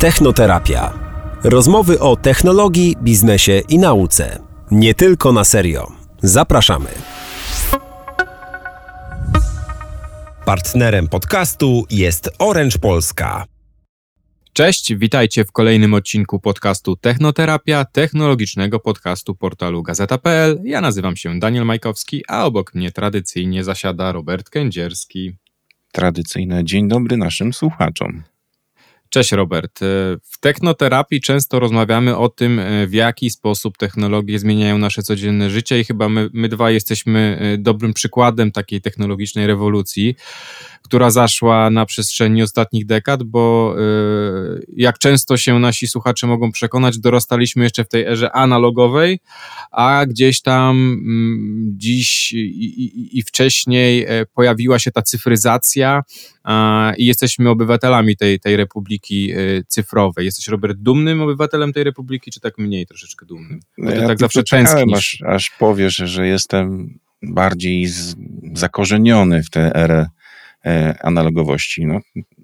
Technoterapia. 0.00 0.98
Rozmowy 1.44 1.98
o 1.98 2.16
technologii, 2.16 2.96
biznesie 3.02 3.62
i 3.68 3.78
nauce. 3.78 4.38
Nie 4.70 4.94
tylko 4.94 5.32
na 5.32 5.44
serio. 5.44 5.92
Zapraszamy. 6.22 6.88
Partnerem 10.44 11.08
podcastu 11.08 11.84
jest 11.90 12.30
Orange 12.38 12.78
Polska. 12.78 13.46
Cześć, 14.52 14.94
witajcie 14.94 15.44
w 15.44 15.52
kolejnym 15.52 15.94
odcinku 15.94 16.40
podcastu 16.40 16.96
Technoterapia, 16.96 17.84
technologicznego 17.84 18.80
podcastu 18.80 19.34
portalu 19.34 19.82
gazeta.pl. 19.82 20.60
Ja 20.64 20.80
nazywam 20.80 21.16
się 21.16 21.38
Daniel 21.38 21.64
Majkowski, 21.64 22.22
a 22.28 22.44
obok 22.44 22.74
mnie 22.74 22.90
tradycyjnie 22.92 23.64
zasiada 23.64 24.12
Robert 24.12 24.50
Kędzierski. 24.50 25.36
Tradycyjne 25.92 26.64
dzień 26.64 26.88
dobry 26.88 27.16
naszym 27.16 27.52
słuchaczom. 27.52 28.22
Cześć 29.10 29.32
Robert. 29.32 29.82
E, 29.82 29.86
w 30.22 30.40
technoterapii 30.40 31.20
często 31.20 31.60
rozmawiamy 31.60 32.16
o 32.16 32.28
tym, 32.28 32.58
e, 32.58 32.86
w 32.86 32.92
jaki 32.92 33.30
sposób 33.30 33.78
technologie 33.78 34.38
zmieniają 34.38 34.78
nasze 34.78 35.02
codzienne 35.02 35.50
życie 35.50 35.80
i 35.80 35.84
chyba 35.84 36.08
my, 36.08 36.30
my 36.32 36.48
dwa 36.48 36.70
jesteśmy 36.70 37.38
e, 37.40 37.58
dobrym 37.58 37.92
przykładem 37.92 38.52
takiej 38.52 38.80
technologicznej 38.80 39.46
rewolucji 39.46 40.16
która 40.82 41.10
zaszła 41.10 41.70
na 41.70 41.86
przestrzeni 41.86 42.42
ostatnich 42.42 42.86
dekad, 42.86 43.22
bo 43.22 43.74
y, 43.78 44.66
jak 44.76 44.98
często 44.98 45.36
się 45.36 45.58
nasi 45.58 45.86
słuchacze 45.86 46.26
mogą 46.26 46.52
przekonać, 46.52 46.98
dorastaliśmy 46.98 47.64
jeszcze 47.64 47.84
w 47.84 47.88
tej 47.88 48.04
erze 48.04 48.32
analogowej, 48.32 49.20
a 49.70 50.06
gdzieś 50.06 50.42
tam 50.42 50.76
mm, 50.76 51.74
dziś 51.76 52.32
i, 52.32 53.18
i 53.18 53.22
wcześniej 53.22 54.04
e, 54.08 54.26
pojawiła 54.34 54.78
się 54.78 54.90
ta 54.90 55.02
cyfryzacja 55.02 56.02
i 56.98 57.06
jesteśmy 57.06 57.50
obywatelami 57.50 58.16
tej, 58.16 58.40
tej 58.40 58.56
republiki 58.56 59.32
e, 59.32 59.36
cyfrowej. 59.68 60.24
Jesteś, 60.24 60.48
Robert, 60.48 60.78
dumnym 60.78 61.22
obywatelem 61.22 61.72
tej 61.72 61.84
republiki, 61.84 62.30
czy 62.30 62.40
tak 62.40 62.58
mniej 62.58 62.86
troszeczkę 62.86 63.26
dumnym? 63.26 63.60
Bo 63.78 63.90
ty 63.90 63.96
ja 63.96 64.06
tak 64.06 64.18
zawsze 64.18 64.42
tęsknisz. 64.42 65.18
Aż, 65.22 65.34
aż 65.34 65.50
powiesz, 65.58 65.96
że 65.96 66.26
jestem 66.26 66.98
bardziej 67.22 67.86
z, 67.86 68.16
zakorzeniony 68.54 69.42
w 69.42 69.50
tę 69.50 69.74
erę 69.74 70.06
analogowości. 71.00 71.86
No, 71.86 72.00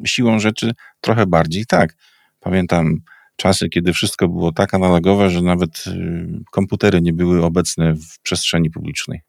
siłą 0.07 0.39
rzeczy 0.39 0.73
trochę 1.01 1.27
bardziej 1.27 1.67
tak. 1.67 1.95
Pamiętam 2.41 3.01
czasy, 3.37 3.69
kiedy 3.69 3.93
wszystko 3.93 4.29
było 4.29 4.53
tak 4.53 4.75
analogowe, 4.75 5.31
że 5.31 5.43
nawet 5.43 5.85
y, 5.87 6.45
komputery 6.51 7.03
nie 7.03 7.13
były 7.13 7.45
obecne 7.45 7.95
w 7.95 8.21
przestrzeni 8.23 8.71
publicznej. 8.71 9.21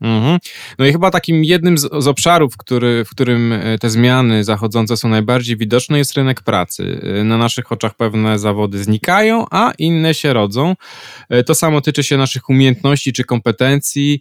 Mhm. 0.00 0.38
No 0.78 0.86
i 0.86 0.92
chyba 0.92 1.10
takim 1.10 1.44
jednym 1.44 1.78
z, 1.78 1.88
z, 1.98 2.06
obszarów, 2.06 2.56
który, 2.56 3.04
w 3.04 3.10
którym 3.10 3.52
e, 3.52 3.78
te 3.78 3.90
zmiany 3.90 4.44
zachodzące 4.44 4.96
są 4.96 5.08
najbardziej 5.08 5.56
widoczne, 5.56 5.98
jest 5.98 6.14
rynek 6.14 6.42
pracy. 6.42 7.00
E, 7.20 7.24
na 7.24 7.38
naszych 7.38 7.72
oczach 7.72 7.94
pewne 7.94 8.38
zawody 8.38 8.84
znikają, 8.84 9.46
a 9.50 9.72
inne 9.78 10.14
się 10.14 10.32
rodzą. 10.32 10.74
To 11.46 11.54
samo 11.54 11.80
tyczy 11.80 12.02
się 12.02 12.16
naszych 12.16 12.48
umiejętności 12.48 13.12
czy 13.12 13.24
kompetencji 13.24 14.20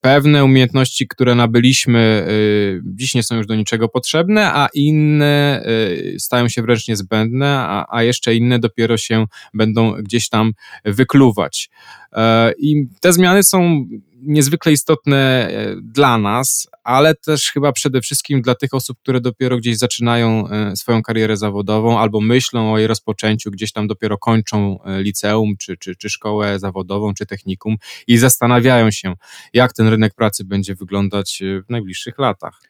pewne 0.00 0.44
umiejętności, 0.44 1.08
które 1.08 1.34
nabyliśmy, 1.34 2.26
y, 2.28 2.82
dziś 2.84 3.14
nie 3.14 3.22
są 3.22 3.36
już 3.36 3.46
do 3.46 3.54
niczego 3.54 3.88
potrzebne, 3.88 4.52
a 4.52 4.68
inne 4.74 5.62
y, 5.66 6.16
stają 6.18 6.48
się 6.48 6.62
wręcz 6.62 6.88
niezbędne, 6.88 7.58
a, 7.58 7.86
a 7.96 8.02
jeszcze 8.02 8.34
inne 8.34 8.58
dopiero 8.58 8.96
się 8.96 9.24
będą 9.54 9.92
gdzieś 9.92 10.28
tam 10.28 10.52
wykluwać. 10.84 11.70
E, 12.12 12.52
I 12.58 12.86
te 13.00 13.12
zmiany 13.12 13.42
są 13.42 13.86
niezwykle 14.22 14.72
istotne 14.72 15.48
e, 15.50 15.76
dla 15.82 16.18
nas, 16.18 16.68
ale 16.84 17.14
też 17.14 17.50
chyba 17.52 17.72
przede 17.72 18.00
wszystkim 18.00 18.42
dla 18.42 18.54
tych 18.54 18.74
osób, 18.74 18.98
które 18.98 19.20
dopiero 19.20 19.56
gdzieś 19.56 19.78
zaczynają 19.78 20.48
e, 20.48 20.76
swoją 20.76 21.02
karierę 21.02 21.36
zawodową 21.36 21.98
albo 21.98 22.20
myślą 22.20 22.72
o 22.72 22.78
jej 22.78 22.86
rozpoczęciu, 22.86 23.50
gdzieś 23.50 23.72
tam 23.72 23.86
dopiero 23.86 24.18
kończą 24.18 24.78
liceum, 24.98 25.56
czy, 25.58 25.76
czy, 25.76 25.96
czy 25.96 26.10
szkołę 26.10 26.58
zawodową, 26.58 27.14
czy 27.14 27.26
technikum 27.26 27.76
i 28.06 28.16
zastanawiają 28.16 28.90
się, 28.90 29.14
jak 29.52 29.72
ten 29.72 29.88
rynek 29.88 30.14
pracy 30.14 30.44
będzie 30.44 30.74
wyglądać 30.74 31.42
w 31.66 31.70
najbliższych 31.70 32.18
latach. 32.18 32.60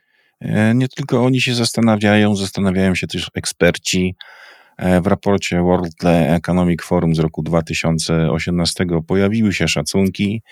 Nie 0.75 0.89
tylko 0.89 1.25
oni 1.25 1.41
się 1.41 1.55
zastanawiają, 1.55 2.37
zastanawiają 2.37 2.95
się 2.95 3.07
też 3.07 3.31
eksperci, 3.35 4.17
E, 4.77 5.01
w 5.01 5.07
raporcie 5.07 5.63
World 5.63 6.05
Economic 6.05 6.83
Forum 6.83 7.15
z 7.15 7.19
roku 7.19 7.43
2018 7.43 8.87
pojawiły 9.07 9.53
się 9.53 9.69
szacunki. 9.69 10.43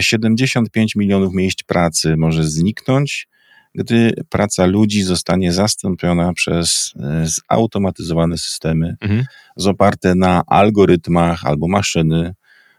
75 0.00 0.96
e, 0.96 0.98
milionów 0.98 1.34
miejsc 1.34 1.62
pracy 1.62 2.16
może 2.16 2.44
zniknąć, 2.44 3.28
gdy 3.74 4.12
praca 4.28 4.66
ludzi 4.66 5.02
zostanie 5.02 5.52
zastąpiona 5.52 6.32
przez 6.32 6.94
e, 7.00 7.26
zautomatyzowane 7.50 8.38
systemy 8.38 8.96
mhm. 9.00 9.24
oparte 9.64 10.14
na 10.14 10.42
algorytmach 10.46 11.46
albo 11.46 11.68
maszyny, 11.68 12.34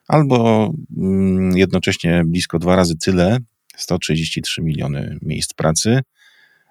albo 0.07 0.71
mm, 0.97 1.57
jednocześnie 1.57 2.23
blisko 2.25 2.59
dwa 2.59 2.75
razy 2.75 2.97
tyle, 2.97 3.37
133 3.75 4.61
miliony 4.61 5.17
miejsc 5.21 5.53
pracy, 5.53 6.01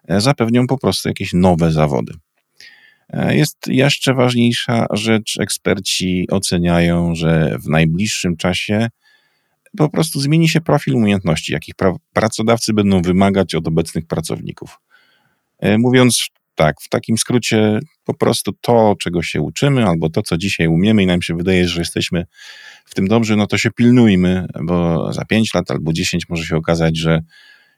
zapewnią 0.09 0.67
po 0.67 0.79
prostu 0.79 1.09
jakieś 1.09 1.33
nowe 1.33 1.73
zawody. 1.73 2.13
E, 3.09 3.37
jest 3.37 3.67
jeszcze 3.67 4.15
ważniejsza 4.15 4.87
rzecz. 4.93 5.39
Eksperci 5.41 6.27
oceniają, 6.31 7.15
że 7.15 7.57
w 7.59 7.69
najbliższym 7.69 8.37
czasie 8.37 8.89
po 9.77 9.89
prostu 9.89 10.21
zmieni 10.21 10.49
się 10.49 10.61
profil 10.61 10.95
umiejętności, 10.95 11.53
jakich 11.53 11.75
pra 11.75 11.93
pracodawcy 12.13 12.73
będą 12.73 13.03
wymagać 13.03 13.55
od 13.55 13.69
obecnych 13.69 14.07
pracowników. 14.07 14.81
E, 15.59 15.79
mówiąc 15.79 16.29
tak, 16.55 16.81
w 16.81 16.89
takim 16.89 17.19
skrócie, 17.19 17.79
po 18.05 18.15
prostu 18.15 18.53
to, 18.61 18.95
czego 19.01 19.23
się 19.23 19.41
uczymy, 19.41 19.87
albo 19.87 20.11
to, 20.11 20.23
co 20.23 20.37
dzisiaj 20.37 20.67
umiemy, 20.69 21.03
i 21.03 21.07
nam 21.07 21.23
się 21.23 21.37
wydaje, 21.37 21.69
że 21.69 21.81
jesteśmy 21.81 22.27
w 22.85 22.95
tym 22.95 23.09
dobrzy, 23.09 23.37
no 23.37 23.47
to 23.47 23.59
się 23.59 23.71
pilnujmy, 23.71 24.47
bo 24.63 25.13
za 25.13 25.25
5 25.25 25.55
lat 25.55 25.71
albo 25.71 25.93
10 25.93 26.29
może 26.29 26.45
się 26.45 26.57
okazać, 26.57 26.97
że 26.97 27.21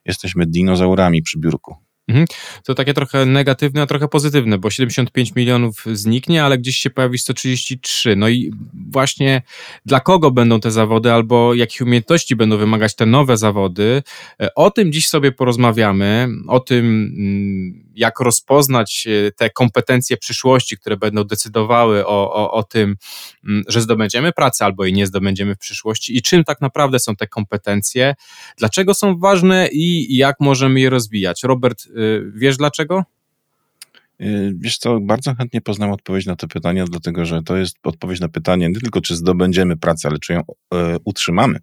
jesteśmy 0.04 0.46
dinozaurami 0.46 1.22
przy 1.22 1.38
biurku. 1.38 1.87
Mhm. 2.08 2.26
To 2.64 2.74
takie 2.74 2.94
trochę 2.94 3.26
negatywne, 3.26 3.82
a 3.82 3.86
trochę 3.86 4.08
pozytywne, 4.08 4.58
bo 4.58 4.70
75 4.70 5.34
milionów 5.34 5.84
zniknie, 5.92 6.44
ale 6.44 6.58
gdzieś 6.58 6.76
się 6.76 6.90
pojawi 6.90 7.18
133. 7.18 8.16
No 8.16 8.28
i 8.28 8.52
właśnie 8.90 9.42
dla 9.86 10.00
kogo 10.00 10.30
będą 10.30 10.60
te 10.60 10.70
zawody, 10.70 11.12
albo 11.12 11.54
jakich 11.54 11.80
umiejętności 11.80 12.36
będą 12.36 12.56
wymagać 12.56 12.94
te 12.94 13.06
nowe 13.06 13.36
zawody, 13.36 14.02
e, 14.40 14.54
o 14.54 14.70
tym 14.70 14.92
dziś 14.92 15.08
sobie 15.08 15.32
porozmawiamy, 15.32 16.28
o 16.48 16.60
tym, 16.60 17.14
mm, 17.16 17.87
jak 17.98 18.20
rozpoznać 18.20 19.06
e, 19.06 19.32
te 19.32 19.50
kompetencje 19.50 20.16
przyszłości, 20.16 20.76
które 20.76 20.96
będą 20.96 21.24
decydowały 21.24 22.06
o, 22.06 22.32
o, 22.32 22.52
o 22.52 22.62
tym, 22.62 22.96
mm, 23.44 23.64
że 23.68 23.80
zdobędziemy 23.80 24.32
pracę 24.32 24.64
albo 24.64 24.84
jej 24.84 24.94
nie 24.94 25.06
zdobędziemy 25.06 25.54
w 25.54 25.58
przyszłości 25.58 26.16
i 26.16 26.22
czym 26.22 26.44
tak 26.44 26.60
naprawdę 26.60 26.98
są 26.98 27.16
te 27.16 27.26
kompetencje, 27.26 28.14
dlaczego 28.56 28.94
są 28.94 29.18
ważne 29.18 29.68
i 29.72 30.16
jak 30.16 30.36
możemy 30.40 30.80
je 30.80 30.90
rozwijać. 30.90 31.42
Robert, 31.42 31.86
y, 31.86 32.32
wiesz 32.34 32.56
dlaczego? 32.56 33.04
Y, 34.20 34.54
wiesz 34.58 34.78
co, 34.78 35.00
bardzo 35.00 35.34
chętnie 35.34 35.60
poznam 35.60 35.90
odpowiedź 35.90 36.26
na 36.26 36.36
to 36.36 36.48
pytanie, 36.48 36.84
dlatego 36.90 37.24
że 37.24 37.42
to 37.42 37.56
jest 37.56 37.76
odpowiedź 37.82 38.20
na 38.20 38.28
pytanie 38.28 38.68
nie 38.68 38.80
tylko, 38.80 39.00
czy 39.00 39.16
zdobędziemy 39.16 39.76
pracę, 39.76 40.08
ale 40.08 40.18
czy 40.18 40.32
ją 40.32 40.40
e, 40.74 40.96
utrzymamy. 41.04 41.58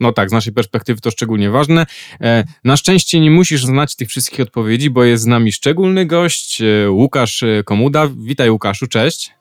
No 0.00 0.12
tak, 0.12 0.30
z 0.30 0.32
naszej 0.32 0.52
perspektywy 0.52 1.00
to 1.00 1.10
szczególnie 1.10 1.50
ważne. 1.50 1.86
E, 2.20 2.44
na 2.64 2.76
szczęście 2.76 3.20
nie 3.20 3.30
musisz 3.30 3.64
znać 3.64 3.96
tych 3.96 4.08
wszystkich 4.08 4.40
odpowiedzi, 4.40 4.90
bo 4.90 5.04
jest 5.04 5.22
z 5.22 5.26
nami 5.26 5.52
szczególny 5.52 6.06
gość, 6.06 6.62
e, 6.62 6.90
Łukasz 6.90 7.42
e, 7.42 7.62
Komuda. 7.64 8.10
Witaj 8.16 8.50
Łukaszu, 8.50 8.86
cześć. 8.86 9.34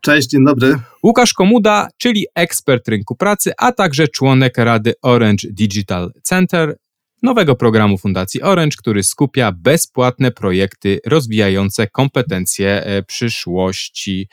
Cześć, 0.00 0.28
dzień 0.28 0.44
dobry. 0.44 0.78
Łukasz 1.02 1.32
Komuda, 1.32 1.88
czyli 1.96 2.26
ekspert 2.34 2.88
rynku 2.88 3.16
pracy, 3.16 3.52
a 3.58 3.72
także 3.72 4.08
członek 4.08 4.58
Rady 4.58 4.94
Orange 5.02 5.48
Digital 5.50 6.12
Center, 6.22 6.76
nowego 7.22 7.54
programu 7.54 7.98
Fundacji 7.98 8.42
Orange, 8.42 8.76
który 8.78 9.02
skupia 9.02 9.52
bezpłatne 9.52 10.30
projekty 10.30 11.00
rozwijające 11.06 11.86
kompetencje 11.86 12.84
e, 12.84 13.02
przyszłości. 13.02 14.28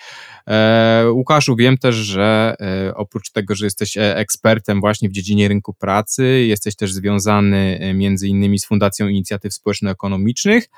E, 0.47 1.06
Łukaszu, 1.12 1.56
wiem 1.56 1.77
też, 1.77 1.95
że 1.95 2.56
e, 2.59 2.95
oprócz 2.95 3.31
tego, 3.31 3.56
że 3.56 3.65
jesteś 3.65 3.97
ekspertem 3.97 4.81
właśnie 4.81 5.09
w 5.09 5.12
dziedzinie 5.12 5.47
rynku 5.47 5.74
pracy, 5.74 6.45
jesteś 6.47 6.75
też 6.75 6.94
związany 6.94 7.91
między 7.95 8.27
innymi 8.27 8.59
z 8.59 8.65
Fundacją 8.65 9.07
Inicjatyw 9.07 9.53
Społeczno-Ekonomicznych, 9.53 10.69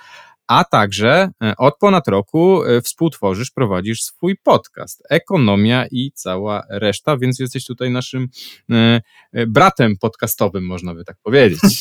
a 0.48 0.64
także 0.64 1.30
e, 1.44 1.56
od 1.58 1.78
ponad 1.78 2.08
roku 2.08 2.64
e, 2.64 2.82
współtworzysz, 2.82 3.52
prowadzisz 3.52 4.02
swój 4.02 4.38
podcast 4.44 5.04
Ekonomia 5.10 5.86
i 5.92 6.12
cała 6.16 6.64
reszta, 6.70 7.18
więc 7.18 7.40
jesteś 7.40 7.66
tutaj 7.66 7.92
naszym 7.92 8.28
e, 8.72 9.02
bratem 9.48 9.98
podcastowym, 10.02 10.66
można 10.66 10.96
by 10.96 11.06
tak 11.06 11.18
powiedzieć. 11.24 11.80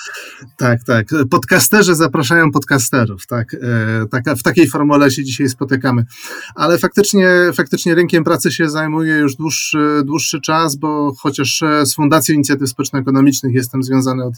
tak, 0.58 0.84
tak. 0.84 1.06
Podcasterzy 1.30 1.94
zapraszają 1.94 2.50
podcasterów, 2.50 3.26
tak. 3.26 3.56
tak. 4.10 4.24
W 4.38 4.42
takiej 4.42 4.68
formule 4.68 5.10
się 5.10 5.24
dzisiaj 5.24 5.48
spotykamy. 5.48 6.04
Ale 6.54 6.78
faktycznie, 6.78 7.28
faktycznie 7.54 7.94
rynkiem 7.94 8.24
pracy 8.24 8.52
się 8.52 8.70
zajmuję 8.70 9.14
już 9.14 9.36
dłuższy, 9.36 10.02
dłuższy 10.04 10.40
czas, 10.40 10.76
bo 10.76 11.12
chociaż 11.18 11.62
z 11.84 11.94
Fundacją 11.94 12.34
Inicjatyw 12.34 12.68
Społeczno-Ekonomicznych 12.68 13.54
jestem 13.54 13.82
związany 13.82 14.24
od 14.24 14.34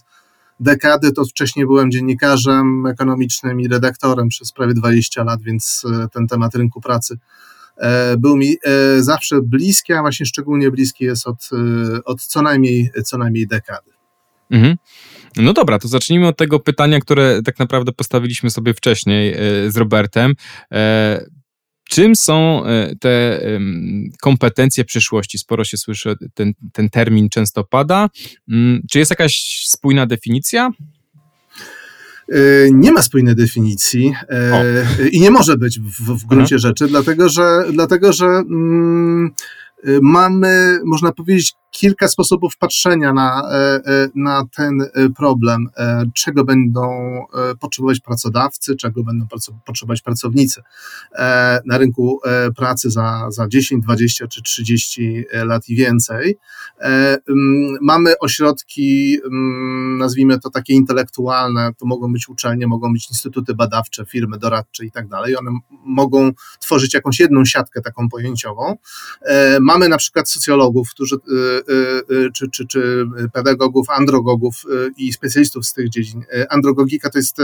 dekady, 0.60 1.12
to 1.12 1.24
wcześniej 1.24 1.66
byłem 1.66 1.90
dziennikarzem 1.90 2.86
ekonomicznym 2.86 3.60
i 3.60 3.68
redaktorem 3.68 4.28
przez 4.28 4.52
prawie 4.52 4.74
20 4.74 5.24
lat, 5.24 5.42
więc 5.42 5.82
ten 6.12 6.26
temat 6.26 6.54
rynku 6.54 6.80
pracy 6.80 7.18
był 8.18 8.36
mi 8.36 8.56
zawsze 8.98 9.42
bliski, 9.42 9.92
a 9.92 10.00
właśnie 10.00 10.26
szczególnie 10.26 10.70
bliski 10.70 11.04
jest 11.04 11.26
od, 11.26 11.50
od 12.04 12.22
co, 12.22 12.42
najmniej, 12.42 12.90
co 13.04 13.18
najmniej 13.18 13.46
dekady. 13.46 13.90
Mhm. 14.50 14.76
No 15.36 15.52
dobra, 15.52 15.78
to 15.78 15.88
zacznijmy 15.88 16.26
od 16.26 16.36
tego 16.36 16.60
pytania, 16.60 17.00
które 17.00 17.42
tak 17.42 17.58
naprawdę 17.58 17.92
postawiliśmy 17.92 18.50
sobie 18.50 18.74
wcześniej 18.74 19.32
e, 19.32 19.70
z 19.70 19.76
Robertem. 19.76 20.34
E, 21.90 21.94
czym 21.94 22.16
są 22.16 22.64
e, 22.64 22.96
te 22.96 23.40
kompetencje 24.20 24.84
przyszłości? 24.84 25.38
Sporo 25.38 25.64
się 25.64 25.76
słyszy, 25.76 26.16
ten, 26.34 26.52
ten 26.72 26.90
termin 26.90 27.28
często 27.28 27.64
pada. 27.64 28.08
Mm, 28.48 28.82
czy 28.90 28.98
jest 28.98 29.10
jakaś 29.10 29.64
spójna 29.66 30.06
definicja? 30.06 30.70
Nie 32.72 32.92
ma 32.92 33.02
spójnej 33.02 33.34
definicji 33.34 34.14
o. 34.52 35.06
i 35.10 35.20
nie 35.20 35.30
może 35.30 35.56
być 35.56 35.80
w, 35.80 36.00
w 36.00 36.26
gruncie 36.26 36.54
mhm. 36.54 36.58
rzeczy, 36.58 36.86
dlatego 36.86 37.28
że, 37.28 37.64
dlatego, 37.72 38.12
że 38.12 38.26
mm, 38.26 39.30
mamy, 40.02 40.80
można 40.84 41.12
powiedzieć, 41.12 41.54
kilka 41.74 42.08
sposobów 42.08 42.56
patrzenia 42.56 43.12
na, 43.12 43.42
e, 43.50 43.56
e, 43.56 44.08
na 44.14 44.44
ten 44.56 44.82
e, 44.82 45.08
problem, 45.10 45.68
czego 46.14 46.44
będą 46.44 46.90
potrzebować 47.60 48.00
pracodawcy, 48.00 48.76
czego 48.76 49.04
będą 49.04 49.26
potrzebować 49.66 50.02
pracownicy 50.02 50.62
na 51.66 51.78
rynku 51.78 52.20
pracy 52.56 52.90
za, 52.90 53.26
za 53.30 53.48
10, 53.48 53.84
20 53.84 54.26
czy 54.26 54.42
30 54.42 55.24
lat 55.32 55.68
i 55.68 55.76
więcej. 55.76 56.38
Mamy 57.80 58.18
ośrodki, 58.18 59.18
nazwijmy 59.98 60.40
to 60.40 60.50
takie 60.50 60.74
intelektualne, 60.74 61.70
to 61.78 61.86
mogą 61.86 62.12
być 62.12 62.28
uczelnie, 62.28 62.66
mogą 62.66 62.92
być 62.92 63.10
instytuty 63.10 63.54
badawcze, 63.54 64.04
firmy 64.04 64.38
doradcze 64.38 64.84
i 64.84 64.90
tak 64.90 65.08
dalej. 65.08 65.36
One 65.36 65.50
mogą 65.84 66.30
tworzyć 66.60 66.94
jakąś 66.94 67.20
jedną 67.20 67.44
siatkę 67.44 67.80
taką 67.80 68.08
pojęciową. 68.08 68.76
Mamy 69.60 69.88
na 69.88 69.96
przykład 69.96 70.30
socjologów, 70.30 70.90
którzy 70.90 71.16
y, 71.16 71.63
czy, 72.34 72.50
czy, 72.50 72.66
czy 72.66 73.06
pedagogów, 73.32 73.90
androgogów 73.90 74.54
y, 74.64 74.90
i 74.96 75.12
specjalistów 75.12 75.66
z 75.66 75.72
tych 75.72 75.88
dziedzin. 75.88 76.24
Androgogika 76.50 77.10
to 77.10 77.18
jest 77.18 77.36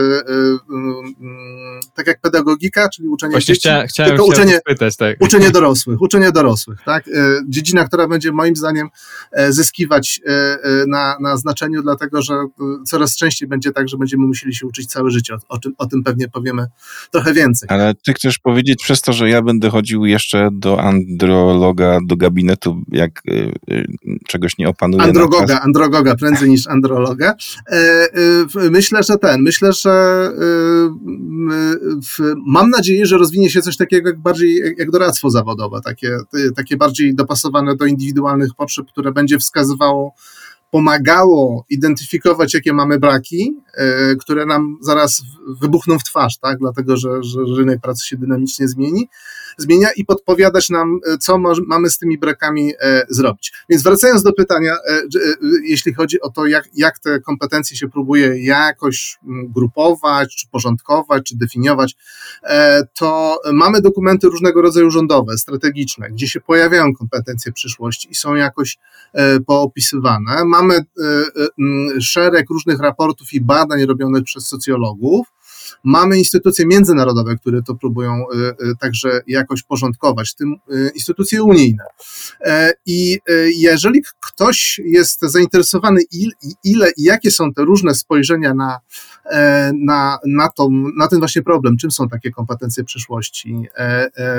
tak 1.95 2.07
jak 2.07 2.21
pedagogika, 2.21 2.89
czyli 2.89 3.09
uczenie 3.09 3.31
Właśnie 3.33 3.55
dzieci, 3.55 3.69
chcia, 3.69 3.87
chciałem, 3.87 4.11
tylko 4.11 4.25
uczenie, 4.25 4.59
spytać, 4.59 4.97
tak. 4.97 5.17
uczenie 5.21 5.51
dorosłych, 5.51 6.01
uczenie 6.01 6.33
dorosłych, 6.33 6.79
tak? 6.85 7.05
Dziedzina, 7.49 7.85
która 7.85 8.09
będzie 8.09 8.33
moim 8.33 8.57
zdaniem 8.57 8.89
e, 9.33 9.53
zyskiwać 9.53 10.21
e, 10.27 10.33
e, 10.33 10.87
na, 10.87 11.17
na 11.21 11.37
znaczeniu, 11.37 11.83
dlatego 11.83 12.23
że 12.23 12.35
coraz 12.87 13.17
częściej 13.17 13.49
będzie 13.49 13.73
tak, 13.73 13.89
że 13.89 13.97
będziemy 13.97 14.27
musieli 14.27 14.55
się 14.55 14.67
uczyć 14.67 14.87
całe 14.87 15.11
życie. 15.11 15.35
O, 15.49 15.59
tym, 15.59 15.75
o 15.79 15.87
tym 15.87 16.03
pewnie 16.03 16.29
powiemy 16.29 16.67
trochę 17.11 17.35
więcej. 17.35 17.69
Ale 17.73 17.95
ty 17.95 18.13
chcesz 18.13 18.39
powiedzieć 18.39 18.83
przez 18.83 19.03
to, 19.03 19.13
że 19.13 19.29
ja 19.29 19.43
będę 19.43 19.71
chodził 19.71 20.07
jeszcze 20.07 20.49
do 20.53 20.81
androloga, 20.81 21.99
do 22.07 22.17
gabinetu, 22.17 22.83
jak 22.89 23.23
czegoś 24.27 24.59
nie 24.59 24.69
opanuje. 24.69 25.03
Androgoga, 25.03 25.61
androgoga, 25.61 26.15
prędzej 26.15 26.51
niż 26.51 26.67
androloga. 26.67 27.35
E, 27.67 27.77
e, 27.77 28.71
myślę, 28.71 29.03
że 29.03 29.19
ten, 29.19 29.43
myślę, 29.43 29.73
że 29.73 29.91
e, 29.91 30.95
mam 32.47 32.71
nadzieję, 32.71 33.07
że 33.07 33.19
rozwinie 33.19 33.51
się 33.51 33.63
coś 33.63 33.77
takiego 33.77 34.09
jak 34.09 34.19
bardziej 34.19 34.75
jak 34.79 34.91
doradztwo 34.91 35.31
zawodowe, 35.31 35.81
takie, 35.85 36.19
takie 36.57 36.77
bardziej 36.77 37.15
dopasowane 37.15 37.77
do 37.77 37.87
indywidualnych 37.87 38.55
potrzeb, 38.55 38.87
które 38.87 39.13
będzie 39.13 39.39
wskazywało 39.39 40.15
pomagało 40.71 41.65
identyfikować, 41.71 42.55
jakie 42.55 42.73
mamy 42.73 42.99
braki, 42.99 43.57
które 44.21 44.47
nam 44.47 44.79
zaraz 44.83 45.23
wybuchną 45.61 45.99
w 45.99 46.05
twarz, 46.05 46.39
tak? 46.39 46.59
dlatego 46.59 46.97
że, 46.97 47.23
że 47.23 47.41
rynek 47.57 47.81
pracy 47.81 48.07
się 48.07 48.17
dynamicznie 48.17 48.69
zmieni, 48.69 49.09
zmienia 49.59 49.89
i 49.97 50.05
podpowiadać 50.05 50.71
nam, 50.71 51.01
e, 51.07 51.19
co 51.19 51.39
mamy 51.67 51.91
z 51.91 51.99
tymi 51.99 52.19
brakami 52.19 52.73
e, 52.81 53.07
zrobić. 53.09 53.53
Więc 53.69 53.83
wracając 53.83 54.23
do 54.23 54.33
pytania, 54.33 54.75
e, 54.75 55.03
jeśli 55.65 55.95
chodzi 55.95 56.21
o 56.21 56.31
to, 56.31 56.47
jak, 56.47 56.65
jak 56.75 56.99
te 56.99 57.21
kompetencje 57.21 57.77
się 57.77 57.89
próbuje 57.89 58.45
jakoś 58.45 59.19
grupować, 59.49 60.37
czy 60.37 60.49
porządkować, 60.49 61.23
czy 61.25 61.37
definiować, 61.37 61.97
to 62.99 63.39
mamy 63.53 63.81
dokumenty 63.81 64.27
różnego 64.27 64.63
rodzaju 64.63 64.91
rządowe, 64.91 65.39
strategiczne, 65.39 66.11
gdzie 66.11 66.29
się 66.29 66.41
pojawiają 66.41 66.95
kompetencje 66.95 67.53
przyszłości 67.53 68.11
i 68.11 68.15
są 68.15 68.35
jakoś 68.35 68.79
poopisywane. 69.47 70.45
Mamy 70.45 70.85
szereg 72.01 72.51
różnych 72.51 72.81
raportów 72.81 73.33
i 73.33 73.41
badań 73.41 73.85
robionych 73.85 74.25
przez 74.25 74.47
socjologów, 74.47 75.27
Mamy 75.85 76.19
instytucje 76.19 76.67
międzynarodowe, 76.67 77.37
które 77.37 77.63
to 77.63 77.75
próbują 77.75 78.13
e, 78.13 78.49
e, 78.49 78.55
także 78.81 79.21
jakoś 79.27 79.63
porządkować, 79.63 80.31
w 80.31 80.35
tym 80.35 80.55
e, 80.71 80.91
instytucje 80.95 81.43
unijne. 81.43 81.85
I 82.87 83.19
jeżeli 83.57 84.03
ktoś 84.21 84.81
jest 84.85 85.21
zainteresowany, 85.21 86.01
ile 86.65 86.91
i 86.97 87.03
jakie 87.03 87.31
są 87.31 87.53
te 87.53 87.63
różne 87.63 87.95
spojrzenia 87.95 88.55
na, 88.55 88.79
na, 89.75 90.19
na, 90.27 90.49
to, 90.49 90.69
na 90.97 91.09
ten 91.09 91.19
właśnie 91.19 91.43
problem, 91.43 91.77
czym 91.77 91.91
są 91.91 92.09
takie 92.09 92.31
kompetencje 92.31 92.85
przyszłości, 92.85 93.69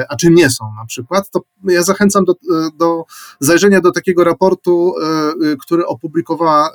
a 0.10 0.16
czym 0.16 0.36
nie 0.36 0.50
są 0.50 0.74
na 0.76 0.86
przykład, 0.86 1.30
to 1.30 1.42
ja 1.64 1.84
zachęcam 1.84 2.26
do, 2.26 2.36
do 2.78 3.04
zajrzenia 3.40 3.82
do 3.82 3.92
takiego 3.92 4.24
raportu, 4.24 4.94
który 5.62 5.86
opublikowała 5.86 6.70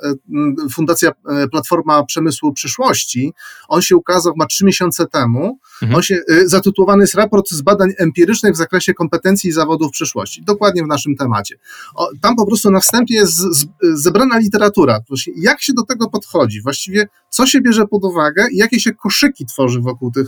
Fundacja 0.71 1.11
Platforma 1.51 2.03
Przemysłu 2.03 2.53
Przyszłości. 2.53 3.33
On 3.67 3.81
się 3.81 3.95
ukazał, 3.95 4.33
ma 4.37 4.45
trzy 4.45 4.65
miesiące 4.65 5.05
temu. 5.05 5.59
Mhm. 5.81 5.95
On 5.95 6.01
się, 6.01 6.21
zatytułowany 6.45 7.03
jest 7.03 7.15
raport 7.15 7.49
z 7.49 7.61
badań 7.61 7.89
empirycznych 7.97 8.53
w 8.53 8.57
zakresie 8.57 8.93
kompetencji 8.93 9.49
i 9.49 9.53
zawodów 9.53 9.91
przyszłości. 9.91 10.43
Dokładnie 10.43 10.83
w 10.83 10.87
naszym 10.87 11.15
temacie. 11.15 11.55
O, 11.95 12.09
tam 12.21 12.35
po 12.35 12.47
prostu 12.47 12.71
na 12.71 12.79
wstępie 12.79 13.13
jest 13.13 13.33
z, 13.33 13.57
z, 13.57 13.67
zebrana 13.81 14.37
literatura. 14.37 14.99
Jak 15.35 15.61
się 15.61 15.73
do 15.73 15.83
tego 15.83 16.09
podchodzi? 16.09 16.61
Właściwie 16.61 17.07
co 17.29 17.45
się 17.45 17.61
bierze 17.61 17.87
pod 17.87 18.05
uwagę 18.07 18.47
i 18.51 18.57
jakie 18.57 18.79
się 18.79 18.93
koszyki 18.93 19.45
tworzy 19.45 19.81
wokół 19.81 20.11
tych, 20.11 20.27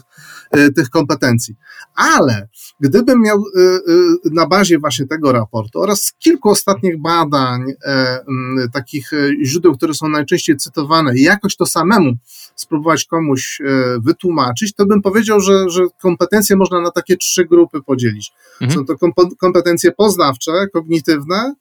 y, 0.58 0.74
tych 0.74 0.90
kompetencji. 0.90 1.56
Ale 1.96 2.48
gdybym 2.80 3.22
miał 3.22 3.38
y, 3.38 4.32
na 4.32 4.48
bazie 4.48 4.80
właśnie 4.80 5.08
tego 5.08 5.32
raportu 5.32 5.82
oraz 5.82 6.14
kilku 6.20 6.50
ostatnich 6.50 7.02
badań, 7.02 7.62
e, 7.86 8.20
takich 8.74 9.12
źródeł, 9.44 9.76
które 9.76 9.94
są 9.94 10.10
najczęściej 10.10 10.58
cytowane, 10.58 11.12
jakoś 11.16 11.56
to 11.56 11.66
samemu 11.66 12.14
spróbować 12.56 13.06
komuś 13.06 13.62
e, 13.62 13.66
wytłumaczyć, 14.00 14.74
to 14.74 14.86
bym 14.86 15.02
powiedział, 15.02 15.40
że, 15.40 15.70
że 15.70 15.84
kompetencje 16.02 16.56
można 16.56 16.82
na 16.82 16.92
takie 16.92 17.18
trzy 17.18 17.46
grupy 17.46 17.82
podzielić. 17.82 18.32
Mhm. 18.62 18.80
Są 18.80 18.86
to 18.86 19.12
kompetencje 19.40 19.92
poznawcze, 19.92 20.52
kognitywne, 20.74 21.54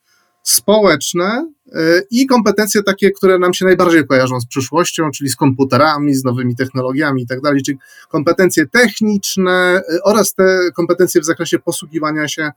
społeczne 0.50 1.52
e, 1.72 2.02
i 2.10 2.26
kompetencje 2.26 2.82
takie, 2.82 3.10
które 3.10 3.38
nam 3.38 3.54
się 3.54 3.64
najbardziej 3.64 4.06
kojarzą 4.06 4.40
z 4.40 4.46
przyszłością, 4.46 5.10
czyli 5.10 5.30
z 5.30 5.36
komputerami, 5.36 6.14
z 6.14 6.24
nowymi 6.24 6.56
technologiami 6.56 7.22
i 7.22 7.26
tak 7.26 7.40
dalej, 7.40 7.62
czyli 7.62 7.78
kompetencje 8.08 8.66
techniczne 8.66 9.52
e, 9.52 10.02
oraz 10.04 10.34
te 10.34 10.58
kompetencje 10.74 11.20
w 11.20 11.24
zakresie 11.24 11.58
posługiwania 11.58 12.28
się 12.28 12.50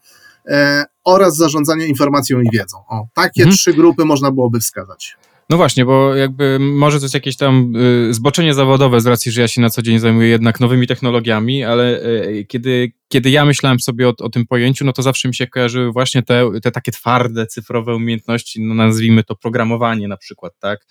oraz 1.03 1.35
zarządzania 1.35 1.85
informacją 1.85 2.41
i 2.41 2.47
wiedzą. 2.53 2.77
O, 2.87 3.07
takie 3.13 3.41
mhm. 3.41 3.57
trzy 3.57 3.73
grupy 3.73 4.05
można 4.05 4.31
byłoby 4.31 4.59
wskazać. 4.59 5.17
No 5.49 5.57
właśnie, 5.57 5.85
bo 5.85 6.15
jakby 6.15 6.57
może 6.59 6.99
to 6.99 7.05
jest 7.05 7.13
jakieś 7.13 7.37
tam 7.37 7.73
y, 8.09 8.13
zboczenie 8.13 8.53
zawodowe 8.53 9.01
z 9.01 9.05
racji, 9.05 9.31
że 9.31 9.41
ja 9.41 9.47
się 9.47 9.61
na 9.61 9.69
co 9.69 9.81
dzień 9.81 9.99
zajmuję 9.99 10.27
jednak 10.27 10.59
nowymi 10.59 10.87
technologiami, 10.87 11.63
ale 11.63 12.01
kiedy 12.47 12.91
kiedy 13.11 13.29
ja 13.29 13.45
myślałem 13.45 13.79
sobie 13.79 14.09
o, 14.09 14.13
o, 14.19 14.29
tym 14.29 14.47
pojęciu, 14.47 14.85
no 14.85 14.93
to 14.93 15.01
zawsze 15.01 15.27
mi 15.27 15.35
się 15.35 15.47
kojarzyły 15.47 15.91
właśnie 15.91 16.23
te, 16.23 16.49
te 16.63 16.71
takie 16.71 16.91
twarde, 16.91 17.47
cyfrowe 17.47 17.95
umiejętności, 17.95 18.61
no 18.61 18.73
nazwijmy 18.73 19.23
to 19.23 19.35
programowanie 19.35 20.07
na 20.07 20.17
przykład, 20.17 20.53
tak, 20.59 20.85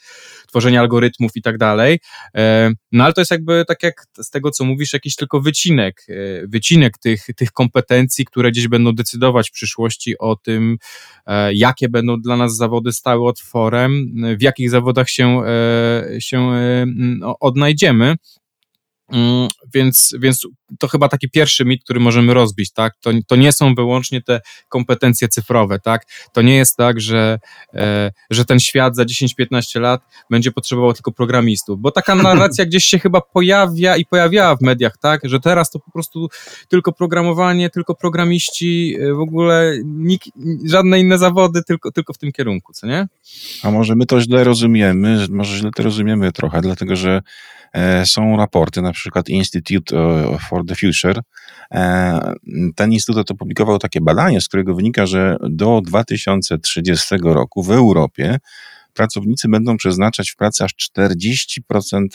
tworzenie 0.48 0.80
algorytmów 0.80 1.30
i 1.34 1.42
tak 1.42 1.58
dalej. 1.58 2.00
E, 2.36 2.72
no 2.92 3.04
ale 3.04 3.12
to 3.12 3.20
jest 3.20 3.30
jakby 3.30 3.64
tak 3.68 3.82
jak 3.82 4.06
z 4.18 4.30
tego, 4.30 4.50
co 4.50 4.64
mówisz, 4.64 4.92
jakiś 4.92 5.16
tylko 5.16 5.40
wycinek, 5.40 6.06
e, 6.08 6.46
wycinek 6.46 6.98
tych, 6.98 7.26
tych 7.36 7.52
kompetencji, 7.52 8.24
które 8.24 8.50
gdzieś 8.50 8.68
będą 8.68 8.92
decydować 8.92 9.48
w 9.48 9.52
przyszłości 9.52 10.18
o 10.18 10.36
tym, 10.36 10.76
e, 11.26 11.54
jakie 11.54 11.88
będą 11.88 12.20
dla 12.20 12.36
nas 12.36 12.56
zawody 12.56 12.92
stały 12.92 13.28
otworem, 13.28 14.14
w 14.38 14.42
jakich 14.42 14.70
zawodach 14.70 15.08
się, 15.08 15.42
się 16.18 16.52
odnajdziemy. 17.40 18.16
Mm, 19.12 19.48
więc, 19.74 20.14
więc 20.18 20.46
to 20.78 20.88
chyba 20.88 21.08
taki 21.08 21.30
pierwszy 21.30 21.64
mit, 21.64 21.84
który 21.84 22.00
możemy 22.00 22.34
rozbić, 22.34 22.72
tak? 22.72 22.94
To, 23.00 23.10
to 23.26 23.36
nie 23.36 23.52
są 23.52 23.74
wyłącznie 23.74 24.22
te 24.22 24.40
kompetencje 24.68 25.28
cyfrowe, 25.28 25.78
tak? 25.78 26.06
To 26.32 26.42
nie 26.42 26.56
jest 26.56 26.76
tak, 26.76 27.00
że, 27.00 27.38
e, 27.74 28.10
że 28.30 28.44
ten 28.44 28.60
świat 28.60 28.96
za 28.96 29.02
10-15 29.04 29.80
lat 29.80 30.00
będzie 30.30 30.52
potrzebował 30.52 30.92
tylko 30.92 31.12
programistów, 31.12 31.80
bo 31.80 31.90
taka 31.90 32.14
narracja 32.22 32.66
gdzieś 32.66 32.84
się 32.84 32.98
chyba 32.98 33.20
pojawia 33.20 33.96
i 33.96 34.04
pojawiała 34.04 34.56
w 34.56 34.60
mediach, 34.60 34.98
tak? 34.98 35.20
Że 35.24 35.40
teraz 35.40 35.70
to 35.70 35.78
po 35.78 35.90
prostu 35.90 36.28
tylko 36.68 36.92
programowanie, 36.92 37.70
tylko 37.70 37.94
programiści, 37.94 38.96
e, 39.00 39.14
w 39.14 39.20
ogóle 39.20 39.72
nikt, 39.84 40.28
żadne 40.64 41.00
inne 41.00 41.18
zawody, 41.18 41.62
tylko, 41.62 41.92
tylko 41.92 42.12
w 42.12 42.18
tym 42.18 42.32
kierunku, 42.32 42.72
co 42.72 42.86
nie? 42.86 43.08
A 43.62 43.70
może 43.70 43.96
my 43.96 44.06
to 44.06 44.20
źle 44.20 44.44
rozumiemy, 44.44 45.26
może 45.30 45.56
źle 45.56 45.70
to 45.76 45.82
rozumiemy 45.82 46.32
trochę, 46.32 46.60
dlatego 46.60 46.96
że 46.96 47.22
E, 47.72 48.06
są 48.06 48.36
raporty, 48.36 48.82
na 48.82 48.92
przykład 48.92 49.28
Institute 49.28 49.96
e, 49.96 50.38
for 50.60 50.66
the 50.66 50.74
Future. 50.74 51.20
E, 51.74 52.34
ten 52.76 52.92
instytut 52.92 53.30
opublikował 53.30 53.78
takie 53.78 54.00
badanie, 54.00 54.40
z 54.40 54.48
którego 54.48 54.74
wynika, 54.74 55.06
że 55.06 55.36
do 55.50 55.80
2030 55.80 57.14
roku 57.22 57.62
w 57.62 57.70
Europie 57.70 58.38
pracownicy 58.94 59.48
będą 59.48 59.76
przeznaczać 59.76 60.30
w 60.30 60.36
pracy 60.36 60.64
aż 60.64 60.72
40% 60.96 62.06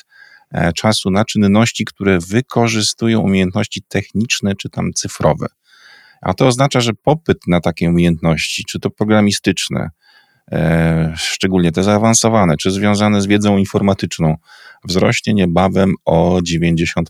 czasu 0.75 1.11
na 1.11 1.25
czynności, 1.25 1.85
które 1.85 2.19
wykorzystują 2.19 3.19
umiejętności 3.19 3.81
techniczne 3.87 4.55
czy 4.55 4.69
tam 4.69 4.93
cyfrowe. 4.93 5.47
A 6.21 6.33
to 6.33 6.47
oznacza, 6.47 6.81
że 6.81 6.91
popyt 7.03 7.37
na 7.47 7.61
takie 7.61 7.89
umiejętności, 7.89 8.63
czy 8.67 8.79
to 8.79 8.89
programistyczne, 8.89 9.89
E, 10.51 11.13
szczególnie 11.17 11.71
te 11.71 11.83
zaawansowane, 11.83 12.57
czy 12.57 12.71
związane 12.71 13.21
z 13.21 13.25
wiedzą 13.25 13.57
informatyczną, 13.57 14.35
wzrośnie 14.87 15.33
niebawem 15.33 15.93
o 16.05 16.39
90%. 16.39 17.03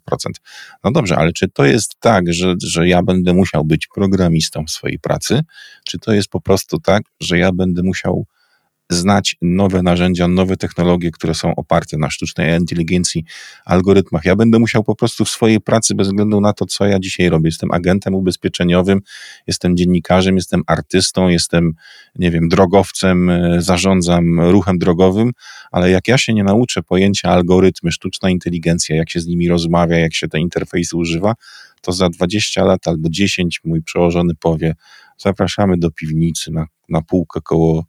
No 0.83 0.91
dobrze, 0.91 1.15
ale 1.15 1.33
czy 1.33 1.49
to 1.49 1.65
jest 1.65 1.95
tak, 1.99 2.33
że, 2.33 2.55
że 2.63 2.87
ja 2.87 3.03
będę 3.03 3.33
musiał 3.33 3.65
być 3.65 3.87
programistą 3.87 4.65
w 4.65 4.71
swojej 4.71 4.99
pracy, 4.99 5.41
czy 5.83 5.99
to 5.99 6.13
jest 6.13 6.27
po 6.27 6.41
prostu 6.41 6.79
tak, 6.79 7.03
że 7.19 7.37
ja 7.37 7.51
będę 7.51 7.83
musiał 7.83 8.25
znać 8.89 9.35
nowe 9.41 9.83
narzędzia, 9.83 10.27
nowe 10.27 10.57
technologie, 10.57 11.11
które 11.11 11.33
są 11.33 11.55
oparte 11.55 11.97
na 11.97 12.09
sztucznej 12.09 12.59
inteligencji, 12.59 13.23
algorytmach. 13.65 14.25
Ja 14.25 14.35
będę 14.35 14.59
musiał 14.59 14.83
po 14.83 14.95
prostu 14.95 15.25
w 15.25 15.29
swojej 15.29 15.61
pracy, 15.61 15.95
bez 15.95 16.07
względu 16.07 16.41
na 16.41 16.53
to, 16.53 16.65
co 16.65 16.85
ja 16.85 16.99
dzisiaj 16.99 17.29
robię, 17.29 17.47
jestem 17.47 17.71
agentem 17.71 18.15
ubezpieczeniowym, 18.15 19.01
jestem 19.47 19.77
dziennikarzem, 19.77 20.35
jestem 20.35 20.63
artystą, 20.67 21.27
jestem, 21.27 21.73
nie 22.15 22.31
wiem, 22.31 22.49
drogowcem, 22.49 23.29
e, 23.29 23.61
zarządzam 23.61 24.39
ruchem 24.39 24.77
drogowym, 24.77 25.31
ale 25.71 25.91
jak 25.91 26.07
ja 26.07 26.17
się 26.17 26.33
nie 26.33 26.43
nauczę 26.43 26.83
pojęcia 26.83 27.29
algorytmy, 27.29 27.91
sztuczna 27.91 28.29
inteligencja, 28.29 28.95
jak 28.95 29.09
się 29.09 29.19
z 29.19 29.27
nimi 29.27 29.49
rozmawia, 29.49 29.97
jak 29.97 30.13
się 30.13 30.27
te 30.27 30.39
interfejsy 30.39 30.97
używa, 30.97 31.33
to 31.81 31.91
za 31.91 32.09
20 32.09 32.65
lat 32.65 32.87
albo 32.87 33.09
10 33.09 33.61
mój 33.65 33.83
przełożony 33.83 34.33
powie, 34.39 34.75
zapraszamy 35.17 35.77
do 35.77 35.91
piwnicy 35.91 36.51
na, 36.51 36.67
na 36.89 37.01
półkę 37.01 37.39
koło 37.43 37.85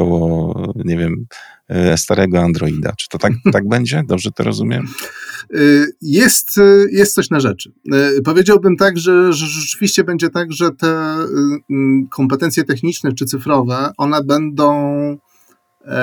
koło, 0.00 0.54
nie 0.84 0.96
wiem, 0.96 1.26
e, 1.68 1.98
starego 1.98 2.40
Androida. 2.40 2.92
Czy 2.98 3.08
to 3.08 3.18
tak, 3.18 3.32
tak 3.52 3.68
będzie? 3.68 4.02
Dobrze 4.08 4.30
to 4.30 4.42
rozumiem? 4.42 4.86
E, 5.54 5.58
jest, 6.02 6.58
e, 6.58 6.62
jest 6.90 7.14
coś 7.14 7.30
na 7.30 7.40
rzeczy. 7.40 7.72
Powiedziałbym 8.24 8.76
tak, 8.76 8.98
że, 8.98 9.32
że 9.32 9.46
rzeczywiście 9.46 10.04
będzie 10.04 10.30
tak, 10.30 10.52
że 10.52 10.70
te 10.70 11.16
kompetencje 12.10 12.64
techniczne 12.64 13.12
czy 13.12 13.24
cyfrowe, 13.24 13.92
one 13.96 14.24
będą 14.24 15.18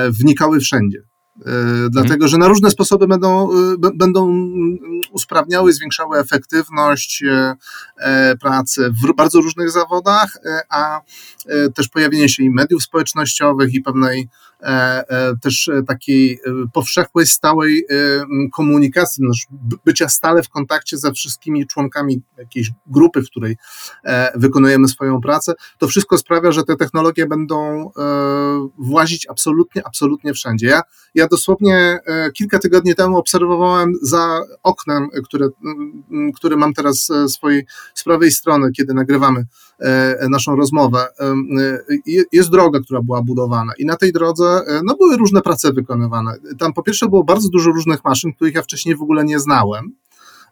wnikały 0.10 0.60
wszędzie. 0.60 1.04
Mhm. 1.46 1.89
Dlatego, 1.89 2.27
że 2.27 2.38
na 2.38 2.48
różne 2.48 2.72
sposoby 2.72 3.08
będą, 3.08 3.50
będą 3.96 4.50
usprawniały, 5.12 5.74
zwiększały 5.74 6.20
efektywność 6.20 7.24
pracy 8.41 8.89
w 9.03 9.13
bardzo 9.15 9.41
różnych 9.41 9.72
zawodach, 9.72 10.38
a 10.70 11.01
też 11.75 11.88
pojawienie 11.88 12.29
się 12.29 12.44
i 12.44 12.50
mediów 12.50 12.84
społecznościowych 12.84 13.74
i 13.74 13.82
pewnej 13.82 14.17
E, 14.17 14.24
e, 14.24 14.47
też 15.42 15.68
e, 15.68 15.84
takiej 15.84 16.40
powszechłej, 16.74 17.28
stałej 17.28 17.86
komunikacji, 18.54 19.24
bycia 19.86 20.10
stale 20.10 20.44
w 20.44 20.50
kontakcie 20.50 20.98
ze 20.98 21.12
wszystkimi 21.12 21.68
członkami 21.68 22.22
jakiejś 22.38 22.72
grupy, 22.88 23.22
w 23.22 23.30
której 23.30 23.58
wykonujemy 24.36 24.88
swoją 24.88 25.22
pracę, 25.22 25.54
to 25.78 25.88
wszystko 25.88 26.18
sprawia, 26.18 26.52
że 26.52 26.64
te 26.64 26.76
technologie 26.76 27.28
będą 27.28 27.92
włazić 28.78 29.28
absolutnie, 29.30 29.88
absolutnie 29.88 30.34
wszędzie. 30.34 30.68
Ja, 30.68 30.82
ja 31.16 31.28
dosłownie 31.28 32.00
kilka 32.34 32.60
tygodni 32.60 32.96
temu 32.96 33.18
obserwowałem 33.18 33.94
za 34.02 34.42
oknem, 34.64 35.10
które, 35.26 35.50
które 36.36 36.56
mam 36.56 36.74
teraz 36.74 37.12
swojej 37.28 37.66
z 37.94 38.04
prawej 38.04 38.32
strony, 38.32 38.72
kiedy 38.72 38.94
nagrywamy 38.94 39.46
naszą 40.30 40.56
rozmowę. 40.56 41.08
Jest 42.32 42.50
droga, 42.50 42.80
która 42.80 43.02
była 43.02 43.22
budowana 43.22 43.74
i 43.78 43.86
na 43.86 43.96
tej 43.96 44.12
drodze 44.12 44.47
E, 44.68 44.82
no, 44.86 44.96
były 44.96 45.18
różne 45.18 45.42
prace 45.42 45.74
wykonywane. 45.74 46.34
Tam 46.60 46.74
po 46.74 46.84
pierwsze 46.84 47.08
było 47.08 47.24
bardzo 47.24 47.50
dużo 47.50 47.72
różnych 47.72 48.04
maszyn, 48.04 48.34
których 48.34 48.56
ja 48.56 48.62
wcześniej 48.62 48.96
w 48.96 49.01
ogóle 49.01 49.24
nie 49.24 49.39
znałem 49.39 49.92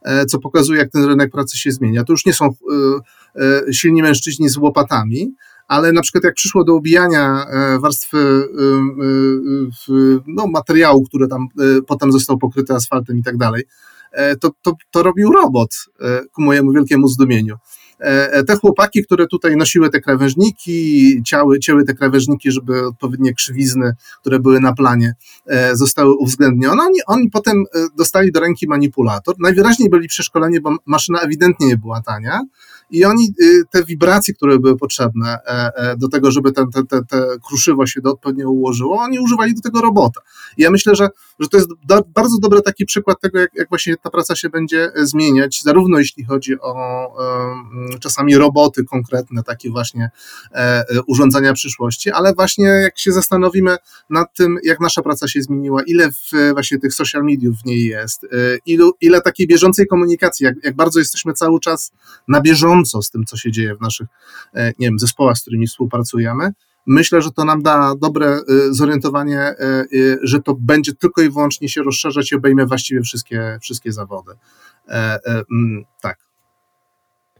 e, 0.01 0.25
co 0.25 0.39
pokazuje, 0.39 0.79
jak 0.79 0.91
ten 0.91 1.05
rynek 1.05 1.31
pracy 1.31 1.57
się 1.57 1.71
zmienia. 1.71 2.03
To 2.03 2.13
już 2.13 2.25
nie 2.25 2.33
są 2.33 2.45
e, 2.45 3.73
silni 3.73 4.01
mężczyźni 4.01 4.49
z 4.49 4.57
łopatami, 4.57 5.33
ale 5.67 5.91
na 5.91 6.01
przykład 6.01 6.23
jak 6.23 6.33
przyszło 6.33 6.63
do 6.63 6.75
ubijania 6.75 7.45
warstwy 7.79 8.47
no, 10.27 10.47
materiału, 10.47 11.03
który 11.03 11.27
tam 11.27 11.47
potem 11.87 12.11
został 12.11 12.37
pokryty 12.37 12.73
asfaltem 12.73 13.17
i 13.17 13.23
tak 13.23 13.37
dalej, 13.37 13.63
to, 14.39 14.51
to, 14.61 14.73
to 14.91 15.03
robił 15.03 15.31
robot 15.31 15.69
ku 16.31 16.41
mojemu 16.41 16.71
wielkiemu 16.71 17.07
zdumieniu. 17.07 17.55
E, 18.01 18.33
e, 18.33 18.43
te 18.43 18.55
chłopaki, 18.55 19.03
które 19.03 19.27
tutaj 19.27 19.57
nosiły 19.57 19.89
te 19.89 20.01
krawężniki, 20.01 21.21
ciały, 21.23 21.59
cięły 21.59 21.83
te 21.85 21.93
krawężniki, 21.93 22.51
żeby 22.51 22.87
odpowiednie 22.87 23.33
krzywizny, 23.33 23.93
które 24.21 24.39
były 24.39 24.59
na 24.59 24.73
planie, 24.73 25.15
e, 25.45 25.75
zostały 25.75 26.13
uwzględnione, 26.17 26.83
oni, 26.83 26.99
oni 27.07 27.29
potem 27.29 27.63
dostali 27.97 28.31
do 28.31 28.39
ręki 28.39 28.67
manipulator. 28.67 29.35
Najwyraźniej 29.39 29.89
byli 29.89 30.07
przeszkoleni, 30.07 30.61
bo 30.61 30.75
maszyna 30.85 31.19
ewidentnie 31.19 31.67
nie 31.67 31.77
była 31.77 32.01
tania, 32.01 32.41
i 32.91 33.05
oni 33.05 33.33
y, 33.41 33.63
te 33.71 33.83
wibracje, 33.83 34.33
które 34.33 34.59
były 34.59 34.77
potrzebne 34.77 35.37
do 35.97 36.07
tego, 36.07 36.31
żeby 36.31 36.51
ten, 36.51 36.71
te, 36.71 36.83
te, 36.83 37.05
te 37.05 37.25
kruszywo 37.47 37.85
się 37.85 38.01
odpowiednio 38.03 38.49
ułożyło, 38.49 38.99
oni 38.99 39.19
używali 39.19 39.55
do 39.55 39.61
tego 39.61 39.81
robota. 39.81 40.21
I 40.57 40.61
ja 40.61 40.71
myślę, 40.71 40.95
że, 40.95 41.09
że 41.39 41.49
to 41.49 41.57
jest 41.57 41.69
do, 41.87 42.03
bardzo 42.15 42.37
dobry 42.39 42.61
taki 42.61 42.85
przykład 42.85 43.21
tego, 43.21 43.39
jak, 43.39 43.51
jak 43.55 43.69
właśnie 43.69 43.97
ta 43.97 44.09
praca 44.09 44.35
się 44.35 44.49
będzie 44.49 44.91
zmieniać, 44.95 45.61
zarówno 45.63 45.99
jeśli 45.99 46.25
chodzi 46.25 46.59
o 46.61 46.75
czasami 47.99 48.37
roboty 48.37 48.83
konkretne, 48.83 49.43
takie 49.43 49.69
właśnie 49.69 50.09
e, 50.51 50.55
e, 50.55 50.85
urządzenia 51.07 51.53
przyszłości, 51.53 52.11
ale 52.11 52.33
właśnie 52.33 52.65
jak 52.65 52.99
się 52.99 53.11
zastanowimy 53.11 53.77
nad 54.09 54.33
tym, 54.33 54.57
jak 54.63 54.79
nasza 54.79 55.01
praca 55.01 55.27
się 55.27 55.41
zmieniła, 55.41 55.83
ile 55.83 56.11
w, 56.11 56.53
właśnie 56.53 56.79
tych 56.79 56.93
social 56.93 57.23
mediów 57.23 57.57
w 57.61 57.65
niej 57.65 57.85
jest, 57.85 58.23
e, 58.23 58.27
ilu, 58.65 58.91
ile 59.01 59.21
takiej 59.21 59.47
bieżącej 59.47 59.87
komunikacji, 59.87 60.43
jak, 60.43 60.55
jak 60.63 60.75
bardzo 60.75 60.99
jesteśmy 60.99 61.33
cały 61.33 61.59
czas 61.59 61.91
na 62.27 62.41
bieżąco 62.41 62.74
z 62.85 63.11
tym, 63.11 63.25
co 63.25 63.37
się 63.37 63.51
dzieje 63.51 63.75
w 63.75 63.81
naszych, 63.81 64.07
nie 64.55 64.87
wiem, 64.87 64.99
zespołach, 64.99 65.37
z 65.37 65.41
którymi 65.41 65.67
współpracujemy, 65.67 66.53
myślę, 66.87 67.21
że 67.21 67.31
to 67.31 67.45
nam 67.45 67.61
da 67.61 67.95
dobre 68.01 68.39
zorientowanie, 68.69 69.55
że 70.21 70.39
to 70.39 70.55
będzie 70.59 70.93
tylko 70.93 71.21
i 71.21 71.29
wyłącznie 71.29 71.69
się 71.69 71.83
rozszerzać 71.83 72.31
i 72.31 72.35
obejmie 72.35 72.65
właściwie 72.65 73.01
wszystkie, 73.01 73.57
wszystkie 73.61 73.91
zawody. 73.91 74.31
Tak. 76.01 76.25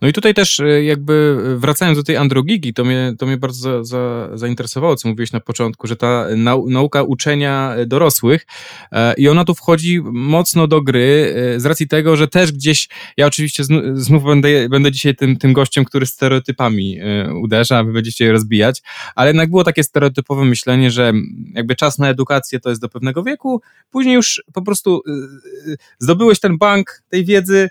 No 0.06 0.10
i 0.10 0.14
tutaj 0.14 0.34
też 0.34 0.60
e, 0.60 0.84
jakby 0.84 1.38
wracając 1.58 1.98
do 1.98 2.04
tej 2.04 2.18
androgigi, 2.18 2.74
to 2.74 2.86
mnie, 2.86 3.14
to 3.20 3.26
mnie 3.26 3.38
bardzo 3.38 3.84
za, 3.84 3.84
za, 3.84 4.38
zainteresowało, 4.38 4.96
co 4.96 5.10
mówiłeś 5.10 5.32
na 5.32 5.40
początku, 5.40 5.88
że 5.88 5.96
ta 5.96 6.28
nau, 6.36 6.70
nauka 6.70 7.04
uczenia 7.04 7.76
dorosłych 7.88 8.46
e, 8.92 9.14
i 9.14 9.28
ona 9.30 9.46
tu 9.46 9.56
wchodzi 9.56 10.02
mocno 10.04 10.68
do 10.68 10.82
gry 10.82 11.36
e, 11.56 11.60
z 11.60 11.66
racji 11.66 11.88
tego, 11.88 12.16
że 12.16 12.28
też 12.28 12.52
gdzieś, 12.52 12.90
ja 13.18 13.26
oczywiście 13.26 13.64
znów, 13.64 13.84
znów 13.94 14.24
będę, 14.24 14.70
będę 14.70 14.92
dzisiaj 14.92 15.16
tym, 15.16 15.38
tym 15.38 15.54
gościem, 15.54 15.86
który 15.86 16.06
stereotypami 16.06 17.00
e, 17.00 17.34
uderza, 17.34 17.84
wy 17.84 17.94
będziecie 17.94 18.26
je 18.26 18.32
rozbijać, 18.32 18.82
ale 19.16 19.30
jednak 19.30 19.50
było 19.50 19.64
takie 19.64 19.84
stereotypowe 19.84 20.46
myślenie, 20.46 20.92
że 20.92 21.14
jakby 21.54 21.76
czas 21.76 22.00
na 22.00 22.10
edukację 22.10 22.60
to 22.60 22.70
jest 22.70 22.82
do 22.82 22.90
pewnego 22.90 23.24
wieku, 23.24 23.62
później 23.92 24.16
już 24.16 24.44
po 24.54 24.62
prostu 24.62 25.02
e, 25.08 25.12
e, 25.72 25.76
zdobyłeś 26.00 26.40
ten 26.40 26.58
bank 26.58 27.04
tej 27.10 27.26
wiedzy, 27.26 27.70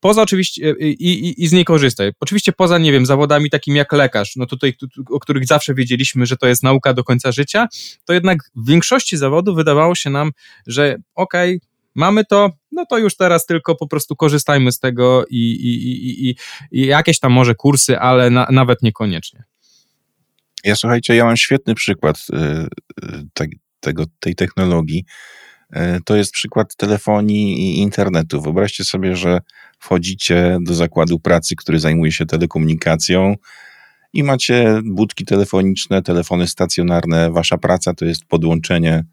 Poza 0.00 0.22
oczywiście 0.22 0.70
e, 0.70 0.88
i, 0.88 1.26
i, 1.28 1.44
i, 1.44 1.48
z 1.48 1.52
niej 1.52 1.64
korzystaj. 1.64 2.12
Oczywiście 2.20 2.52
poza, 2.52 2.78
nie 2.78 2.92
wiem, 2.92 3.06
zawodami 3.06 3.50
takim 3.50 3.76
jak 3.76 3.92
lekarz, 3.92 4.36
no 4.36 4.46
tutaj, 4.46 4.74
o 5.10 5.20
których 5.20 5.46
zawsze 5.46 5.74
wiedzieliśmy, 5.74 6.26
że 6.26 6.36
to 6.36 6.46
jest 6.46 6.62
nauka 6.62 6.94
do 6.94 7.04
końca 7.04 7.32
życia, 7.32 7.66
to 8.04 8.12
jednak 8.12 8.38
w 8.56 8.68
większości 8.68 9.16
zawodów 9.16 9.56
wydawało 9.56 9.94
się 9.94 10.10
nam, 10.10 10.30
że 10.66 10.96
okej, 11.14 11.56
okay, 11.56 11.68
mamy 11.94 12.24
to, 12.24 12.50
no 12.72 12.86
to 12.86 12.98
już 12.98 13.16
teraz 13.16 13.46
tylko 13.46 13.74
po 13.74 13.88
prostu 13.88 14.16
korzystajmy 14.16 14.72
z 14.72 14.78
tego 14.78 15.24
i, 15.30 15.50
i, 15.50 16.28
i, 16.28 16.36
i 16.70 16.86
jakieś 16.86 17.18
tam 17.18 17.32
może 17.32 17.54
kursy, 17.54 17.98
ale 17.98 18.30
na, 18.30 18.46
nawet 18.50 18.82
niekoniecznie. 18.82 19.44
Ja 20.64 20.76
słuchajcie, 20.76 21.16
ja 21.16 21.24
mam 21.24 21.36
świetny 21.36 21.74
przykład 21.74 22.16
y, 22.32 22.66
te, 23.34 23.46
tego, 23.80 24.04
tej 24.20 24.34
technologii. 24.34 25.04
To 26.04 26.16
jest 26.16 26.32
przykład 26.32 26.76
telefonii 26.76 27.60
i 27.60 27.78
internetu. 27.78 28.40
Wyobraźcie 28.40 28.84
sobie, 28.84 29.16
że 29.16 29.40
wchodzicie 29.78 30.58
do 30.60 30.74
zakładu 30.74 31.20
pracy, 31.20 31.56
który 31.56 31.78
zajmuje 31.78 32.12
się 32.12 32.26
telekomunikacją 32.26 33.34
i 34.12 34.22
macie 34.22 34.80
budki 34.84 35.24
telefoniczne, 35.24 36.02
telefony 36.02 36.46
stacjonarne. 36.46 37.30
Wasza 37.30 37.58
praca 37.58 37.94
to 37.94 38.04
jest 38.04 38.24
podłączenie 38.24 39.04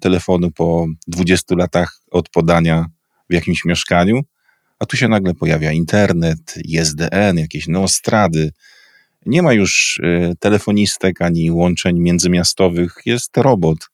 telefonu 0.00 0.50
po 0.50 0.86
20 1.06 1.54
latach 1.56 2.00
od 2.10 2.28
podania 2.28 2.86
w 3.30 3.34
jakimś 3.34 3.64
mieszkaniu, 3.64 4.20
a 4.78 4.86
tu 4.86 4.96
się 4.96 5.08
nagle 5.08 5.34
pojawia 5.34 5.72
internet, 5.72 6.54
ISDN, 6.64 7.38
jakieś 7.38 7.68
neostrady. 7.68 8.52
Nie 9.26 9.42
ma 9.42 9.52
już 9.52 10.00
e, 10.02 10.32
telefonistek 10.40 11.22
ani 11.22 11.50
łączeń 11.50 12.00
międzymiastowych, 12.00 12.94
jest 13.06 13.36
robot. 13.36 13.91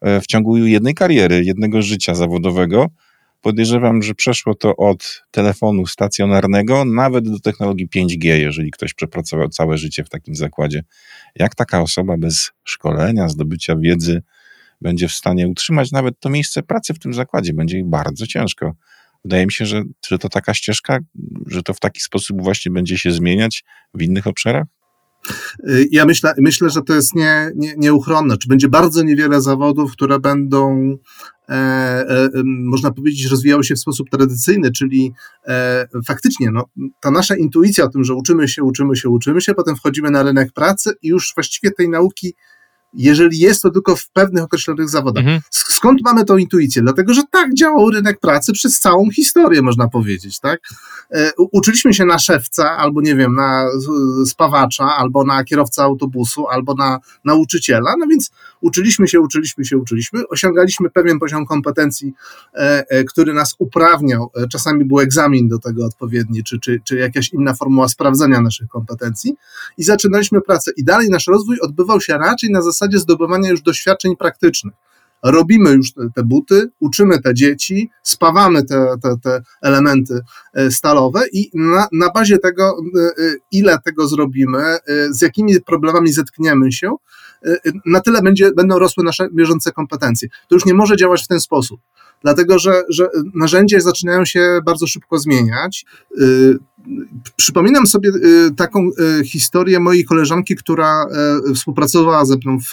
E, 0.00 0.20
w 0.20 0.26
ciągu 0.26 0.56
jednej 0.56 0.94
kariery, 0.94 1.44
jednego 1.44 1.82
życia 1.82 2.14
zawodowego, 2.14 2.86
podejrzewam, 3.40 4.02
że 4.02 4.14
przeszło 4.14 4.54
to 4.54 4.76
od 4.76 5.24
telefonu 5.30 5.86
stacjonarnego 5.86 6.84
nawet 6.84 7.30
do 7.30 7.40
technologii 7.40 7.88
5G, 7.88 8.26
jeżeli 8.26 8.70
ktoś 8.70 8.94
przepracował 8.94 9.48
całe 9.48 9.78
życie 9.78 10.04
w 10.04 10.08
takim 10.08 10.34
zakładzie. 10.34 10.84
Jak 11.36 11.54
taka 11.54 11.82
osoba 11.82 12.16
bez 12.16 12.50
szkolenia, 12.64 13.28
zdobycia 13.28 13.76
wiedzy 13.76 14.22
będzie 14.80 15.08
w 15.08 15.12
stanie 15.12 15.48
utrzymać 15.48 15.92
nawet 15.92 16.20
to 16.20 16.30
miejsce 16.30 16.62
pracy 16.62 16.94
w 16.94 16.98
tym 16.98 17.14
zakładzie? 17.14 17.52
Będzie 17.52 17.76
jej 17.76 17.86
bardzo 17.86 18.26
ciężko. 18.26 18.72
Wydaje 19.24 19.46
mi 19.46 19.52
się, 19.52 19.66
że, 19.66 19.82
że 20.08 20.18
to 20.18 20.28
taka 20.28 20.54
ścieżka, 20.54 20.98
że 21.46 21.62
to 21.62 21.74
w 21.74 21.80
taki 21.80 22.00
sposób 22.00 22.42
właśnie 22.42 22.72
będzie 22.72 22.98
się 22.98 23.12
zmieniać 23.12 23.64
w 23.94 24.02
innych 24.02 24.26
obszarach? 24.26 24.66
Y, 25.68 25.88
ja 25.90 26.06
myślę, 26.06 26.34
myślę 26.38 26.70
że 26.70 26.82
to 26.82 26.94
jest 26.94 27.14
nie, 27.14 27.50
nie, 27.56 27.74
nieuchronne. 27.76 28.38
Czy 28.38 28.48
będzie 28.48 28.68
bardzo 28.68 29.02
niewiele 29.02 29.42
zawodów, 29.42 29.92
które 29.92 30.20
będą, 30.20 30.96
e, 31.48 31.52
e, 31.54 32.28
można 32.44 32.90
powiedzieć, 32.90 33.30
rozwijały 33.30 33.64
się 33.64 33.74
w 33.74 33.78
sposób 33.78 34.10
tradycyjny, 34.10 34.70
czyli 34.70 35.12
e, 35.46 35.88
faktycznie 36.06 36.50
no, 36.50 36.64
ta 37.00 37.10
nasza 37.10 37.36
intuicja 37.36 37.84
o 37.84 37.88
tym, 37.88 38.04
że 38.04 38.14
uczymy 38.14 38.48
się, 38.48 38.62
uczymy 38.62 38.96
się, 38.96 39.08
uczymy 39.08 39.40
się, 39.40 39.54
potem 39.54 39.76
wchodzimy 39.76 40.10
na 40.10 40.22
rynek 40.22 40.52
pracy 40.52 40.92
i 41.02 41.08
już 41.08 41.32
właściwie 41.34 41.70
tej 41.70 41.88
nauki 41.88 42.34
jeżeli 42.94 43.38
jest 43.38 43.62
to 43.62 43.70
tylko 43.70 43.96
w 43.96 44.08
pewnych 44.08 44.44
określonych 44.44 44.88
zawodach. 44.88 45.24
Mhm. 45.24 45.40
Skąd 45.50 46.00
mamy 46.04 46.24
tą 46.24 46.36
intuicję? 46.36 46.82
Dlatego, 46.82 47.14
że 47.14 47.22
tak 47.30 47.54
działał 47.54 47.90
rynek 47.90 48.20
pracy 48.20 48.52
przez 48.52 48.80
całą 48.80 49.10
historię, 49.10 49.62
można 49.62 49.88
powiedzieć, 49.88 50.40
tak? 50.40 50.60
E, 51.10 51.30
uczyliśmy 51.36 51.94
się 51.94 52.04
na 52.04 52.18
szewca, 52.18 52.76
albo 52.76 53.00
nie 53.00 53.16
wiem, 53.16 53.34
na 53.34 53.66
spawacza, 54.26 54.84
albo 54.84 55.24
na 55.24 55.44
kierowca 55.44 55.82
autobusu, 55.82 56.48
albo 56.48 56.74
na 56.74 56.98
nauczyciela, 57.24 57.94
no 57.98 58.06
więc 58.06 58.30
uczyliśmy 58.60 59.08
się, 59.08 59.20
uczyliśmy 59.20 59.64
się, 59.64 59.78
uczyliśmy, 59.78 60.28
osiągaliśmy 60.28 60.90
pewien 60.90 61.18
poziom 61.18 61.46
kompetencji, 61.46 62.12
e, 62.54 62.84
e, 62.88 63.04
który 63.04 63.34
nas 63.34 63.54
uprawniał, 63.58 64.30
czasami 64.50 64.84
był 64.84 65.00
egzamin 65.00 65.48
do 65.48 65.58
tego 65.58 65.84
odpowiedni, 65.84 66.44
czy, 66.44 66.60
czy, 66.60 66.80
czy 66.84 66.96
jakaś 66.96 67.32
inna 67.32 67.54
formuła 67.54 67.88
sprawdzenia 67.88 68.40
naszych 68.40 68.68
kompetencji 68.68 69.34
i 69.78 69.84
zaczynaliśmy 69.84 70.40
pracę. 70.40 70.70
I 70.76 70.84
dalej 70.84 71.10
nasz 71.10 71.26
rozwój 71.26 71.60
odbywał 71.60 72.00
się 72.00 72.18
raczej 72.18 72.50
na 72.50 72.62
zasadzie 72.62 72.87
zasadzie 72.88 72.98
zdobywania 72.98 73.50
już 73.50 73.62
doświadczeń 73.62 74.16
praktycznych. 74.16 74.74
Robimy 75.24 75.70
już 75.70 75.92
te, 75.92 76.08
te 76.14 76.22
buty, 76.22 76.70
uczymy 76.80 77.20
te 77.22 77.34
dzieci, 77.34 77.90
spawamy 78.02 78.64
te, 78.64 78.94
te, 79.02 79.16
te 79.22 79.42
elementy 79.62 80.20
e, 80.54 80.70
stalowe 80.70 81.20
i 81.32 81.50
na, 81.54 81.88
na 81.92 82.10
bazie 82.10 82.38
tego, 82.38 82.76
e, 82.96 83.24
e, 83.24 83.34
ile 83.52 83.78
tego 83.84 84.08
zrobimy, 84.08 84.76
z 85.10 85.22
jakimi 85.22 85.60
problemami 85.60 86.12
zetkniemy 86.12 86.72
się, 86.72 86.96
na 87.86 88.00
tyle 88.00 88.22
będzie, 88.22 88.52
będą 88.52 88.78
rosły 88.78 89.04
nasze 89.04 89.28
bieżące 89.32 89.72
kompetencje. 89.72 90.28
To 90.48 90.54
już 90.54 90.64
nie 90.64 90.74
może 90.74 90.96
działać 90.96 91.24
w 91.24 91.28
ten 91.28 91.40
sposób 91.40 91.80
dlatego 92.22 92.58
że, 92.58 92.82
że 92.88 93.08
narzędzia 93.34 93.80
zaczynają 93.80 94.24
się 94.24 94.60
bardzo 94.66 94.86
szybko 94.86 95.18
zmieniać. 95.18 95.84
Y, 96.20 96.58
przypominam 97.36 97.86
sobie 97.86 98.10
y, 98.10 98.54
taką 98.56 98.90
y, 99.20 99.24
historię 99.24 99.80
mojej 99.80 100.04
koleżanki, 100.04 100.56
która 100.56 101.06
współpracowała 101.54 102.24
ze 102.24 102.36
mną 102.36 102.58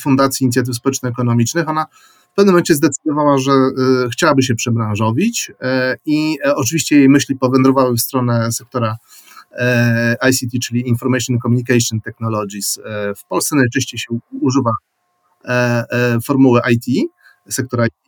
Fundacji 0.00 0.44
Inicjatyw 0.44 0.74
Społeczno-Ekonomicznych. 0.74 1.68
Ona 1.68 1.86
w 2.32 2.34
pewnym 2.36 2.52
momencie 2.52 2.74
zdecydowała, 2.74 3.38
że 3.38 3.52
chciałaby 4.12 4.42
się 4.42 4.54
przebranżowić 4.54 5.52
i 6.06 6.38
oczywiście 6.56 6.96
jej 6.96 7.08
myśli 7.08 7.36
powędrowały 7.36 7.96
w 7.96 8.00
stronę 8.00 8.52
sektora 8.52 8.96
ICT, 10.30 10.58
czyli 10.62 10.88
Information 10.88 11.38
Communication 11.38 12.00
Technologies. 12.00 12.80
W 13.16 13.28
Polsce 13.28 13.56
najczęściej 13.56 13.98
się 13.98 14.18
używa 14.40 14.70
formuły 16.22 16.60
IT, 16.72 17.10
sektora 17.48 17.86
IT. 17.86 18.05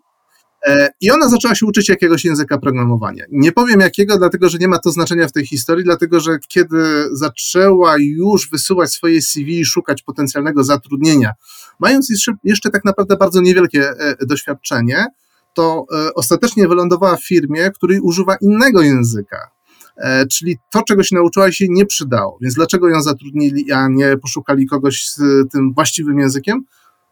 E, 0.69 0.89
I 1.01 1.11
ona 1.11 1.29
zaczęła 1.29 1.55
się 1.55 1.67
uczyć 1.67 1.89
jakiegoś 1.89 2.25
języka 2.25 2.59
programowania. 2.59 3.25
Nie 3.31 3.53
powiem 3.53 3.81
jakiego, 3.81 4.19
dlatego 4.19 4.49
że 4.49 4.59
nie 4.59 4.69
ma 4.69 4.79
to 4.79 4.91
znaczenia 4.91 5.29
w 5.29 5.33
tej 5.33 5.47
historii, 5.47 5.85
dlatego 5.85 6.21
że 6.21 6.39
kiedy 6.49 7.09
zaczęła 7.13 7.95
już 7.99 8.51
wysyłać 8.51 8.93
swoje 8.93 9.23
CV 9.23 9.61
i 9.61 9.65
szukać 9.65 10.03
potencjalnego 10.03 10.65
zatrudnienia, 10.65 11.33
mając 11.79 12.11
jeszcze, 12.45 12.71
tak 12.71 12.85
naprawdę 12.85 13.17
bardzo 13.17 13.41
niewielkie 13.41 13.91
e, 13.91 14.17
doświadczenie, 14.27 15.07
to 15.55 15.87
e, 15.93 16.15
ostatecznie 16.15 16.69
wylądowała 16.69 17.17
w 17.17 17.27
firmie, 17.27 17.71
której 17.71 18.01
używa 18.01 18.37
innego 18.41 18.83
języka. 18.83 19.51
Czyli 20.31 20.59
to, 20.73 20.83
czego 20.83 21.03
się 21.03 21.17
nauczyła, 21.17 21.53
się 21.53 21.67
nie 21.69 21.87
przydało. 21.87 22.39
Więc 22.43 22.55
dlaczego 22.55 22.89
ją 22.89 23.03
zatrudnili, 23.03 23.73
a 23.73 23.89
nie 23.89 24.17
poszukali 24.17 24.67
kogoś 24.67 25.09
z 25.09 25.21
tym 25.53 25.75
właściwym 25.75 26.19
językiem? 26.19 26.65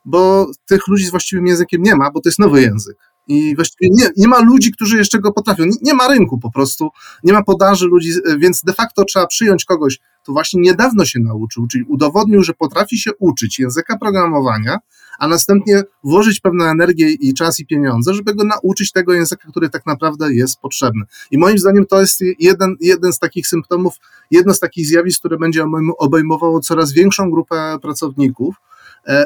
Bo 0.05 0.47
tych 0.67 0.89
ludzi 0.89 1.07
z 1.07 1.11
właściwym 1.11 1.47
językiem 1.47 1.83
nie 1.83 1.97
ma, 1.97 2.11
bo 2.11 2.21
to 2.21 2.29
jest 2.29 2.39
nowy 2.39 2.63
język. 2.63 2.97
I 3.29 3.57
właściwie 3.57 3.91
nie, 3.93 4.11
nie 4.17 4.29
ma 4.29 4.41
ludzi, 4.41 4.73
którzy 4.73 4.97
jeszcze 4.97 5.19
go 5.19 5.33
potrafią. 5.33 5.65
Nie, 5.65 5.77
nie, 5.83 5.95
ma 5.95 6.09
rynku 6.09 6.39
po 6.39 6.51
prostu, 6.51 6.91
nie 7.25 7.33
ma 7.33 7.43
podaży 7.43 7.87
ludzi, 7.87 8.13
więc 8.39 8.63
de 8.63 8.73
facto 8.73 9.05
trzeba 9.05 9.27
przyjąć 9.27 9.65
kogoś, 9.65 9.99
kto 10.23 10.33
właśnie 10.33 10.61
niedawno 10.61 11.05
się 11.05 11.21
nauczył, 11.21 11.67
czyli 11.67 11.85
udowodnił, 11.85 12.43
że 12.43 12.55
potrafi 12.55 12.99
się 12.99 13.11
uczyć 13.19 13.59
języka 13.59 13.99
programowania, 13.99 14.79
a 15.19 15.29
następnie 15.29 15.83
włożyć 16.05 16.41
pewną 16.41 16.65
energię 16.65 17.11
i 17.11 17.35
czas 17.35 17.61
i 17.61 17.67
pieniądze, 17.67 18.15
żeby 18.15 18.35
go 18.35 18.45
nauczyć 18.45 18.93
tego 18.93 19.13
języka, 19.13 19.51
który 19.51 19.71
tak 19.71 19.87
naprawdę 19.87 20.35
jest 20.35 20.61
potrzebny. 20.61 21.05
I 21.31 21.39
moim 21.39 21.59
zdaniem 21.59 21.87
to 21.87 22.01
jest 22.01 22.21
jeden, 22.39 22.77
jeden 22.81 23.13
z 23.13 23.19
takich 23.19 23.47
symptomów, 23.47 23.95
jedno 24.31 24.55
z 24.55 24.61
takich 24.61 24.87
zjawisk, 24.87 25.19
które 25.19 25.39
będzie 25.39 25.65
obejmowało 25.99 26.61
coraz 26.61 26.93
większą 26.93 27.31
grupę 27.31 27.79
pracowników, 27.83 28.55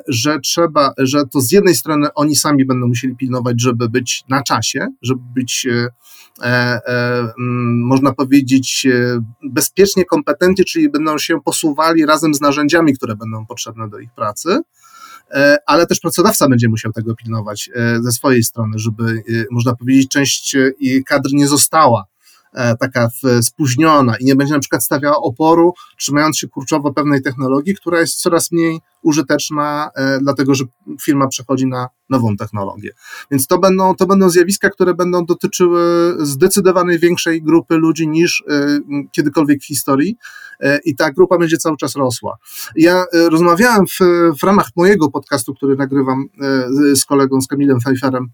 że 0.08 0.40
trzeba, 0.40 0.92
że 0.98 1.22
to 1.32 1.40
z 1.40 1.52
jednej 1.52 1.74
strony 1.74 2.08
oni 2.14 2.36
sami 2.36 2.64
będą 2.64 2.88
musieli 2.88 3.16
pilnować, 3.16 3.62
żeby 3.62 3.88
być 3.88 4.24
na 4.28 4.42
czasie, 4.42 4.86
żeby 5.02 5.20
być, 5.34 5.66
e, 5.66 5.88
e, 6.42 6.80
mm, 7.38 7.82
można 7.86 8.12
powiedzieć, 8.12 8.86
bezpiecznie 9.42 10.04
kompetentni, 10.04 10.64
czyli 10.64 10.90
będą 10.90 11.18
się 11.18 11.40
posuwali 11.44 12.06
razem 12.06 12.34
z 12.34 12.40
narzędziami, 12.40 12.96
które 12.96 13.16
będą 13.16 13.46
potrzebne 13.46 13.88
do 13.88 13.98
ich 13.98 14.10
pracy. 14.14 14.58
Ale 15.66 15.86
też 15.86 16.00
pracodawca 16.00 16.48
będzie 16.48 16.68
musiał 16.68 16.92
tego 16.92 17.14
pilnować 17.14 17.70
ze 18.00 18.12
swojej 18.12 18.42
strony, 18.42 18.78
żeby, 18.78 19.22
można 19.50 19.76
powiedzieć, 19.76 20.10
część 20.10 20.56
kadr 21.06 21.28
nie 21.32 21.48
została 21.48 22.04
E, 22.54 22.76
taka 22.76 23.08
spóźniona 23.42 24.16
i 24.16 24.24
nie 24.24 24.36
będzie 24.36 24.54
na 24.54 24.60
przykład 24.60 24.84
stawiała 24.84 25.16
oporu, 25.16 25.74
trzymając 25.98 26.38
się 26.38 26.48
kurczowo 26.48 26.92
pewnej 26.92 27.22
technologii, 27.22 27.74
która 27.74 28.00
jest 28.00 28.20
coraz 28.20 28.52
mniej 28.52 28.80
użyteczna, 29.02 29.90
e, 29.94 30.18
dlatego 30.22 30.54
że 30.54 30.64
firma 31.02 31.28
przechodzi 31.28 31.66
na 31.66 31.88
nową 32.10 32.36
technologię. 32.36 32.90
Więc 33.30 33.46
to 33.46 33.58
będą, 33.58 33.94
to 33.94 34.06
będą 34.06 34.30
zjawiska, 34.30 34.70
które 34.70 34.94
będą 34.94 35.24
dotyczyły 35.24 36.14
zdecydowanej 36.18 36.98
większej 36.98 37.42
grupy 37.42 37.76
ludzi 37.76 38.08
niż 38.08 38.44
e, 38.48 38.78
kiedykolwiek 39.12 39.60
w 39.60 39.66
historii 39.66 40.16
i 40.84 40.96
ta 40.96 41.12
grupa 41.12 41.38
będzie 41.38 41.56
cały 41.56 41.76
czas 41.76 41.96
rosła. 41.96 42.36
Ja 42.76 43.04
rozmawiałem 43.30 43.86
w, 43.86 43.98
w 44.40 44.42
ramach 44.42 44.68
mojego 44.76 45.10
podcastu, 45.10 45.54
który 45.54 45.76
nagrywam 45.76 46.24
z 46.94 47.04
kolegą, 47.04 47.40
z 47.40 47.46
Kamilem 47.46 47.78
Pfeifferem, 47.78 48.28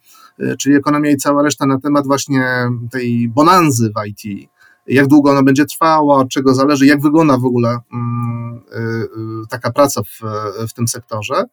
czyli 0.59 0.75
Ekonomia 0.75 1.11
i 1.11 1.17
cała 1.17 1.43
reszta 1.43 1.67
na 1.67 1.81
temat 1.81 2.07
właśnie 2.07 2.69
tej 2.91 3.29
bonanzy 3.29 3.93
w 3.97 4.07
IT, 4.07 4.51
jak 4.87 5.07
długo 5.07 5.31
ona 5.31 5.43
będzie 5.43 5.65
trwała, 5.65 6.17
od 6.17 6.29
czego 6.29 6.55
zależy, 6.55 6.87
jak 6.87 7.03
wygląda 7.03 7.39
w 7.39 7.45
ogóle 7.45 7.79
mm, 7.93 8.63
y, 8.73 8.79
y, 8.79 9.47
taka 9.51 9.73
praca 9.73 10.03
w, 10.03 10.21
w 10.69 10.73
tym 10.73 10.89
sektorze. 10.89 11.45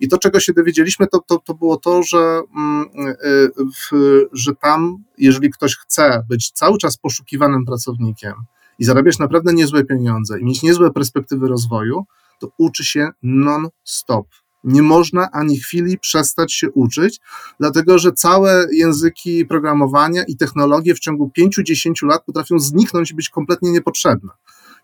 I 0.00 0.08
to, 0.08 0.18
czego 0.18 0.40
się 0.40 0.52
dowiedzieliśmy, 0.52 1.06
to, 1.06 1.20
to, 1.26 1.38
to 1.38 1.54
było 1.54 1.76
to, 1.76 2.02
że, 2.02 2.40
mm, 2.56 2.86
y, 3.24 3.50
w, 3.58 3.90
że 4.32 4.54
tam, 4.54 5.04
jeżeli 5.18 5.50
ktoś 5.50 5.76
chce 5.76 6.24
być 6.28 6.50
cały 6.50 6.78
czas 6.78 6.96
poszukiwanym 6.96 7.64
pracownikiem 7.64 8.34
i 8.78 8.84
zarabiać 8.84 9.18
naprawdę 9.18 9.52
niezłe 9.52 9.84
pieniądze 9.84 10.40
i 10.40 10.44
mieć 10.44 10.62
niezłe 10.62 10.90
perspektywy 10.90 11.48
rozwoju, 11.48 12.04
to 12.40 12.48
uczy 12.58 12.84
się 12.84 13.08
non-stop 13.22 14.26
nie 14.66 14.82
można 14.82 15.30
ani 15.32 15.58
chwili 15.60 15.98
przestać 15.98 16.52
się 16.52 16.70
uczyć, 16.70 17.20
dlatego 17.60 17.98
że 17.98 18.12
całe 18.12 18.66
języki 18.72 19.46
programowania 19.46 20.24
i 20.28 20.36
technologie 20.36 20.94
w 20.94 20.98
ciągu 20.98 21.30
5-10 21.38 22.06
lat 22.06 22.24
potrafią 22.24 22.58
zniknąć 22.58 23.10
i 23.10 23.14
być 23.14 23.28
kompletnie 23.28 23.70
niepotrzebne. 23.70 24.32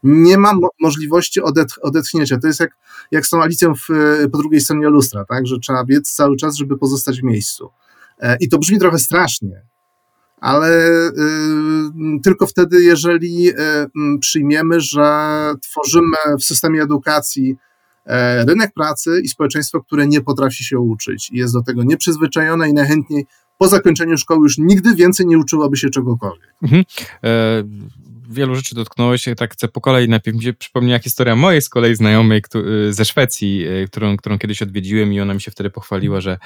Nie 0.03 0.39
ma 0.39 0.53
mo 0.53 0.69
możliwości 0.81 1.41
odetch 1.41 1.79
odetchnięcia. 1.83 2.39
To 2.39 2.47
jest 2.47 2.61
jak, 2.61 2.77
jak 3.11 3.27
z 3.27 3.31
tą 3.31 3.43
Alicją 3.43 3.75
w, 3.75 3.87
po 4.33 4.39
drugiej 4.39 4.61
stronie 4.61 4.89
lustra, 4.89 5.25
tak? 5.25 5.47
że 5.47 5.59
trzeba 5.59 5.85
biec 5.85 6.13
cały 6.13 6.37
czas, 6.37 6.57
żeby 6.57 6.79
pozostać 6.79 7.21
w 7.21 7.25
miejscu. 7.25 7.71
I 8.41 8.49
to 8.49 8.59
brzmi 8.59 8.79
trochę 8.79 8.99
strasznie, 8.99 9.63
ale 10.41 10.91
tylko 12.23 12.47
wtedy, 12.47 12.83
jeżeli 12.83 13.51
przyjmiemy, 14.21 14.81
że 14.81 15.05
tworzymy 15.63 16.17
w 16.41 16.45
systemie 16.45 16.83
edukacji 16.83 17.57
rynek 18.47 18.73
pracy 18.75 19.21
i 19.25 19.29
społeczeństwo, 19.29 19.81
które 19.81 20.07
nie 20.07 20.21
potrafi 20.21 20.65
się 20.65 20.79
uczyć 20.79 21.31
i 21.33 21.37
jest 21.37 21.55
do 21.55 21.63
tego 21.63 21.83
nieprzyzwyczajone 21.85 22.69
i 22.69 22.73
najchętniej 22.73 23.27
po 23.59 23.69
zakończeniu 23.69 24.19
szkoły 24.19 24.41
już 24.43 24.59
nigdy 24.59 24.95
więcej 24.95 25.27
nie 25.27 25.39
uczyłaby 25.39 25.77
się 25.77 25.91
czegokolwiek. 25.91 26.55
Mhm. 26.63 26.85
E, 27.25 27.63
wielu 28.31 28.55
rzeczy 28.55 28.75
dotknąłeś, 28.75 29.29
tak 29.37 29.53
chcę 29.53 29.69
po 29.69 29.81
kolei. 29.81 30.09
Najpierw 30.09 30.37
mi 30.37 30.43
się 30.43 30.53
przypomniała 30.53 30.99
historia 30.99 31.37
mojej 31.37 31.63
z 31.63 31.69
kolei 31.69 31.95
znajomej 31.95 32.43
y, 32.57 32.93
ze 32.93 33.05
Szwecji, 33.05 33.67
y, 33.69 33.87
którą, 33.89 34.17
którą 34.17 34.39
kiedyś 34.39 34.63
odwiedziłem 34.63 35.13
i 35.13 35.21
ona 35.21 35.35
mi 35.35 35.41
się 35.41 35.51
wtedy 35.51 35.71
pochwaliła, 35.71 36.21
że 36.21 36.39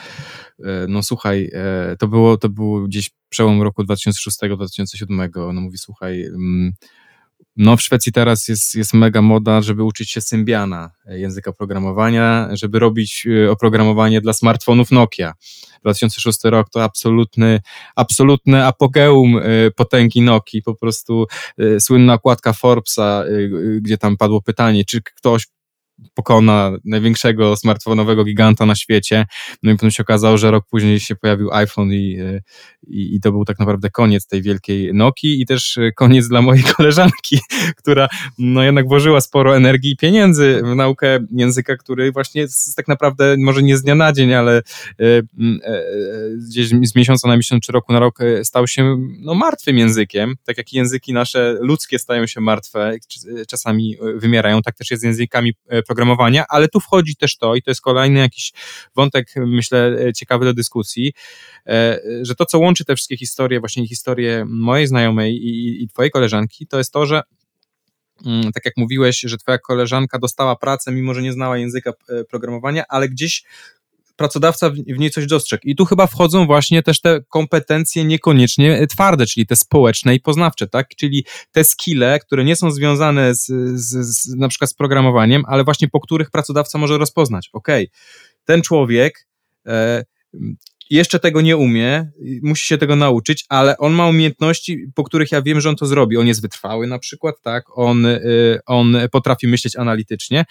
no 0.89 1.03
słuchaj, 1.03 1.51
to 1.99 2.09
było, 2.09 2.37
to 2.37 2.49
było 2.49 2.81
gdzieś 2.81 3.11
przełom 3.29 3.63
roku 3.63 3.83
2006-2007. 3.83 5.49
Ona 5.49 5.61
mówi, 5.61 5.79
słuchaj, 5.79 6.25
mm, 6.25 6.73
no 7.57 7.77
w 7.77 7.83
Szwecji 7.83 8.13
teraz 8.13 8.49
jest, 8.49 8.75
jest 8.75 8.95
mega 8.95 9.23
moda, 9.23 9.63
żeby 9.63 9.83
uczyć 9.83 10.11
się 10.11 10.21
Symbiana, 10.21 10.91
e, 11.07 11.19
języka 11.19 11.53
programowania, 11.53 12.49
żeby 12.53 12.79
robić 12.79 13.27
e, 13.27 13.51
oprogramowanie 13.51 14.21
dla 14.21 14.33
smartfonów 14.33 14.91
Nokia. 14.91 15.33
2006 15.81 16.39
rok 16.45 16.71
to 16.71 16.85
absolutny, 16.85 17.61
absolutny 17.97 18.65
apogeum 18.65 19.39
e, 19.39 19.71
potęgi 19.71 20.21
Nokii, 20.21 20.63
po 20.63 20.75
prostu 20.75 21.27
słynna 21.79 22.15
okładka 22.15 22.53
Forbesa, 22.53 23.25
gdzie 23.81 23.99
tam 23.99 24.17
padło 24.17 24.43
pytanie, 24.43 24.85
czy 24.85 25.03
ktoś 25.03 25.47
pokona 26.15 26.73
największego 26.85 27.57
smartfonowego 27.57 28.25
giganta 28.25 28.67
na 28.67 28.75
świecie. 28.75 29.27
No 29.63 29.73
i 29.73 29.75
potem 29.75 29.91
się 29.91 30.03
okazało, 30.03 30.39
że 30.39 30.51
rok 30.51 30.67
później 30.71 31.01
się 31.01 31.17
pojawił 31.17 31.53
iPhone 31.53 31.93
i, 31.93 32.19
i, 32.87 33.15
i, 33.17 33.21
to 33.21 33.33
był 33.33 33.45
tak 33.45 33.59
naprawdę 33.59 33.91
koniec 33.91 34.27
tej 34.27 34.43
wielkiej 34.43 34.95
Nokii 34.95 35.41
i 35.41 35.47
też 35.47 35.79
koniec 35.97 36.29
dla 36.29 36.43
mojej 36.43 36.65
koleżanki, 36.77 37.39
która 37.77 38.09
no 38.39 38.63
jednak 38.63 38.89
włożyła 38.89 39.21
sporo 39.21 39.57
energii 39.57 39.93
i 39.93 39.97
pieniędzy 39.97 40.63
w 40.65 40.75
naukę 40.75 41.19
języka, 41.31 41.77
który 41.77 42.13
właśnie 42.13 42.41
jest 42.41 42.77
tak 42.77 42.89
naprawdę 42.89 43.37
może 43.39 43.63
nie 43.63 43.77
z 43.77 43.83
dnia 43.83 43.95
na 43.95 44.13
dzień, 44.13 44.35
ale 44.35 44.57
e, 44.57 44.63
e, 45.05 45.23
gdzieś 46.49 46.69
z 46.69 46.95
miesiąca 46.95 47.29
na 47.29 47.37
miesiąc 47.37 47.65
czy 47.65 47.73
roku 47.73 47.93
na 47.93 47.99
rok 47.99 48.21
e, 48.21 48.45
stał 48.45 48.69
się 48.69 48.97
no, 49.19 49.35
martwym 49.35 49.79
językiem, 49.79 50.35
tak 50.45 50.59
jak 50.59 50.73
języki 50.73 51.13
nasze 51.13 51.57
ludzkie 51.61 51.99
stają 51.99 52.27
się 52.27 52.41
martwe, 52.41 52.93
czasami 53.49 53.97
wymierają, 54.17 54.63
tak 54.63 54.77
też 54.77 54.91
jest 54.91 55.01
z 55.01 55.05
językami 55.05 55.53
programowania, 55.87 56.45
ale 56.49 56.69
tu 56.69 56.81
wchodzi 56.81 57.17
też 57.17 57.37
to 57.37 57.55
i 57.55 57.63
to 57.63 57.71
jest 57.71 57.81
kolejny 57.81 58.21
jakiś 58.21 58.53
wątek, 58.97 59.35
myślę, 59.37 59.97
ciekawy 60.17 60.45
do 60.45 60.55
dyskusji, 60.55 61.13
e, 61.67 62.01
że 62.23 62.35
to, 62.35 62.47
co 62.47 62.59
łączy 62.59 62.85
te 62.85 62.97
wszystkie 62.97 63.17
historie, 63.17 63.61
właśnie 63.61 63.89
historię 63.89 64.45
mojej 64.49 64.87
znajomej 64.87 65.35
i, 65.35 65.83
i 65.83 65.89
twojej 65.89 66.11
koleżanki, 66.11 66.67
to 66.67 66.79
jest 66.79 66.93
to, 66.93 67.07
że 67.07 67.23
mm, 68.27 68.53
tak 68.53 68.65
jak 68.65 68.75
mówiłeś, 68.77 69.21
że 69.21 69.37
twoja 69.37 69.59
koleżanka 69.59 70.19
dostała 70.19 70.57
pracę, 70.57 70.93
mimo 70.93 71.15
że 71.15 71.23
nie 71.23 71.33
znała 71.33 71.59
języka 71.59 71.93
e, 72.09 72.25
programowania, 72.25 72.85
ale 72.89 73.09
gdzieś 73.09 73.45
pracodawca 74.17 74.71
w 74.71 74.99
niej 74.99 75.11
coś 75.11 75.27
dostrzegł. 75.27 75.63
I 75.67 75.77
tu 75.77 75.85
chyba 75.85 76.07
wchodzą 76.07 76.47
właśnie 76.47 76.83
też 76.83 77.01
te 77.01 77.21
kompetencje 77.29 78.05
niekoniecznie 78.05 78.87
twarde, 78.87 79.27
czyli 79.27 79.47
te 79.47 79.57
społeczne 79.57 80.15
i 80.15 80.21
poznawcze, 80.21 80.67
tak? 80.67 80.89
Czyli 80.97 81.25
te 81.53 81.65
skille, 81.65 82.19
które 82.19 82.45
nie 82.45 82.57
są 82.57 82.71
związane 82.71 83.35
z, 83.35 83.47
z, 83.75 84.07
z 84.07 84.35
na 84.35 84.49
przykład 84.49 84.71
z 84.71 84.75
programowaniem, 84.75 85.43
ale 85.47 85.65
właśnie 85.65 85.89
po 85.89 86.01
których 86.01 86.31
pracodawca 86.31 86.79
może 86.79 86.99
rozpoznać. 86.99 87.51
Ok, 87.53 87.69
ten 88.45 88.63
człowiek 88.63 89.27
e, 89.67 90.05
jeszcze 90.91 91.19
tego 91.19 91.41
nie 91.41 91.57
umie, 91.57 92.11
musi 92.43 92.67
się 92.67 92.79
tego 92.79 92.97
nauczyć, 92.97 93.45
ale 93.49 93.79
on 93.79 93.93
ma 93.93 94.07
umiejętności, 94.07 94.87
po 94.95 95.05
których 95.05 95.33
ja 95.33 95.43
wiem, 95.43 95.61
że 95.61 95.69
on 95.69 95.77
to 95.77 95.87
zrobi. 95.87 96.17
On 96.17 96.27
jest 96.27 96.43
wytrwały 96.43 96.87
na 96.87 96.99
przykład, 96.99 97.41
tak? 97.43 97.79
On, 97.79 98.07
y, 98.07 98.61
on 98.67 98.97
potrafi 99.13 99.49
myśleć 99.49 99.77
analitycznie. 99.77 100.45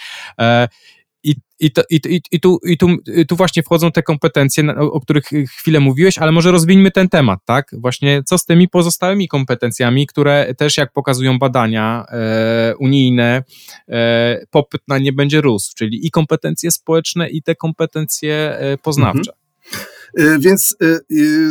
E, 1.26 1.46
i, 1.60 1.72
to, 1.72 1.82
i, 1.90 2.00
i, 2.06 2.22
i, 2.32 2.40
tu, 2.40 2.60
i 2.64 2.78
tu, 2.78 2.88
tu 3.28 3.36
właśnie 3.36 3.64
wchodzą 3.64 3.92
te 3.92 4.04
kompetencje, 4.04 4.76
o 4.78 5.02
których 5.02 5.26
chwilę 5.58 5.80
mówiłeś, 5.80 6.18
ale 6.18 6.32
może 6.32 6.52
rozwińmy 6.52 6.92
ten 6.92 7.10
temat, 7.10 7.40
tak? 7.46 7.70
Właśnie 7.74 8.24
co 8.26 8.38
z 8.38 8.46
tymi 8.46 8.70
pozostałymi 8.70 9.28
kompetencjami, 9.28 10.08
które 10.08 10.56
też 10.58 10.78
jak 10.78 10.94
pokazują 10.94 11.40
badania 11.40 12.06
e, 12.10 12.74
unijne, 12.80 13.44
e, 13.90 14.46
popyt 14.52 14.82
na 14.88 14.98
nie 14.98 15.14
będzie 15.14 15.42
rósł, 15.42 15.74
czyli 15.76 16.08
i 16.08 16.12
kompetencje 16.12 16.72
społeczne, 16.72 17.30
i 17.30 17.44
te 17.44 17.56
kompetencje 17.56 18.58
e, 18.60 18.78
poznawcze. 18.78 19.32
Mhm. 19.32 20.36
E, 20.36 20.40
więc 20.40 20.76
e, 20.82 21.00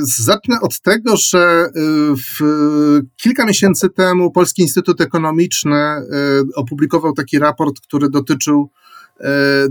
zacznę 0.02 0.60
od 0.60 0.80
tego, 0.80 1.16
że 1.16 1.68
kilka 3.16 3.46
miesięcy 3.46 3.90
temu 3.90 4.30
Polski 4.30 4.62
Instytut 4.62 5.00
Ekonomiczny 5.00 5.76
opublikował 6.54 7.12
taki 7.12 7.38
raport, 7.38 7.80
który 7.80 8.10
dotyczył 8.10 8.70
E, 8.93 8.93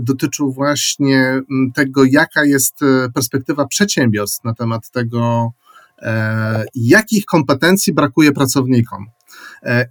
dotyczył 0.00 0.52
właśnie 0.52 1.42
tego, 1.74 2.04
jaka 2.04 2.44
jest 2.44 2.82
e, 2.82 3.08
perspektywa 3.14 3.66
przedsiębiorstw 3.66 4.44
na 4.44 4.54
temat 4.54 4.90
tego, 4.90 5.52
e, 5.98 6.64
jakich 6.74 7.24
kompetencji 7.24 7.92
brakuje 7.92 8.32
pracownikom. 8.32 9.06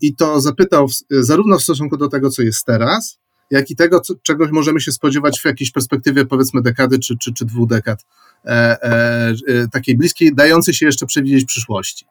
I 0.01 0.15
to 0.15 0.41
zapytał 0.41 0.87
zarówno 1.09 1.57
w 1.57 1.63
stosunku 1.63 1.97
do 1.97 2.07
tego, 2.07 2.29
co 2.29 2.41
jest 2.41 2.65
teraz, 2.65 3.19
jak 3.51 3.71
i 3.71 3.75
tego, 3.75 3.99
co, 3.99 4.13
czegoś 4.23 4.51
możemy 4.51 4.81
się 4.81 4.91
spodziewać 4.91 5.39
w 5.39 5.45
jakiejś 5.45 5.71
perspektywie, 5.71 6.25
powiedzmy, 6.25 6.61
dekady 6.61 6.99
czy, 6.99 7.17
czy, 7.17 7.33
czy 7.33 7.45
dwóch 7.45 7.69
dekad, 7.69 8.05
e, 8.45 8.49
e, 8.81 9.67
takiej 9.71 9.97
bliskiej, 9.97 10.35
dającej 10.35 10.73
się 10.73 10.85
jeszcze 10.85 11.05
przewidzieć 11.05 11.45
przyszłości. 11.45 12.05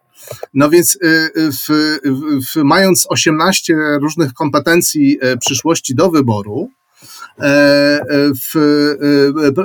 No 0.54 0.70
więc, 0.70 0.98
w, 1.34 1.98
w, 2.46 2.62
mając 2.64 3.06
18 3.08 3.74
różnych 4.00 4.32
kompetencji 4.32 5.18
przyszłości 5.40 5.94
do 5.94 6.10
wyboru, 6.10 6.70
E, 6.70 6.70
e, 6.70 6.81
w, 7.38 8.56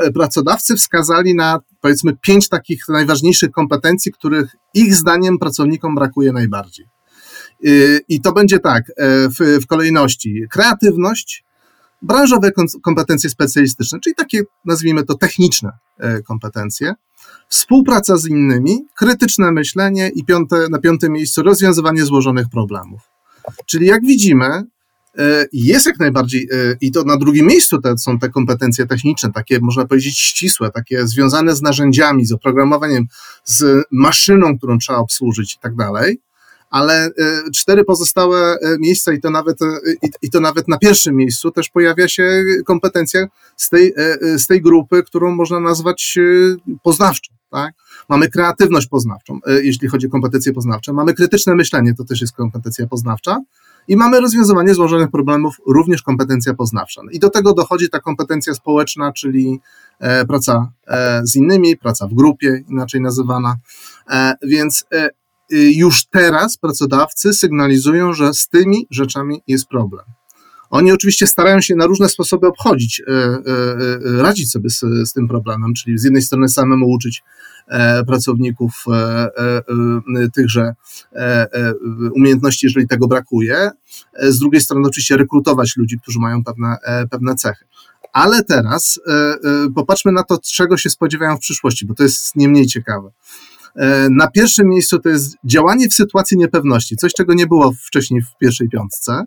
e, 0.06 0.12
pracodawcy 0.12 0.76
wskazali 0.76 1.36
na 1.36 1.60
powiedzmy 1.82 2.14
pięć 2.22 2.50
takich 2.50 2.84
najważniejszych 2.90 3.52
kompetencji, 3.52 4.12
których 4.12 4.56
ich 4.74 4.96
zdaniem 4.96 5.38
pracownikom 5.40 5.96
brakuje 5.96 6.32
najbardziej. 6.32 6.86
I 8.10 8.22
to 8.22 8.34
będzie 8.34 8.60
tak, 8.60 8.84
w, 9.40 9.60
w 9.64 9.68
kolejności 9.68 10.44
kreatywność, 10.50 11.44
branżowe 12.02 12.52
kompetencje 12.84 13.30
specjalistyczne, 13.30 14.00
czyli 14.00 14.16
takie, 14.16 14.42
nazwijmy 14.66 15.04
to, 15.04 15.18
techniczne 15.18 15.72
kompetencje, 16.28 16.94
współpraca 17.50 18.18
z 18.18 18.26
innymi, 18.26 18.86
krytyczne 18.96 19.52
myślenie 19.52 20.12
i 20.16 20.26
piąte, 20.26 20.68
na 20.72 20.80
piątym 20.80 21.12
miejscu 21.12 21.44
rozwiązywanie 21.44 22.06
złożonych 22.06 22.50
problemów. 22.50 23.02
Czyli 23.66 23.86
jak 23.86 24.02
widzimy, 24.02 24.46
E, 24.46 24.77
jest 25.54 25.86
jak 25.86 26.00
najbardziej, 26.00 26.48
e, 26.52 26.76
i 26.82 26.92
to 26.92 27.04
na 27.04 27.18
drugim 27.18 27.48
miejscu 27.48 27.82
te, 27.82 27.98
są 27.98 28.20
te 28.20 28.30
kompetencje 28.30 28.86
techniczne, 28.86 29.32
takie 29.32 29.60
można 29.60 29.86
powiedzieć 29.86 30.20
ścisłe, 30.20 30.72
takie 30.72 31.08
związane 31.08 31.56
z 31.56 31.62
narzędziami, 31.62 32.26
z 32.26 32.32
oprogramowaniem, 32.32 33.06
z 33.46 33.86
maszyną, 33.92 34.58
którą 34.58 34.78
trzeba 34.78 35.00
obsłużyć 35.00 35.56
i 35.56 35.60
tak 35.60 35.76
dalej. 35.76 36.22
Ale 36.70 37.06
e, 37.06 37.12
cztery 37.56 37.84
pozostałe 37.84 38.58
miejsca, 38.80 39.14
i 39.14 39.22
to, 39.22 39.30
nawet, 39.30 39.58
i 40.22 40.30
to 40.30 40.40
nawet 40.40 40.68
na 40.68 40.78
pierwszym 40.78 41.16
miejscu, 41.16 41.52
też 41.52 41.70
pojawia 41.70 42.08
się 42.08 42.44
kompetencja 42.66 43.28
z 43.56 43.70
tej, 43.70 43.94
z 44.38 44.48
tej 44.48 44.62
grupy, 44.62 45.04
którą 45.04 45.36
można 45.36 45.60
nazwać 45.60 46.20
poznawczą. 46.84 47.34
Tak? 47.52 47.74
Mamy 48.10 48.30
kreatywność 48.30 48.88
poznawczą, 48.88 49.40
jeśli 49.62 49.88
chodzi 49.88 50.08
o 50.08 50.10
kompetencje 50.10 50.54
poznawcze. 50.54 50.94
Mamy 50.94 51.14
krytyczne 51.14 51.56
myślenie, 51.56 51.94
to 51.94 52.04
też 52.04 52.22
jest 52.22 52.36
kompetencja 52.36 52.88
poznawcza. 52.88 53.38
I 53.88 53.98
mamy 53.98 54.20
rozwiązywanie 54.20 54.74
złożonych 54.74 55.12
problemów, 55.12 55.56
również 55.68 56.02
kompetencja 56.02 56.54
poznawcza. 56.54 57.02
I 57.12 57.20
do 57.20 57.30
tego 57.30 57.54
dochodzi 57.54 57.90
ta 57.90 58.00
kompetencja 58.00 58.54
społeczna, 58.54 59.14
czyli 59.14 59.60
e, 60.00 60.26
praca 60.26 60.72
e, 60.88 61.22
z 61.24 61.36
innymi, 61.36 61.78
praca 61.78 62.08
w 62.08 62.14
grupie, 62.14 62.64
inaczej 62.70 63.02
nazywana. 63.02 63.56
E, 64.10 64.34
więc 64.44 64.86
już 65.52 66.06
teraz 66.06 66.58
pracodawcy 66.58 67.34
sygnalizują, 67.34 68.14
że 68.14 68.34
z 68.34 68.50
tymi 68.50 68.88
rzeczami 68.92 69.44
jest 69.48 69.68
problem. 69.68 70.06
Oni 70.70 70.92
oczywiście 70.92 71.28
starają 71.28 71.62
się 71.62 71.76
na 71.76 71.86
różne 71.86 72.10
sposoby 72.10 72.48
obchodzić, 72.48 73.02
radzić 74.04 74.52
sobie 74.52 74.70
z, 74.70 74.80
z 75.06 75.14
tym 75.14 75.28
problemem, 75.28 75.74
czyli 75.74 75.98
z 75.98 76.04
jednej 76.04 76.22
strony 76.22 76.50
samemu 76.50 76.90
uczyć 76.90 77.24
E, 77.68 78.06
pracowników 78.06 78.86
e, 78.88 78.94
e, 78.94 80.30
tychże 80.34 80.76
umiejętności, 82.16 82.66
jeżeli 82.66 82.88
tego 82.88 83.08
brakuje. 83.08 83.70
Z 84.20 84.40
drugiej 84.40 84.62
strony 84.62 84.88
oczywiście 84.88 85.18
rekrutować 85.18 85.78
ludzi, 85.78 86.00
którzy 86.00 86.20
mają 86.20 86.44
pewne, 86.44 86.78
pewne 87.12 87.36
cechy. 87.36 87.66
Ale 88.14 88.44
teraz 88.44 89.00
popatrzmy 89.76 90.12
na 90.12 90.24
to, 90.24 90.38
czego 90.54 90.78
się 90.78 90.90
spodziewają 90.90 91.38
w 91.38 91.40
przyszłości, 91.40 91.86
bo 91.86 91.94
to 91.94 92.04
jest 92.04 92.36
nie 92.36 92.50
mniej 92.50 92.68
ciekawe. 92.68 93.12
Na 94.10 94.28
pierwszym 94.32 94.68
miejscu 94.68 95.00
to 95.00 95.10
jest 95.10 95.36
działanie 95.44 95.90
w 95.90 95.94
sytuacji 95.94 96.38
niepewności, 96.38 96.98
coś 96.98 97.14
czego 97.14 97.34
nie 97.34 97.48
było 97.48 97.74
wcześniej 97.86 98.22
w 98.22 98.38
pierwszej 98.40 98.70
piątce. 98.70 99.24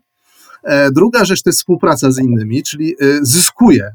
Druga 0.92 1.24
rzecz 1.24 1.42
to 1.42 1.50
jest 1.50 1.58
współpraca 1.58 2.10
z 2.10 2.18
innymi, 2.18 2.62
czyli 2.62 2.96
zyskuje 3.22 3.90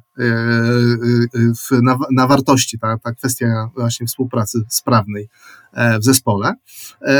na, 1.81 1.97
na 2.11 2.27
wartości 2.27 2.79
ta, 2.79 2.97
ta 2.97 3.11
kwestia 3.11 3.69
właśnie 3.75 4.07
współpracy 4.07 4.63
sprawnej 4.69 5.29
w 5.99 6.03
zespole. 6.03 6.53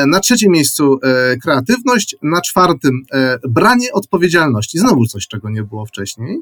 Na 0.08 0.20
trzecim 0.20 0.52
miejscu 0.52 1.00
kreatywność, 1.44 2.16
na 2.22 2.42
czwartym 2.42 3.04
branie 3.50 3.92
odpowiedzialności. 3.92 4.80
Znowu 4.80 5.06
coś, 5.06 5.28
czego 5.28 5.50
nie 5.50 5.64
było 5.64 5.86
wcześniej. 5.86 6.42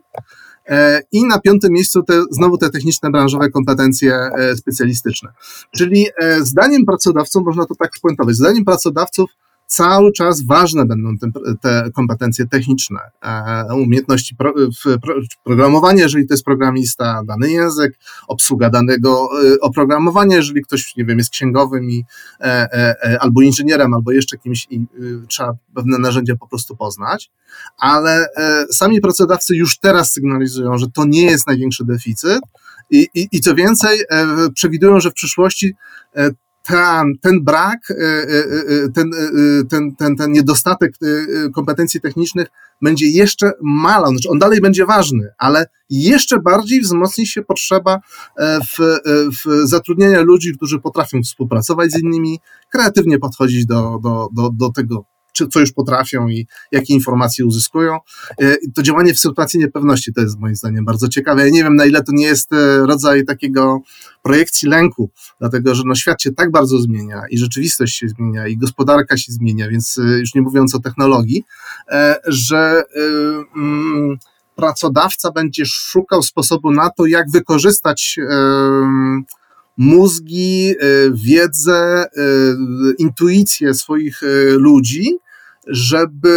E, 0.70 1.02
I 1.12 1.26
na 1.26 1.40
piątym 1.40 1.74
miejscu 1.74 2.04
te, 2.04 2.24
znowu 2.32 2.58
te 2.58 2.70
techniczne, 2.70 3.12
branżowe 3.12 3.50
kompetencje 3.50 4.14
e, 4.16 4.56
specjalistyczne. 4.56 5.30
Czyli 5.78 6.06
e, 6.22 6.46
zdaniem 6.46 6.86
pracodawców, 6.86 7.44
można 7.46 7.66
to 7.66 7.76
tak 7.76 7.98
spuentować, 7.98 8.36
zdaniem 8.36 8.66
pracodawców 8.66 9.30
cały 9.68 10.12
czas 10.12 10.42
ważne 10.42 10.86
będą 10.86 11.18
te, 11.18 11.32
te 11.62 11.92
kompetencje 11.96 12.48
techniczne, 12.48 13.00
umiejętności 13.76 14.36
pro, 14.36 14.54
pro, 15.02 15.92
jeżeli 15.96 16.28
to 16.28 16.34
jest 16.34 16.44
programista, 16.44 17.22
dany 17.28 17.52
język, 17.52 18.00
obsługa 18.28 18.70
danego 18.70 19.30
oprogramowania, 19.62 20.36
jeżeli 20.36 20.62
ktoś, 20.62 20.96
nie 20.96 21.06
wiem, 21.06 21.18
jest 21.18 21.30
księgowym 21.30 21.90
i, 21.90 22.06
e, 22.40 22.46
e, 23.04 23.18
albo 23.22 23.42
inżynierem, 23.42 23.94
albo 23.94 24.12
jeszcze 24.12 24.38
kimś 24.38 24.68
i 24.70 24.86
trzeba 25.28 25.54
pewne 25.76 25.98
narzędzia 25.98 26.36
po 26.36 26.48
prostu 26.48 26.76
poznać, 26.76 27.32
ale 27.78 28.28
e, 28.38 28.66
sami 28.72 29.02
pracodawcy 29.02 29.56
już 29.56 29.80
teraz 29.80 30.14
sygnalizują, 30.14 30.78
że 30.78 30.86
to 30.94 31.06
nie 31.06 31.24
jest 31.24 31.48
największy 31.48 31.86
deficyt, 31.86 32.40
i, 32.90 33.08
i, 33.14 33.28
I 33.32 33.42
co 33.42 33.56
więcej, 33.56 34.00
przewidują, 34.54 35.00
że 35.00 35.12
w 35.12 35.14
przyszłości 35.14 35.76
ten, 36.64 37.18
ten 37.22 37.44
brak, 37.44 37.92
e, 37.92 37.96
e, 37.96 38.26
e, 38.86 38.90
ten, 38.90 39.12
ten, 39.70 39.96
ten, 39.96 40.16
ten 40.16 40.32
niedostatek 40.32 40.94
kompetencji 41.54 42.02
technicznych 42.02 42.48
będzie 42.82 43.10
jeszcze 43.10 43.52
malał. 43.62 44.12
Znaczy 44.12 44.30
on 44.30 44.40
dalej 44.40 44.62
będzie 44.62 44.86
ważny, 44.86 45.30
ale 45.38 45.66
jeszcze 45.90 46.40
bardziej 46.40 46.82
wzmocni 46.82 47.28
się 47.28 47.42
potrzeba 47.42 48.00
w, 48.40 49.00
w 49.38 49.68
zatrudnienia 49.68 50.22
ludzi, 50.22 50.56
którzy 50.56 50.80
potrafią 50.80 51.22
współpracować 51.24 51.92
z 51.92 52.00
innymi, 52.00 52.40
kreatywnie 52.70 53.20
podchodzić 53.20 53.66
do, 53.66 54.00
do, 54.04 54.30
do, 54.34 54.50
do 54.50 54.70
tego 54.70 55.06
czy 55.34 55.48
co 55.48 55.60
już 55.60 55.72
potrafią 55.72 56.28
i 56.28 56.48
jakie 56.72 56.94
informacje 56.94 57.46
uzyskują. 57.46 57.98
E, 58.42 58.56
to 58.76 58.84
działanie 58.84 59.14
w 59.14 59.20
sytuacji 59.20 59.60
niepewności 59.60 60.14
to 60.14 60.22
jest 60.22 60.40
moim 60.40 60.56
zdaniem 60.56 60.86
bardzo 60.86 61.08
ciekawe. 61.08 61.46
Ja 61.46 61.52
nie 61.52 61.64
wiem, 61.64 61.76
na 61.76 61.86
ile 61.86 62.04
to 62.04 62.12
nie 62.12 62.26
jest 62.26 62.54
e, 62.54 62.78
rodzaj 62.78 63.26
takiego 63.26 63.80
projekcji 64.24 64.70
lęku, 64.70 65.10
dlatego 65.40 65.76
że 65.76 65.84
no, 65.86 65.96
świat 65.96 66.22
się 66.22 66.32
tak 66.32 66.52
bardzo 66.52 66.78
zmienia 66.78 67.22
i 67.30 67.38
rzeczywistość 67.38 67.98
się 67.98 68.10
zmienia 68.10 68.48
i 68.48 68.58
gospodarka 68.58 69.18
się 69.18 69.32
zmienia, 69.32 69.70
więc 69.70 69.98
e, 69.98 70.02
już 70.02 70.36
nie 70.36 70.42
mówiąc 70.42 70.76
o 70.76 70.80
technologii, 70.80 71.44
że 72.28 72.84
mm, 73.56 74.18
pracodawca 74.56 75.32
będzie 75.32 75.66
szukał 75.66 76.24
sposobu 76.24 76.72
na 76.72 76.90
to, 76.90 77.06
jak 77.06 77.32
wykorzystać 77.32 78.20
mózgi, 79.78 80.76
wiedzę, 81.14 82.06
intuicję 82.98 83.74
swoich 83.74 84.22
ludzi 84.58 85.20
żeby 85.68 86.30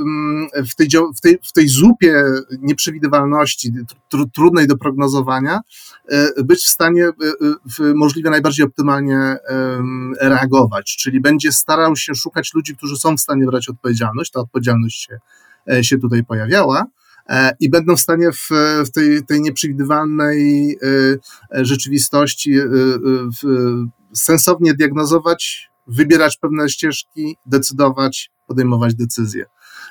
mm, 0.00 0.48
w 0.70 0.74
tej, 0.74 0.88
w 1.16 1.20
tej, 1.20 1.38
w 1.42 1.52
tej 1.52 1.68
zupie 1.68 2.24
nieprzewidywalności, 2.62 3.72
tr 4.10 4.18
trudnej 4.34 4.66
do 4.66 4.76
prognozowania, 4.76 5.60
e, 6.08 6.44
być 6.44 6.64
w 6.64 6.68
stanie 6.68 7.04
e, 7.06 7.12
w 7.78 7.94
możliwie 7.94 8.30
najbardziej 8.30 8.66
optymalnie 8.66 9.36
reagować. 10.20 10.96
Czyli 10.96 11.20
będzie 11.20 11.52
starał 11.52 11.96
się 11.96 12.14
szukać 12.14 12.54
ludzi, 12.54 12.76
którzy 12.76 12.96
są 12.96 13.16
w 13.16 13.20
stanie 13.20 13.46
brać 13.46 13.68
odpowiedzialność. 13.68 14.30
Ta 14.30 14.40
odpowiedzialność 14.40 15.06
się, 15.06 15.18
e, 15.72 15.84
się 15.84 15.98
tutaj 15.98 16.24
pojawiała 16.24 16.86
i 17.60 17.70
będą 17.70 17.96
w 17.96 18.00
stanie 18.00 18.32
w, 18.32 18.48
w 18.86 18.90
tej, 18.90 19.24
tej 19.24 19.40
nieprzewidywalnej 19.40 20.78
rzeczywistości 21.52 22.54
sensownie 24.14 24.74
diagnozować, 24.74 25.70
wybierać 25.86 26.36
pewne 26.36 26.68
ścieżki, 26.68 27.36
decydować, 27.46 28.30
podejmować 28.46 28.94
decyzje. 28.94 29.46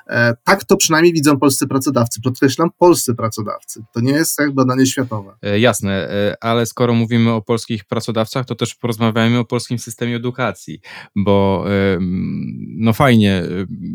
E, 0.07 0.33
tak 0.43 0.63
to 0.63 0.77
przynajmniej 0.77 1.13
widzą 1.13 1.39
polscy 1.39 1.67
pracodawcy. 1.67 2.21
Podkreślam, 2.21 2.69
polscy 2.77 3.15
pracodawcy. 3.15 3.83
To 3.93 3.99
nie 3.99 4.11
jest 4.11 4.39
jak 4.39 4.53
badanie 4.53 4.85
światowe. 4.85 5.35
E, 5.41 5.59
jasne, 5.59 6.09
e, 6.09 6.35
ale 6.41 6.65
skoro 6.65 6.93
mówimy 6.93 7.31
o 7.31 7.41
polskich 7.41 7.85
pracodawcach, 7.85 8.45
to 8.45 8.55
też 8.55 8.75
porozmawiajmy 8.75 9.39
o 9.39 9.45
polskim 9.45 9.79
systemie 9.79 10.15
edukacji, 10.15 10.79
bo 11.15 11.65
no 12.77 12.93
fajnie, 12.93 13.43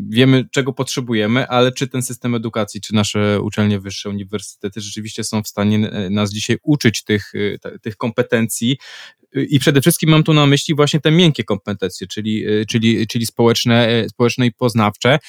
wiemy 0.09 0.45
czego 0.51 0.73
potrzebujemy, 0.73 1.47
ale 1.47 1.71
czy 1.71 1.87
ten 1.87 2.01
system 2.01 2.35
edukacji, 2.35 2.81
czy 2.81 2.95
nasze 2.95 3.41
uczelnie 3.41 3.79
wyższe, 3.79 4.09
uniwersytety 4.09 4.81
rzeczywiście 4.81 5.23
są 5.23 5.43
w 5.43 5.47
stanie 5.47 5.91
nas 6.09 6.31
dzisiaj 6.31 6.57
uczyć 6.63 7.03
tych, 7.03 7.33
tych 7.81 7.97
kompetencji, 7.97 8.77
i 9.35 9.59
przede 9.59 9.81
wszystkim 9.81 10.09
mam 10.09 10.23
tu 10.23 10.33
na 10.33 10.45
myśli 10.45 10.75
właśnie 10.75 10.99
te 10.99 11.11
miękkie 11.11 11.43
kompetencje, 11.43 12.07
czyli, 12.07 12.45
czyli, 12.67 13.07
czyli 13.07 13.25
społeczne, 13.25 14.05
społeczne 14.09 14.45
i 14.47 14.51
poznawcze. 14.51 15.19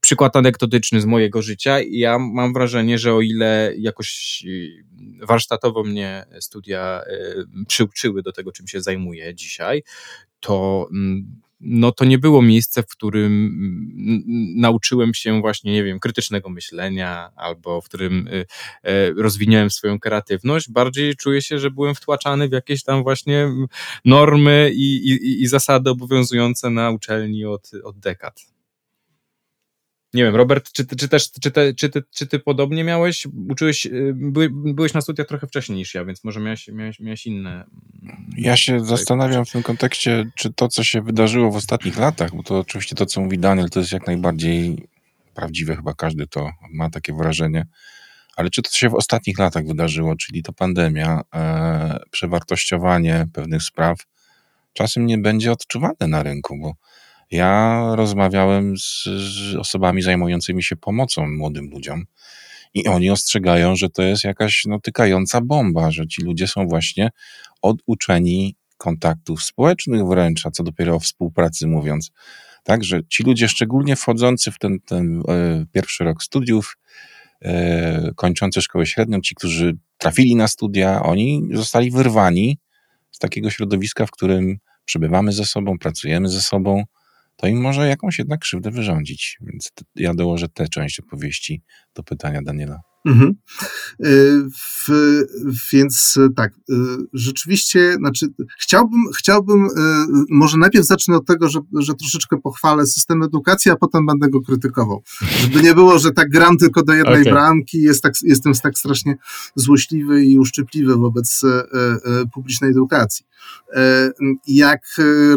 Przykład 0.00 0.36
anegdotyczny 0.36 1.00
z 1.00 1.04
mojego 1.04 1.42
życia. 1.42 1.78
Ja 1.90 2.18
mam 2.18 2.52
wrażenie, 2.52 2.98
że 2.98 3.14
o 3.14 3.20
ile 3.20 3.74
jakoś 3.78 4.42
warsztatowo 5.22 5.84
mnie 5.84 6.24
studia 6.40 7.02
przyuczyły 7.68 8.22
do 8.22 8.32
tego, 8.32 8.52
czym 8.52 8.68
się 8.68 8.80
zajmuję 8.80 9.34
dzisiaj, 9.34 9.82
to 10.40 10.88
mm, 10.92 11.40
no 11.60 11.92
to 11.92 12.04
nie 12.04 12.18
było 12.18 12.42
miejsce, 12.42 12.82
w 12.82 12.86
którym 12.86 13.32
mm, 13.32 14.22
nauczyłem 14.60 15.14
się 15.14 15.40
właśnie, 15.40 15.72
nie 15.72 15.84
wiem, 15.84 16.00
krytycznego 16.00 16.48
myślenia 16.48 17.30
albo 17.36 17.80
w 17.80 17.84
którym 17.84 18.28
y, 18.28 18.46
e, 18.82 19.12
rozwinąłem 19.12 19.70
swoją 19.70 20.00
kreatywność. 20.00 20.70
Bardziej 20.70 21.16
czuję 21.16 21.42
się, 21.42 21.58
że 21.58 21.70
byłem 21.70 21.94
wtłaczany 21.94 22.48
w 22.48 22.52
jakieś 22.52 22.82
tam 22.82 23.02
właśnie 23.02 23.48
normy 24.04 24.70
i, 24.74 24.96
i, 25.10 25.42
i 25.42 25.46
zasady 25.46 25.90
obowiązujące 25.90 26.70
na 26.70 26.90
uczelni 26.90 27.44
od, 27.44 27.70
od 27.84 27.98
dekad. 27.98 28.55
Nie 30.16 30.24
wiem, 30.24 30.36
Robert, 30.36 30.72
czy, 30.72 30.86
czy 30.86 31.08
też, 31.08 31.30
czy, 31.32 31.50
te, 31.50 31.74
czy, 31.74 31.88
ty, 31.88 32.02
czy 32.10 32.26
ty 32.26 32.38
podobnie 32.38 32.84
miałeś, 32.84 33.26
uczyłeś, 33.48 33.86
y, 33.86 34.12
by, 34.14 34.48
byłeś 34.50 34.94
na 34.94 35.00
studiach 35.00 35.26
trochę 35.26 35.46
wcześniej 35.46 35.78
niż 35.78 35.94
ja, 35.94 36.04
więc 36.04 36.24
może 36.24 36.40
miałeś, 36.40 36.68
miałeś, 36.68 37.00
miałeś 37.00 37.26
inne... 37.26 37.50
Mm, 38.02 38.30
ja 38.36 38.56
się 38.56 38.84
zastanawiam 38.84 39.44
w 39.44 39.50
tym 39.50 39.62
kontekście, 39.62 40.30
czy 40.34 40.52
to, 40.52 40.68
co 40.68 40.84
się 40.84 41.02
wydarzyło 41.02 41.50
w 41.50 41.56
ostatnich 41.56 41.98
latach, 41.98 42.36
bo 42.36 42.42
to 42.42 42.58
oczywiście 42.58 42.96
to, 42.96 43.06
co 43.06 43.20
mówi 43.20 43.38
Daniel, 43.38 43.70
to 43.70 43.80
jest 43.80 43.92
jak 43.92 44.06
najbardziej 44.06 44.88
prawdziwe, 45.34 45.76
chyba 45.76 45.94
każdy 45.94 46.26
to 46.26 46.50
ma 46.72 46.90
takie 46.90 47.12
wrażenie, 47.12 47.66
ale 48.36 48.50
czy 48.50 48.62
to, 48.62 48.70
co 48.70 48.76
się 48.76 48.88
w 48.88 48.94
ostatnich 48.94 49.38
latach 49.38 49.66
wydarzyło, 49.66 50.16
czyli 50.16 50.42
to 50.42 50.52
pandemia, 50.52 51.20
e, 51.34 51.98
przewartościowanie 52.10 53.26
pewnych 53.32 53.62
spraw, 53.62 53.98
czasem 54.72 55.06
nie 55.06 55.18
będzie 55.18 55.52
odczuwane 55.52 56.06
na 56.08 56.22
rynku, 56.22 56.58
bo 56.58 56.74
ja 57.30 57.82
rozmawiałem 57.94 58.78
z, 58.78 59.04
z 59.04 59.56
osobami 59.56 60.02
zajmującymi 60.02 60.62
się 60.62 60.76
pomocą 60.76 61.28
młodym 61.28 61.70
ludziom 61.70 62.04
i 62.74 62.88
oni 62.88 63.10
ostrzegają, 63.10 63.76
że 63.76 63.90
to 63.90 64.02
jest 64.02 64.24
jakaś 64.24 64.62
no, 64.66 64.80
tykająca 64.80 65.40
bomba, 65.40 65.90
że 65.90 66.06
ci 66.06 66.22
ludzie 66.22 66.46
są 66.46 66.68
właśnie 66.68 67.10
oduczeni 67.62 68.56
kontaktów 68.76 69.42
społecznych 69.42 70.06
wręcz, 70.06 70.46
a 70.46 70.50
co 70.50 70.62
dopiero 70.62 70.94
o 70.94 71.00
współpracy 71.00 71.66
mówiąc. 71.66 72.10
Także 72.62 73.00
ci 73.08 73.22
ludzie, 73.22 73.48
szczególnie 73.48 73.96
wchodzący 73.96 74.50
w 74.50 74.58
ten, 74.58 74.80
ten 74.80 75.22
e, 75.28 75.66
pierwszy 75.72 76.04
rok 76.04 76.22
studiów, 76.22 76.76
e, 77.42 78.10
kończący 78.16 78.62
szkołę 78.62 78.86
średnią, 78.86 79.20
ci, 79.20 79.34
którzy 79.34 79.76
trafili 79.98 80.36
na 80.36 80.48
studia, 80.48 81.02
oni 81.02 81.42
zostali 81.52 81.90
wyrwani 81.90 82.58
z 83.10 83.18
takiego 83.18 83.50
środowiska, 83.50 84.06
w 84.06 84.10
którym 84.10 84.58
przebywamy 84.84 85.32
ze 85.32 85.44
sobą, 85.44 85.78
pracujemy 85.78 86.28
ze 86.28 86.40
sobą, 86.40 86.84
to 87.36 87.46
im 87.46 87.60
może 87.60 87.88
jakąś 87.88 88.18
jednak 88.18 88.40
krzywdę 88.40 88.70
wyrządzić. 88.70 89.38
Więc 89.40 89.72
ja 89.96 90.14
dołożę 90.14 90.48
tę 90.48 90.68
część 90.68 91.00
opowieści 91.00 91.62
do 91.94 92.02
pytania 92.02 92.42
Daniela. 92.42 92.80
Mhm. 93.06 93.34
Y, 94.04 94.42
w, 94.50 94.88
więc 95.72 96.18
tak, 96.36 96.52
y, 96.70 96.74
rzeczywiście, 97.12 97.94
znaczy, 97.94 98.26
chciałbym, 98.58 99.00
chciałbym, 99.18 99.64
y, 99.64 99.68
może 100.30 100.58
najpierw 100.58 100.86
zacznę 100.86 101.16
od 101.16 101.26
tego, 101.26 101.48
że, 101.48 101.60
że 101.78 101.94
troszeczkę 101.94 102.36
pochwalę 102.40 102.86
system 102.86 103.22
edukacji, 103.22 103.70
a 103.70 103.76
potem 103.76 104.06
będę 104.06 104.28
go 104.28 104.40
krytykował. 104.40 105.02
Żeby 105.20 105.62
nie 105.62 105.74
było, 105.74 105.98
że 105.98 106.12
tak 106.12 106.28
gram 106.28 106.56
tylko 106.58 106.82
do 106.82 106.94
jednej 106.94 107.20
okay. 107.20 107.32
bramki, 107.32 107.82
jest 107.82 108.02
tak, 108.02 108.12
jestem 108.22 108.54
tak 108.54 108.78
strasznie 108.78 109.16
złośliwy 109.54 110.24
i 110.24 110.38
uszczypliwy 110.38 110.96
wobec 110.96 111.42
publicznej 112.34 112.70
edukacji. 112.70 113.26
Jak 114.46 114.80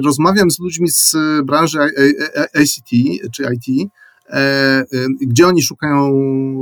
rozmawiam 0.03 0.51
z 0.51 0.59
ludźmi 0.59 0.91
z 0.91 1.15
branży 1.45 1.79
ICT 2.53 2.89
czy 3.31 3.43
IT, 3.53 3.89
E, 3.89 3.89
gdzie 5.21 5.47
oni 5.47 5.61
szukają 5.61 6.11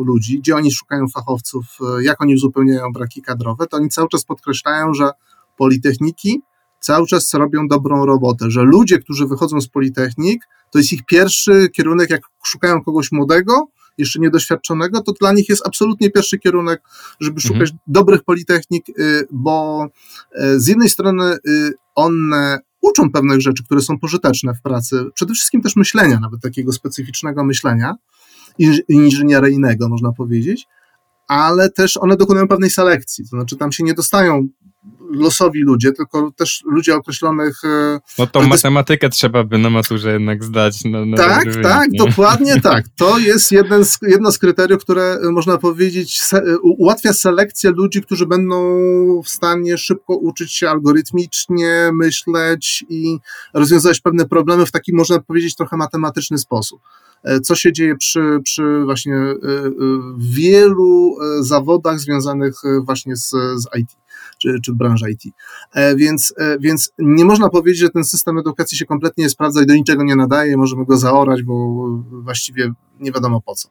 ludzi, 0.05 0.39
gdzie 0.39 0.55
oni 0.55 0.71
szukają 0.71 1.07
fachowców, 1.07 1.65
e, 1.99 2.03
jak 2.03 2.21
oni 2.21 2.35
uzupełniają 2.35 2.91
braki 2.93 3.21
kadrowe, 3.21 3.67
to 3.67 3.77
oni 3.77 3.89
cały 3.89 4.09
czas 4.09 4.25
podkreślają, 4.25 4.93
że 4.93 5.09
politechniki 5.57 6.41
cały 6.79 7.07
czas 7.07 7.33
robią 7.33 7.67
dobrą 7.67 8.05
robotę, 8.05 8.51
że 8.51 8.63
ludzie, 8.63 8.99
którzy 8.99 9.27
wychodzą 9.27 9.61
z 9.61 9.67
politechnik, 9.67 10.47
to 10.71 10.79
jest 10.79 10.93
ich 10.93 11.05
pierwszy 11.05 11.69
kierunek, 11.69 12.09
jak 12.09 12.21
szukają 12.45 12.83
kogoś 12.83 13.11
młodego, 13.11 13.67
jeszcze 13.97 14.19
niedoświadczonego, 14.19 15.01
to 15.01 15.11
dla 15.11 15.33
nich 15.33 15.49
jest 15.49 15.67
absolutnie 15.67 16.11
pierwszy 16.11 16.39
kierunek, 16.39 16.81
żeby 17.19 17.41
szukać 17.41 17.61
mhm. 17.61 17.79
dobrych 17.87 18.23
politechnik, 18.23 18.85
bo 19.31 19.87
z 20.55 20.67
jednej 20.67 20.89
strony 20.89 21.37
one 21.95 22.59
uczą 22.89 23.11
pewnych 23.11 23.41
rzeczy, 23.41 23.63
które 23.63 23.81
są 23.81 23.99
pożyteczne 23.99 24.53
w 24.53 24.61
pracy, 24.61 25.05
przede 25.13 25.33
wszystkim 25.33 25.61
też 25.61 25.75
myślenia, 25.75 26.19
nawet 26.19 26.41
takiego 26.41 26.71
specyficznego 26.71 27.43
myślenia 27.43 27.95
inżynieryjnego, 28.87 29.89
można 29.89 30.11
powiedzieć, 30.11 30.67
ale 31.27 31.69
też 31.69 31.97
one 31.97 32.17
dokonują 32.17 32.47
pewnej 32.47 32.69
selekcji, 32.69 33.23
to 33.23 33.29
znaczy 33.29 33.55
tam 33.55 33.71
się 33.71 33.83
nie 33.83 33.93
dostają 33.93 34.47
losowi 35.11 35.61
ludzie, 35.61 35.91
tylko 35.91 36.31
też 36.31 36.63
ludzie 36.65 36.95
określonych. 36.95 37.63
E, 37.63 37.99
no 38.19 38.27
tą 38.27 38.47
matematykę 38.47 39.09
trzeba 39.09 39.43
by 39.43 39.57
na 39.57 39.69
maturze 39.69 40.13
jednak 40.13 40.43
zdać. 40.43 40.85
Na, 40.85 41.05
na 41.05 41.17
tak, 41.17 41.45
tak, 41.63 41.89
dokładnie 41.97 42.61
tak. 42.71 42.85
To 42.95 43.17
jest 43.17 43.51
jeden 43.51 43.85
z, 43.85 43.97
jedno 44.01 44.31
z 44.31 44.39
kryteriów, 44.39 44.83
które 44.83 45.03
e, 45.03 45.31
można 45.31 45.57
powiedzieć 45.57 46.21
se, 46.21 46.37
e, 46.37 46.57
ułatwia 46.59 47.13
selekcję 47.13 47.71
ludzi, 47.71 48.01
którzy 48.01 48.25
będą 48.25 48.57
w 49.21 49.29
stanie 49.29 49.77
szybko 49.77 50.15
uczyć 50.15 50.53
się 50.53 50.69
algorytmicznie, 50.69 51.89
myśleć 51.93 52.85
i 52.89 53.17
rozwiązywać 53.53 54.01
pewne 54.01 54.25
problemy 54.25 54.65
w 54.65 54.71
taki, 54.71 54.93
można 54.93 55.19
powiedzieć, 55.19 55.55
trochę 55.55 55.77
matematyczny 55.77 56.37
sposób 56.37 56.81
co 57.43 57.55
się 57.55 57.73
dzieje 57.73 57.95
przy, 57.95 58.39
przy 58.43 58.81
właśnie 58.85 59.15
wielu 60.17 61.15
zawodach 61.39 61.99
związanych 61.99 62.55
właśnie 62.85 63.15
z, 63.15 63.29
z 63.55 63.65
IT 63.79 63.87
czy, 64.37 64.59
czy 64.65 64.73
branża 64.73 65.09
IT. 65.09 65.21
E, 65.73 65.95
więc, 65.95 66.33
e, 66.37 66.59
więc 66.59 66.93
nie 66.99 67.25
można 67.25 67.49
powiedzieć, 67.49 67.81
że 67.81 67.89
ten 67.89 68.03
system 68.03 68.37
edukacji 68.37 68.77
się 68.77 68.85
kompletnie 68.85 69.23
nie 69.23 69.29
sprawdza 69.29 69.61
i 69.61 69.65
do 69.65 69.73
niczego 69.73 70.03
nie 70.03 70.15
nadaje, 70.15 70.57
możemy 70.57 70.85
go 70.85 70.97
zaorać, 70.97 71.43
bo 71.43 71.53
właściwie 72.11 72.71
nie 72.99 73.11
wiadomo 73.11 73.41
po 73.41 73.55
co. 73.55 73.69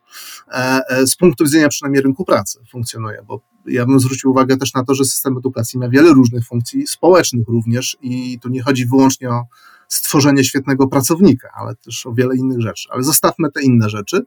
E, 0.52 1.06
z 1.06 1.16
punktu 1.16 1.44
widzenia 1.44 1.68
przynajmniej 1.68 2.02
rynku 2.02 2.24
pracy 2.24 2.60
funkcjonuje, 2.70 3.22
bo 3.26 3.40
ja 3.66 3.86
bym 3.86 4.00
zwrócił 4.00 4.30
uwagę 4.30 4.56
też 4.56 4.74
na 4.74 4.84
to, 4.84 4.94
że 4.94 5.04
system 5.04 5.38
edukacji 5.38 5.78
ma 5.78 5.88
wiele 5.88 6.12
różnych 6.12 6.44
funkcji, 6.44 6.86
społecznych 6.86 7.48
również 7.48 7.96
i 8.02 8.38
tu 8.42 8.48
nie 8.48 8.62
chodzi 8.62 8.86
wyłącznie 8.86 9.30
o 9.30 9.44
stworzenie 9.88 10.44
świetnego 10.44 10.88
pracownika, 10.88 11.50
ale 11.54 11.74
też 11.74 12.06
o 12.06 12.12
wiele 12.12 12.36
innych 12.36 12.60
rzeczy. 12.60 12.88
Ale 12.92 13.02
zostawmy 13.02 13.52
te 13.52 13.62
inne 13.62 13.90
rzeczy. 13.90 14.22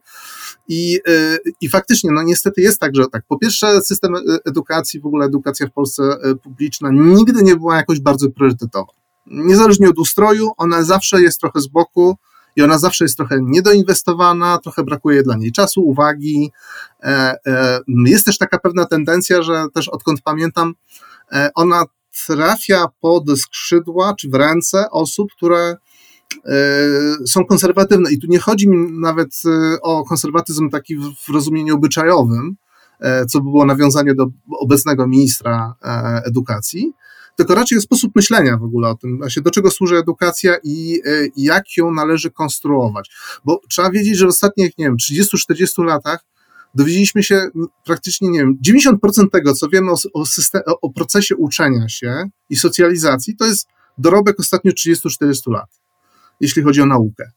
I, 0.68 1.00
y, 1.08 1.38
i 1.60 1.68
faktycznie, 1.68 2.10
no 2.12 2.22
niestety 2.22 2.60
jest 2.60 2.80
tak, 2.80 2.96
że 2.96 3.04
tak, 3.12 3.22
po 3.28 3.38
pierwsze 3.38 3.80
system 3.80 4.14
edukacji, 4.44 5.00
w 5.00 5.06
ogóle 5.06 5.26
edukacja 5.26 5.66
w 5.66 5.72
Polsce 5.72 6.02
y, 6.02 6.36
publiczna 6.36 6.90
nigdy 6.92 7.42
nie 7.42 7.56
była 7.56 7.76
jakoś 7.76 8.00
bardzo 8.00 8.30
priorytetowa. 8.30 8.92
Niezależnie 9.26 9.88
od 9.88 9.98
ustroju, 9.98 10.50
ona 10.56 10.82
zawsze 10.82 11.22
jest 11.22 11.40
trochę 11.40 11.60
z 11.60 11.66
boku, 11.66 12.16
i 12.60 12.62
ona 12.62 12.78
zawsze 12.78 13.04
jest 13.04 13.16
trochę 13.16 13.38
niedoinwestowana, 13.42 14.58
trochę 14.58 14.84
brakuje 14.84 15.22
dla 15.22 15.36
niej 15.36 15.52
czasu, 15.52 15.82
uwagi. 15.82 16.52
E, 17.02 17.36
e, 17.46 17.80
jest 18.06 18.26
też 18.26 18.38
taka 18.38 18.58
pewna 18.58 18.86
tendencja, 18.86 19.42
że 19.42 19.66
też 19.74 19.88
odkąd 19.88 20.20
pamiętam, 20.22 20.74
e, 21.32 21.50
ona 21.54 21.84
trafia 22.26 22.86
pod 23.00 23.24
skrzydła 23.38 24.14
czy 24.14 24.28
w 24.28 24.34
ręce 24.34 24.90
osób, 24.90 25.28
które 25.36 25.76
są 27.26 27.44
konserwatywne. 27.44 28.12
I 28.12 28.18
tu 28.18 28.26
nie 28.26 28.38
chodzi 28.38 28.68
mi 28.68 29.00
nawet 29.00 29.42
o 29.82 30.04
konserwatyzm 30.04 30.70
taki 30.70 30.96
w 30.96 31.32
rozumieniu 31.32 31.74
obyczajowym, 31.74 32.56
co 33.28 33.38
by 33.38 33.44
było 33.44 33.64
nawiązanie 33.64 34.14
do 34.14 34.26
obecnego 34.60 35.06
ministra 35.06 35.74
edukacji, 36.24 36.92
tylko 37.40 37.54
raczej 37.54 37.80
sposób 37.80 38.16
myślenia 38.16 38.56
w 38.56 38.62
ogóle 38.62 38.88
o 38.88 38.94
tym, 38.94 39.18
właśnie 39.18 39.42
do 39.42 39.50
czego 39.50 39.70
służy 39.70 39.96
edukacja 39.96 40.56
i, 40.64 41.00
e, 41.04 41.26
i 41.26 41.42
jak 41.42 41.76
ją 41.76 41.90
należy 41.94 42.30
konstruować. 42.30 43.10
Bo 43.44 43.60
trzeba 43.68 43.90
wiedzieć, 43.90 44.16
że 44.16 44.26
w 44.26 44.28
ostatnich, 44.28 44.78
nie 44.78 44.84
wiem, 44.84 44.96
30-40 44.96 45.84
latach 45.84 46.24
dowiedzieliśmy 46.74 47.22
się 47.22 47.48
praktycznie, 47.84 48.30
nie 48.30 48.38
wiem, 48.38 48.58
90% 48.66 49.30
tego, 49.32 49.54
co 49.54 49.68
wiemy 49.68 49.90
o, 49.90 49.96
o, 50.12 50.26
system, 50.26 50.62
o 50.82 50.90
procesie 50.92 51.36
uczenia 51.36 51.88
się 51.88 52.30
i 52.50 52.56
socjalizacji, 52.56 53.36
to 53.36 53.46
jest 53.46 53.68
dorobek 53.98 54.40
ostatnich 54.40 54.74
30-40 54.74 55.52
lat, 55.52 55.80
jeśli 56.40 56.62
chodzi 56.62 56.80
o 56.80 56.86
naukę. 56.86 57.30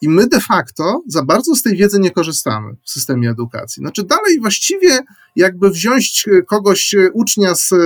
I 0.00 0.08
my 0.08 0.26
de 0.26 0.40
facto 0.40 1.02
za 1.06 1.22
bardzo 1.22 1.54
z 1.54 1.62
tej 1.62 1.76
wiedzy 1.76 2.00
nie 2.00 2.10
korzystamy 2.10 2.76
w 2.84 2.90
systemie 2.90 3.30
edukacji. 3.30 3.80
Znaczy, 3.80 4.02
dalej 4.04 4.40
właściwie, 4.40 4.98
jakby 5.36 5.70
wziąć 5.70 6.24
e, 6.28 6.42
kogoś, 6.42 6.94
e, 6.94 7.10
ucznia 7.12 7.54
z 7.54 7.72
e, 7.72 7.76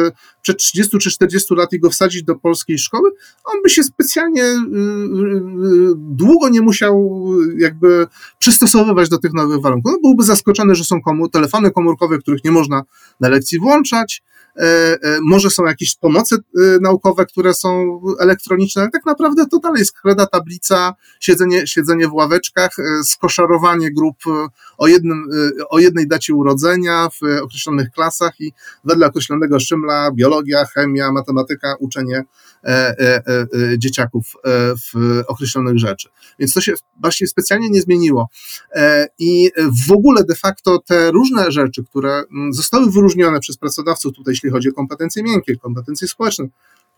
przed 0.43 0.59
30 0.59 0.99
czy 0.99 1.11
40 1.11 1.55
lat 1.55 1.73
i 1.73 1.81
go 1.81 1.91
wsadzić 1.91 2.23
do 2.23 2.35
polskiej 2.35 2.79
szkoły, 2.79 3.11
on 3.45 3.63
by 3.63 3.71
się 3.71 3.83
specjalnie 3.83 4.45
długo 5.97 6.49
nie 6.49 6.61
musiał 6.61 7.25
jakby 7.59 8.07
przystosowywać 8.39 9.09
do 9.09 9.19
tych 9.19 9.33
nowych 9.33 9.61
warunków. 9.61 9.95
On 9.95 10.01
byłby 10.03 10.25
zaskoczony, 10.25 10.75
że 10.75 10.85
są 10.85 11.03
komu 11.03 11.29
telefony 11.29 11.71
komórkowe, 11.71 12.19
których 12.19 12.45
nie 12.45 12.51
można 12.51 12.83
na 13.21 13.29
lekcji 13.29 13.59
włączać, 13.59 14.23
może 15.23 15.51
są 15.51 15.65
jakieś 15.65 15.97
pomocy 15.97 16.37
e, 16.37 16.61
naukowe, 16.81 17.27
które 17.27 17.55
są 17.55 18.01
elektroniczne, 18.21 18.83
ale 18.83 18.91
tak 18.91 19.07
naprawdę 19.07 19.47
to 19.47 19.59
dalej 19.59 19.79
jest 19.79 20.01
kreda, 20.01 20.27
tablica, 20.27 20.95
siedzenie, 21.21 21.67
siedzenie 21.67 22.09
w 22.09 22.13
ławeczkach, 22.13 22.71
skoszarowanie 23.05 23.93
grup 23.93 24.17
o, 24.79 24.87
jednym, 24.87 25.29
o 25.69 25.79
jednej 25.79 26.09
dacie 26.09 26.35
urodzenia 26.35 27.09
w 27.09 27.43
określonych 27.43 27.91
klasach 27.91 28.41
i 28.41 28.53
wedle 28.85 29.07
określonego 29.07 29.61
szymla 29.61 30.11
biologia, 30.13 30.65
chemia, 30.65 31.13
matematyka, 31.13 31.75
uczenie 31.81 32.25
dzieciaków 33.79 34.33
w 34.93 35.23
określonych 35.27 35.79
rzeczy. 35.79 36.09
Więc 36.39 36.53
to 36.53 36.61
się 36.61 36.75
właśnie 37.01 37.27
specjalnie 37.27 37.71
nie 37.71 37.81
zmieniło. 37.81 38.29
I 39.19 39.51
w 39.89 39.93
ogóle 39.93 40.25
de 40.25 40.35
facto 40.35 40.79
te 40.79 41.11
różne 41.11 41.53
rzeczy, 41.53 41.85
które 41.85 42.23
mm, 42.33 42.53
zostały 42.53 42.91
wyróżnione 42.91 43.41
przez 43.41 43.57
pracodawców 43.57 44.15
tutaj 44.15 44.33
jeśli 44.33 44.51
chodzi 44.51 44.69
o 44.69 44.73
kompetencje 44.73 45.23
miękkie, 45.23 45.57
kompetencje 45.57 46.09
społeczne, 46.09 46.49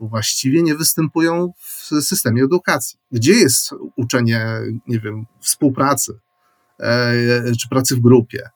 właściwie 0.01 0.63
nie 0.63 0.75
występują 0.75 1.53
w 1.59 2.05
systemie 2.05 2.45
edukacji. 2.45 2.99
Gdzie 3.13 3.33
jest 3.33 3.71
uczenie, 3.97 4.47
nie 4.87 5.01
wiem, 5.01 5.27
współpracy 5.41 6.19
e, 6.81 7.13
czy 7.61 7.69
pracy 7.69 7.97
w 7.97 8.01
grupie? 8.01 8.51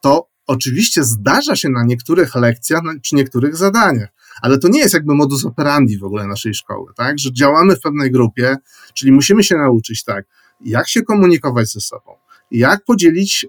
To 0.00 0.28
oczywiście 0.46 1.04
zdarza 1.04 1.56
się 1.56 1.68
na 1.68 1.84
niektórych 1.84 2.34
lekcjach 2.34 2.82
czy 3.02 3.14
niektórych 3.14 3.56
zadaniach, 3.56 4.08
ale 4.42 4.58
to 4.58 4.68
nie 4.68 4.80
jest 4.80 4.94
jakby 4.94 5.14
modus 5.14 5.44
operandi 5.44 5.98
w 5.98 6.04
ogóle 6.04 6.26
naszej 6.26 6.54
szkoły, 6.54 6.92
tak? 6.96 7.18
Że 7.18 7.32
działamy 7.32 7.76
w 7.76 7.80
pewnej 7.80 8.10
grupie, 8.10 8.56
czyli 8.94 9.12
musimy 9.12 9.44
się 9.44 9.56
nauczyć 9.56 10.04
tak, 10.04 10.24
jak 10.60 10.88
się 10.88 11.02
komunikować 11.02 11.72
ze 11.72 11.80
sobą, 11.80 12.12
jak 12.50 12.84
podzielić 12.84 13.46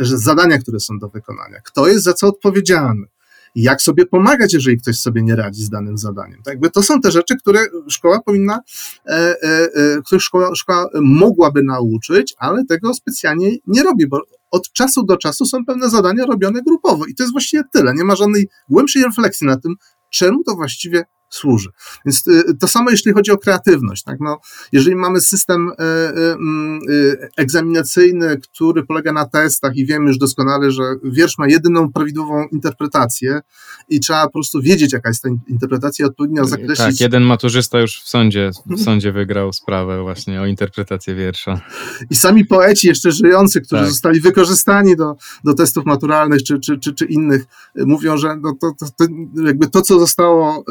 y, 0.00 0.06
zadania, 0.16 0.58
które 0.58 0.80
są 0.80 0.98
do 0.98 1.08
wykonania, 1.08 1.60
kto 1.64 1.88
jest 1.88 2.04
za 2.04 2.12
co 2.12 2.26
odpowiedzialny, 2.26 3.06
jak 3.54 3.82
sobie 3.82 4.06
pomagać, 4.06 4.52
jeżeli 4.52 4.80
ktoś 4.80 4.98
sobie 4.98 5.22
nie 5.22 5.36
radzi 5.36 5.64
z 5.64 5.70
danym 5.70 5.98
zadaniem. 5.98 6.42
Tak 6.44 6.58
to 6.72 6.82
są 6.82 7.00
te 7.00 7.10
rzeczy, 7.10 7.36
które 7.36 7.66
szkoła 7.88 8.20
powinna, 8.22 8.60
e, 9.06 9.12
e, 9.42 9.68
e, 10.12 10.20
szkoła, 10.20 10.54
szkoła 10.54 10.88
mogłaby 11.02 11.62
nauczyć, 11.62 12.34
ale 12.38 12.64
tego 12.64 12.94
specjalnie 12.94 13.50
nie 13.66 13.82
robi, 13.82 14.06
bo 14.06 14.20
od 14.52 14.72
czasu 14.72 15.02
do 15.02 15.16
czasu 15.16 15.46
są 15.46 15.64
pewne 15.64 15.90
zadania 15.90 16.26
robione 16.26 16.62
grupowo 16.62 17.06
i 17.06 17.14
to 17.14 17.22
jest 17.22 17.32
właściwie 17.32 17.62
tyle. 17.72 17.94
Nie 17.94 18.04
ma 18.04 18.16
żadnej 18.16 18.48
głębszej 18.68 19.02
refleksji 19.02 19.46
na 19.46 19.56
tym, 19.56 19.74
czemu 20.10 20.44
to 20.44 20.54
właściwie 20.54 21.04
służy. 21.34 21.68
Więc 22.06 22.26
y, 22.26 22.56
to 22.60 22.68
samo 22.68 22.90
jeśli 22.90 23.12
chodzi 23.12 23.30
o 23.30 23.38
kreatywność. 23.38 24.02
Tak? 24.02 24.20
No, 24.20 24.40
jeżeli 24.72 24.96
mamy 24.96 25.20
system 25.20 25.68
y, 25.68 25.72
y, 26.92 27.28
egzaminacyjny, 27.36 28.40
który 28.40 28.86
polega 28.86 29.12
na 29.12 29.24
testach 29.26 29.76
i 29.76 29.86
wiemy 29.86 30.06
już 30.06 30.18
doskonale, 30.18 30.70
że 30.70 30.82
wiersz 31.04 31.38
ma 31.38 31.48
jedyną 31.48 31.92
prawidłową 31.92 32.46
interpretację 32.52 33.40
i 33.88 34.00
trzeba 34.00 34.26
po 34.26 34.32
prostu 34.32 34.62
wiedzieć, 34.62 34.92
jaka 34.92 35.08
jest 35.08 35.22
ta 35.22 35.28
interpretacja, 35.48 36.06
odpowiednio 36.06 36.44
zakreślić. 36.44 36.78
Tak, 36.78 37.00
jeden 37.00 37.22
maturzysta 37.22 37.80
już 37.80 38.00
w 38.02 38.08
sądzie, 38.08 38.50
w 38.66 38.80
sądzie 38.80 39.12
wygrał 39.12 39.52
sprawę 39.52 40.02
właśnie 40.02 40.40
o 40.42 40.46
interpretację 40.46 41.14
wiersza. 41.14 41.60
I 42.10 42.14
sami 42.14 42.44
poeci 42.44 42.88
jeszcze 42.88 43.12
żyjący, 43.12 43.60
którzy 43.60 43.82
tak. 43.82 43.90
zostali 43.90 44.20
wykorzystani 44.20 44.96
do, 44.96 45.16
do 45.44 45.54
testów 45.54 45.84
maturalnych 45.86 46.42
czy, 46.42 46.60
czy, 46.60 46.78
czy, 46.78 46.94
czy 46.94 47.04
innych, 47.04 47.44
mówią, 47.76 48.16
że 48.16 48.36
no 48.36 48.54
to, 48.60 48.72
to, 48.78 48.86
to 48.96 49.12
jakby 49.44 49.68
to, 49.68 49.82
co 49.82 49.98
zostało 49.98 50.64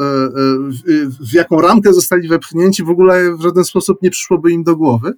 w 1.20 1.34
jaką 1.34 1.60
ramkę 1.60 1.92
zostali 1.92 2.28
wepchnięci, 2.28 2.84
w 2.84 2.90
ogóle 2.90 3.36
w 3.36 3.40
żaden 3.40 3.64
sposób 3.64 4.02
nie 4.02 4.10
przyszłoby 4.10 4.50
im 4.50 4.64
do 4.64 4.76
głowy. 4.76 5.12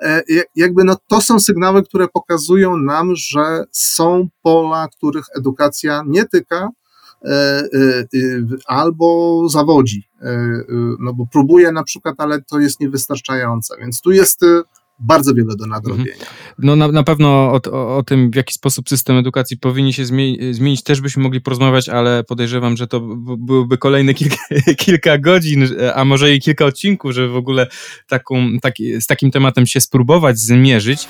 E, 0.00 0.22
jakby 0.56 0.84
no, 0.84 0.96
to 1.08 1.20
są 1.20 1.40
sygnały, 1.40 1.82
które 1.82 2.08
pokazują 2.08 2.76
nam, 2.76 3.16
że 3.16 3.64
są 3.70 4.28
pola, 4.42 4.88
których 4.88 5.24
edukacja 5.38 6.02
nie 6.06 6.24
tyka, 6.24 6.68
e, 7.24 7.28
e, 7.30 7.66
albo 8.66 9.48
zawodzi, 9.48 10.08
no 10.98 11.12
bo 11.14 11.26
próbuje 11.32 11.72
na 11.72 11.84
przykład, 11.84 12.14
ale 12.18 12.42
to 12.42 12.60
jest 12.60 12.80
niewystarczające, 12.80 13.76
więc 13.80 14.00
tu 14.00 14.10
jest 14.10 14.40
bardzo 15.00 15.34
wiele 15.34 15.56
do 15.56 15.66
nadrobienia. 15.66 16.12
Mhm. 16.12 16.30
No 16.58 16.76
na, 16.76 16.88
na 16.88 17.02
pewno 17.02 17.28
o, 17.28 17.60
o, 17.72 17.96
o, 17.96 18.02
tym, 18.02 18.30
w 18.30 18.34
jaki 18.34 18.54
sposób 18.54 18.88
system 18.88 19.16
edukacji 19.16 19.56
powinien 19.56 19.92
się 19.92 20.04
zmieni, 20.04 20.54
zmienić, 20.54 20.82
też 20.82 21.00
byśmy 21.00 21.22
mogli 21.22 21.40
porozmawiać, 21.40 21.88
ale 21.88 22.24
podejrzewam, 22.24 22.76
że 22.76 22.86
to 22.86 23.00
byłyby 23.38 23.78
kolejne 23.78 24.14
kilka, 24.14 24.36
kilka 24.84 25.18
godzin, 25.18 25.68
a 25.94 26.04
może 26.04 26.34
i 26.34 26.40
kilka 26.40 26.64
odcinków, 26.64 27.12
żeby 27.12 27.28
w 27.28 27.36
ogóle 27.36 27.66
taką, 28.08 28.58
tak, 28.62 28.74
z 29.00 29.06
takim 29.06 29.30
tematem 29.30 29.66
się 29.66 29.80
spróbować 29.80 30.38
zmierzyć. 30.38 31.08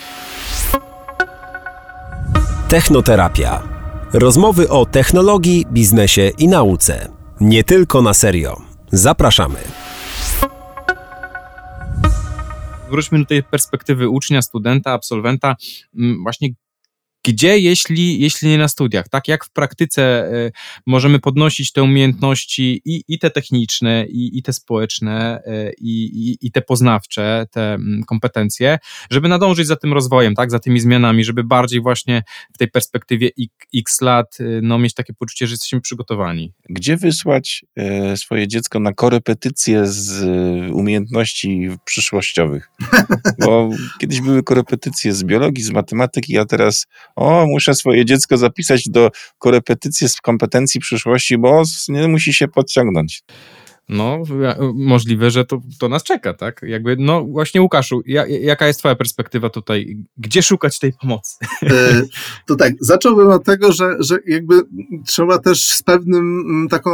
Technoterapia. 2.68 3.62
Rozmowy 4.12 4.68
o 4.68 4.86
technologii, 4.86 5.66
biznesie 5.72 6.30
i 6.38 6.48
nauce. 6.48 7.08
Nie 7.40 7.64
tylko 7.64 8.02
na 8.02 8.14
serio. 8.14 8.60
Zapraszamy. 8.92 9.58
Wróćmy 12.90 13.18
do 13.18 13.24
tej 13.24 13.42
perspektywy 13.42 14.08
ucznia, 14.08 14.42
studenta, 14.42 14.92
absolwenta. 14.92 15.56
Mm, 15.94 16.22
Właśnie 16.22 16.48
gdzie, 17.24 17.58
jeśli, 17.58 18.20
jeśli 18.20 18.48
nie 18.48 18.58
na 18.58 18.68
studiach, 18.68 19.08
tak? 19.08 19.28
Jak 19.28 19.44
w 19.44 19.50
praktyce 19.50 20.32
y, 20.34 20.52
możemy 20.86 21.18
podnosić 21.18 21.72
te 21.72 21.82
umiejętności 21.82 22.82
i, 22.84 23.04
i 23.08 23.18
te 23.18 23.30
techniczne, 23.30 24.06
i, 24.06 24.38
i 24.38 24.42
te 24.42 24.52
społeczne, 24.52 25.42
y, 25.46 25.74
i, 25.80 26.36
i, 26.40 26.52
te 26.52 26.62
poznawcze, 26.62 27.46
te 27.50 27.74
mm, 27.74 28.02
kompetencje, 28.04 28.78
żeby 29.10 29.28
nadążyć 29.28 29.66
za 29.66 29.76
tym 29.76 29.92
rozwojem, 29.92 30.34
tak? 30.34 30.50
Za 30.50 30.58
tymi 30.58 30.80
zmianami, 30.80 31.24
żeby 31.24 31.44
bardziej 31.44 31.80
właśnie 31.80 32.22
w 32.54 32.58
tej 32.58 32.70
perspektywie 32.70 33.30
x, 33.76 34.00
lat, 34.00 34.40
y, 34.40 34.60
no, 34.62 34.78
mieć 34.78 34.94
takie 34.94 35.14
poczucie, 35.14 35.46
że 35.46 35.52
jesteśmy 35.52 35.80
przygotowani. 35.80 36.52
Gdzie 36.68 36.96
wysłać 36.96 37.64
e, 37.76 38.16
swoje 38.16 38.48
dziecko 38.48 38.80
na 38.80 38.92
korepetycje 38.92 39.86
z 39.86 40.22
e, 40.22 40.72
umiejętności 40.72 41.70
przyszłościowych? 41.84 42.70
Bo 43.46 43.70
kiedyś 44.00 44.20
były 44.20 44.42
korepetycje 44.42 45.12
z 45.12 45.24
biologii, 45.24 45.64
z 45.64 45.70
matematyki, 45.70 46.38
a 46.38 46.44
teraz 46.44 46.86
o, 47.20 47.46
muszę 47.46 47.74
swoje 47.74 48.04
dziecko 48.04 48.36
zapisać 48.36 48.88
do 48.88 49.10
korepetycji 49.38 50.08
z 50.08 50.20
kompetencji 50.20 50.80
przyszłości, 50.80 51.38
bo 51.38 51.62
nie 51.88 52.08
musi 52.08 52.34
się 52.34 52.48
podciągnąć. 52.48 53.22
No, 53.88 54.22
możliwe, 54.74 55.30
że 55.30 55.44
to, 55.44 55.60
to 55.78 55.88
nas 55.88 56.02
czeka, 56.02 56.34
tak? 56.34 56.60
Jakby, 56.62 56.96
no 56.98 57.24
właśnie 57.24 57.62
Łukaszu, 57.62 58.02
ja, 58.06 58.26
jaka 58.26 58.66
jest 58.66 58.78
twoja 58.78 58.94
perspektywa 58.94 59.50
tutaj? 59.50 60.04
Gdzie 60.16 60.42
szukać 60.42 60.78
tej 60.78 60.92
pomocy? 60.92 61.36
E, 61.62 62.02
To 62.46 62.56
tak, 62.56 62.72
zacząłbym 62.80 63.28
od 63.28 63.44
tego, 63.44 63.72
że, 63.72 63.96
że 63.98 64.18
jakby 64.26 64.54
trzeba 65.06 65.38
też 65.38 65.68
z 65.68 65.82
pewnym 65.82 66.40
mm, 66.46 66.68
taką 66.68 66.90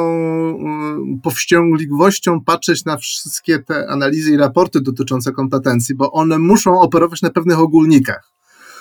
mm, 0.59 1.21
powściągliwością 1.23 2.41
patrzeć 2.41 2.85
na 2.85 2.97
wszystkie 2.97 3.59
te 3.59 3.89
analizy 3.89 4.31
i 4.33 4.37
raporty 4.37 4.81
dotyczące 4.81 5.33
kompetencji, 5.33 5.95
bo 5.95 6.13
one 6.13 6.39
muszą 6.39 6.81
operować 6.81 7.23
na 7.23 7.31
pewnych 7.31 7.59
ogólnikach. 7.59 8.36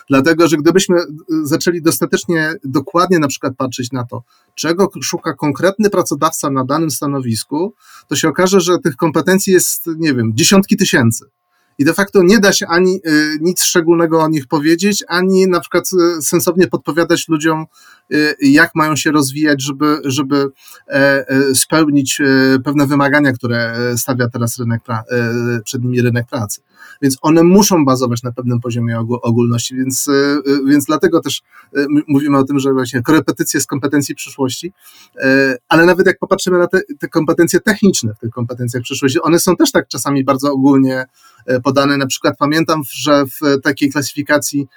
Dlatego, 0.09 0.47
że 0.47 0.57
gdybyśmy 0.57 0.97
y, 0.97 1.03
zaczęli 1.43 1.81
dostatecznie 1.81 2.53
dokładnie 2.63 3.19
na 3.19 3.27
przykład 3.27 3.53
patrzeć 3.57 3.91
na 3.91 4.03
to, 4.03 4.23
czego 4.55 4.89
szuka 5.01 5.33
konkretny 5.33 5.89
pracodawca 5.89 6.49
na 6.49 6.65
danym 6.65 6.91
stanowisku, 6.91 7.73
to 8.07 8.15
się 8.15 8.27
okaże, 8.27 8.61
że 8.61 8.79
tych 8.79 8.95
kompetencji 8.95 9.53
jest, 9.53 9.85
nie 9.97 10.13
wiem, 10.13 10.31
dziesiątki 10.35 10.77
tysięcy. 10.77 11.25
I 11.77 11.85
de 11.85 11.93
facto 11.93 12.23
nie 12.23 12.39
da 12.39 12.53
się 12.53 12.67
ani 12.67 12.95
y, 12.95 13.37
nic 13.41 13.63
szczególnego 13.63 14.21
o 14.23 14.27
nich 14.27 14.47
powiedzieć, 14.47 15.03
ani 15.07 15.47
na 15.47 15.59
przykład 15.59 15.89
y, 16.17 16.21
sensownie 16.21 16.67
podpowiadać 16.67 17.27
ludziom, 17.27 17.65
jak 18.41 18.75
mają 18.75 18.95
się 18.95 19.11
rozwijać, 19.11 19.63
żeby, 19.63 20.01
żeby 20.03 20.47
e, 20.87 21.25
e, 21.27 21.55
spełnić 21.55 22.21
e, 22.21 22.25
pewne 22.63 22.87
wymagania, 22.87 23.33
które 23.33 23.73
e, 23.73 23.97
stawia 23.97 24.29
teraz 24.29 24.59
rynek 24.59 24.81
e, 24.89 25.03
przed 25.63 25.83
nimi 25.83 26.01
rynek 26.01 26.27
pracy. 26.27 26.61
Więc 27.01 27.17
one 27.21 27.43
muszą 27.43 27.85
bazować 27.85 28.23
na 28.23 28.31
pewnym 28.31 28.59
poziomie 28.59 28.95
ogó- 28.97 29.19
ogólności, 29.21 29.75
więc, 29.75 30.07
e, 30.07 30.11
e, 30.13 30.41
więc 30.67 30.85
dlatego 30.85 31.19
też 31.21 31.41
m- 31.75 31.87
mówimy 32.07 32.37
o 32.37 32.43
tym, 32.43 32.59
że 32.59 32.73
właśnie 32.73 33.01
korepetycje 33.01 33.61
z 33.61 33.65
kompetencji 33.67 34.15
przyszłości, 34.15 34.73
ale 35.69 35.85
nawet 35.85 36.07
jak 36.07 36.19
popatrzymy 36.19 36.57
na 36.57 36.67
te, 36.67 36.81
te 36.99 37.07
kompetencje 37.07 37.59
techniczne 37.59 38.13
w 38.13 38.19
tych 38.19 38.29
kompetencjach 38.29 38.83
przyszłości, 38.83 39.21
one 39.21 39.39
są 39.39 39.55
też 39.55 39.71
tak 39.71 39.87
czasami 39.87 40.23
bardzo 40.23 40.51
ogólnie 40.51 41.05
podane. 41.63 41.97
Na 41.97 42.05
przykład 42.07 42.35
pamiętam, 42.39 42.81
że 42.91 43.23
w 43.25 43.61
takiej 43.61 43.91
klasyfikacji, 43.91 44.67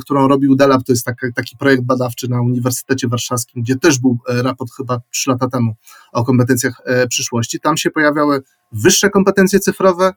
którą 0.00 0.28
robił 0.28 0.56
Delap, 0.56 0.82
to 0.84 0.92
jest 0.92 1.04
taki, 1.04 1.26
taki 1.34 1.56
projekt 1.56 1.82
badawczy 1.82 2.28
na 2.28 2.42
Uniwersytecie 2.42 3.08
Warszawskim, 3.08 3.62
gdzie 3.62 3.76
też 3.76 3.98
był 3.98 4.18
raport 4.28 4.70
chyba 4.76 5.00
3 5.10 5.30
lata 5.30 5.48
temu 5.48 5.74
o 6.12 6.24
kompetencjach 6.24 6.82
przyszłości. 7.08 7.60
Tam 7.60 7.76
się 7.76 7.90
pojawiały 7.90 8.42
wyższe 8.72 9.10
kompetencje 9.10 9.60
cyfrowe, 9.60 10.12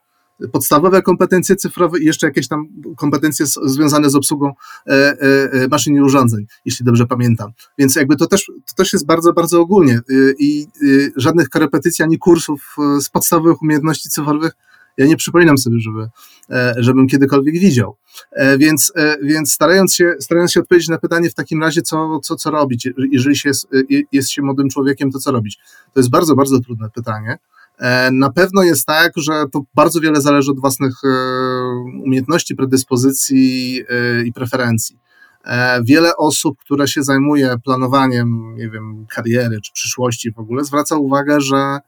podstawowe 0.51 1.01
kompetencje 1.01 1.55
cyfrowe 1.55 1.99
i 1.99 2.05
jeszcze 2.05 2.27
jakieś 2.27 2.47
tam 2.47 2.67
kompetencje 2.97 3.45
związane 3.45 4.09
z 4.09 4.15
obsługą 4.15 4.53
e, 4.87 4.91
e, 4.91 5.17
e, 5.51 5.67
maszyn 5.67 5.95
i 5.95 6.01
urządzeń, 6.01 6.45
jeśli 6.65 6.85
dobrze 6.85 7.05
pamiętam. 7.05 7.51
Więc 7.77 7.95
jakby 7.95 8.15
to 8.15 8.27
też, 8.27 8.45
to 8.45 8.75
też 8.75 8.93
jest 8.93 9.05
bardzo, 9.05 9.33
bardzo 9.33 9.61
ogólnie 9.61 10.01
y, 10.11 10.35
i 10.39 10.67
y, 10.81 11.11
żadnych 11.15 11.49
korepetycji 11.49 12.03
ani 12.03 12.17
kursów 12.17 12.75
y, 12.97 13.01
z 13.01 13.09
podstawowych 13.09 13.61
umiejętności 13.61 14.09
cyfrowych 14.09 14.51
ja 14.97 15.05
nie 15.05 15.17
przypominam 15.17 15.57
sobie, 15.57 15.79
żeby, 15.79 16.09
żebym 16.77 17.07
kiedykolwiek 17.07 17.59
widział. 17.59 17.95
Więc, 18.57 18.93
więc 19.21 19.53
starając, 19.53 19.93
się, 19.95 20.13
starając 20.19 20.51
się 20.51 20.59
odpowiedzieć 20.59 20.89
na 20.89 20.97
pytanie 20.97 21.29
w 21.29 21.33
takim 21.33 21.61
razie, 21.61 21.81
co, 21.81 22.19
co, 22.19 22.35
co 22.35 22.51
robić, 22.51 22.89
jeżeli 23.11 23.35
się 23.35 23.49
jest, 23.49 23.67
jest 24.11 24.29
się 24.29 24.41
młodym 24.41 24.69
człowiekiem, 24.69 25.11
to 25.11 25.19
co 25.19 25.31
robić? 25.31 25.57
To 25.93 25.99
jest 25.99 26.09
bardzo, 26.09 26.35
bardzo 26.35 26.59
trudne 26.59 26.89
pytanie. 26.89 27.37
E, 27.79 28.11
Na 28.11 28.29
pewno 28.29 28.63
jest 28.63 28.85
tak, 28.85 29.11
że 29.15 29.33
to 29.51 29.61
bardzo 29.75 30.01
wiele 30.01 30.21
zależy 30.21 30.51
od 30.51 30.59
własnych 30.59 30.93
e, 31.03 31.07
umiejętności, 32.03 32.55
predyspozycji 32.55 33.81
e, 33.89 34.23
i 34.23 34.33
preferencji. 34.33 35.05
Wiele 35.83 36.17
osób, 36.17 36.57
które 36.59 36.87
się 36.87 37.03
zajmuje 37.03 37.55
planowaniem, 37.63 38.55
nie 38.57 38.69
wiem, 38.69 39.05
kariery 39.09 39.61
czy 39.61 39.73
przyszłości 39.73 40.31
w 40.31 40.39
ogóle, 40.39 40.63
zwraca 40.63 40.95
uwagę, 40.95 41.41
że 41.41 41.79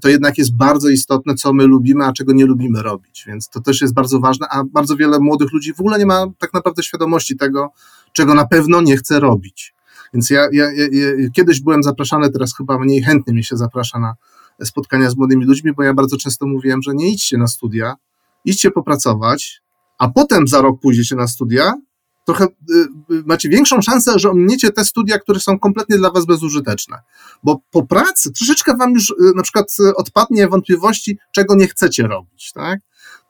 to 0.00 0.08
jednak 0.08 0.38
jest 0.38 0.56
bardzo 0.56 0.88
istotne, 0.88 1.34
co 1.34 1.52
my 1.52 1.66
lubimy, 1.66 2.04
a 2.04 2.12
czego 2.12 2.32
nie 2.32 2.46
lubimy 2.46 2.82
robić. 2.82 3.24
Więc 3.26 3.48
to 3.48 3.60
też 3.60 3.80
jest 3.80 3.94
bardzo 3.94 4.20
ważne, 4.20 4.46
a 4.50 4.64
bardzo 4.64 4.96
wiele 4.96 5.18
młodych 5.20 5.52
ludzi 5.52 5.74
w 5.74 5.80
ogóle 5.80 5.98
nie 5.98 6.06
ma 6.06 6.26
tak 6.38 6.54
naprawdę 6.54 6.82
świadomości 6.82 7.36
tego, 7.36 7.72
czego 8.12 8.34
na 8.34 8.46
pewno 8.46 8.80
nie 8.80 8.96
chce 8.96 9.20
robić. 9.20 9.74
Więc 10.14 10.30
ja, 10.30 10.48
ja, 10.52 10.72
ja, 10.72 10.86
ja 11.18 11.30
kiedyś 11.32 11.60
byłem 11.60 11.82
zapraszany, 11.82 12.30
teraz 12.30 12.56
chyba 12.56 12.78
mniej 12.78 13.02
chętnie 13.02 13.34
mi 13.34 13.44
się 13.44 13.56
zaprasza 13.56 13.98
na 13.98 14.14
spotkania 14.64 15.10
z 15.10 15.16
młodymi 15.16 15.44
ludźmi, 15.44 15.72
bo 15.72 15.82
ja 15.82 15.94
bardzo 15.94 16.16
często 16.16 16.46
mówiłem, 16.46 16.82
że 16.82 16.94
nie 16.94 17.12
idźcie 17.12 17.38
na 17.38 17.46
studia, 17.46 17.94
idźcie 18.44 18.70
popracować, 18.70 19.62
a 19.98 20.08
potem 20.08 20.48
za 20.48 20.60
rok 20.60 20.80
pójdziecie 20.80 21.16
na 21.16 21.28
studia, 21.28 21.74
trochę 22.24 22.44
y, 22.44 22.74
y, 23.14 23.22
macie 23.26 23.48
większą 23.48 23.82
szansę, 23.82 24.18
że 24.18 24.30
ominiecie 24.30 24.70
te 24.70 24.84
studia, 24.84 25.18
które 25.18 25.40
są 25.40 25.58
kompletnie 25.58 25.98
dla 25.98 26.10
was 26.10 26.26
bezużyteczne. 26.26 26.98
Bo 27.42 27.62
po 27.70 27.86
pracy 27.86 28.32
troszeczkę 28.32 28.76
wam 28.76 28.92
już 28.92 29.10
y, 29.10 29.14
na 29.36 29.42
przykład 29.42 29.76
y, 29.80 29.94
odpadnie 29.96 30.48
wątpliwości, 30.48 31.18
czego 31.32 31.54
nie 31.54 31.66
chcecie 31.66 32.06
robić, 32.06 32.52
tak? 32.52 32.80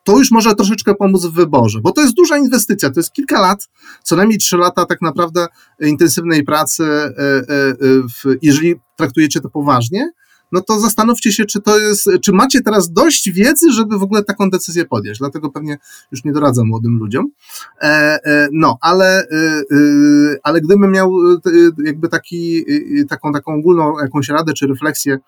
To 0.05 0.19
już 0.19 0.31
może 0.31 0.55
troszeczkę 0.55 0.95
pomóc 0.95 1.27
w 1.27 1.33
wyborze, 1.33 1.81
bo 1.81 1.93
to 1.93 2.01
jest 2.01 2.15
duża 2.15 2.39
inwestycja, 2.39 2.91
to 2.91 3.01
jest 3.01 3.13
kilka 3.13 3.41
lat, 3.41 3.69
co 4.03 4.17
najmniej 4.17 4.39
trzy 4.39 4.57
lata 4.57 4.87
tak 4.87 5.03
naprawdę 5.03 5.47
intensywnej 5.81 6.45
pracy, 6.45 6.85
y, 6.85 8.39
jeżeli 8.43 8.75
traktujecie 8.97 9.41
to 9.41 9.51
poważnie, 9.51 10.11
no 10.53 10.61
to 10.61 10.81
zastanówcie 10.81 11.33
się, 11.33 11.45
czy 11.45 11.61
to 11.61 11.79
jest, 11.79 12.11
czy 12.23 12.33
macie 12.33 12.61
teraz 12.61 12.93
dość 12.93 13.31
wiedzy, 13.31 13.73
żeby 13.73 13.99
w 13.99 14.03
ogóle 14.03 14.25
taką 14.25 14.51
decyzję 14.51 14.85
podjąć. 14.85 15.19
Dlatego 15.19 15.51
pewnie 15.51 15.79
już 16.13 16.25
nie 16.25 16.33
doradzam 16.33 16.67
młodym 16.67 16.99
ludziom. 16.99 17.31
E, 17.83 17.87
e, 18.25 18.49
no, 18.53 18.79
ale, 18.81 19.23
e, 19.23 19.27
ale 20.43 20.61
gdybym 20.61 20.91
miał 20.91 21.13
jakby 21.85 22.09
taki, 22.09 22.65
taką, 23.09 23.33
taką 23.33 23.55
ogólną 23.55 23.99
jakąś 23.99 24.29
radę 24.29 24.53
czy 24.53 24.67
refleksję 24.67 25.19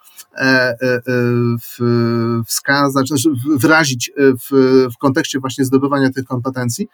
wskazać, 2.47 3.09
znaczy 3.09 3.29
wyrazić 3.57 4.13
w, 4.17 4.87
w 4.95 4.99
kontekście 4.99 5.41
właśnie 5.41 5.65
zdobywania 5.65 6.11
tych 6.11 6.25
kompetencji, 6.25 6.89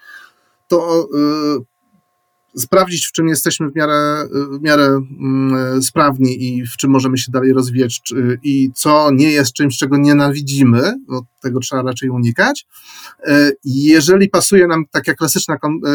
to 0.68 1.08
sprawdzić, 2.58 3.06
w 3.06 3.12
czym 3.12 3.28
jesteśmy 3.28 3.70
w 3.70 3.76
miarę, 3.76 4.28
w 4.50 4.62
miarę 4.62 4.84
mm, 4.86 5.82
sprawni 5.82 6.44
i 6.44 6.66
w 6.66 6.76
czym 6.76 6.90
możemy 6.90 7.18
się 7.18 7.32
dalej 7.32 7.52
rozwijać 7.52 8.00
i 8.42 8.70
co 8.74 9.10
nie 9.12 9.30
jest 9.30 9.52
czymś, 9.52 9.78
czego 9.78 9.96
nienawidzimy, 9.96 10.94
bo 11.08 11.22
tego 11.40 11.60
trzeba 11.60 11.82
raczej 11.82 12.10
unikać. 12.10 12.66
E, 13.26 13.50
Jeżeli 13.64 14.28
pasuje 14.28 14.66
nam 14.66 14.84
taka 14.90 15.14
klasyczna 15.14 15.54
e, 15.54 15.58
e, 15.58 15.90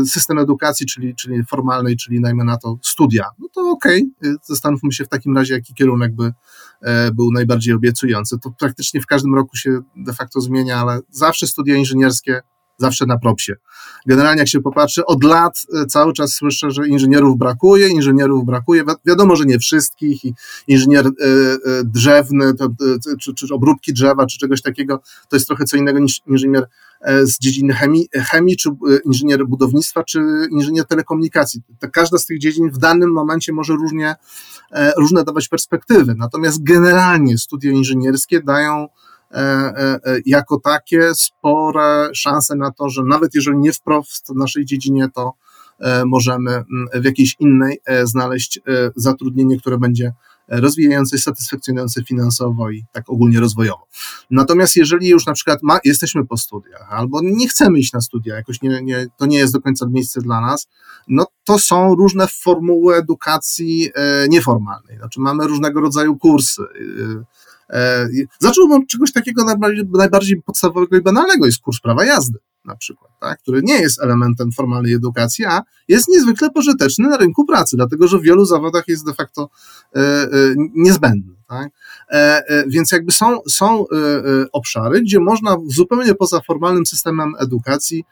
e, 0.00 0.06
system 0.06 0.38
edukacji, 0.38 0.86
czyli, 0.86 1.14
czyli 1.14 1.44
formalnej, 1.44 1.96
czyli 1.96 2.20
najmniej 2.20 2.46
na 2.46 2.56
to 2.56 2.78
studia, 2.82 3.24
no 3.38 3.48
to 3.54 3.70
okej, 3.70 4.10
okay. 4.18 4.36
zastanówmy 4.44 4.92
się 4.92 5.04
w 5.04 5.08
takim 5.08 5.36
razie, 5.36 5.54
jaki 5.54 5.74
kierunek 5.74 6.14
by 6.14 6.32
e, 6.82 7.10
był 7.12 7.32
najbardziej 7.32 7.74
obiecujący. 7.74 8.38
To 8.38 8.50
praktycznie 8.58 9.00
w 9.00 9.06
każdym 9.06 9.34
roku 9.34 9.56
się 9.56 9.80
de 9.96 10.12
facto 10.12 10.40
zmienia, 10.40 10.76
ale 10.76 11.00
zawsze 11.10 11.46
studia 11.46 11.76
inżynierskie 11.76 12.42
zawsze 12.82 13.06
na 13.06 13.18
propsie. 13.18 13.52
Generalnie 14.06 14.38
jak 14.38 14.48
się 14.48 14.60
popatrzy, 14.60 15.04
od 15.06 15.24
lat 15.24 15.54
e, 15.74 15.86
cały 15.86 16.12
czas 16.12 16.32
słyszę, 16.32 16.70
że 16.70 16.88
inżynierów 16.88 17.38
brakuje, 17.38 17.88
inżynierów 17.88 18.44
brakuje. 18.44 18.84
Wi- 18.84 18.94
Wiadomo, 19.06 19.36
że 19.36 19.44
nie 19.44 19.58
wszystkich 19.58 20.24
i 20.24 20.34
inżynier 20.66 21.06
e, 21.06 21.10
e, 21.10 21.58
drzewny, 21.84 22.54
to, 22.54 22.68
czy, 23.20 23.34
czy 23.34 23.54
obróbki 23.54 23.92
drzewa, 23.92 24.26
czy 24.26 24.38
czegoś 24.38 24.62
takiego, 24.62 25.00
to 25.28 25.36
jest 25.36 25.46
trochę 25.46 25.64
co 25.64 25.76
innego 25.76 25.98
niż 25.98 26.20
inżynier 26.26 26.66
e, 27.00 27.26
z 27.26 27.38
dziedziny 27.38 27.72
chemii, 27.72 28.08
chemii 28.14 28.56
czy 28.56 28.70
inżynier 29.04 29.46
budownictwa, 29.46 30.04
czy 30.04 30.20
inżynier 30.50 30.86
telekomunikacji. 30.86 31.60
Każda 31.92 32.18
z 32.18 32.26
tych 32.26 32.38
dziedzin 32.38 32.70
w 32.70 32.78
danym 32.78 33.12
momencie 33.12 33.52
może 33.52 33.72
różnie, 33.72 34.14
e, 34.72 34.92
różne 34.98 35.24
dawać 35.24 35.48
perspektywy. 35.48 36.14
Natomiast 36.18 36.62
generalnie 36.62 37.38
studia 37.38 37.70
inżynierskie 37.70 38.42
dają 38.42 38.88
jako 40.26 40.60
takie 40.60 41.14
spore 41.14 42.10
szanse 42.14 42.56
na 42.56 42.70
to, 42.70 42.88
że 42.88 43.02
nawet 43.04 43.34
jeżeli 43.34 43.58
nie 43.58 43.72
wprost 43.72 44.28
w 44.28 44.36
naszej 44.36 44.64
dziedzinie, 44.64 45.08
to, 45.14 45.32
możemy 46.06 46.50
mm, 46.50 46.88
w 46.94 47.04
jakiejś 47.04 47.36
innej 47.38 47.80
znaleźć 48.04 48.60
zatrudnienie, 48.96 49.58
które 49.58 49.78
będzie 49.78 50.12
rozwijające, 50.48 51.18
satysfakcjonujące 51.18 52.04
finansowo 52.04 52.70
i 52.70 52.84
tak 52.92 53.10
ogólnie 53.10 53.40
rozwojowo. 53.40 53.86
Natomiast 54.30 54.76
jeżeli 54.76 55.08
już 55.08 55.26
na 55.26 55.32
przykład 55.32 55.62
ma, 55.62 55.78
jesteśmy 55.84 56.26
po 56.26 56.36
studiach, 56.36 56.86
albo 56.90 57.20
nie 57.22 57.48
chcemy 57.48 57.78
iść 57.78 57.92
na 57.92 58.00
studia, 58.00 58.34
jakoś 58.34 58.62
nie, 58.62 58.82
nie, 58.82 59.06
to 59.16 59.26
nie 59.26 59.38
jest 59.38 59.52
do 59.52 59.60
końca 59.60 59.86
miejsce 59.86 60.20
dla 60.20 60.40
nas, 60.40 60.68
no 61.08 61.26
to 61.44 61.58
są 61.58 61.94
różne 61.94 62.26
formuły 62.26 62.96
edukacji 62.96 63.90
e, 63.94 64.28
nieformalnej. 64.28 64.96
Znaczy 64.96 65.20
mamy 65.20 65.46
różnego 65.46 65.80
rodzaju 65.80 66.16
kursy. 66.16 66.62
E, 67.72 68.08
zacząłbym 68.38 68.82
od 68.82 68.88
czegoś 68.88 69.12
takiego 69.12 69.44
najbardziej, 69.44 69.84
najbardziej 69.92 70.42
podstawowego 70.42 70.96
i 70.96 71.02
banalnego, 71.02 71.46
jest 71.46 71.60
kurs 71.60 71.80
prawa 71.80 72.04
jazdy 72.04 72.38
na 72.64 72.76
przykład, 72.76 73.12
tak, 73.20 73.38
który 73.38 73.60
nie 73.62 73.80
jest 73.80 74.02
elementem 74.02 74.52
formalnej 74.52 74.94
edukacji, 74.94 75.44
a 75.44 75.62
jest 75.88 76.08
niezwykle 76.08 76.50
pożyteczny 76.50 77.08
na 77.08 77.16
rynku 77.16 77.46
pracy, 77.46 77.76
dlatego 77.76 78.08
że 78.08 78.18
w 78.18 78.22
wielu 78.22 78.44
zawodach 78.44 78.88
jest 78.88 79.06
de 79.06 79.14
facto 79.14 79.50
e, 79.96 80.00
e, 80.00 80.28
niezbędny. 80.74 81.34
Tak? 81.52 81.68
E, 82.10 82.42
e, 82.48 82.64
więc 82.68 82.92
jakby 82.92 83.12
są, 83.12 83.38
są 83.48 83.80
e, 83.80 83.84
obszary, 84.52 85.00
gdzie 85.00 85.20
można 85.20 85.56
zupełnie 85.66 86.14
poza 86.14 86.40
formalnym 86.40 86.86
systemem 86.86 87.32
edukacji 87.38 88.04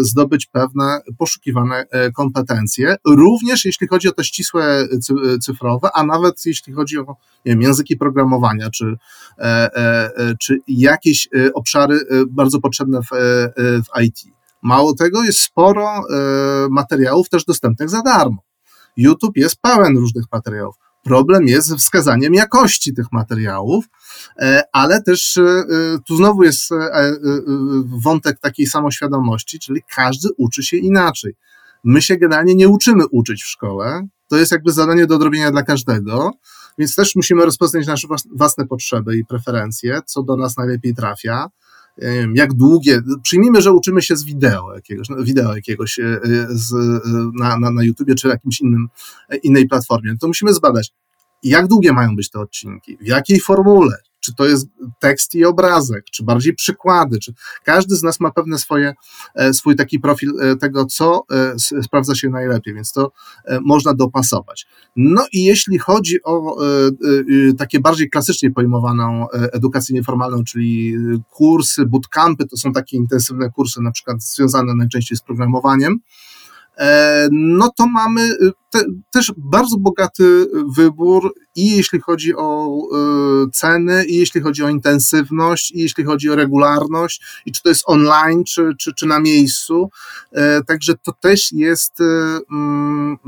zdobyć 0.00 0.46
pewne 0.46 1.00
poszukiwane 1.18 1.84
kompetencje, 2.14 2.96
również 3.06 3.64
jeśli 3.64 3.88
chodzi 3.88 4.08
o 4.08 4.12
te 4.12 4.24
ścisłe 4.24 4.88
cyfrowe, 5.42 5.88
a 5.94 6.04
nawet 6.04 6.46
jeśli 6.46 6.72
chodzi 6.72 6.98
o 6.98 7.16
nie 7.44 7.52
wiem, 7.52 7.62
języki 7.62 7.96
programowania, 7.96 8.70
czy, 8.70 8.96
czy 10.40 10.58
jakieś 10.68 11.28
obszary 11.54 12.00
bardzo 12.30 12.60
potrzebne 12.60 13.00
w, 13.02 13.08
w 13.56 14.02
IT. 14.02 14.18
Mało 14.62 14.94
tego, 14.94 15.22
jest 15.22 15.40
sporo 15.40 16.02
materiałów 16.70 17.28
też 17.28 17.44
dostępnych 17.44 17.90
za 17.90 18.02
darmo. 18.02 18.42
YouTube 18.96 19.36
jest 19.36 19.56
pełen 19.60 19.98
różnych 19.98 20.24
materiałów. 20.32 20.87
Problem 21.04 21.48
jest 21.48 21.68
ze 21.68 21.76
wskazaniem 21.76 22.34
jakości 22.34 22.94
tych 22.94 23.12
materiałów, 23.12 23.84
e, 24.38 24.62
ale 24.72 25.02
też 25.02 25.36
e, 25.36 25.42
e, 25.42 25.64
tu 26.06 26.16
znowu 26.16 26.42
jest 26.42 26.70
wątek 28.04 28.40
takiej 28.40 28.66
samoświadomości, 28.66 29.58
czyli 29.58 29.82
każdy 29.94 30.28
uczy 30.36 30.62
się 30.62 30.76
inaczej. 30.76 31.34
My 31.84 32.02
się 32.02 32.16
generalnie 32.16 32.54
nie 32.54 32.68
uczymy 32.68 33.06
uczyć 33.06 33.42
w 33.42 33.46
szkole. 33.46 34.08
To 34.28 34.36
jest 34.36 34.52
jakby 34.52 34.72
zadanie 34.72 35.06
do 35.06 35.14
odrobienia 35.14 35.50
dla 35.50 35.62
każdego, 35.62 36.32
więc 36.78 36.94
też 36.94 37.16
musimy 37.16 37.44
rozpoznać 37.44 37.86
nasze 37.86 38.08
własne 38.36 38.66
potrzeby 38.66 39.16
i 39.16 39.24
preferencje, 39.24 40.00
co 40.06 40.22
do 40.22 40.36
nas 40.36 40.56
najlepiej 40.56 40.94
trafia 40.94 41.48
jak 42.34 42.54
długie, 42.54 43.00
przyjmijmy, 43.22 43.62
że 43.62 43.72
uczymy 43.72 44.02
się 44.02 44.16
z 44.16 44.24
wideo 44.24 44.74
jakiegoś, 44.74 45.08
no, 45.08 45.16
wideo 45.24 45.56
jakiegoś 45.56 45.98
e, 45.98 46.20
z, 46.48 46.72
e, 46.72 47.00
na, 47.34 47.58
na, 47.58 47.70
na 47.70 47.84
YouTubie 47.84 48.14
czy 48.14 48.28
jakimś 48.28 48.60
innym, 48.60 48.88
e, 49.28 49.36
innej 49.36 49.68
platformie, 49.68 50.14
to 50.20 50.26
musimy 50.26 50.54
zbadać, 50.54 50.92
jak 51.42 51.66
długie 51.66 51.92
mają 51.92 52.16
być 52.16 52.30
te 52.30 52.40
odcinki, 52.40 52.96
w 53.00 53.06
jakiej 53.06 53.40
formule, 53.40 53.96
czy 54.20 54.34
to 54.34 54.44
jest 54.44 54.66
tekst 55.00 55.34
i 55.34 55.44
obrazek, 55.44 56.04
czy 56.04 56.24
bardziej 56.24 56.54
przykłady, 56.54 57.18
czy 57.18 57.34
każdy 57.64 57.96
z 57.96 58.02
nas 58.02 58.20
ma 58.20 58.30
pewne 58.30 58.58
swoje, 58.58 58.94
e, 59.34 59.54
swój 59.54 59.76
taki 59.76 60.00
profil 60.00 60.32
e, 60.40 60.56
tego, 60.56 60.86
co 60.86 61.22
e, 61.30 61.82
sprawdza 61.82 62.14
się 62.14 62.28
najlepiej, 62.28 62.74
więc 62.74 62.92
to 62.92 63.12
można 63.60 63.94
dopasować. 63.94 64.66
No 64.96 65.26
i 65.32 65.44
jeśli 65.44 65.78
chodzi 65.78 66.22
o 66.22 66.56
takie 67.58 67.80
bardziej 67.80 68.10
klasycznie 68.10 68.50
pojmowaną 68.50 69.26
edukację 69.30 69.94
nieformalną, 69.94 70.44
czyli 70.44 70.94
kursy, 71.30 71.86
bootcampy, 71.86 72.46
to 72.46 72.56
są 72.56 72.72
takie 72.72 72.96
intensywne 72.96 73.50
kursy, 73.50 73.80
na 73.82 73.90
przykład 73.90 74.22
związane 74.22 74.74
najczęściej 74.74 75.18
z 75.18 75.22
programowaniem, 75.22 76.00
no 77.32 77.70
to 77.76 77.86
mamy 77.86 78.22
y, 78.22 78.52
te, 78.70 78.84
też 79.12 79.32
bardzo 79.36 79.76
bogaty 79.76 80.46
wybór 80.76 81.34
i 81.54 81.76
jeśli 81.76 82.00
chodzi 82.00 82.34
o 82.36 82.78
y, 83.46 83.50
ceny, 83.50 84.04
i 84.04 84.16
jeśli 84.16 84.40
chodzi 84.40 84.64
o 84.64 84.68
intensywność, 84.68 85.70
i 85.70 85.80
jeśli 85.80 86.04
chodzi 86.04 86.30
o 86.30 86.36
regularność, 86.36 87.22
i 87.46 87.52
czy 87.52 87.62
to 87.62 87.68
jest 87.68 87.82
online, 87.86 88.44
czy, 88.44 88.72
czy, 88.78 88.94
czy 88.94 89.06
na 89.06 89.20
miejscu. 89.20 89.90
E, 90.32 90.64
także 90.64 90.94
to 91.02 91.12
też 91.12 91.52
jest 91.52 92.00
y, 92.00 92.04
mm, 92.50 93.18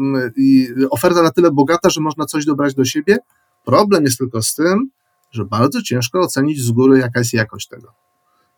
oferta 0.90 1.22
na 1.22 1.30
tyle 1.30 1.50
bogata, 1.50 1.90
że 1.90 2.00
można 2.00 2.26
coś 2.26 2.44
dobrać 2.44 2.74
do 2.74 2.84
siebie. 2.84 3.18
Problem 3.64 4.04
jest 4.04 4.18
tylko 4.18 4.42
z 4.42 4.54
tym, 4.54 4.90
że 5.30 5.44
bardzo 5.44 5.82
ciężko 5.82 6.20
ocenić 6.20 6.62
z 6.62 6.70
góry, 6.70 6.98
jaka 6.98 7.18
jest 7.18 7.32
jakość 7.32 7.68
tego. 7.68 7.92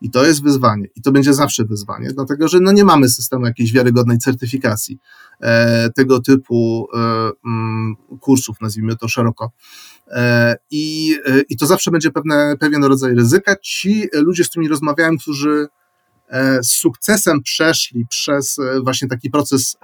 I 0.03 0.09
to 0.09 0.25
jest 0.25 0.43
wyzwanie. 0.43 0.87
I 0.95 1.01
to 1.01 1.11
będzie 1.11 1.33
zawsze 1.33 1.65
wyzwanie, 1.65 2.09
dlatego 2.13 2.47
że 2.47 2.59
no 2.59 2.71
nie 2.71 2.83
mamy 2.83 3.09
systemu 3.09 3.45
jakiejś 3.45 3.73
wiarygodnej 3.73 4.17
certyfikacji 4.17 4.99
e, 5.41 5.89
tego 5.89 6.19
typu 6.19 6.87
e, 6.93 6.97
mm, 7.45 7.95
kursów, 8.19 8.61
nazwijmy 8.61 8.95
to 8.95 9.07
szeroko. 9.07 9.51
E, 10.07 10.55
I, 10.71 11.15
e, 11.25 11.41
I 11.49 11.57
to 11.57 11.65
zawsze 11.65 11.91
będzie 11.91 12.11
pewne, 12.11 12.55
pewien 12.59 12.83
rodzaj 12.83 13.15
ryzyka. 13.15 13.55
Ci 13.55 14.07
ludzie, 14.13 14.43
z 14.43 14.49
którymi 14.49 14.69
rozmawiałem, 14.69 15.17
którzy 15.17 15.67
e, 16.29 16.63
z 16.63 16.71
sukcesem 16.71 17.41
przeszli 17.41 18.05
przez 18.09 18.59
e, 18.59 18.81
właśnie 18.83 19.07
taki 19.07 19.29
proces 19.29 19.77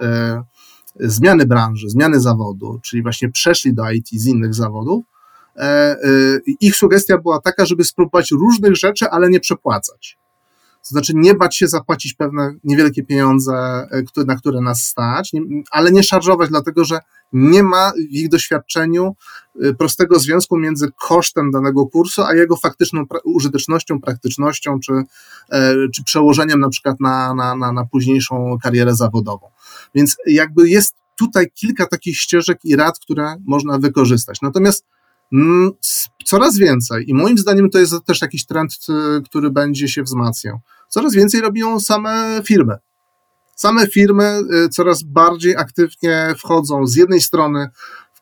zmiany 1.00 1.46
branży, 1.46 1.88
zmiany 1.88 2.20
zawodu, 2.20 2.80
czyli 2.82 3.02
właśnie 3.02 3.30
przeszli 3.30 3.74
do 3.74 3.90
IT 3.90 4.08
z 4.12 4.26
innych 4.26 4.54
zawodów, 4.54 5.04
ich 6.60 6.76
sugestia 6.76 7.18
była 7.18 7.40
taka, 7.40 7.66
żeby 7.66 7.84
spróbować 7.84 8.30
różnych 8.30 8.76
rzeczy, 8.76 9.10
ale 9.10 9.30
nie 9.30 9.40
przepłacać. 9.40 10.18
To 10.82 10.88
znaczy 10.88 11.12
nie 11.16 11.34
bać 11.34 11.56
się 11.56 11.68
zapłacić 11.68 12.14
pewne 12.14 12.54
niewielkie 12.64 13.02
pieniądze, 13.02 13.52
e, 14.16 14.24
na 14.24 14.36
które 14.36 14.60
nas 14.60 14.82
stać, 14.82 15.32
ale 15.70 15.92
nie 15.92 16.02
szarżować, 16.02 16.50
dlatego 16.50 16.84
że 16.84 16.98
nie 17.32 17.62
ma 17.62 17.92
w 17.92 18.14
ich 18.14 18.28
doświadczeniu 18.28 19.16
prostego 19.78 20.18
związku 20.18 20.58
między 20.58 20.92
kosztem 21.08 21.50
danego 21.50 21.86
kursu, 21.86 22.22
a 22.22 22.34
jego 22.34 22.56
faktyczną 22.56 23.04
użytecznością, 23.24 24.00
praktycznością, 24.00 24.80
czy, 24.80 24.92
czy 25.94 26.04
przełożeniem 26.04 26.60
na 26.60 26.68
przykład 26.68 27.00
na, 27.00 27.34
na, 27.34 27.56
na, 27.56 27.72
na 27.72 27.84
późniejszą 27.84 28.58
karierę 28.62 28.94
zawodową. 28.94 29.46
Więc 29.94 30.16
jakby 30.26 30.68
jest 30.68 30.94
tutaj 31.16 31.50
kilka 31.50 31.86
takich 31.86 32.16
ścieżek 32.16 32.58
i 32.64 32.76
rad, 32.76 32.98
które 32.98 33.36
można 33.46 33.78
wykorzystać. 33.78 34.40
Natomiast 34.42 34.84
coraz 36.24 36.56
więcej, 36.56 37.10
i 37.10 37.14
moim 37.14 37.38
zdaniem 37.38 37.70
to 37.70 37.78
jest 37.78 37.94
też 38.06 38.20
jakiś 38.20 38.46
trend, 38.46 38.72
y, 38.72 39.22
który 39.22 39.50
będzie 39.50 39.88
się 39.88 40.02
wzmacniał. 40.02 40.60
Coraz 40.88 41.14
więcej 41.14 41.40
robią 41.40 41.80
same 41.80 42.42
firmy. 42.44 42.76
Same 43.56 43.86
firmy 43.86 44.42
y, 44.64 44.68
coraz 44.68 45.02
bardziej 45.02 45.56
aktywnie 45.56 46.34
wchodzą 46.38 46.86
z 46.86 46.96
jednej 46.96 47.20
strony 47.20 47.68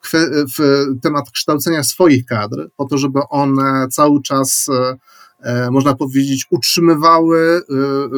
w, 0.03 0.11
w 0.59 0.85
temat 1.03 1.31
kształcenia 1.31 1.85
swoich 1.85 2.27
kadr, 2.27 2.71
po 2.77 2.85
to, 2.85 2.99
żeby 2.99 3.21
one 3.31 3.89
cały 3.91 4.23
czas 4.23 4.69
y, 4.69 4.73
można 5.71 5.95
powiedzieć, 5.95 6.47
utrzymywały 6.51 7.39
e, 7.39 7.75
e, 7.75 8.11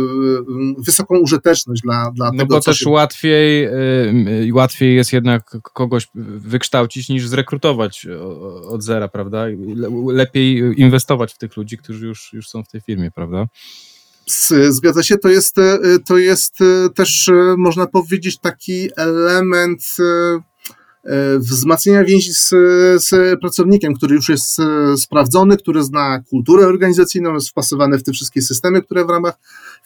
wysoką 0.79 1.19
użyteczność 1.19 1.83
dla, 1.83 2.11
dla 2.15 2.27
no 2.27 2.39
tego. 2.39 2.55
Bo 2.55 2.61
też 2.61 2.79
się... 2.79 2.91
łatwiej, 2.91 3.69
łatwiej 4.53 4.97
jest 4.97 5.13
jednak 5.13 5.57
kogoś 5.63 6.09
wykształcić 6.15 7.09
niż 7.09 7.29
zrekrutować 7.29 8.07
od 8.69 8.83
zera, 8.83 9.09
prawda? 9.09 9.47
Lepiej 10.13 10.81
inwestować 10.81 11.35
w 11.35 11.39
tych 11.39 11.57
ludzi, 11.57 11.79
którzy 11.79 12.07
już, 12.07 12.33
już 12.33 12.49
są 12.49 12.65
w 12.65 12.69
tej 12.69 12.81
firmie, 12.81 13.11
prawda? 13.11 13.47
Zgadza 14.69 15.03
się, 15.03 15.19
to 15.19 15.29
jest, 15.29 15.57
to 16.07 16.19
jest 16.19 16.59
też, 16.95 17.31
można 17.57 17.87
powiedzieć, 17.87 18.39
taki 18.39 18.89
element 18.97 19.83
E, 19.99 20.50
wzmacniania 21.39 22.05
więzi 22.05 22.35
z, 22.35 22.49
z, 22.97 23.41
pracownikiem, 23.41 23.95
który 23.95 24.15
już 24.15 24.29
jest 24.29 24.61
e, 24.61 24.97
sprawdzony, 24.97 25.57
który 25.57 25.85
zna 25.85 26.23
kulturę 26.31 26.67
organizacyjną, 26.67 27.35
jest 27.35 27.49
wpasowany 27.49 27.99
w 27.99 28.03
te 28.03 28.13
wszystkie 28.13 28.43
systemy, 28.43 28.83
które 28.83 29.05
w 29.05 29.11
ramach 29.11 29.35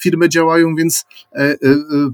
firmy 0.01 0.29
działają, 0.29 0.75
więc 0.75 1.05
e, 1.33 1.57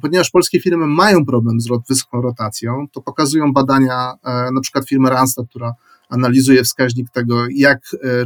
ponieważ 0.02 0.30
polskie 0.30 0.60
firmy 0.60 0.86
mają 0.86 1.24
problem 1.24 1.60
z 1.60 1.68
wysoką 1.88 2.22
rotacją, 2.22 2.86
to 2.92 3.00
pokazują 3.00 3.52
badania 3.52 4.12
na 4.52 4.60
przykład 4.60 4.88
firmy 4.88 5.10
Randstad, 5.10 5.46
która 5.50 5.74
analizuje 6.10 6.64
wskaźnik 6.64 7.10
tego, 7.10 7.46
jak 7.54 7.80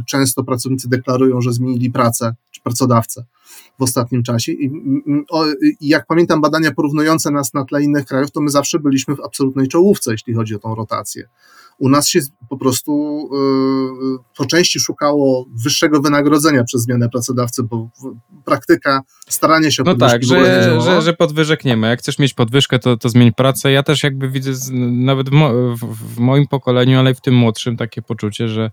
często 0.07 0.43
pracownicy 0.43 0.89
deklarują, 0.89 1.41
że 1.41 1.53
zmienili 1.53 1.91
pracę 1.91 2.35
czy 2.51 2.61
pracodawcę 2.61 3.25
w 3.79 3.83
ostatnim 3.83 4.23
czasie. 4.23 4.51
I, 4.51 4.71
jak 5.81 6.05
pamiętam 6.05 6.41
badania 6.41 6.71
porównujące 6.71 7.31
nas 7.31 7.53
na 7.53 7.65
tle 7.65 7.83
innych 7.83 8.05
krajów, 8.05 8.31
to 8.31 8.41
my 8.41 8.49
zawsze 8.49 8.79
byliśmy 8.79 9.15
w 9.15 9.21
absolutnej 9.21 9.67
czołówce, 9.67 10.11
jeśli 10.11 10.33
chodzi 10.33 10.55
o 10.55 10.59
tą 10.59 10.75
rotację. 10.75 11.27
U 11.77 11.89
nas 11.89 12.07
się 12.07 12.19
po 12.49 12.57
prostu 12.57 13.19
yy, 14.11 14.17
po 14.37 14.45
części 14.45 14.79
szukało 14.79 15.45
wyższego 15.63 16.01
wynagrodzenia 16.01 16.63
przez 16.63 16.81
zmianę 16.81 17.09
pracodawcy, 17.09 17.63
bo 17.63 17.89
praktyka 18.45 19.01
starania 19.29 19.71
się 19.71 19.83
o 19.83 19.85
No 19.85 19.95
tak, 19.95 20.23
że, 20.23 20.81
że, 20.81 21.01
że 21.01 21.13
podwyżek 21.13 21.65
nie 21.65 21.77
ma. 21.77 21.87
Jak 21.87 21.99
chcesz 21.99 22.19
mieć 22.19 22.33
podwyżkę, 22.33 22.79
to, 22.79 22.97
to 22.97 23.09
zmień 23.09 23.31
pracę. 23.31 23.71
Ja 23.71 23.83
też 23.83 24.03
jakby 24.03 24.29
widzę 24.29 24.51
nawet 24.91 25.29
w, 25.29 25.33
mo, 25.33 25.49
w, 25.75 26.15
w, 26.15 26.19
moim 26.19 26.47
pokoleniu, 26.47 26.99
ale 26.99 27.11
i 27.11 27.15
w 27.15 27.21
tym 27.21 27.35
młodszym 27.35 27.77
takie 27.77 28.01
poczucie, 28.01 28.47
że 28.47 28.71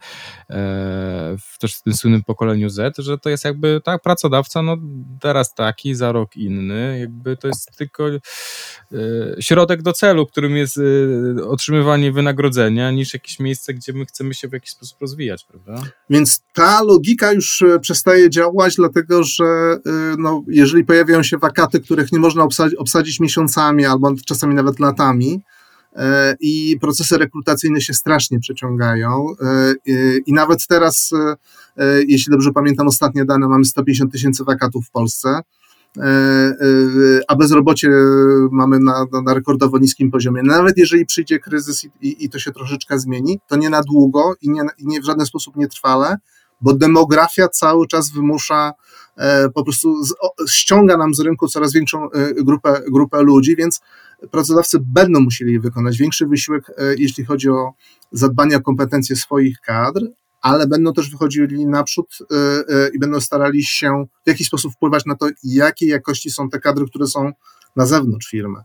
e, 0.50 1.36
też 1.60 1.74
w 1.76 1.82
tym 1.82 1.94
słynnym 1.94 2.22
pokoleniu 2.22 2.70
Z, 2.70 2.98
że 2.98 3.18
to 3.18 3.30
jest 3.30 3.44
jakby 3.44 3.80
tak, 3.84 4.02
pracodawca, 4.02 4.62
no 4.62 4.76
teraz 5.20 5.54
taki, 5.54 5.94
za 5.94 6.12
rok 6.12 6.36
inny, 6.36 6.98
jakby 7.00 7.36
to 7.36 7.48
jest 7.48 7.76
tylko 7.78 8.08
e, 8.08 8.18
środek 9.40 9.82
do 9.82 9.92
celu, 9.92 10.26
którym 10.26 10.56
jest 10.56 10.78
e, 10.78 11.44
otrzymywanie 11.44 12.12
wynagrodzenia, 12.12 12.90
niż 12.94 13.14
jakieś 13.14 13.40
miejsce, 13.40 13.74
gdzie 13.74 13.92
my 13.92 14.06
chcemy 14.06 14.34
się 14.34 14.48
w 14.48 14.52
jakiś 14.52 14.70
sposób 14.70 15.00
rozwijać, 15.00 15.44
prawda? 15.44 15.90
Więc 16.10 16.42
ta 16.54 16.82
logika 16.82 17.32
już 17.32 17.62
e, 17.62 17.80
przestaje 17.80 18.30
działać, 18.30 18.76
dlatego 18.76 19.24
że 19.24 19.44
e, 19.44 19.78
no, 20.18 20.44
jeżeli 20.48 20.84
pojawiają 20.84 21.22
się 21.22 21.38
wakaty, 21.38 21.80
których 21.80 22.12
nie 22.12 22.18
można 22.18 22.42
obsadzić, 22.42 22.78
obsadzić 22.78 23.20
miesiącami 23.20 23.84
albo 23.84 24.14
czasami 24.26 24.54
nawet 24.54 24.80
latami, 24.80 25.42
e, 25.96 26.36
i 26.40 26.78
procesy 26.80 27.18
rekrutacyjne 27.18 27.80
się 27.80 27.94
strasznie 27.94 28.40
przeciągają. 28.40 29.26
I 30.26 30.32
nawet 30.32 30.66
teraz, 30.66 31.10
jeśli 32.06 32.30
dobrze 32.30 32.52
pamiętam 32.52 32.88
ostatnie 32.88 33.24
dane, 33.24 33.48
mamy 33.48 33.64
150 33.64 34.12
tysięcy 34.12 34.44
wakatów 34.44 34.86
w 34.86 34.90
Polsce. 34.90 35.40
E, 35.98 36.02
e, 36.04 36.54
a 37.28 37.36
bezrobocie 37.36 37.88
mamy 38.50 38.78
na, 38.78 39.06
na 39.24 39.34
rekordowo 39.34 39.78
niskim 39.78 40.10
poziomie. 40.10 40.42
Nawet 40.42 40.78
jeżeli 40.78 41.06
przyjdzie 41.06 41.38
kryzys 41.38 41.84
i, 41.84 42.24
i 42.24 42.28
to 42.28 42.38
się 42.38 42.52
troszeczkę 42.52 42.98
zmieni, 42.98 43.40
to 43.48 43.56
nie 43.56 43.70
na 43.70 43.82
długo 43.82 44.34
i 44.42 44.50
nie, 44.50 44.62
i 44.78 44.86
nie 44.86 45.00
w 45.00 45.04
żaden 45.04 45.26
sposób 45.26 45.56
nie 45.56 45.68
trwale, 45.68 46.16
bo 46.60 46.74
demografia 46.74 47.48
cały 47.48 47.86
czas 47.86 48.10
wymusza, 48.10 48.72
e, 49.16 49.48
po 49.50 49.64
prostu 49.64 50.04
z, 50.04 50.12
o, 50.20 50.34
ściąga 50.48 50.96
nam 50.96 51.14
z 51.14 51.20
rynku 51.20 51.48
coraz 51.48 51.72
większą 51.72 52.08
grupę, 52.36 52.82
grupę 52.90 53.22
ludzi, 53.22 53.56
więc 53.56 53.80
pracodawcy 54.30 54.78
będą 54.80 55.20
musieli 55.20 55.60
wykonać 55.60 55.98
większy 55.98 56.26
wysiłek, 56.26 56.70
jeśli 56.98 57.24
chodzi 57.24 57.50
o 57.50 57.72
zadbanie 58.12 58.56
o 58.56 58.60
kompetencje 58.60 59.16
swoich 59.16 59.60
kadr, 59.60 60.00
ale 60.42 60.66
będą 60.66 60.92
też 60.92 61.10
wychodzili 61.10 61.66
naprzód 61.66 62.18
y, 62.20 62.34
y, 62.74 62.90
i 62.94 62.98
będą 62.98 63.20
starali 63.20 63.64
się 63.64 64.06
w 64.24 64.28
jakiś 64.28 64.46
sposób 64.46 64.72
wpływać 64.72 65.04
na 65.06 65.16
to, 65.16 65.26
jakiej 65.44 65.88
jakości 65.88 66.30
są 66.30 66.48
te 66.48 66.60
kadry, 66.60 66.86
które 66.86 67.06
są 67.06 67.32
na 67.76 67.86
zewnątrz 67.86 68.30
firmy. 68.30 68.58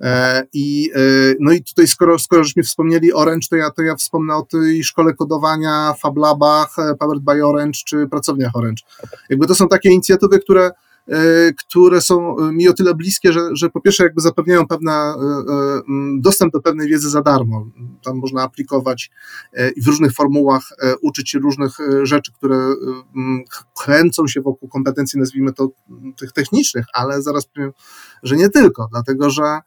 E, 0.00 0.42
I, 0.52 0.90
y, 0.96 1.36
no 1.40 1.52
i 1.52 1.62
tutaj, 1.62 1.86
skoro, 1.86 2.18
skoro 2.18 2.44
żeśmy 2.44 2.62
wspomnieli 2.62 3.12
Orange, 3.12 3.46
to 3.50 3.56
ja, 3.56 3.70
to 3.70 3.82
ja 3.82 3.96
wspomnę 3.96 4.36
o 4.36 4.42
tej 4.42 4.84
szkole 4.84 5.14
kodowania, 5.14 5.94
FabLabach, 6.00 6.78
e, 6.78 6.94
Powered 6.94 7.22
by 7.22 7.46
Orange 7.46 7.78
czy 7.86 8.06
pracowniach 8.08 8.56
Orange. 8.56 8.82
Jakby 9.30 9.46
to 9.46 9.54
są 9.54 9.68
takie 9.68 9.90
inicjatywy, 9.90 10.38
które 10.38 10.70
które 11.58 12.00
są 12.00 12.36
e, 12.38 12.52
mi 12.52 12.68
o 12.68 12.72
tyle 12.72 12.94
bliskie, 12.94 13.32
że, 13.32 13.40
że 13.52 13.70
po 13.70 13.80
pierwsze 13.80 14.04
jakby 14.04 14.20
zapewniają 14.20 14.66
pewne, 14.66 14.92
e, 14.92 15.14
dostęp 16.20 16.52
do 16.52 16.60
pewnej 16.60 16.88
wiedzy 16.88 17.10
za 17.10 17.22
darmo. 17.22 17.66
Tam 18.04 18.16
można 18.16 18.42
aplikować 18.42 19.10
i 19.76 19.82
w 19.82 19.86
różnych 19.86 20.12
formułach 20.12 20.62
uczyć 21.02 21.30
się 21.30 21.38
różnych 21.38 21.72
rzeczy, 22.02 22.32
które 22.32 22.74
kręcą 23.82 24.26
się 24.26 24.40
wokół 24.40 24.68
kompetencji, 24.68 25.20
nazwijmy 25.20 25.52
to 25.52 25.68
tych 26.16 26.32
technicznych, 26.32 26.86
ale 26.94 27.22
zaraz 27.22 27.46
powiem, 27.46 27.72
że 28.22 28.36
nie 28.36 28.48
tylko, 28.48 28.88
dlatego 28.90 29.30
że 29.30 29.60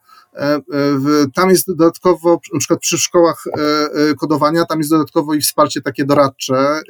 tam 1.34 1.50
jest 1.50 1.66
dodatkowo, 1.66 2.40
na 2.52 2.58
przykład 2.58 2.80
przy 2.80 2.98
szkołach 2.98 3.44
kodowania, 4.20 4.64
tam 4.64 4.78
jest 4.78 4.90
dodatkowo 4.90 5.34
i 5.34 5.40
wsparcie 5.40 5.80
takie 5.80 6.04
doradcze 6.04 6.80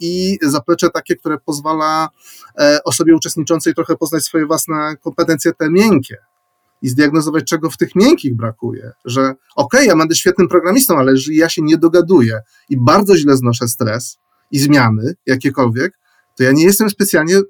i 0.00 0.38
zaplecze 0.42 0.90
takie, 0.90 1.16
które 1.16 1.38
pozwala 1.38 2.08
osobie 2.84 3.16
uczestniczącej 3.16 3.74
trochę 3.74 3.90
trochę 3.90 3.98
poznać 3.98 4.24
swoje 4.24 4.46
własne 4.46 4.96
kompetencje 5.04 5.52
te 5.52 5.70
miękkie 5.70 6.16
i 6.82 6.88
zdiagnozować, 6.88 7.44
czego 7.44 7.70
w 7.70 7.76
tych 7.76 7.94
miękkich 7.94 8.36
brakuje. 8.36 8.92
Że 9.04 9.20
okej, 9.20 9.36
okay, 9.56 9.84
ja 9.86 9.96
będę 9.96 10.14
świetnym 10.14 10.48
programistą, 10.48 10.98
ale 10.98 11.12
jeżeli 11.12 11.36
ja 11.36 11.48
się 11.48 11.62
nie 11.62 11.78
dogaduję 11.78 12.40
i 12.68 12.76
bardzo 12.76 13.16
źle 13.16 13.36
znoszę 13.36 13.68
stres 13.68 14.18
i 14.50 14.58
zmiany 14.58 15.14
jakiekolwiek, 15.26 15.98
to 16.40 16.44
ja 16.44 16.52
nie 16.52 16.64
jestem 16.64 16.90
specjalnie 16.90 17.36
y, 17.36 17.44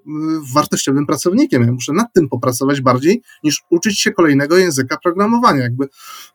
wartościowym 0.54 1.06
pracownikiem. 1.06 1.62
Ja 1.62 1.72
muszę 1.72 1.92
nad 1.92 2.12
tym 2.12 2.28
popracować 2.28 2.80
bardziej 2.80 3.22
niż 3.44 3.62
uczyć 3.70 4.00
się 4.00 4.12
kolejnego 4.12 4.58
języka 4.58 4.96
programowania. 5.02 5.62
Jakby, 5.62 5.84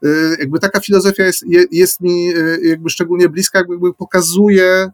y, 0.06 0.38
jakby 0.40 0.60
taka 0.60 0.80
filozofia 0.80 1.24
jest, 1.24 1.46
jest 1.72 2.02
mi 2.02 2.30
y, 2.30 2.60
jakby 2.64 2.90
szczególnie 2.90 3.30
bliska, 3.30 3.60
jakby 3.60 3.94
pokazuje, 3.94 4.90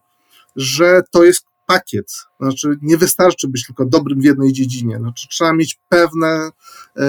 że 0.56 1.02
to 1.12 1.24
jest 1.24 1.46
pakiet. 1.68 2.14
Znaczy, 2.40 2.78
nie 2.82 2.98
wystarczy 2.98 3.48
być 3.48 3.66
tylko 3.66 3.86
dobrym 3.86 4.22
w 4.22 4.24
jednej 4.24 4.54
dziedzinie. 4.54 4.98
Znaczy, 4.98 5.28
trzeba 5.30 5.54
mieć 5.54 5.80
pewne, 5.90 6.50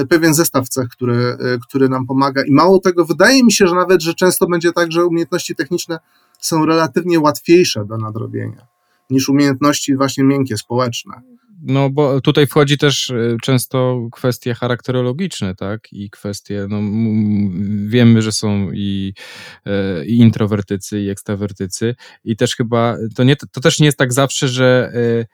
pewien 0.08 0.34
zestaw 0.34 0.68
cech, 0.68 0.88
który, 0.88 1.36
który 1.68 1.88
nam 1.88 2.06
pomaga. 2.06 2.44
I 2.44 2.52
mało 2.52 2.78
tego, 2.78 3.04
wydaje 3.04 3.44
mi 3.44 3.52
się, 3.52 3.66
że 3.66 3.74
nawet, 3.74 4.02
że 4.02 4.14
często 4.14 4.46
będzie 4.46 4.72
tak, 4.72 4.92
że 4.92 5.06
umiejętności 5.06 5.54
techniczne 5.54 5.98
są 6.38 6.66
relatywnie 6.66 7.20
łatwiejsze 7.20 7.84
do 7.84 7.96
nadrobienia 7.98 8.71
niż 9.12 9.28
umiejętności 9.28 9.96
właśnie 9.96 10.24
miękkie, 10.24 10.56
społeczne. 10.56 11.12
No 11.62 11.90
bo 11.90 12.20
tutaj 12.20 12.46
wchodzi 12.46 12.78
też 12.78 13.10
e, 13.10 13.36
często 13.42 14.08
kwestie 14.12 14.54
charakterologiczne, 14.54 15.54
tak? 15.54 15.92
I 15.92 16.10
kwestie, 16.10 16.66
no 16.68 16.80
wiemy, 17.86 18.22
że 18.22 18.32
są 18.32 18.70
i, 18.72 19.14
e, 19.66 20.04
i 20.06 20.18
introwertycy, 20.18 21.00
i 21.00 21.08
ekstrawertycy. 21.08 21.94
I 22.24 22.36
też 22.36 22.56
chyba, 22.56 22.96
to, 23.16 23.24
nie, 23.24 23.36
to 23.36 23.60
też 23.60 23.80
nie 23.80 23.86
jest 23.86 23.98
tak 23.98 24.12
zawsze, 24.12 24.48
że 24.48 24.92
e, 24.94 25.26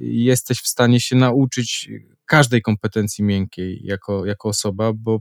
jesteś 0.00 0.60
w 0.60 0.68
stanie 0.68 1.00
się 1.00 1.16
nauczyć 1.16 1.90
każdej 2.26 2.62
kompetencji 2.62 3.24
miękkiej 3.24 3.80
jako, 3.84 4.26
jako 4.26 4.48
osoba, 4.48 4.92
bo 4.92 5.20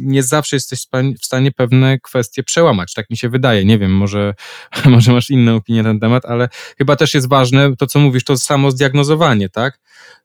nie 0.00 0.22
zawsze 0.22 0.56
jesteś 0.56 0.86
w 1.20 1.24
stanie 1.24 1.52
pewne 1.52 1.98
kwestie 2.00 2.42
przełamać. 2.42 2.94
Tak 2.94 3.10
mi 3.10 3.16
się 3.16 3.28
wydaje. 3.28 3.64
Nie 3.64 3.78
wiem, 3.78 3.96
może, 3.96 4.34
może 4.84 5.12
masz 5.12 5.30
inną 5.30 5.56
opinię 5.56 5.82
na 5.82 5.90
ten 5.90 6.00
temat, 6.00 6.24
ale 6.24 6.48
chyba 6.78 6.96
też 6.96 7.14
jest 7.14 7.28
ważne 7.28 7.76
to, 7.76 7.86
co 7.86 7.98
mówisz, 7.98 8.24
to 8.24 8.36
samo 8.36 8.70
zdiagnozowanie, 8.70 9.48
tak? 9.48 9.80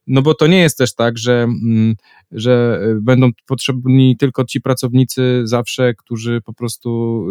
No 0.10 0.22
bo 0.22 0.34
to 0.34 0.48
nie 0.48 0.60
jest 0.60 0.78
też 0.78 0.96
tak, 0.96 1.18
że, 1.18 1.34
mm, 1.44 1.96
że 2.32 2.82
y, 2.84 3.02
będą 3.02 3.30
potrzebni 3.46 4.18
tylko 4.18 4.46
ci 4.46 4.62
pracownicy 4.62 5.42
zawsze, 5.44 5.94
którzy 5.94 6.42
po 6.46 6.54
prostu 6.54 7.26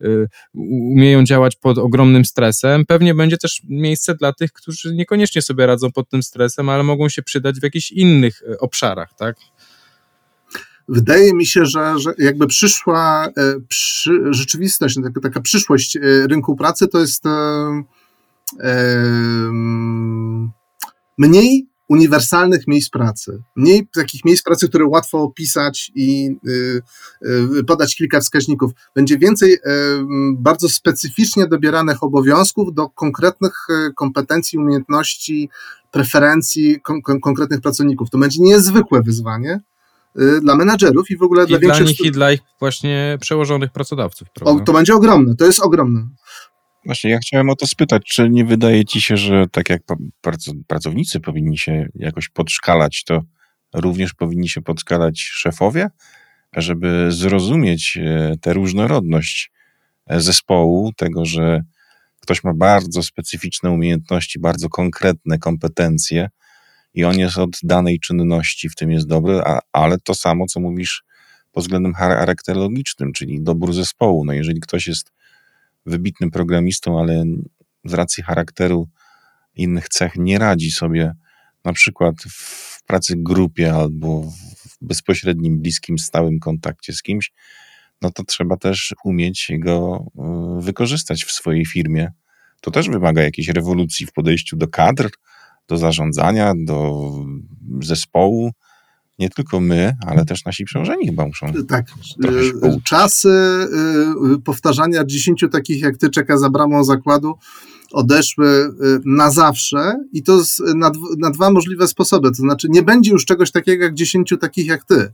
y, 0.00 0.06
y, 0.06 0.28
umieją 0.54 1.24
działać 1.24 1.56
pod 1.56 1.78
ogromnym 1.78 2.24
stresem. 2.24 2.86
Pewnie 2.86 3.14
będzie 3.14 3.36
też 3.38 3.62
miejsce 3.68 4.14
dla 4.14 4.32
tych, 4.32 4.52
którzy 4.52 4.94
niekoniecznie 4.94 5.42
sobie 5.42 5.66
radzą 5.66 5.92
pod 5.92 6.08
tym 6.08 6.22
stresem, 6.22 6.68
ale 6.68 6.82
mogą 6.82 7.08
się 7.08 7.22
przydać 7.22 7.60
w 7.60 7.62
jakichś 7.62 7.90
innych 7.90 8.42
obszarach, 8.60 9.14
tak? 9.14 9.36
Wydaje 10.88 11.34
mi 11.34 11.46
się, 11.46 11.66
że, 11.66 11.98
że 11.98 12.14
jakby 12.18 12.46
przyszła 12.46 13.26
e, 13.26 13.30
przy, 13.68 14.10
rzeczywistość, 14.30 14.96
taka, 15.02 15.20
taka 15.20 15.40
przyszłość 15.40 15.96
e, 15.96 16.00
rynku 16.26 16.56
pracy 16.56 16.88
to 16.88 16.98
jest 16.98 17.26
e, 17.26 17.82
mniej 21.18 21.68
uniwersalnych 21.88 22.66
miejsc 22.66 22.90
pracy. 22.90 23.42
Mniej 23.56 23.88
takich 23.94 24.24
miejsc 24.24 24.42
pracy, 24.42 24.68
które 24.68 24.86
łatwo 24.86 25.22
opisać 25.22 25.92
i 25.94 26.30
y, 26.48 26.82
y, 27.58 27.64
podać 27.64 27.96
kilka 27.96 28.20
wskaźników. 28.20 28.72
Będzie 28.94 29.18
więcej 29.18 29.54
y, 29.54 29.60
bardzo 30.38 30.68
specyficznie 30.68 31.46
dobieranych 31.46 32.02
obowiązków 32.02 32.74
do 32.74 32.88
konkretnych 32.88 33.66
kompetencji, 33.94 34.58
umiejętności, 34.58 35.48
preferencji 35.92 36.80
kon 36.80 37.20
konkretnych 37.20 37.60
pracowników. 37.60 38.10
To 38.10 38.18
będzie 38.18 38.42
niezwykłe 38.42 39.02
wyzwanie 39.02 39.60
dla 40.40 40.56
menadżerów 40.56 41.10
i 41.10 41.16
w 41.16 41.22
ogóle 41.22 41.44
I 41.44 41.46
dla 41.46 41.58
większych... 41.58 41.84
Dla 41.84 41.90
nich 41.90 42.00
i 42.00 42.10
dla 42.10 42.32
ich 42.32 42.40
właśnie 42.60 43.18
przełożonych 43.20 43.72
pracodawców. 43.72 44.28
O, 44.40 44.60
to 44.60 44.72
będzie 44.72 44.94
ogromne, 44.94 45.36
to 45.36 45.44
jest 45.44 45.60
ogromne. 45.60 46.08
Właśnie, 46.86 47.10
ja 47.10 47.18
chciałem 47.18 47.50
o 47.50 47.56
to 47.56 47.66
spytać, 47.66 48.02
czy 48.04 48.30
nie 48.30 48.44
wydaje 48.44 48.84
ci 48.84 49.00
się, 49.00 49.16
że 49.16 49.46
tak 49.52 49.70
jak 49.70 49.82
pracownicy 50.66 51.20
powinni 51.20 51.58
się 51.58 51.88
jakoś 51.94 52.28
podszkalać, 52.28 53.04
to 53.04 53.22
również 53.74 54.14
powinni 54.14 54.48
się 54.48 54.62
podszkalać 54.62 55.20
szefowie, 55.20 55.88
żeby 56.56 57.06
zrozumieć 57.12 57.98
e, 58.02 58.34
tę 58.40 58.52
różnorodność 58.52 59.52
e, 60.06 60.20
zespołu, 60.20 60.92
tego, 60.96 61.24
że 61.24 61.60
ktoś 62.20 62.44
ma 62.44 62.54
bardzo 62.54 63.02
specyficzne 63.02 63.70
umiejętności, 63.70 64.38
bardzo 64.38 64.68
konkretne 64.68 65.38
kompetencje 65.38 66.28
i 66.94 67.04
on 67.04 67.18
jest 67.18 67.38
od 67.38 67.50
danej 67.62 68.00
czynności, 68.00 68.68
w 68.68 68.74
tym 68.74 68.90
jest 68.90 69.06
dobry, 69.06 69.40
a, 69.44 69.58
ale 69.72 69.98
to 69.98 70.14
samo, 70.14 70.46
co 70.46 70.60
mówisz 70.60 71.04
pod 71.52 71.64
względem 71.64 71.94
charakterologicznym, 71.94 73.12
czyli 73.12 73.42
dobór 73.42 73.72
zespołu. 73.72 74.24
No 74.24 74.32
jeżeli 74.32 74.60
ktoś 74.60 74.86
jest 74.86 75.15
wybitnym 75.86 76.30
programistą, 76.30 77.00
ale 77.00 77.24
z 77.84 77.94
racji 77.94 78.22
charakteru 78.22 78.88
innych 79.54 79.88
cech 79.88 80.12
nie 80.16 80.38
radzi 80.38 80.70
sobie 80.70 81.14
na 81.64 81.72
przykład 81.72 82.16
w 82.28 82.82
pracy 82.84 83.14
grupie 83.16 83.74
albo 83.74 84.22
w 84.22 84.76
bezpośrednim, 84.80 85.60
bliskim, 85.60 85.98
stałym 85.98 86.38
kontakcie 86.38 86.92
z 86.92 87.02
kimś, 87.02 87.32
no 88.02 88.10
to 88.10 88.24
trzeba 88.24 88.56
też 88.56 88.94
umieć 89.04 89.50
go 89.58 90.06
y, 90.58 90.62
wykorzystać 90.62 91.24
w 91.24 91.32
swojej 91.32 91.66
firmie. 91.66 92.12
To 92.60 92.70
też 92.70 92.88
wymaga 92.88 93.22
jakiejś 93.22 93.48
rewolucji 93.48 94.06
w 94.06 94.12
podejściu 94.12 94.56
do 94.56 94.68
kadr, 94.68 95.10
do 95.68 95.76
zarządzania, 95.76 96.52
do 96.56 97.10
zespołu. 97.82 98.50
Nie 99.18 99.30
tylko 99.30 99.60
my, 99.60 99.96
ale 100.06 100.24
też 100.24 100.44
nasi 100.44 100.64
przełożeni 100.64 101.06
chyba 101.06 101.26
muszą. 101.26 101.46
Tak. 101.68 101.86
trochę 102.22 102.44
się 102.44 102.52
pouczyć. 102.52 102.84
Czasy 102.84 103.28
y, 104.34 104.40
powtarzania 104.44 105.04
dziesięciu 105.04 105.48
takich 105.48 105.82
jak 105.82 105.96
ty 105.96 106.10
czeka 106.10 106.38
za 106.38 106.50
bramą 106.50 106.84
zakładu 106.84 107.34
odeszły 107.92 108.70
na 109.04 109.30
zawsze 109.30 109.96
i 110.12 110.22
to 110.22 110.42
na, 110.74 110.90
na 111.18 111.30
dwa 111.30 111.50
możliwe 111.50 111.88
sposoby. 111.88 112.28
To 112.28 112.34
znaczy, 112.34 112.68
nie 112.70 112.82
będzie 112.82 113.10
już 113.10 113.24
czegoś 113.24 113.50
takiego 113.50 113.84
jak 113.84 113.94
dziesięciu 113.94 114.36
takich 114.36 114.66
jak 114.66 114.84
ty, 114.84 115.12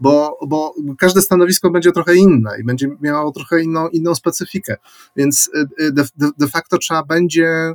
bo, 0.00 0.38
bo 0.48 0.74
każde 0.98 1.22
stanowisko 1.22 1.70
będzie 1.70 1.92
trochę 1.92 2.16
inne 2.16 2.50
i 2.60 2.64
będzie 2.64 2.88
miało 3.00 3.32
trochę 3.32 3.62
inną, 3.62 3.88
inną 3.88 4.14
specyfikę. 4.14 4.76
Więc 5.16 5.50
de, 5.78 6.04
de, 6.16 6.30
de 6.38 6.48
facto 6.48 6.78
trzeba 6.78 7.04
będzie 7.04 7.74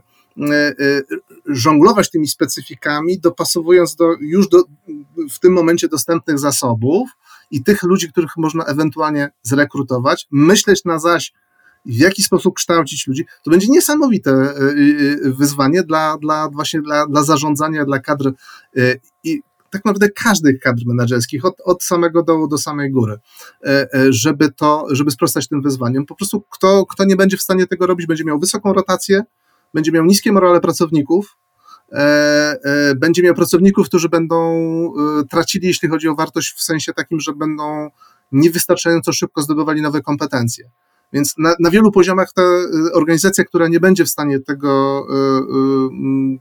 żonglować 1.46 2.10
tymi 2.10 2.28
specyfikami, 2.28 3.20
dopasowując 3.20 3.96
do 3.96 4.06
już 4.20 4.50
do, 4.50 4.64
w 5.32 5.40
tym 5.40 5.54
momencie 5.54 5.88
dostępnych 5.88 6.40
zasobów 6.40 7.10
i 7.52 7.64
tych 7.64 7.84
ludzi, 7.84 8.12
których 8.12 8.38
można 8.38 8.64
ewentualnie 8.66 9.30
zrekrutować, 9.44 10.28
myśleć 10.32 10.86
na 10.86 11.00
zaś, 11.00 11.34
w 11.86 11.94
jaki 11.94 12.24
sposób 12.24 12.56
kształcić 12.56 13.08
ludzi. 13.08 13.26
To 13.44 13.52
będzie 13.52 13.68
niesamowite 13.70 14.32
y, 14.32 14.64
y, 15.26 15.34
wyzwanie 15.34 15.84
dla, 15.84 16.18
dla 16.18 16.50
właśnie 16.50 16.82
dla, 16.82 17.08
dla 17.08 17.24
zarządzania, 17.24 17.86
dla 17.86 18.00
kadr 18.00 18.34
y, 18.78 19.00
i 19.24 19.42
tak 19.70 19.86
naprawdę 19.86 20.10
każdych 20.10 20.60
kadr 20.60 20.82
menedżerskich, 20.86 21.46
od, 21.46 21.62
od 21.64 21.84
samego 21.84 22.24
dołu 22.24 22.48
do 22.48 22.58
samej 22.58 22.92
góry, 22.92 23.18
żeby 24.10 24.52
to, 24.52 24.86
żeby 24.92 25.12
sprostać 25.12 25.48
tym 25.48 25.62
wyzwaniom. 25.62 26.06
Po 26.06 26.16
prostu 26.16 26.44
kto, 26.50 26.86
kto 26.86 27.06
nie 27.06 27.16
będzie 27.16 27.38
w 27.38 27.42
stanie 27.42 27.68
tego 27.68 27.88
robić, 27.88 28.08
będzie 28.08 28.24
miał 28.24 28.40
wysoką 28.40 28.74
rotację, 28.74 29.24
będzie 29.76 29.92
miał 29.92 30.06
niskie 30.06 30.32
morale 30.32 30.62
pracowników, 30.62 31.38
e, 31.92 31.98
e, 32.64 32.96
będzie 32.96 33.24
miał 33.24 33.36
pracowników, 33.36 33.88
którzy 33.88 34.10
będą 34.10 34.38
e, 35.20 35.24
tracili, 35.30 35.68
jeśli 35.68 35.90
chodzi 35.90 36.08
o 36.08 36.16
wartość, 36.16 36.54
w 36.54 36.62
sensie 36.62 36.94
takim, 36.94 37.20
że 37.20 37.34
będą 37.34 37.90
niewystarczająco 38.32 39.14
szybko 39.14 39.42
zdobywali 39.42 39.82
nowe 39.82 40.02
kompetencje. 40.02 40.70
Więc 41.14 41.34
na, 41.38 41.56
na 41.60 41.70
wielu 41.70 41.92
poziomach 41.92 42.34
ta 42.34 42.42
organizacja, 42.94 43.44
która 43.44 43.68
nie 43.68 43.80
będzie 43.80 44.06
w 44.06 44.10
stanie 44.10 44.40
tego 44.40 45.02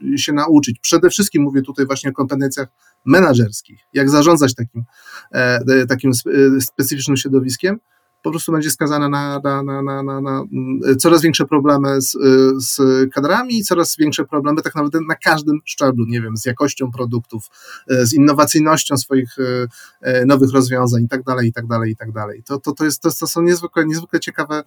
y, 0.05 0.14
y, 0.14 0.18
się 0.18 0.32
nauczyć, 0.32 0.78
przede 0.80 1.11
wszystkim 1.11 1.43
mówię 1.43 1.62
tutaj 1.62 1.87
właśnie 1.87 2.11
o 2.11 2.12
kompetencjach 2.12 2.68
menedżerskich, 3.05 3.80
jak 3.93 4.11
zarządzać 4.11 4.55
takim, 4.55 4.85
e, 5.32 5.87
takim 5.87 6.12
spe- 6.12 6.61
specyficznym 6.61 7.16
środowiskiem, 7.16 7.78
po 8.25 8.31
prostu 8.31 8.53
będzie 8.53 8.70
skazana 8.70 9.09
na, 9.09 9.41
na, 9.45 9.62
na, 9.62 10.03
na, 10.03 10.20
na, 10.20 10.45
mm, 10.53 10.99
coraz 10.99 11.22
większe 11.22 11.45
problemy 11.45 12.01
z, 12.01 12.14
y, 12.14 12.61
z 12.61 12.81
kadrami 13.12 13.62
coraz 13.62 13.97
większe 13.97 14.25
problemy 14.25 14.62
tak 14.62 14.75
naprawdę 14.75 15.01
na 15.09 15.14
każdym 15.14 15.61
szczeblu, 15.64 16.05
nie 16.09 16.20
wiem, 16.20 16.37
z 16.37 16.45
jakością 16.45 16.91
produktów, 16.91 17.51
y, 17.93 18.07
z 18.07 18.12
innowacyjnością 18.12 18.97
swoich 18.97 19.39
y, 19.39 20.27
nowych 20.27 20.53
rozwiązań 20.53 21.03
i 21.03 21.09
tak 21.09 21.22
dalej, 21.22 21.49
i 21.49 21.53
tak 21.53 21.66
dalej, 21.66 21.93
i 21.93 21.97
tak 21.97 22.12
dalej. 22.12 22.43
To, 22.43 22.59
to, 22.59 22.72
to, 22.72 22.85
jest, 22.85 23.03
to, 23.03 23.11
to 23.20 23.27
są 23.27 23.43
niezwykle, 23.43 23.87
niezwykle 23.87 24.20
ciekawe 24.20 24.62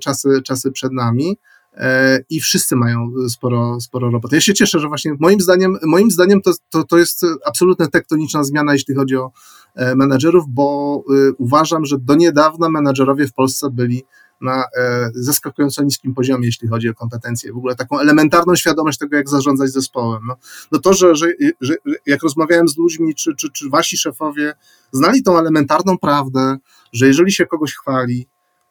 czasy, 0.00 0.42
czasy 0.42 0.70
przed 0.70 0.92
nami 0.92 1.36
i 2.30 2.40
wszyscy 2.40 2.76
mają 2.76 3.12
sporo, 3.28 3.80
sporo 3.80 4.10
roboty. 4.10 4.36
Ja 4.36 4.40
się 4.40 4.54
cieszę, 4.54 4.80
że 4.80 4.88
właśnie 4.88 5.14
moim 5.20 5.40
zdaniem, 5.40 5.78
moim 5.82 6.10
zdaniem 6.10 6.42
to, 6.42 6.50
to, 6.70 6.84
to 6.84 6.98
jest 6.98 7.26
absolutna 7.46 7.88
tektoniczna 7.88 8.44
zmiana, 8.44 8.72
jeśli 8.72 8.94
chodzi 8.94 9.16
o 9.16 9.32
e, 9.74 9.94
menedżerów, 9.94 10.44
bo 10.48 11.02
y, 11.28 11.32
uważam, 11.38 11.84
że 11.84 11.98
do 11.98 12.14
niedawna 12.14 12.68
menedżerowie 12.68 13.26
w 13.26 13.32
Polsce 13.32 13.70
byli 13.70 14.04
na 14.40 14.64
e, 14.64 15.10
zaskakująco 15.14 15.82
niskim 15.82 16.14
poziomie, 16.14 16.46
jeśli 16.46 16.68
chodzi 16.68 16.88
o 16.88 16.94
kompetencje. 16.94 17.52
W 17.52 17.56
ogóle 17.56 17.74
taką 17.74 18.00
elementarną 18.00 18.56
świadomość 18.56 18.98
tego, 18.98 19.16
jak 19.16 19.28
zarządzać 19.28 19.70
zespołem. 19.70 20.22
No, 20.28 20.36
no 20.72 20.78
to, 20.78 20.92
że, 20.92 21.14
że, 21.16 21.26
że 21.60 21.74
jak 22.06 22.22
rozmawiałem 22.22 22.68
z 22.68 22.76
ludźmi, 22.76 23.14
czy, 23.14 23.36
czy, 23.36 23.52
czy 23.52 23.70
wasi 23.70 23.96
szefowie 23.96 24.54
znali 24.92 25.22
tą 25.22 25.38
elementarną 25.38 25.98
prawdę, 25.98 26.56
że 26.92 27.06
jeżeli 27.06 27.32
się 27.32 27.46
kogoś 27.46 27.74
chwali, 27.74 28.26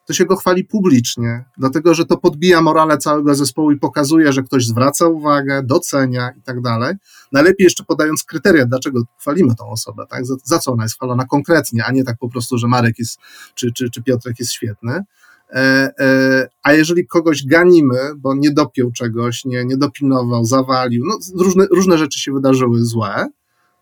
to 0.06 0.12
się 0.12 0.24
go 0.24 0.36
chwali 0.36 0.64
publicznie, 0.64 1.44
dlatego 1.58 1.94
że 1.94 2.04
to 2.04 2.16
podbija 2.16 2.60
morale 2.60 2.98
całego 2.98 3.34
zespołu 3.34 3.72
i 3.72 3.76
pokazuje, 3.76 4.32
że 4.32 4.42
ktoś 4.42 4.66
zwraca 4.66 5.06
uwagę, 5.06 5.62
docenia 5.62 6.30
i 6.38 6.42
tak 6.42 6.60
dalej. 6.60 6.94
Najlepiej 7.32 7.64
jeszcze 7.64 7.84
podając 7.84 8.24
kryteria, 8.24 8.66
dlaczego 8.66 9.02
chwalimy 9.20 9.54
tą 9.54 9.70
osobę, 9.70 10.06
tak? 10.08 10.26
za, 10.26 10.34
za 10.44 10.58
co 10.58 10.72
ona 10.72 10.82
jest 10.82 10.94
chwalona 10.94 11.24
konkretnie, 11.24 11.84
a 11.84 11.92
nie 11.92 12.04
tak 12.04 12.16
po 12.18 12.28
prostu, 12.28 12.58
że 12.58 12.68
Marek 12.68 12.98
jest, 12.98 13.18
czy, 13.54 13.72
czy, 13.72 13.90
czy 13.90 14.02
Piotrek 14.02 14.40
jest 14.40 14.52
świetny. 14.52 15.04
E, 15.50 15.92
e, 16.00 16.48
a 16.62 16.72
jeżeli 16.72 17.06
kogoś 17.06 17.46
ganimy, 17.46 17.98
bo 18.16 18.34
nie 18.34 18.50
dopiął 18.50 18.92
czegoś, 18.92 19.44
nie, 19.44 19.64
nie 19.64 19.76
dopilnował, 19.76 20.44
zawalił, 20.44 21.04
no 21.06 21.18
różne, 21.44 21.66
różne 21.70 21.98
rzeczy 21.98 22.20
się 22.20 22.32
wydarzyły 22.32 22.84
złe, 22.84 23.28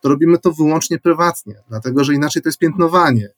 to 0.00 0.08
robimy 0.08 0.38
to 0.38 0.52
wyłącznie 0.52 0.98
prywatnie, 0.98 1.54
dlatego 1.68 2.04
że 2.04 2.14
inaczej 2.14 2.42
to 2.42 2.48
jest 2.48 2.58
piętnowanie 2.58 3.28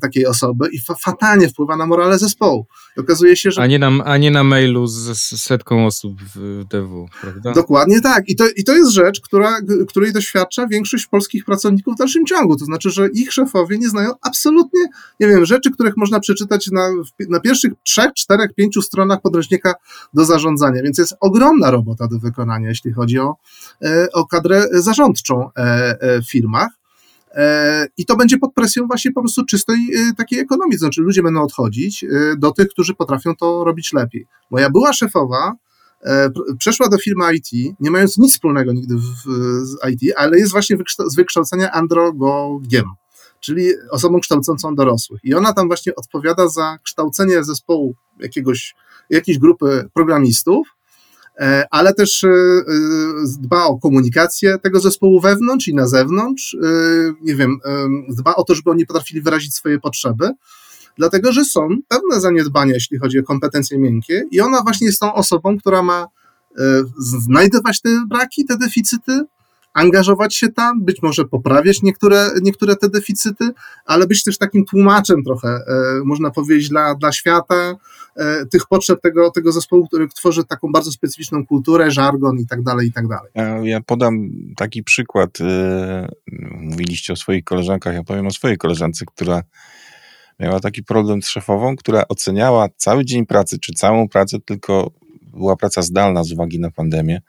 takiej 0.00 0.26
osoby 0.26 0.68
i 0.72 0.80
fa 0.80 0.94
fatalnie 0.94 1.48
wpływa 1.48 1.76
na 1.76 1.86
morale 1.86 2.18
zespołu. 2.18 2.66
Okazuje 2.98 3.36
się, 3.36 3.50
że 3.50 3.62
A 3.62 3.66
nie 3.66 3.78
na, 3.78 4.04
a 4.04 4.16
nie 4.16 4.30
na 4.30 4.44
mailu 4.44 4.86
z, 4.86 5.18
z 5.18 5.42
setką 5.42 5.86
osób 5.86 6.20
w 6.34 6.64
DW, 6.64 7.08
prawda? 7.20 7.52
Dokładnie 7.52 8.00
tak. 8.00 8.28
I 8.28 8.36
to, 8.36 8.44
I 8.56 8.64
to 8.64 8.74
jest 8.74 8.90
rzecz, 8.90 9.20
która, 9.20 9.60
której 9.88 10.12
doświadcza 10.12 10.66
większość 10.66 11.06
polskich 11.06 11.44
pracowników 11.44 11.94
w 11.94 11.98
dalszym 11.98 12.26
ciągu. 12.26 12.56
To 12.56 12.64
znaczy, 12.64 12.90
że 12.90 13.08
ich 13.08 13.32
szefowie 13.32 13.78
nie 13.78 13.88
znają 13.88 14.10
absolutnie, 14.22 14.80
nie 15.20 15.28
wiem, 15.28 15.44
rzeczy, 15.44 15.70
których 15.70 15.96
można 15.96 16.20
przeczytać 16.20 16.70
na, 16.70 16.90
na 17.28 17.40
pierwszych 17.40 17.72
trzech, 17.84 18.12
czterech, 18.14 18.54
pięciu 18.54 18.82
stronach 18.82 19.20
podręcznika 19.20 19.74
do 20.14 20.24
zarządzania. 20.24 20.82
Więc 20.82 20.98
jest 20.98 21.14
ogromna 21.20 21.70
robota 21.70 22.06
do 22.06 22.18
wykonania, 22.18 22.68
jeśli 22.68 22.92
chodzi 22.92 23.18
o, 23.18 23.36
e, 23.84 24.06
o 24.12 24.26
kadrę 24.26 24.66
zarządczą 24.72 25.50
e, 25.56 25.60
e, 26.00 26.22
w 26.22 26.30
firmach. 26.30 26.79
E, 27.30 27.86
I 27.96 28.06
to 28.06 28.16
będzie 28.16 28.38
pod 28.38 28.54
presją 28.54 28.86
właśnie 28.86 29.12
po 29.12 29.20
prostu 29.20 29.44
czystej 29.44 29.90
e, 29.94 30.14
takiej 30.14 30.38
ekonomii. 30.38 30.78
Znaczy, 30.78 31.02
ludzie 31.02 31.22
będą 31.22 31.42
odchodzić 31.42 32.04
e, 32.04 32.08
do 32.38 32.50
tych, 32.50 32.68
którzy 32.68 32.94
potrafią 32.94 33.36
to 33.36 33.64
robić 33.64 33.92
lepiej. 33.92 34.26
Moja 34.50 34.70
była 34.70 34.92
szefowa, 34.92 35.52
pr- 36.06 36.56
przeszła 36.58 36.88
do 36.88 36.98
firmy 36.98 37.24
IT, 37.34 37.76
nie 37.80 37.90
mając 37.90 38.18
nic 38.18 38.32
wspólnego 38.32 38.72
nigdy 38.72 38.96
w, 38.96 39.32
z 39.62 39.76
IT, 39.90 40.12
ale 40.16 40.38
jest 40.38 40.52
właśnie 40.52 40.76
wykształ- 40.76 41.10
z 41.10 41.16
wykształcenia 41.16 41.72
androgogiem, 41.72 42.84
czyli 43.40 43.66
osobą 43.90 44.20
kształcącą 44.20 44.74
dorosłych. 44.74 45.20
I 45.24 45.34
ona 45.34 45.52
tam 45.52 45.66
właśnie 45.66 45.94
odpowiada 45.94 46.48
za 46.48 46.78
kształcenie 46.84 47.44
zespołu 47.44 47.94
jakiegoś, 48.18 48.74
jakiejś 49.10 49.38
grupy 49.38 49.88
programistów, 49.94 50.68
ale 51.70 51.94
też 51.94 52.24
e, 52.24 52.28
e, 52.28 52.62
dba 53.40 53.64
o 53.64 53.78
komunikację 53.78 54.58
tego 54.58 54.80
zespołu 54.80 55.20
wewnątrz 55.20 55.68
i 55.68 55.74
na 55.74 55.88
zewnątrz. 55.88 56.54
e, 56.54 56.66
Nie 57.22 57.34
wiem, 57.34 57.58
e, 57.64 57.88
dba 58.14 58.34
o 58.34 58.44
to, 58.44 58.54
żeby 58.54 58.70
oni 58.70 58.86
potrafili 58.86 59.22
wyrazić 59.22 59.54
swoje 59.54 59.78
potrzeby 59.80 60.30
dlatego 60.98 61.32
że 61.32 61.44
są 61.44 61.68
pewne 61.88 62.20
zaniedbania, 62.20 62.74
jeśli 62.74 62.98
chodzi 62.98 63.18
o 63.18 63.22
kompetencje 63.22 63.78
miękkie, 63.78 64.24
i 64.30 64.40
ona 64.40 64.62
właśnie 64.62 64.86
jest 64.86 65.00
tą 65.00 65.14
osobą, 65.14 65.58
która 65.58 65.82
ma 65.82 66.06
e, 66.58 66.62
znajdywać 66.98 67.80
te 67.80 67.88
braki, 68.08 68.44
te 68.44 68.56
deficyty, 68.56 69.20
angażować 69.74 70.36
się 70.36 70.48
tam, 70.48 70.84
być 70.84 71.02
może 71.02 71.24
poprawiać 71.24 71.82
niektóre, 71.82 72.30
niektóre 72.42 72.76
te 72.76 72.88
deficyty, 72.88 73.50
ale 73.84 74.06
być 74.06 74.24
też 74.24 74.38
takim 74.38 74.64
tłumaczem 74.64 75.24
trochę, 75.24 75.48
e, 75.48 75.60
można 76.04 76.30
powiedzieć, 76.30 76.68
dla, 76.68 76.94
dla 76.94 77.12
świata, 77.12 77.74
e, 78.16 78.46
tych 78.46 78.66
potrzeb 78.66 79.00
tego, 79.00 79.30
tego 79.30 79.52
zespołu, 79.52 79.86
który 79.86 80.08
tworzy 80.08 80.44
taką 80.44 80.72
bardzo 80.72 80.92
specyficzną 80.92 81.46
kulturę, 81.46 81.90
żargon 81.90 82.38
i 82.38 82.46
tak 82.46 82.62
dalej, 82.62 82.88
i 82.88 82.92
tak 82.92 83.08
dalej. 83.08 83.30
Ja, 83.34 83.58
ja 83.64 83.80
podam 83.80 84.30
taki 84.56 84.82
przykład. 84.82 85.38
e, 85.40 86.08
Mówiliście 86.52 87.12
o 87.12 87.16
swoich 87.16 87.44
koleżankach, 87.44 87.94
ja 87.94 88.04
powiem 88.04 88.26
o 88.26 88.30
swojej 88.30 88.58
koleżance, 88.58 89.04
która 89.06 89.42
miała 90.40 90.60
taki 90.60 90.84
problem 90.84 91.22
z 91.22 91.28
szefową, 91.28 91.76
która 91.76 92.04
oceniała 92.08 92.68
cały 92.76 93.04
dzień 93.04 93.26
pracy, 93.26 93.58
czy 93.58 93.72
całą 93.72 94.08
pracę, 94.08 94.38
tylko 94.44 94.90
była 95.22 95.56
praca 95.56 95.82
zdalna 95.82 96.24
z 96.24 96.32
uwagi 96.32 96.60
na 96.60 96.70
pandemię. 96.70 97.20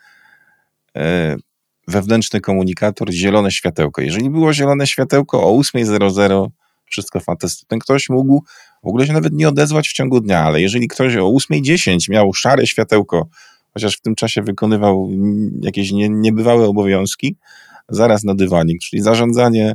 Wewnętrzny 1.92 2.42
komunikator, 2.42 3.12
zielone 3.12 3.52
światełko. 3.52 4.02
Jeżeli 4.02 4.30
było 4.30 4.54
zielone 4.54 4.88
światełko 4.88 5.44
o 5.44 5.60
8.00, 5.60 6.48
wszystko 6.86 7.20
fantastyczne. 7.20 7.80
Ktoś 7.80 8.10
mógł 8.10 8.44
w 8.84 8.88
ogóle 8.88 9.08
się 9.08 9.14
nawet 9.14 9.34
nie 9.34 9.50
odezwać 9.50 9.90
w 9.90 9.94
ciągu 9.94 10.22
dnia, 10.22 10.40
ale 10.40 10.62
jeżeli 10.62 10.88
ktoś 10.88 11.16
o 11.16 11.22
8.10 11.22 12.10
miał 12.10 12.34
szare 12.34 12.68
światełko, 12.68 13.28
chociaż 13.74 13.98
w 13.98 14.02
tym 14.02 14.16
czasie 14.16 14.42
wykonywał 14.42 15.10
jakieś 15.62 15.92
nie, 15.92 16.10
niebywałe 16.10 16.68
obowiązki, 16.68 17.36
zaraz 17.90 18.24
na 18.24 18.36
dywanik, 18.36 18.82
czyli 18.82 19.02
zarządzanie 19.02 19.74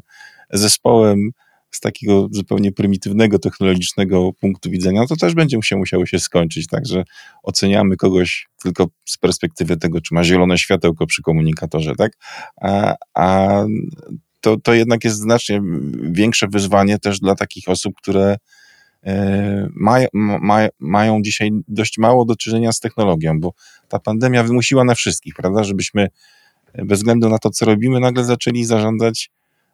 zespołem 0.50 1.30
z 1.76 1.80
takiego 1.80 2.28
zupełnie 2.30 2.72
prymitywnego, 2.72 3.38
technologicznego 3.38 4.32
punktu 4.32 4.70
widzenia, 4.70 5.00
no 5.00 5.06
to 5.06 5.16
też 5.16 5.34
będzie 5.34 5.58
się 5.62 5.76
musiało 5.76 6.06
się 6.06 6.18
skończyć. 6.18 6.66
Także 6.66 7.04
oceniamy 7.42 7.96
kogoś 7.96 8.48
tylko 8.62 8.86
z 9.04 9.16
perspektywy 9.18 9.76
tego, 9.76 10.00
czy 10.00 10.14
ma 10.14 10.24
zielone 10.24 10.58
światełko 10.58 11.06
przy 11.06 11.22
komunikatorze, 11.22 11.94
tak? 11.96 12.12
A, 12.60 12.94
a 13.14 13.64
to, 14.40 14.56
to 14.56 14.74
jednak 14.74 15.04
jest 15.04 15.16
znacznie 15.16 15.62
większe 16.10 16.48
wyzwanie 16.48 16.98
też 16.98 17.20
dla 17.20 17.34
takich 17.34 17.68
osób, 17.68 17.94
które 17.96 18.36
mają, 19.74 20.08
ma, 20.12 20.68
mają 20.78 21.22
dzisiaj 21.22 21.50
dość 21.68 21.98
mało 21.98 22.24
do 22.24 22.36
czynienia 22.36 22.72
z 22.72 22.80
technologią, 22.80 23.40
bo 23.40 23.52
ta 23.88 23.98
pandemia 23.98 24.42
wymusiła 24.42 24.84
na 24.84 24.94
wszystkich, 24.94 25.34
prawda, 25.34 25.64
żebyśmy 25.64 26.08
bez 26.84 26.98
względu 26.98 27.28
na 27.28 27.38
to, 27.38 27.50
co 27.50 27.64
robimy, 27.64 28.00
nagle 28.00 28.24
zaczęli 28.24 28.64
zarządzać 28.64 29.30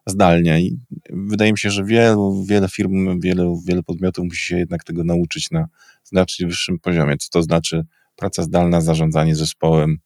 zdalnie. 0.07 0.61
I 0.61 0.78
wydaje 1.11 1.53
mi 1.53 1.59
się, 1.59 1.70
że 1.70 1.84
wielu, 1.84 2.44
wiele 2.48 2.68
firm, 2.68 3.20
wiele, 3.20 3.55
wiele 3.66 3.82
podmiotów 3.82 4.24
musi 4.24 4.44
się 4.44 4.59
jednak 4.59 4.84
tego 4.84 5.05
nauczyć 5.05 5.50
na 5.50 5.68
znacznie 6.05 6.46
wyższym 6.46 6.78
poziomie. 6.78 7.16
Co 7.18 7.28
to 7.30 7.42
znaczy 7.42 7.84
praca 8.16 8.42
zdalna, 8.42 8.80
zarządzanie 8.80 9.36
zespołem, 9.36 9.98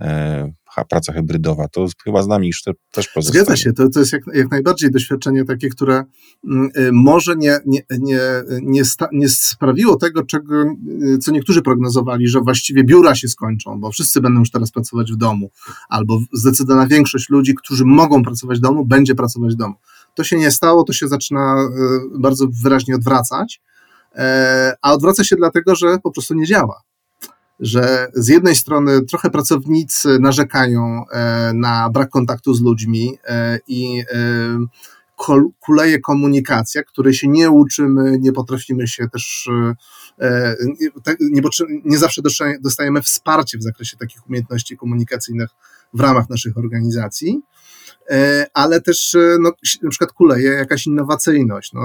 e, 0.00 0.52
praca 0.84 1.12
hybrydowa, 1.12 1.68
to 1.68 1.86
chyba 2.04 2.22
z 2.22 2.26
nami 2.26 2.46
już 2.46 2.62
te, 2.62 2.72
też 2.90 3.08
pozostaje. 3.08 3.44
Zgadza 3.44 3.56
się, 3.56 3.72
to, 3.72 3.88
to 3.88 4.00
jest 4.00 4.12
jak, 4.12 4.22
jak 4.34 4.50
najbardziej 4.50 4.90
doświadczenie 4.90 5.44
takie, 5.44 5.68
które 5.68 6.04
mm, 6.44 6.70
y, 6.78 6.92
może 6.92 7.36
nie, 7.36 7.58
nie, 7.66 7.80
nie, 7.98 8.20
nie, 8.62 8.84
sta, 8.84 9.08
nie 9.12 9.28
sprawiło 9.28 9.96
tego, 9.96 10.22
czego, 10.22 10.62
y, 10.62 11.18
co 11.18 11.32
niektórzy 11.32 11.62
prognozowali, 11.62 12.28
że 12.28 12.40
właściwie 12.40 12.84
biura 12.84 13.14
się 13.14 13.28
skończą, 13.28 13.80
bo 13.80 13.90
wszyscy 13.90 14.20
będą 14.20 14.40
już 14.40 14.50
teraz 14.50 14.70
pracować 14.70 15.12
w 15.12 15.16
domu, 15.16 15.50
albo 15.88 16.20
zdecydowana 16.32 16.86
większość 16.86 17.28
ludzi, 17.28 17.54
którzy 17.54 17.84
mogą 17.84 18.22
pracować 18.22 18.58
w 18.58 18.62
domu, 18.62 18.86
będzie 18.86 19.14
pracować 19.14 19.54
w 19.54 19.56
domu. 19.56 19.74
To 20.14 20.24
się 20.24 20.38
nie 20.38 20.50
stało, 20.50 20.84
to 20.84 20.92
się 20.92 21.08
zaczyna 21.08 21.56
y, 22.16 22.18
bardzo 22.18 22.46
wyraźnie 22.62 22.94
odwracać, 22.94 23.60
e, 24.14 24.74
a 24.82 24.92
odwraca 24.92 25.24
się 25.24 25.36
dlatego, 25.36 25.74
że 25.74 25.98
po 26.02 26.10
prostu 26.10 26.34
nie 26.34 26.46
działa 26.46 26.82
że 27.60 28.08
z 28.14 28.28
jednej 28.28 28.54
strony 28.54 29.02
trochę 29.02 29.30
pracownicy 29.30 30.18
narzekają 30.20 31.04
e, 31.10 31.52
na 31.54 31.90
brak 31.90 32.10
kontaktu 32.10 32.54
z 32.54 32.62
ludźmi 32.62 33.18
e, 33.24 33.58
i 33.68 34.00
e, 34.00 35.46
kuleje 35.60 36.00
komunikacja, 36.00 36.82
której 36.82 37.14
się 37.14 37.28
nie 37.28 37.50
uczymy, 37.50 38.18
nie 38.20 38.32
potrafimy 38.32 38.88
się 38.88 39.08
też, 39.08 39.48
nie, 41.84 41.98
zawsze 41.98 42.22
dostajemy 42.60 43.02
wsparcie 43.02 43.58
w 43.58 43.62
zakresie 43.62 43.96
takich 43.96 44.26
umiejętności 44.26 44.76
komunikacyjnych 44.76 45.50
w 45.94 46.00
ramach 46.00 46.30
naszych 46.30 46.58
organizacji. 46.58 47.40
E, 48.10 48.46
ale 48.54 48.80
też 48.80 49.14
e, 49.14 49.36
no, 49.40 49.52
na 49.82 49.90
przykład 49.90 50.12
kuleje 50.12 50.50
jakaś 50.50 50.86
innowacyjność. 50.86 51.72
No, 51.72 51.80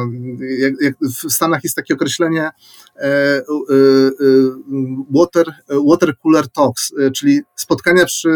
jak, 0.60 0.74
jak 0.82 0.96
w 1.00 1.32
Stanach 1.32 1.64
jest 1.64 1.76
takie 1.76 1.94
określenie 1.94 2.50
e, 2.96 3.42
water, 5.12 5.46
water 5.90 6.18
cooler 6.18 6.50
talks, 6.50 6.94
czyli 7.16 7.42
spotkania 7.56 8.06
przy 8.06 8.30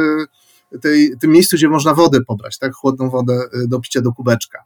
tej, 0.82 1.18
tym 1.20 1.32
miejscu, 1.32 1.56
gdzie 1.56 1.70
można 1.70 1.94
wodę 1.94 2.20
pobrać, 2.28 2.58
tak, 2.58 2.74
chłodną 2.74 3.10
wodę 3.10 3.42
do 3.68 3.80
picia 3.80 4.02
do 4.02 4.12
kubeczka. 4.12 4.60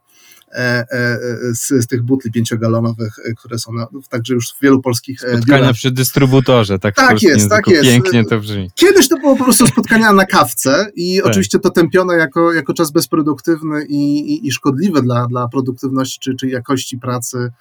E, 0.52 0.86
e, 0.90 1.18
z, 1.54 1.68
z 1.68 1.86
tych 1.86 2.02
butli 2.02 2.32
pięciogalonowych, 2.32 3.18
e, 3.24 3.34
które 3.34 3.58
są 3.58 3.72
na, 3.72 3.86
także 4.08 4.34
już 4.34 4.52
w 4.52 4.60
wielu 4.62 4.82
polskich 4.82 5.20
Spotkania 5.20 5.58
biurach. 5.58 5.74
przy 5.74 5.90
dystrybutorze, 5.90 6.78
tak, 6.78 6.94
tak 6.94 7.22
jest, 7.22 7.48
tak 7.48 7.66
jest. 7.66 7.82
Pięknie 7.84 8.24
to 8.24 8.38
brzmi. 8.38 8.70
Kiedyś 8.74 9.08
to 9.08 9.16
było 9.16 9.36
po 9.36 9.44
prostu 9.44 9.66
spotkania 9.66 10.12
na 10.12 10.26
kawce 10.26 10.90
i 10.94 11.16
tak. 11.16 11.26
oczywiście 11.26 11.58
to 11.58 11.70
tępione 11.70 12.14
jako, 12.14 12.52
jako 12.52 12.74
czas 12.74 12.90
bezproduktywny 12.90 13.84
i, 13.84 14.18
i, 14.18 14.46
i 14.46 14.52
szkodliwy 14.52 15.02
dla, 15.02 15.26
dla 15.26 15.48
produktywności 15.48 16.20
czy, 16.20 16.34
czy 16.34 16.48
jakości 16.48 16.98
pracy 16.98 17.52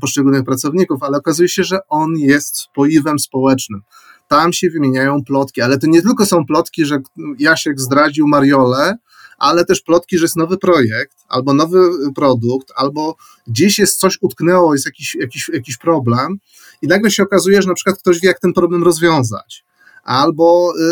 poszczególnych 0.00 0.44
pracowników, 0.44 1.02
ale 1.02 1.18
okazuje 1.18 1.48
się, 1.48 1.64
że 1.64 1.78
on 1.88 2.16
jest 2.16 2.56
spoiwem 2.56 3.18
społecznym 3.18 3.82
tam 4.28 4.52
się 4.52 4.70
wymieniają 4.70 5.24
plotki, 5.24 5.60
ale 5.60 5.78
to 5.78 5.86
nie 5.86 6.02
tylko 6.02 6.26
są 6.26 6.46
plotki, 6.46 6.84
że 6.84 6.98
Jasiek 7.38 7.80
zdradził 7.80 8.28
Mariolę, 8.28 8.96
ale 9.40 9.64
też 9.64 9.80
plotki, 9.80 10.18
że 10.18 10.24
jest 10.24 10.36
nowy 10.36 10.58
projekt, 10.58 11.16
albo 11.28 11.54
nowy 11.54 11.78
produkt, 12.14 12.72
albo 12.76 13.16
gdzieś 13.46 13.78
jest 13.78 13.98
coś 13.98 14.18
utknęło, 14.20 14.74
jest 14.74 14.86
jakiś, 14.86 15.14
jakiś, 15.14 15.48
jakiś 15.48 15.76
problem 15.76 16.38
i 16.82 16.86
nagle 16.86 17.10
się 17.10 17.22
okazuje, 17.22 17.62
że 17.62 17.68
na 17.68 17.74
przykład 17.74 17.98
ktoś 17.98 18.20
wie, 18.20 18.28
jak 18.28 18.40
ten 18.40 18.52
problem 18.52 18.82
rozwiązać 18.84 19.64
albo 20.02 20.72
y, 20.78 20.82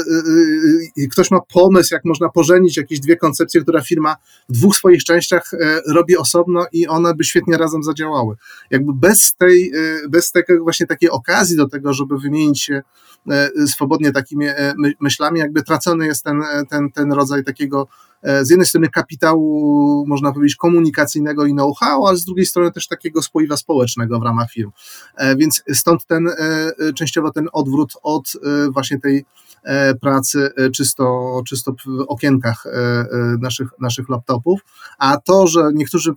y, 1.00 1.02
y, 1.02 1.08
ktoś 1.08 1.30
ma 1.30 1.40
pomysł, 1.40 1.94
jak 1.94 2.04
można 2.04 2.28
pożenić 2.28 2.76
jakieś 2.76 3.00
dwie 3.00 3.16
koncepcje, 3.16 3.60
które 3.60 3.82
firma 3.82 4.16
w 4.48 4.52
dwóch 4.52 4.76
swoich 4.76 5.04
częściach 5.04 5.54
e, 5.54 5.80
robi 5.86 6.16
osobno 6.16 6.66
i 6.72 6.86
one 6.86 7.14
by 7.14 7.24
świetnie 7.24 7.56
razem 7.56 7.82
zadziałały. 7.82 8.36
Jakby 8.70 8.92
bez 8.94 9.34
tej, 9.38 9.72
bez 10.08 10.32
tego 10.32 10.62
właśnie 10.62 10.86
takiej 10.86 11.10
okazji 11.10 11.56
do 11.56 11.68
tego, 11.68 11.92
żeby 11.92 12.18
wymienić 12.18 12.62
się 12.62 12.82
e, 13.30 13.50
swobodnie 13.66 14.12
takimi 14.12 14.46
e, 14.46 14.74
myślami, 15.00 15.40
jakby 15.40 15.62
tracony 15.62 16.06
jest 16.06 16.24
ten, 16.24 16.42
ten, 16.70 16.92
ten 16.92 17.12
rodzaj 17.12 17.44
takiego 17.44 17.88
z 18.22 18.50
jednej 18.50 18.66
strony 18.66 18.88
kapitału, 18.88 20.04
można 20.06 20.32
powiedzieć, 20.32 20.56
komunikacyjnego 20.56 21.46
i 21.46 21.52
know-how, 21.52 22.06
ale 22.06 22.16
z 22.16 22.24
drugiej 22.24 22.46
strony 22.46 22.72
też 22.72 22.88
takiego 22.88 23.22
spoiwa 23.22 23.56
społecznego 23.56 24.20
w 24.20 24.22
ramach 24.22 24.50
firm. 24.50 24.70
Więc 25.36 25.62
stąd 25.74 26.06
ten 26.06 26.28
częściowo 26.94 27.30
ten 27.30 27.48
odwrót 27.52 27.92
od 28.02 28.32
właśnie 28.70 29.00
tej 29.00 29.24
e, 29.62 29.94
pracy 29.94 30.50
e, 30.56 30.70
czysto, 30.70 31.40
czysto 31.48 31.72
w 31.72 32.04
okienkach 32.08 32.66
e, 32.66 33.06
naszych, 33.40 33.68
naszych 33.80 34.08
laptopów, 34.08 34.60
a 34.98 35.16
to, 35.16 35.46
że 35.46 35.60
niektórzy 35.74 36.12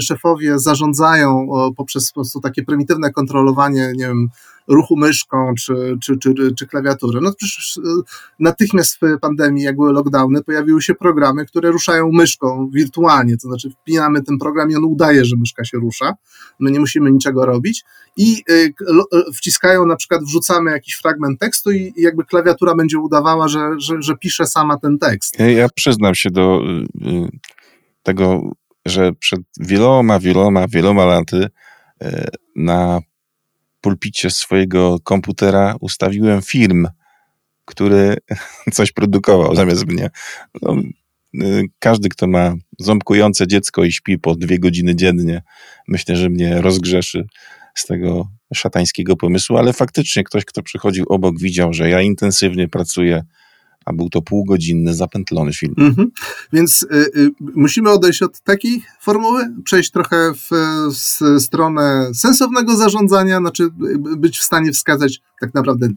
szefowie 0.00 0.58
zarządzają 0.58 1.48
poprzez 1.76 2.08
po 2.08 2.14
prostu 2.14 2.40
takie 2.40 2.64
prymitywne 2.64 3.12
kontrolowanie, 3.12 3.92
nie 3.96 4.06
wiem, 4.06 4.28
ruchu 4.68 4.96
myszką 4.96 5.54
czy, 5.60 5.96
czy, 6.02 6.18
czy, 6.18 6.34
czy 6.58 6.66
klawiatury. 6.66 7.20
No 7.20 7.32
przecież 7.36 7.80
natychmiast 8.38 8.96
w 8.96 9.18
pandemii, 9.20 9.64
jak 9.64 9.76
były 9.76 9.92
lockdowny, 9.92 10.42
pojawiły 10.42 10.82
się 10.82 10.94
programy, 10.94 11.46
które 11.46 11.70
ruszają 11.70 12.10
myszką 12.12 12.70
wirtualnie, 12.72 13.36
to 13.36 13.48
znaczy 13.48 13.70
wpinamy 13.70 14.22
ten 14.22 14.38
program 14.38 14.70
i 14.70 14.76
on 14.76 14.84
udaje, 14.84 15.24
że 15.24 15.36
myszka 15.36 15.64
się 15.64 15.78
rusza. 15.78 16.14
My 16.58 16.70
nie 16.70 16.80
musimy 16.80 17.12
niczego 17.12 17.46
robić 17.46 17.84
i 18.16 18.42
y, 18.50 18.74
wciskają 19.34 19.86
na 19.86 19.96
przykład, 19.96 20.24
wrzucamy 20.24 20.70
jakiś 20.70 20.94
fragment 20.94 21.40
tekstu 21.40 21.70
i 21.70 21.92
jakby 21.96 22.24
klawiatura 22.24 22.74
będzie 22.74 22.98
udawała, 22.98 23.48
że, 23.48 23.60
że, 23.78 23.94
że 24.02 24.16
pisze 24.16 24.46
sama 24.46 24.78
ten 24.78 24.98
tekst. 24.98 25.38
Ja, 25.38 25.50
ja 25.50 25.68
przyznam 25.74 26.14
się 26.14 26.30
do 26.30 26.60
tego, 28.02 28.50
że 28.86 29.12
przed 29.12 29.40
wieloma, 29.60 30.18
wieloma, 30.20 30.66
wieloma 30.68 31.04
laty 31.04 31.46
na 32.56 33.00
pulpicie 33.86 34.30
swojego 34.30 34.98
komputera 35.04 35.76
ustawiłem 35.80 36.42
film, 36.42 36.88
który 37.64 38.16
coś 38.72 38.92
produkował 38.92 39.54
zamiast 39.54 39.86
mnie. 39.86 40.10
No, 40.62 40.76
każdy, 41.78 42.08
kto 42.08 42.26
ma 42.26 42.54
ząbkujące 42.78 43.46
dziecko 43.46 43.84
i 43.84 43.92
śpi 43.92 44.18
po 44.18 44.34
dwie 44.34 44.58
godziny 44.58 44.96
dziennie, 44.96 45.42
myślę, 45.88 46.16
że 46.16 46.28
mnie 46.28 46.60
rozgrzeszy 46.60 47.26
z 47.74 47.86
tego 47.86 48.28
szatańskiego 48.54 49.16
pomysłu, 49.16 49.56
ale 49.56 49.72
faktycznie 49.72 50.24
ktoś, 50.24 50.44
kto 50.44 50.62
przychodził 50.62 51.04
obok, 51.08 51.38
widział, 51.40 51.72
że 51.72 51.90
ja 51.90 52.00
intensywnie 52.00 52.68
pracuję, 52.68 53.22
a 53.86 53.92
był 53.92 54.10
to 54.10 54.22
półgodzinny, 54.22 54.94
zapętlony 54.94 55.52
film. 55.52 55.74
Mhm. 55.78 56.10
Więc 56.52 56.82
y, 56.82 56.86
y, 57.16 57.30
musimy 57.40 57.90
odejść 57.90 58.22
od 58.22 58.40
takiej 58.40 58.82
formuły, 59.00 59.54
przejść 59.64 59.90
trochę 59.90 60.32
w, 60.34 60.48
w 60.90 61.40
stronę 61.42 62.10
sensownego 62.14 62.76
zarządzania, 62.76 63.38
znaczy 63.38 63.68
być 64.16 64.38
w 64.38 64.44
stanie 64.44 64.72
wskazać 64.72 65.20
tak 65.40 65.54
naprawdę 65.54 65.88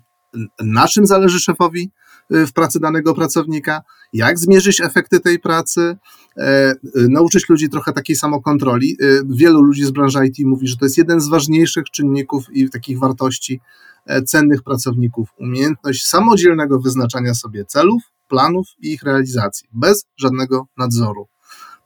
na 0.63 0.87
czym 0.87 1.05
zależy 1.05 1.39
szefowi, 1.39 1.91
Y, 1.91 2.08
w 2.29 2.51
pracy 2.53 2.79
danego 2.79 3.13
pracownika, 3.13 3.81
jak 4.13 4.39
zmierzyć 4.39 4.81
efekty 4.81 5.19
tej 5.19 5.39
pracy, 5.39 5.97
e, 6.37 6.71
y, 6.71 6.77
nauczyć 6.95 7.49
ludzi 7.49 7.69
trochę 7.69 7.93
takiej 7.93 8.15
samokontroli. 8.15 8.97
Y, 9.01 9.21
wielu 9.29 9.61
ludzi 9.61 9.85
z 9.85 9.91
branży 9.91 10.19
IT 10.25 10.45
mówi, 10.45 10.67
że 10.67 10.77
to 10.77 10.85
jest 10.85 10.97
jeden 10.97 11.21
z 11.21 11.27
ważniejszych 11.27 11.83
czynników 11.83 12.45
i 12.53 12.69
takich 12.69 12.99
wartości 12.99 13.59
e, 14.05 14.21
cennych 14.21 14.63
pracowników. 14.63 15.29
Umiejętność 15.37 16.05
samodzielnego 16.05 16.79
wyznaczania 16.79 17.33
sobie 17.33 17.65
celów, 17.65 18.03
planów 18.27 18.67
i 18.79 18.93
ich 18.93 19.03
realizacji, 19.03 19.67
bez 19.73 20.05
żadnego 20.17 20.67
nadzoru. 20.77 21.27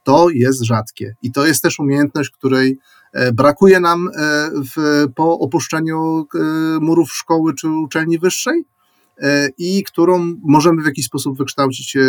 To 0.04 0.30
jest 0.30 0.62
rzadkie 0.62 1.14
i 1.22 1.32
to 1.32 1.46
jest 1.46 1.62
też 1.62 1.78
umiejętność, 1.78 2.30
której 2.30 2.78
e, 3.12 3.32
brakuje 3.32 3.80
nam 3.80 4.08
w, 4.76 5.06
po 5.14 5.38
opuszczeniu 5.38 6.26
murów 6.80 7.12
szkoły 7.12 7.54
czy 7.54 7.68
uczelni 7.68 8.18
wyższej, 8.18 8.64
i 9.58 9.84
którą 9.84 10.34
możemy 10.42 10.82
w 10.82 10.86
jakiś 10.86 11.06
sposób 11.06 11.38
wykształcić 11.38 11.96
e, 11.96 12.00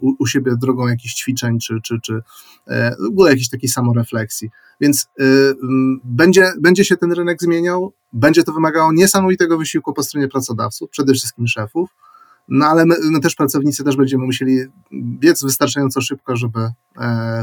u, 0.00 0.14
u 0.18 0.26
siebie 0.26 0.52
drogą 0.60 0.88
jakichś 0.88 1.14
ćwiczeń, 1.14 1.58
czy, 1.58 1.80
czy, 1.82 2.00
czy 2.00 2.22
e, 2.66 2.96
w 2.96 3.08
ogóle 3.08 3.30
jakiejś 3.30 3.48
takiej 3.48 3.68
samorefleksji. 3.68 4.50
Więc 4.80 5.06
będzie, 6.04 6.52
będzie 6.60 6.84
się 6.84 6.96
ten 6.96 7.12
rynek 7.12 7.38
zmieniał, 7.40 7.92
będzie 8.12 8.42
to 8.42 8.52
wymagało 8.52 8.92
niesamowitego 8.92 9.58
wysiłku 9.58 9.92
po 9.92 10.02
stronie 10.02 10.28
pracodawców, 10.28 10.90
przede 10.90 11.12
wszystkim 11.12 11.46
szefów, 11.46 11.90
no 12.48 12.66
ale 12.66 12.86
my, 12.86 12.94
my 13.10 13.20
też 13.20 13.34
pracownicy 13.34 13.84
też 13.84 13.96
będziemy 13.96 14.24
musieli 14.24 14.58
biec 14.92 15.42
wystarczająco 15.42 16.00
szybko, 16.00 16.36
żeby 16.36 16.70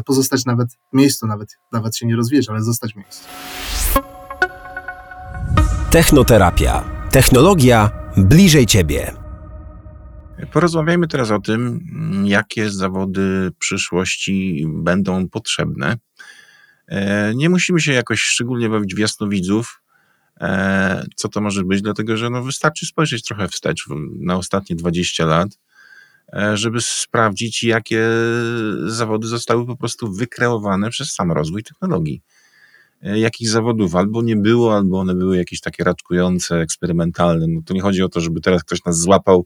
pozostać 0.05 0.45
nawet 0.45 0.70
w 0.74 0.95
miejscu, 0.97 1.28
nawet, 1.28 1.57
nawet 1.72 1.97
się 1.97 2.07
nie 2.07 2.16
rozwijać, 2.16 2.49
ale 2.49 2.64
zostać 2.64 2.93
w 2.93 2.95
miejscu. 2.95 3.24
Technoterapia. 5.91 6.84
Technologia 7.12 7.99
bliżej 8.18 8.66
Ciebie. 8.66 9.14
Porozmawiajmy 10.51 11.07
teraz 11.07 11.32
o 11.32 11.39
tym, 11.39 11.82
jakie 12.26 12.70
zawody 12.70 13.51
przyszłości 13.60 14.66
będą 14.68 15.30
potrzebne. 15.30 15.97
E, 16.88 17.36
nie 17.36 17.49
musimy 17.49 17.80
się 17.80 17.93
jakoś 17.93 18.22
szczególnie 18.22 18.70
bawić 18.70 18.95
w 18.95 18.97
jasnowidzów. 18.97 19.82
E, 20.41 21.05
co 21.16 21.30
to 21.30 21.41
może 21.41 21.64
być? 21.64 21.82
Dlatego, 21.82 22.18
że 22.18 22.30
no 22.30 22.43
wystarczy 22.43 22.86
spojrzeć 22.86 23.24
trochę 23.24 23.47
wstecz 23.47 23.86
na 24.20 24.36
ostatnie 24.36 24.76
20 24.76 25.26
lat, 25.26 25.49
e, 26.34 26.57
żeby 26.57 26.82
sprawdzić, 26.82 27.64
jakie 27.64 28.07
zawody 28.86 29.28
zostały 29.28 29.66
po 29.66 29.78
prostu 29.78 30.14
wykreowane 30.14 30.89
przez 30.89 31.14
sam 31.14 31.32
rozwój 31.32 31.64
technologii. 31.64 32.22
E, 33.04 33.20
jakich 33.20 33.50
zawodów 33.50 33.95
albo 33.95 34.22
nie 34.22 34.36
było, 34.36 34.76
albo 34.76 35.00
one 35.00 35.16
były 35.16 35.38
jakieś 35.38 35.62
takie 35.62 35.84
raczkujące, 35.84 36.56
eksperymentalne. 36.56 37.47
No 37.47 37.62
to 37.66 37.74
nie 37.74 37.82
chodzi 37.82 38.04
o 38.04 38.10
to, 38.10 38.22
żeby 38.22 38.41
teraz 38.41 38.64
ktoś 38.64 38.86
nas 38.86 39.00
złapał 39.00 39.45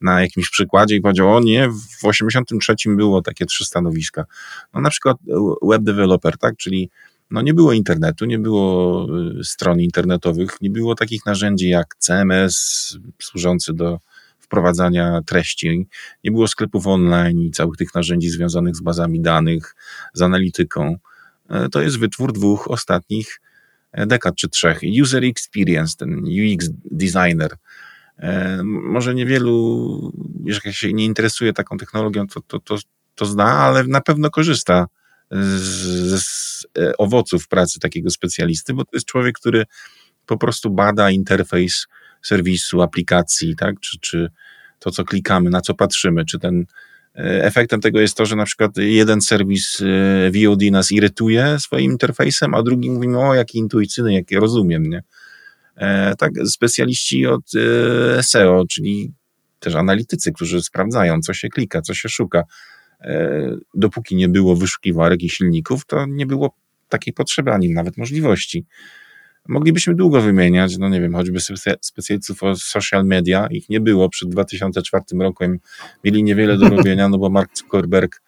na 0.00 0.20
jakimś 0.20 0.50
przykładzie 0.50 0.96
i 0.96 1.00
powiedział, 1.00 1.36
o 1.36 1.40
nie, 1.40 1.68
w 2.00 2.04
83 2.04 2.74
było 2.86 3.22
takie 3.22 3.46
trzy 3.46 3.64
stanowiska. 3.64 4.24
No 4.74 4.80
na 4.80 4.90
przykład 4.90 5.16
web 5.62 5.82
developer, 5.82 6.38
tak, 6.38 6.56
czyli 6.56 6.90
no 7.30 7.42
nie 7.42 7.54
było 7.54 7.72
internetu, 7.72 8.24
nie 8.24 8.38
było 8.38 9.06
y, 9.40 9.44
stron 9.44 9.80
internetowych, 9.80 10.50
nie 10.60 10.70
było 10.70 10.94
takich 10.94 11.26
narzędzi 11.26 11.68
jak 11.68 11.96
CMS 11.98 12.98
służący 13.22 13.74
do 13.74 13.98
wprowadzania 14.38 15.20
treści, 15.26 15.86
nie 16.24 16.30
było 16.30 16.48
sklepów 16.48 16.86
online 16.86 17.40
i 17.40 17.50
całych 17.50 17.76
tych 17.76 17.94
narzędzi 17.94 18.30
związanych 18.30 18.76
z 18.76 18.80
bazami 18.80 19.20
danych, 19.20 19.74
z 20.12 20.22
analityką. 20.22 20.98
E, 21.48 21.68
to 21.68 21.82
jest 21.82 21.98
wytwór 21.98 22.32
dwóch 22.32 22.70
ostatnich 22.70 23.40
e, 23.92 24.06
dekad 24.06 24.34
czy 24.36 24.48
trzech. 24.48 24.80
User 25.02 25.24
experience, 25.24 25.96
ten 25.96 26.24
UX 26.24 26.68
designer. 26.84 27.56
E, 28.18 28.60
może 28.64 29.14
niewielu, 29.14 30.12
jeżeli 30.44 30.74
się 30.74 30.92
nie 30.92 31.04
interesuje 31.04 31.52
taką 31.52 31.76
technologią, 31.76 32.26
to, 32.26 32.40
to, 32.40 32.58
to, 32.58 32.78
to 33.14 33.26
zna, 33.26 33.52
ale 33.52 33.84
na 33.84 34.00
pewno 34.00 34.30
korzysta 34.30 34.86
z, 35.30 36.22
z 36.22 36.66
owoców 36.98 37.48
pracy 37.48 37.80
takiego 37.80 38.10
specjalisty, 38.10 38.74
bo 38.74 38.84
to 38.84 38.90
jest 38.92 39.06
człowiek, 39.06 39.38
który 39.38 39.64
po 40.26 40.36
prostu 40.36 40.70
bada 40.70 41.10
interfejs 41.10 41.86
serwisu, 42.22 42.82
aplikacji, 42.82 43.56
tak? 43.56 43.80
czy, 43.80 43.98
czy 44.00 44.30
to, 44.78 44.90
co 44.90 45.04
klikamy, 45.04 45.50
na 45.50 45.60
co 45.60 45.74
patrzymy, 45.74 46.24
czy 46.24 46.38
ten 46.38 46.64
efektem 47.24 47.80
tego 47.80 48.00
jest 48.00 48.16
to, 48.16 48.26
że 48.26 48.36
na 48.36 48.44
przykład 48.44 48.76
jeden 48.76 49.20
serwis 49.20 49.80
e, 49.80 50.30
VOD 50.30 50.62
nas 50.70 50.92
irytuje 50.92 51.58
swoim 51.58 51.92
interfejsem, 51.92 52.54
a 52.54 52.62
drugi 52.62 52.90
mówimy, 52.90 53.18
o 53.18 53.34
jaki 53.34 53.58
intuicyjny, 53.58 54.14
jak 54.14 54.30
ja 54.30 54.40
rozumiem, 54.40 54.82
nie? 54.82 55.02
E, 55.76 56.14
tak, 56.16 56.32
specjaliści 56.46 57.26
od 57.26 57.50
SEO, 58.22 58.64
czyli 58.70 59.12
też 59.60 59.74
analitycy, 59.74 60.32
którzy 60.32 60.62
sprawdzają, 60.62 61.20
co 61.20 61.34
się 61.34 61.48
klika, 61.48 61.82
co 61.82 61.94
się 61.94 62.08
szuka, 62.08 62.44
E, 63.00 63.56
dopóki 63.74 64.16
nie 64.16 64.28
było 64.28 64.56
wyszukiwarek 64.56 65.22
i 65.22 65.28
silników, 65.28 65.86
to 65.86 66.06
nie 66.06 66.26
było 66.26 66.56
takiej 66.88 67.14
potrzeby, 67.14 67.52
ani 67.52 67.70
nawet 67.70 67.96
możliwości. 67.96 68.66
Moglibyśmy 69.48 69.94
długo 69.94 70.20
wymieniać, 70.20 70.78
no 70.78 70.88
nie 70.88 71.00
wiem, 71.00 71.14
choćby 71.14 71.38
specjalistów 71.80 72.42
o 72.42 72.56
social 72.56 73.04
media, 73.04 73.46
ich 73.50 73.68
nie 73.68 73.80
było 73.80 74.08
przed 74.08 74.28
2004 74.28 75.04
rokiem, 75.20 75.58
mieli 76.04 76.22
niewiele 76.22 76.58
do 76.58 76.68
robienia, 76.76 77.08
no 77.08 77.18
bo 77.18 77.30
Mark 77.30 77.58
Zuckerberg, 77.58 78.22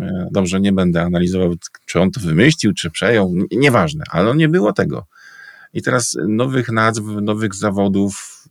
e, 0.00 0.28
dobrze, 0.32 0.60
nie 0.60 0.72
będę 0.72 1.02
analizował, 1.02 1.54
czy 1.86 2.00
on 2.00 2.10
to 2.10 2.20
wymyślił, 2.20 2.74
czy 2.74 2.90
przejął, 2.90 3.34
nieważne, 3.52 4.04
ale 4.10 4.36
nie 4.36 4.48
było 4.48 4.72
tego. 4.72 5.06
I 5.72 5.82
teraz 5.82 6.16
nowych 6.28 6.68
nazw, 6.68 7.02
nowych 7.22 7.54
zawodów 7.54 8.42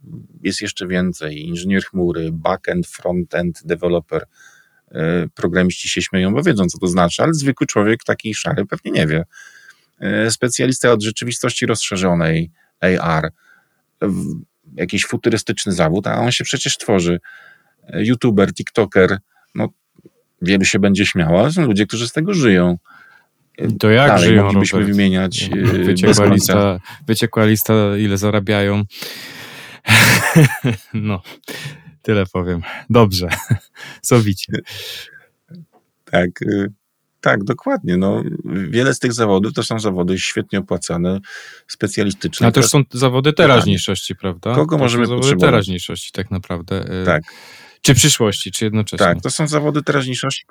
jest 0.44 0.62
jeszcze 0.62 0.88
więcej. 0.88 1.48
Inżynier 1.48 1.84
chmury, 1.84 2.30
backend, 2.32 2.88
frontend, 2.88 3.62
developer, 3.66 4.26
E, 4.92 5.28
programiści 5.36 5.90
się 5.90 6.02
śmieją, 6.02 6.34
bo 6.34 6.44
wiedzą, 6.44 6.66
co 6.66 6.78
to 6.78 6.88
znaczy, 6.88 7.24
ale 7.24 7.34
zwykły 7.34 7.68
człowiek, 7.68 8.04
taki 8.04 8.34
szary, 8.34 8.66
pewnie 8.66 8.92
nie 8.92 9.08
wie. 9.08 9.24
E, 10.00 10.32
specjalista 10.32 10.92
od 10.92 11.04
rzeczywistości 11.04 11.66
rozszerzonej, 11.66 12.52
AR, 13.02 13.30
jakiś 14.76 15.06
futurystyczny 15.06 15.72
zawód, 15.72 16.08
a 16.08 16.20
on 16.20 16.32
się 16.32 16.44
przecież 16.44 16.78
tworzy. 16.78 17.20
E, 17.88 18.06
YouTuber, 18.06 18.54
TikToker, 18.54 19.18
no 19.56 19.70
wielu 20.42 20.66
się 20.66 20.80
będzie 20.80 21.06
śmiało, 21.06 21.52
są 21.52 21.66
ludzie, 21.66 21.86
którzy 21.86 22.08
z 22.08 22.12
tego 22.12 22.34
żyją. 22.34 22.78
To 23.80 23.90
jak 23.90 24.08
Dalej 24.08 24.28
żyją, 24.28 24.44
moglibyśmy 24.44 24.80
Robert? 24.80 24.98
wymieniać. 24.98 25.50
Wyciekła 25.86 26.26
lista, 26.26 26.80
wyciekła 27.08 27.46
lista, 27.46 27.74
ile 27.98 28.18
zarabiają. 28.18 28.84
no. 30.94 31.22
Tyle 32.02 32.26
powiem. 32.34 32.62
Dobrze. 32.90 33.28
Sowicie. 34.02 34.54
Tak, 36.06 36.42
y, 36.42 36.72
tak, 37.26 37.44
dokładnie. 37.44 37.98
No, 37.98 38.24
wiele 38.70 38.94
z 38.94 39.00
tych 39.00 39.14
zawodów 39.14 39.54
to 39.54 39.64
są 39.64 39.80
zawody 39.80 40.20
świetnie 40.20 40.60
opłacane, 40.60 41.20
specjalistyczne. 41.68 42.48
A 42.48 42.52
to 42.52 42.60
już 42.60 42.70
są 42.70 42.84
zawody 42.92 43.34
teraźniejszości, 43.34 44.16
prawda? 44.16 44.56
Kogo 44.56 44.76
to 44.76 44.84
możemy 44.84 45.06
zawody 45.06 45.22
potrzebować? 45.22 45.52
teraźniejszości 45.52 46.12
tak 46.12 46.32
naprawdę. 46.32 47.02
Y, 47.02 47.06
Tak. 47.06 47.24
Czy 47.82 47.94
przyszłości, 47.94 48.52
czy 48.52 48.66
jednocześnie? 48.66 49.06
Tak, 49.06 49.22
to 49.22 49.30
są 49.30 49.48
zawody 49.48 49.84
teraźniejszości. 49.84 50.46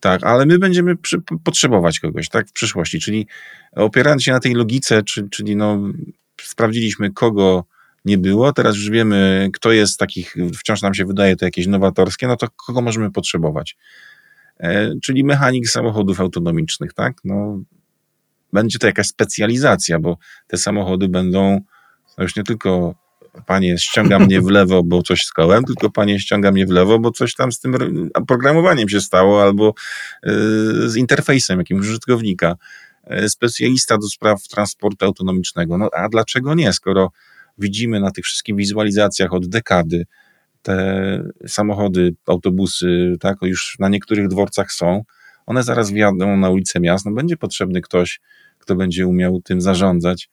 Tak, 0.00 0.24
ale 0.24 0.46
my 0.46 0.58
będziemy 0.58 0.96
przy, 0.96 1.20
potrzebować 1.44 2.00
kogoś, 2.00 2.28
tak, 2.28 2.48
w 2.48 2.52
przyszłości, 2.52 3.00
czyli 3.00 3.26
opierając 3.72 4.22
się 4.22 4.32
na 4.32 4.40
tej 4.40 4.54
logice, 4.54 5.02
czy, 5.02 5.28
czyli 5.28 5.56
no, 5.56 5.78
sprawdziliśmy 6.42 7.12
kogo 7.12 7.64
nie 8.04 8.18
było. 8.18 8.52
Teraz 8.52 8.76
już 8.76 8.90
wiemy, 8.90 9.48
kto 9.52 9.72
jest 9.72 9.98
takich, 9.98 10.36
wciąż 10.58 10.82
nam 10.82 10.94
się 10.94 11.04
wydaje 11.04 11.36
to 11.36 11.44
jakieś 11.44 11.66
nowatorskie, 11.66 12.26
no 12.26 12.36
to 12.36 12.46
kogo 12.66 12.80
możemy 12.82 13.10
potrzebować? 13.10 13.76
E, 14.60 14.92
czyli 15.02 15.24
mechanik 15.24 15.68
samochodów 15.68 16.20
autonomicznych, 16.20 16.92
tak? 16.92 17.16
No, 17.24 17.62
będzie 18.52 18.78
to 18.78 18.86
jakaś 18.86 19.06
specjalizacja, 19.06 19.98
bo 19.98 20.18
te 20.46 20.56
samochody 20.56 21.08
będą 21.08 21.60
no 22.18 22.24
już 22.24 22.36
nie 22.36 22.44
tylko 22.44 22.94
panie 23.46 23.78
ściąga 23.78 24.18
mnie 24.18 24.40
w 24.40 24.50
lewo, 24.50 24.82
bo 24.82 25.02
coś 25.02 25.20
skołem, 25.20 25.64
tylko 25.64 25.90
panie 25.90 26.20
ściąga 26.20 26.52
mnie 26.52 26.66
w 26.66 26.70
lewo, 26.70 26.98
bo 26.98 27.10
coś 27.10 27.34
tam 27.34 27.52
z 27.52 27.60
tym 27.60 27.74
programowaniem 28.28 28.88
się 28.88 29.00
stało, 29.00 29.42
albo 29.42 29.74
e, 30.22 30.30
z 30.86 30.96
interfejsem 30.96 31.58
jakimś 31.58 31.80
użytkownika. 31.80 32.56
E, 33.04 33.28
specjalista 33.28 33.98
do 33.98 34.08
spraw 34.08 34.42
transportu 34.42 35.06
autonomicznego. 35.06 35.78
No 35.78 35.88
a 35.92 36.08
dlaczego 36.08 36.54
nie, 36.54 36.72
skoro 36.72 37.10
widzimy 37.58 38.00
na 38.00 38.10
tych 38.10 38.24
wszystkich 38.24 38.56
wizualizacjach 38.56 39.32
od 39.32 39.48
dekady, 39.48 40.06
te 40.66 41.22
samochody, 41.46 42.14
autobusy, 42.26 43.16
tak, 43.20 43.36
już 43.42 43.76
na 43.78 43.88
niektórych 43.88 44.28
dworcach 44.28 44.72
są, 44.72 45.04
one 45.46 45.62
zaraz 45.62 45.90
wjadą 45.90 46.36
na 46.36 46.50
ulicę 46.50 46.80
miast, 46.80 47.06
no 47.06 47.12
będzie 47.12 47.36
potrzebny 47.36 47.80
ktoś, 47.80 48.20
kto 48.58 48.76
będzie 48.76 49.06
umiał 49.06 49.42
tym 49.42 49.60
zarządzać. 49.60 50.28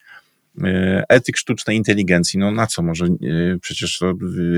E, 0.63 1.03
etyk 1.09 1.37
sztucznej 1.37 1.77
inteligencji, 1.77 2.39
no 2.39 2.51
na 2.51 2.67
co 2.67 2.83
może? 2.83 3.05
E, 3.05 3.09
przecież 3.61 3.99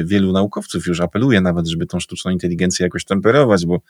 wielu 0.06 0.32
naukowców 0.32 0.88
już 0.88 1.02
apeluje 1.02 1.42
nawet, 1.42 1.68
żeby 1.68 1.86
tą 1.86 2.00
sztuczną 2.00 2.32
inteligencję 2.32 2.84
jakoś 2.84 3.06
temperować, 3.06 3.66
bo 3.66 3.82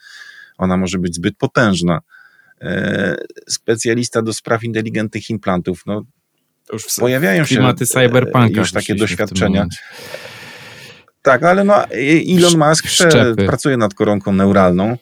ona 0.58 0.76
może 0.76 0.98
być 0.98 1.14
zbyt 1.14 1.36
potężna. 1.36 2.00
E, 2.60 3.16
specjalista 3.48 4.22
do 4.22 4.32
spraw 4.32 4.64
inteligentnych 4.64 5.30
implantów, 5.30 5.82
no 5.86 6.02
pojawiają 6.98 7.44
się 7.44 7.60
już 8.60 8.72
takie 8.72 8.94
doświadczenia. 8.94 9.66
Tak, 11.26 11.42
ale 11.42 11.64
no, 11.64 11.84
Elon 12.38 12.68
Musk 12.68 12.86
Szczepy. 12.86 13.46
pracuje 13.46 13.76
nad 13.76 13.94
koronką 13.94 14.32
neuralną. 14.32 14.96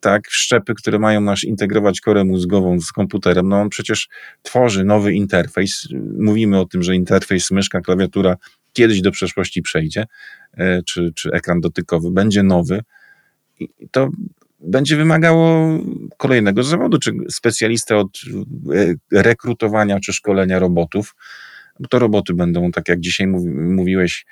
Tak, 0.00 0.22
szczepy, 0.30 0.74
które 0.74 0.98
mają 0.98 1.20
nasz 1.20 1.44
integrować 1.44 2.00
korę 2.00 2.24
mózgową 2.24 2.80
z 2.80 2.92
komputerem. 2.92 3.48
No 3.48 3.60
on 3.60 3.68
przecież 3.68 4.08
tworzy 4.42 4.84
nowy 4.84 5.12
interfejs. 5.12 5.88
Mówimy 6.18 6.60
o 6.60 6.64
tym, 6.64 6.82
że 6.82 6.94
interfejs 6.94 7.50
myszka, 7.50 7.80
klawiatura 7.80 8.36
kiedyś 8.72 9.00
do 9.00 9.10
przeszłości 9.10 9.62
przejdzie, 9.62 10.06
e, 10.54 10.82
czy, 10.82 11.12
czy 11.14 11.30
ekran 11.32 11.60
dotykowy 11.60 12.10
będzie 12.10 12.42
nowy. 12.42 12.80
I 13.60 13.68
to 13.90 14.08
będzie 14.60 14.96
wymagało 14.96 15.78
kolejnego 16.16 16.62
zawodu, 16.62 16.98
czy 16.98 17.12
specjalistę 17.30 17.96
od 17.96 18.20
e, 18.74 19.22
rekrutowania 19.22 20.00
czy 20.00 20.12
szkolenia 20.12 20.58
robotów. 20.58 21.14
To 21.90 21.98
roboty 21.98 22.34
będą, 22.34 22.70
tak 22.70 22.88
jak 22.88 23.00
dzisiaj 23.00 23.26
mówi, 23.26 23.48
mówiłeś, 23.50 24.26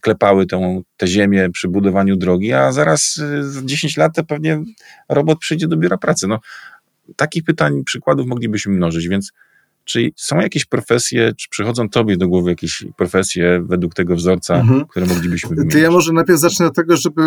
klepały 0.00 0.46
tą, 0.46 0.82
tę 0.96 1.06
ziemię 1.06 1.50
przy 1.50 1.68
budowaniu 1.68 2.16
drogi, 2.16 2.52
a 2.52 2.72
zaraz 2.72 3.20
e, 3.22 3.44
za 3.44 3.62
10 3.64 3.96
lat 3.96 4.14
to 4.16 4.24
pewnie 4.24 4.62
robot 5.08 5.38
przyjdzie 5.38 5.68
do 5.68 5.76
biura 5.76 5.98
pracy. 5.98 6.28
No, 6.28 6.40
takich 7.16 7.44
pytań, 7.44 7.84
przykładów 7.84 8.26
moglibyśmy 8.26 8.72
mnożyć, 8.72 9.08
więc 9.08 9.32
czy 9.84 10.10
są 10.16 10.40
jakieś 10.40 10.64
profesje, 10.64 11.32
czy 11.36 11.48
przychodzą 11.50 11.88
tobie 11.88 12.16
do 12.16 12.28
głowy 12.28 12.50
jakieś 12.50 12.84
profesje 12.96 13.62
według 13.66 13.94
tego 13.94 14.16
wzorca, 14.16 14.60
mhm. 14.60 14.86
które 14.86 15.06
moglibyśmy 15.06 15.48
wymienić? 15.48 15.72
To 15.72 15.78
ja 15.78 15.90
może 15.90 16.12
najpierw 16.12 16.40
zacznę 16.40 16.66
od 16.66 16.74
tego, 16.74 16.96
żeby 16.96 17.22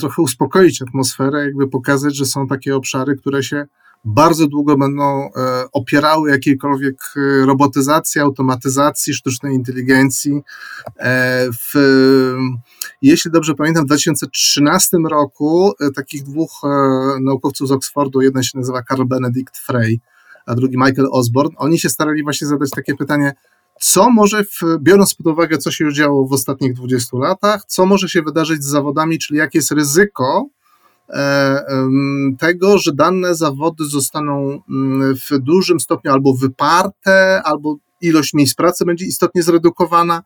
trochę 0.00 0.22
uspokoić 0.22 0.82
atmosferę, 0.82 1.44
jakby 1.44 1.68
pokazać, 1.68 2.16
że 2.16 2.26
są 2.26 2.46
takie 2.46 2.76
obszary, 2.76 3.16
które 3.16 3.42
się 3.42 3.66
bardzo 4.04 4.46
długo 4.46 4.76
będą 4.76 5.04
e, 5.04 5.30
opierały 5.72 6.30
jakiejkolwiek 6.30 6.96
e, 7.16 7.46
robotyzacji, 7.46 8.20
automatyzacji, 8.20 9.14
sztucznej 9.14 9.54
inteligencji. 9.54 10.40
E, 10.98 11.48
w, 11.52 11.74
jeśli 13.02 13.30
dobrze 13.30 13.54
pamiętam, 13.54 13.84
w 13.84 13.86
2013 13.86 14.96
roku 15.10 15.72
takich 15.94 16.22
dwóch 16.22 16.60
naukowców 17.20 17.68
z 17.68 17.72
Oxfordu, 17.72 18.20
jeden 18.20 18.42
się 18.42 18.58
nazywa 18.58 18.82
Carl 18.82 19.04
Benedict 19.04 19.58
Frey, 19.58 20.00
a 20.46 20.54
drugi 20.54 20.76
Michael 20.76 21.08
Osborne, 21.12 21.56
oni 21.56 21.78
się 21.78 21.88
starali 21.88 22.22
właśnie 22.22 22.46
zadać 22.46 22.70
takie 22.70 22.94
pytanie, 22.94 23.32
co 23.80 24.10
może, 24.10 24.44
w, 24.44 24.60
biorąc 24.80 25.14
pod 25.14 25.26
uwagę, 25.26 25.58
co 25.58 25.70
się 25.70 25.92
działo 25.92 26.26
w 26.26 26.32
ostatnich 26.32 26.74
20 26.74 27.18
latach, 27.18 27.64
co 27.66 27.86
może 27.86 28.08
się 28.08 28.22
wydarzyć 28.22 28.64
z 28.64 28.66
zawodami, 28.66 29.18
czyli 29.18 29.38
jakie 29.38 29.58
jest 29.58 29.70
ryzyko 29.70 30.48
tego, 32.38 32.78
że 32.78 32.94
dane 32.94 33.34
zawody 33.34 33.84
zostaną 33.84 34.62
mm, 34.70 35.16
w 35.16 35.38
dużym 35.38 35.80
stopniu 35.80 36.12
albo 36.12 36.34
wyparte, 36.34 37.42
albo 37.42 37.76
ilość 38.00 38.34
miejsc 38.34 38.54
pracy 38.54 38.84
będzie 38.84 39.06
istotnie 39.06 39.42
zredukowana 39.42 40.22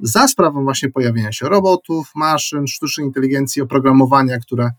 za 0.00 0.28
sprawą 0.28 0.64
właśnie 0.64 0.90
pojawienia 0.90 1.32
się 1.32 1.48
robotów, 1.48 2.10
maszyn, 2.14 2.66
sztucznej 2.66 3.06
inteligencji, 3.06 3.62
oprogramowania, 3.62 4.38
które 4.38 4.70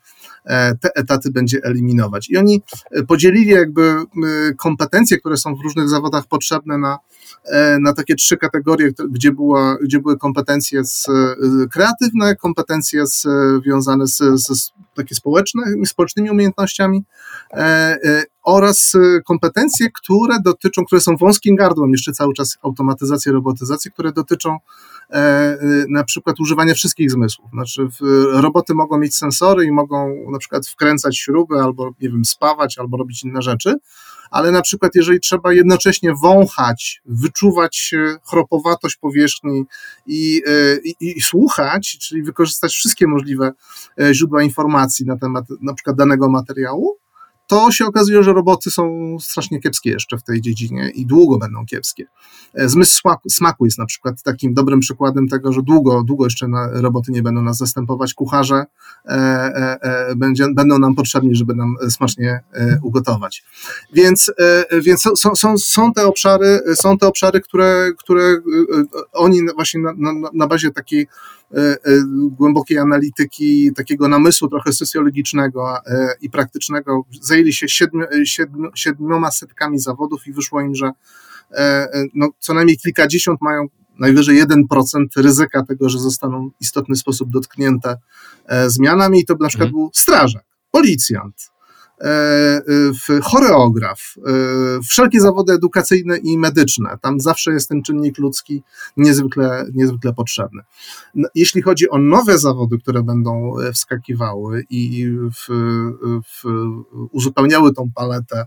e, 0.45 0.75
te 0.75 0.89
etaty 0.95 1.31
będzie 1.31 1.59
eliminować. 1.63 2.29
I 2.29 2.37
oni 2.37 2.61
e, 2.91 3.03
podzielili 3.03 3.49
jakby 3.49 3.95
kompetencje, 4.57 5.17
które 5.17 5.37
są 5.37 5.55
w 5.55 5.61
różnych 5.61 5.89
zawodach 5.89 6.27
potrzebne 6.27 6.77
na, 6.77 6.97
e, 7.45 7.79
na 7.79 7.93
takie 7.93 8.15
trzy 8.15 8.37
kategorie, 8.37 8.91
gdzie, 9.09 9.31
była, 9.31 9.77
gdzie 9.83 9.99
były 9.99 10.17
kompetencje 10.17 10.85
z, 10.85 11.07
kreatywne, 11.71 12.35
kompetencje 12.35 13.03
związane 13.07 14.07
z, 14.07 14.17
z 14.17 14.73
takie 14.95 15.15
społeczne, 15.15 15.63
społecznymi 15.85 16.29
umiejętnościami 16.29 17.03
oraz 18.43 18.93
kompetencje, 19.25 19.91
które 19.91 20.37
dotyczą, 20.45 20.85
które 20.85 21.01
są 21.01 21.17
wąskim 21.17 21.55
gardłem 21.55 21.91
jeszcze 21.91 22.11
cały 22.11 22.33
czas 22.33 22.57
automatyzacji, 22.61 23.31
robotyzacji, 23.31 23.91
które 23.91 24.11
dotyczą 24.11 24.57
e, 25.09 25.15
e, 25.15 25.57
na 25.89 26.03
przykład 26.03 26.39
używania 26.39 26.73
wszystkich 26.73 27.11
zmysłów. 27.11 27.49
Znaczy, 27.53 27.87
roboty 28.31 28.73
mogą 28.73 28.97
mieć 28.97 29.15
sensory 29.15 29.65
i 29.65 29.71
mogą 29.71 30.15
na 30.31 30.39
przykład 30.39 30.67
wkręcać 30.67 31.17
śruby, 31.17 31.55
albo 31.55 31.91
nie 32.01 32.09
wiem, 32.09 32.25
spawać, 32.25 32.77
albo 32.77 32.97
robić 32.97 33.23
inne 33.23 33.41
rzeczy, 33.41 33.75
ale 34.31 34.51
na 34.51 34.61
przykład 34.61 34.91
jeżeli 34.95 35.19
trzeba 35.19 35.53
jednocześnie 35.53 36.13
wąchać, 36.21 37.01
wyczuwać 37.05 37.93
e, 37.93 38.17
chropowatość 38.23 38.95
powierzchni 38.95 39.63
i, 40.05 40.41
i, 40.83 40.95
i, 40.99 41.21
słuchać, 41.21 41.97
czyli 42.01 42.23
wykorzystać 42.23 42.73
wszystkie 42.73 43.07
możliwe 43.07 43.51
źródła 44.11 44.43
informacji 44.43 45.05
na 45.05 45.17
temat 45.17 45.45
na 45.61 45.73
przykład 45.73 45.95
danego 45.95 46.29
materiału, 46.29 46.97
to 47.47 47.71
się 47.71 47.85
okazuje, 47.85 48.23
że 48.23 48.33
roboty 48.33 48.71
są 48.71 49.15
strasznie 49.19 49.59
kiepskie 49.59 49.89
jeszcze 49.89 50.17
w 50.17 50.23
tej 50.23 50.41
dziedzinie 50.41 50.89
i 50.89 51.05
długo 51.05 51.37
będą 51.37 51.65
kiepskie. 51.65 52.05
E, 52.53 52.69
zmysł 52.69 53.01
smaku 53.29 53.65
jest 53.65 53.77
na 53.77 53.85
przykład 53.85 54.23
takim 54.23 54.53
dobrym 54.53 54.79
przykładem 54.79 55.27
tego, 55.27 55.53
że 55.53 55.61
długo, 55.61 56.03
długo 56.03 56.25
jeszcze 56.25 56.47
roboty 56.71 57.11
nie 57.11 57.23
będą 57.23 57.41
nas 57.41 57.57
zastępować. 57.57 58.13
Kucharze 58.13 58.65
e, 59.05 59.15
e, 59.81 60.15
będzie, 60.15 60.45
będą 60.55 60.79
nam 60.79 60.95
potrzebni, 60.95 61.35
żeby 61.35 61.55
nam 61.55 61.75
smacznie 61.89 62.39
ugotować. 62.81 63.43
Więc, 63.93 64.31
więc 64.81 65.09
są, 65.15 65.35
są, 65.35 65.57
są 65.57 65.93
te 65.93 66.05
obszary, 66.05 66.59
są 66.75 66.97
te 66.97 67.07
obszary, 67.07 67.41
które, 67.41 67.91
które 67.97 68.37
oni 69.13 69.41
właśnie 69.55 69.81
na, 69.81 69.93
na, 69.97 70.29
na 70.33 70.47
bazie 70.47 70.71
takiej 70.71 71.07
głębokiej 72.31 72.77
analityki, 72.77 73.71
takiego 73.75 74.07
namysłu 74.07 74.47
trochę 74.47 74.73
socjologicznego 74.73 75.77
i 76.21 76.29
praktycznego. 76.29 77.05
Zajęli 77.21 77.53
się 77.53 77.69
siedmiu, 77.69 78.05
siedmiu, 78.23 78.69
siedmioma 78.75 79.31
setkami 79.31 79.79
zawodów 79.79 80.27
i 80.27 80.33
wyszło 80.33 80.61
im, 80.61 80.75
że 80.75 80.91
E, 81.53 81.93
e, 81.93 82.05
no, 82.13 82.29
co 82.39 82.53
najmniej 82.53 82.77
kilkadziesiąt 82.77 83.41
mają 83.41 83.65
najwyżej 83.99 84.45
1% 84.45 85.05
ryzyka 85.17 85.63
tego, 85.63 85.89
że 85.89 85.99
zostaną 85.99 86.49
w 86.49 86.61
istotny 86.61 86.95
sposób 86.95 87.29
dotknięte 87.29 87.97
e, 88.45 88.69
zmianami. 88.69 89.19
I 89.19 89.25
to 89.25 89.35
na 89.39 89.47
przykład 89.47 89.67
mhm. 89.67 89.71
był 89.71 89.89
strażak, 89.93 90.43
policjant, 90.71 91.51
choreograf, 93.23 94.15
wszelkie 94.89 95.21
zawody 95.21 95.53
edukacyjne 95.53 96.17
i 96.17 96.37
medyczne. 96.37 96.97
Tam 97.01 97.19
zawsze 97.19 97.51
jest 97.51 97.69
ten 97.69 97.83
czynnik 97.83 98.17
ludzki 98.17 98.63
niezwykle, 98.97 99.65
niezwykle 99.73 100.13
potrzebny. 100.13 100.61
No, 101.15 101.29
jeśli 101.35 101.61
chodzi 101.61 101.89
o 101.89 101.97
nowe 101.97 102.39
zawody, 102.39 102.77
które 102.77 103.03
będą 103.03 103.55
wskakiwały 103.73 104.65
i 104.69 105.07
w, 105.11 105.47
w, 106.23 106.43
uzupełniały 107.11 107.73
tą 107.73 107.91
paletę 107.95 108.45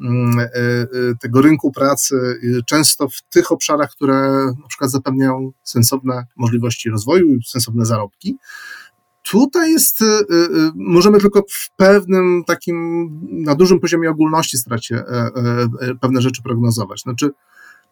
Mm, 0.00 0.38
e, 0.38 0.46
e, 0.46 0.86
tego 1.20 1.42
rynku 1.42 1.72
pracy, 1.72 2.40
często 2.66 3.08
w 3.08 3.22
tych 3.22 3.52
obszarach, 3.52 3.90
które 3.90 4.14
na 4.62 4.68
przykład 4.68 4.90
zapewniają 4.90 5.52
sensowne 5.62 6.26
możliwości 6.36 6.90
rozwoju, 6.90 7.42
sensowne 7.46 7.86
zarobki. 7.86 8.36
Tutaj 9.22 9.72
jest, 9.72 10.00
y, 10.00 10.04
y, 10.04 10.70
możemy 10.74 11.20
tylko 11.20 11.42
w 11.50 11.70
pewnym 11.76 12.44
takim, 12.46 13.08
na 13.30 13.54
dużym 13.54 13.80
poziomie 13.80 14.10
ogólności 14.10 14.58
starać 14.58 14.92
e, 14.92 15.04
pewne 16.00 16.22
rzeczy 16.22 16.42
prognozować. 16.42 17.00
Znaczy, 17.00 17.30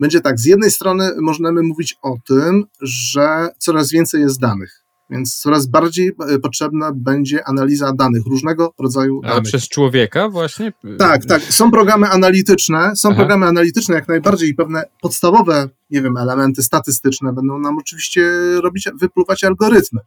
będzie 0.00 0.20
tak, 0.20 0.40
z 0.40 0.44
jednej 0.44 0.70
strony 0.70 1.10
możemy 1.20 1.62
mówić 1.62 1.98
o 2.02 2.16
tym, 2.26 2.64
że 2.80 3.48
coraz 3.58 3.90
więcej 3.90 4.20
jest 4.20 4.40
danych 4.40 4.80
więc 5.10 5.38
coraz 5.38 5.66
bardziej 5.66 6.12
e, 6.28 6.38
potrzebna 6.38 6.92
będzie 6.94 7.48
analiza 7.48 7.92
danych, 7.92 8.26
różnego 8.26 8.74
rodzaju 8.78 9.20
danych. 9.20 9.38
A 9.38 9.40
przez 9.40 9.68
człowieka 9.68 10.28
właśnie? 10.28 10.72
Tak, 10.98 11.24
tak. 11.24 11.42
Są 11.42 11.70
programy 11.70 12.08
analityczne, 12.08 12.96
są 12.96 13.08
Aha. 13.08 13.16
programy 13.16 13.46
analityczne 13.46 13.94
jak 13.94 14.08
najbardziej 14.08 14.48
i 14.48 14.54
pewne 14.54 14.84
podstawowe, 15.00 15.68
nie 15.90 16.02
wiem, 16.02 16.16
elementy 16.16 16.62
statystyczne 16.62 17.32
będą 17.32 17.58
nam 17.58 17.78
oczywiście 17.78 18.30
robić, 18.62 18.88
wypluwać 18.94 19.44
algorytmy. 19.44 20.00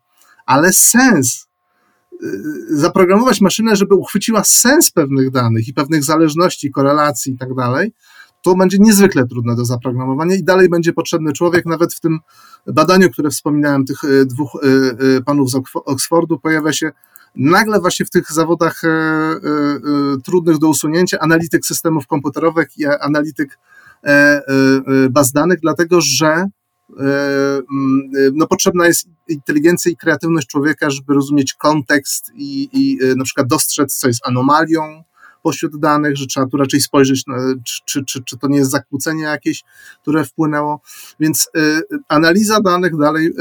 Ale 0.45 0.73
sens 0.73 1.47
e, 2.11 2.17
zaprogramować 2.69 3.41
maszynę, 3.41 3.75
żeby 3.75 3.95
uchwyciła 3.95 4.43
sens 4.43 4.91
pewnych 4.91 5.31
danych 5.31 5.67
i 5.67 5.73
pewnych 5.73 6.03
zależności, 6.03 6.71
korelacji 6.71 7.33
i 7.33 7.37
tak 7.37 7.55
dalej, 7.55 7.93
to 8.43 8.55
będzie 8.55 8.77
niezwykle 8.79 9.27
trudne 9.27 9.55
do 9.55 9.65
zaprogramowania 9.65 10.35
i 10.35 10.43
dalej 10.43 10.69
będzie 10.69 10.93
potrzebny 10.93 11.33
człowiek. 11.33 11.65
Nawet 11.65 11.93
w 11.93 11.99
tym 11.99 12.19
badaniu, 12.67 13.09
które 13.09 13.29
wspominałem, 13.29 13.85
tych 13.85 14.03
e, 14.03 14.25
dwóch 14.25 14.51
e, 14.55 14.67
e, 15.17 15.21
panów 15.21 15.51
z 15.51 15.55
Oxfordu, 15.73 16.39
pojawia 16.39 16.73
się 16.73 16.91
nagle 17.35 17.79
właśnie 17.79 18.05
w 18.05 18.09
tych 18.09 18.31
zawodach 18.31 18.81
trudnych 20.23 20.57
do 20.57 20.69
usunięcia 20.69 21.19
analityk 21.19 21.65
systemów 21.65 22.07
komputerowych 22.07 22.77
i 22.77 22.85
analityk 22.85 23.59
baz 25.09 25.31
danych, 25.31 25.59
dlatego 25.59 26.01
że 26.01 26.45
no, 28.33 28.47
potrzebna 28.47 28.87
jest 28.87 29.07
inteligencja 29.27 29.91
i 29.91 29.95
kreatywność 29.95 30.47
człowieka, 30.47 30.89
żeby 30.89 31.13
rozumieć 31.13 31.53
kontekst 31.53 32.31
i, 32.35 32.69
i 32.73 32.99
na 33.15 33.23
przykład 33.23 33.47
dostrzec, 33.47 33.95
co 33.95 34.07
jest 34.07 34.27
anomalią, 34.27 35.03
pośród 35.43 35.79
danych, 35.79 36.17
że 36.17 36.25
trzeba 36.25 36.47
tu 36.47 36.57
raczej 36.57 36.81
spojrzeć, 36.81 37.27
na, 37.27 37.35
czy, 37.85 38.05
czy, 38.05 38.23
czy 38.23 38.37
to 38.37 38.47
nie 38.47 38.57
jest 38.57 38.71
zakłócenie 38.71 39.23
jakieś, 39.23 39.63
które 40.01 40.25
wpłynęło. 40.25 40.81
Więc 41.19 41.49
y, 41.57 41.81
analiza 42.07 42.61
danych 42.61 42.97
dalej 42.97 43.27
y, 43.27 43.31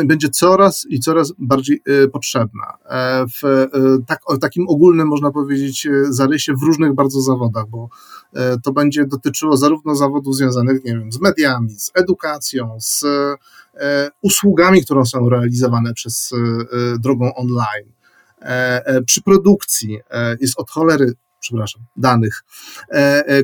y, 0.00 0.04
będzie 0.04 0.28
coraz 0.28 0.86
i 0.88 1.00
coraz 1.00 1.32
bardziej 1.38 1.82
potrzebna. 2.12 2.78
E, 2.84 3.24
w 3.26 3.66
tak, 4.06 4.20
takim 4.40 4.68
ogólnym, 4.68 5.08
można 5.08 5.30
powiedzieć, 5.30 5.88
zarysie 6.08 6.54
w 6.54 6.62
różnych 6.62 6.94
bardzo 6.94 7.20
zawodach, 7.20 7.64
bo 7.68 7.88
to 8.64 8.72
będzie 8.72 9.06
dotyczyło 9.06 9.56
zarówno 9.56 9.96
zawodów 9.96 10.36
związanych, 10.36 10.84
nie 10.84 10.98
wiem, 10.98 11.12
z 11.12 11.20
mediami, 11.20 11.70
z 11.70 11.90
edukacją, 11.94 12.76
z 12.80 13.04
usługami, 14.22 14.84
które 14.84 15.06
są 15.06 15.28
realizowane 15.28 15.94
przez 15.94 16.34
drogą 16.98 17.34
online, 17.34 17.92
przy 19.06 19.22
produkcji 19.22 19.98
e, 20.10 20.36
jest 20.40 20.60
od 20.60 20.70
cholery 20.70 21.12
przepraszam, 21.40 21.82
danych, 21.96 22.42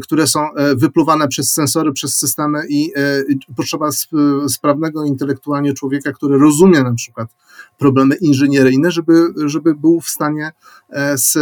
które 0.03 0.26
są 0.26 0.40
wypluwane 0.76 1.28
przez 1.28 1.53
sensory, 1.53 1.93
przez 1.93 2.16
systemy 2.16 2.62
i 2.68 2.93
potrzeba 3.57 3.88
sprawnego 4.49 5.05
intelektualnie 5.05 5.74
człowieka, 5.74 6.12
który 6.12 6.38
rozumie 6.38 6.82
na 6.82 6.95
przykład 6.95 7.28
problemy 7.78 8.14
inżynieryjne, 8.14 8.90
żeby, 8.90 9.26
żeby 9.47 9.74
był 9.74 10.01
w 10.01 10.09
stanie 10.09 10.51
z, 11.14 11.32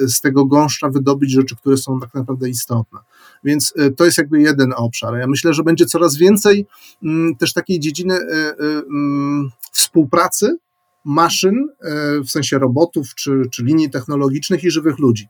z 0.00 0.20
tego 0.20 0.44
gąszcza 0.44 0.88
wydobyć 0.88 1.30
rzeczy, 1.30 1.56
które 1.56 1.76
są 1.76 2.00
tak 2.00 2.14
naprawdę 2.14 2.48
istotne. 2.48 2.98
Więc 3.44 3.74
to 3.96 4.04
jest 4.04 4.18
jakby 4.18 4.40
jeden 4.40 4.72
obszar. 4.76 5.18
Ja 5.18 5.26
myślę, 5.26 5.54
że 5.54 5.62
będzie 5.62 5.86
coraz 5.86 6.16
więcej 6.16 6.66
mm, 7.02 7.36
też 7.36 7.52
takiej 7.52 7.80
dziedziny 7.80 8.18
mm, 8.18 9.50
współpracy 9.72 10.56
maszyn, 11.04 11.68
e, 11.82 12.20
w 12.20 12.30
sensie 12.30 12.58
robotów 12.58 13.14
czy, 13.14 13.42
czy 13.50 13.64
linii 13.64 13.90
technologicznych 13.90 14.64
i 14.64 14.70
żywych 14.70 14.98
ludzi. 14.98 15.28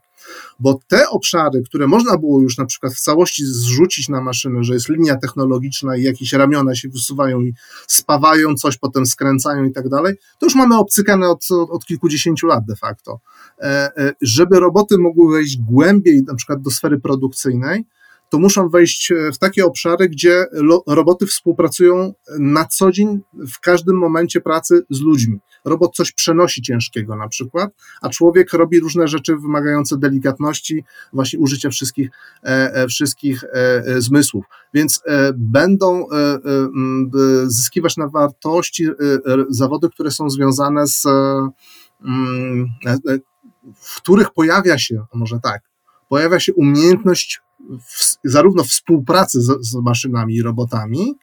Bo 0.59 0.79
te 0.87 1.09
obszary, 1.09 1.63
które 1.65 1.87
można 1.87 2.17
było 2.17 2.41
już 2.41 2.57
na 2.57 2.65
przykład 2.65 2.93
w 2.93 2.99
całości 2.99 3.45
zrzucić 3.45 4.09
na 4.09 4.21
maszynę, 4.21 4.63
że 4.63 4.73
jest 4.73 4.89
linia 4.89 5.17
technologiczna 5.17 5.97
i 5.97 6.03
jakieś 6.03 6.33
ramiona 6.33 6.75
się 6.75 6.89
wysuwają 6.89 7.41
i 7.41 7.53
spawają 7.87 8.55
coś, 8.55 8.77
potem 8.77 9.05
skręcają 9.05 9.63
i 9.63 9.71
tak 9.71 9.89
dalej, 9.89 10.15
to 10.39 10.45
już 10.45 10.55
mamy 10.55 10.77
obcykane 10.77 11.29
od, 11.29 11.45
od 11.51 11.85
kilkudziesięciu 11.85 12.47
lat 12.47 12.65
de 12.65 12.75
facto. 12.75 13.19
E, 13.59 13.97
e, 13.97 14.13
żeby 14.21 14.59
roboty 14.59 14.97
mogły 14.97 15.33
wejść 15.33 15.57
głębiej 15.57 16.23
na 16.23 16.35
przykład 16.35 16.61
do 16.61 16.71
sfery 16.71 16.99
produkcyjnej, 16.99 17.85
to 18.29 18.39
muszą 18.39 18.69
wejść 18.69 19.13
w 19.33 19.37
takie 19.37 19.65
obszary, 19.65 20.09
gdzie 20.09 20.45
roboty 20.87 21.25
współpracują 21.25 22.13
na 22.39 22.65
co 22.65 22.91
dzień, 22.91 23.19
w 23.33 23.59
każdym 23.59 23.97
momencie 23.97 24.41
pracy 24.41 24.85
z 24.89 25.01
ludźmi. 25.01 25.39
Robot 25.65 25.95
coś 25.95 26.11
przenosi 26.11 26.61
ciężkiego 26.61 27.15
na 27.15 27.27
przykład, 27.27 27.69
a 28.01 28.09
człowiek 28.09 28.53
robi 28.53 28.79
różne 28.79 29.07
rzeczy 29.07 29.35
wymagające 29.35 29.97
delikatności, 29.97 30.83
właśnie 31.13 31.39
użycia 31.39 31.69
wszystkich, 31.69 32.09
wszystkich 32.89 33.43
zmysłów. 33.97 34.45
Więc 34.73 35.01
będą 35.35 36.07
zyskiwać 37.45 37.97
na 37.97 38.07
wartości 38.07 38.87
zawody, 39.49 39.89
które 39.89 40.11
są 40.11 40.29
związane 40.29 40.87
z 40.87 41.03
w 43.75 43.97
których 43.97 44.31
pojawia 44.31 44.77
się, 44.77 45.05
może 45.13 45.39
tak, 45.39 45.61
pojawia 46.09 46.39
się 46.39 46.53
umiejętność 46.53 47.41
w, 47.69 48.15
zarówno 48.23 48.63
współpracy 48.63 49.41
z, 49.41 49.67
z 49.69 49.75
maszynami 49.75 50.35
i 50.35 50.41
robotami, 50.41 51.15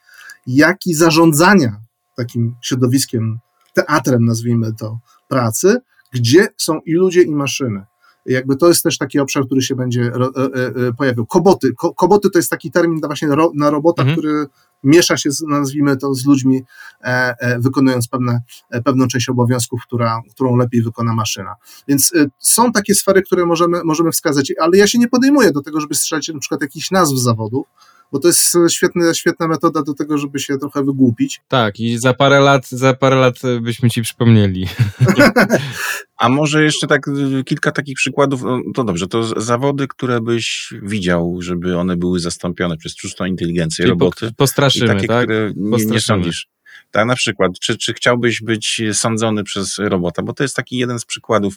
jak 0.47 0.87
i 0.87 0.95
zarządzania 0.95 1.81
takim 2.17 2.55
środowiskiem, 2.63 3.39
teatrem, 3.73 4.25
nazwijmy 4.25 4.73
to, 4.75 4.99
pracy, 5.29 5.81
gdzie 6.13 6.49
są 6.57 6.81
i 6.81 6.93
ludzie, 6.93 7.23
i 7.23 7.31
maszyny. 7.31 7.85
Jakby 8.27 8.57
to 8.57 8.69
jest 8.69 8.83
też 8.83 8.99
taki 8.99 9.19
obszar, 9.19 9.47
który 9.47 9.63
się 9.63 9.75
będzie 9.75 10.11
ro, 10.11 10.33
e, 10.37 10.67
e, 10.89 10.93
pojawił. 10.93 11.27
Koboty. 11.27 11.73
Ko, 11.75 11.95
koboty 11.95 12.31
to 12.31 12.39
jest 12.39 12.51
taki 12.51 12.71
termin 12.71 13.01
właśnie 13.01 13.29
na 13.55 13.71
robota, 13.71 14.03
mhm. 14.03 14.19
który 14.19 14.47
miesza 14.85 15.17
się, 15.17 15.31
z, 15.31 15.43
nazwijmy 15.43 15.97
to, 15.97 16.15
z 16.15 16.27
ludźmi, 16.27 16.63
e, 17.01 17.35
e, 17.39 17.59
wykonując 17.61 18.09
pewne, 18.09 18.41
e, 18.71 18.83
pewną 18.83 19.09
część 19.09 19.29
obowiązków, 19.29 19.83
która, 19.83 20.21
którą 20.31 20.57
lepiej 20.57 20.83
wykona 20.83 21.15
maszyna. 21.15 21.55
Więc 21.89 22.15
e, 22.15 22.27
są 22.39 22.73
takie 22.73 22.95
sfery, 22.95 23.23
które 23.23 23.47
możemy, 23.47 23.85
możemy 23.85 24.13
wskazać, 24.13 24.53
ale 24.61 24.79
ja 24.79 24.87
się 24.87 24.99
nie 24.99 25.09
podejmuję 25.09 25.53
do 25.53 25.63
tego, 25.63 25.81
żeby 25.81 25.95
strzelać 25.95 26.29
na 26.29 26.39
przykład 26.39 26.63
jakichś 26.63 26.91
nazw 26.91 27.17
zawodów, 27.17 27.67
bo 28.13 28.19
to 28.19 28.29
jest 28.29 28.57
świetna, 28.71 29.15
świetna 29.15 29.49
metoda 29.49 29.83
do 29.83 29.95
tego, 29.95 30.19
żeby 30.19 30.41
się 30.41 30.59
trochę 30.59 30.85
wygłupić. 30.85 31.41
Tak, 31.49 31.81
i 31.81 31.99
za 31.99 32.15
parę 32.15 32.41
lat, 32.41 32.69
za 32.69 32.95
parę 32.95 33.17
lat 33.17 33.35
byśmy 33.61 33.91
ci 33.91 34.03
przypomnieli. 34.03 34.67
A 36.19 36.29
może 36.29 36.65
jeszcze 36.65 36.87
tak 36.87 37.11
kilka 37.45 37.73
takich 37.73 37.97
przykładów, 37.97 38.43
no, 38.43 38.61
to 38.75 38.85
dobrze, 38.85 39.07
to 39.07 39.41
zawody, 39.41 39.89
które 39.89 40.21
byś 40.21 40.75
widział, 40.83 41.39
żeby 41.41 41.79
one 41.79 41.97
były 41.97 42.21
zastąpione 42.21 42.77
przez 42.77 42.93
sztuczną 42.93 43.27
inteligencję, 43.27 43.83
Czyli 43.83 43.91
roboty. 43.91 44.27
Po, 44.27 44.35
postraszymy, 44.35 44.87
takie, 44.95 45.07
tak? 45.07 45.25
które 45.25 45.53
nie, 45.57 45.85
nie 45.85 46.01
sądzisz. 46.01 46.47
Tak, 46.91 47.07
na 47.07 47.15
przykład, 47.15 47.59
czy, 47.59 47.79
czy 47.79 47.95
chciałbyś 47.95 48.43
być 48.43 48.83
sądzony 48.93 49.45
przez 49.45 49.79
robota, 49.79 50.23
bo 50.23 50.33
to 50.33 50.43
jest 50.43 50.57
taki 50.57 50.77
jeden 50.77 50.99
z 50.99 51.05
przykładów. 51.05 51.55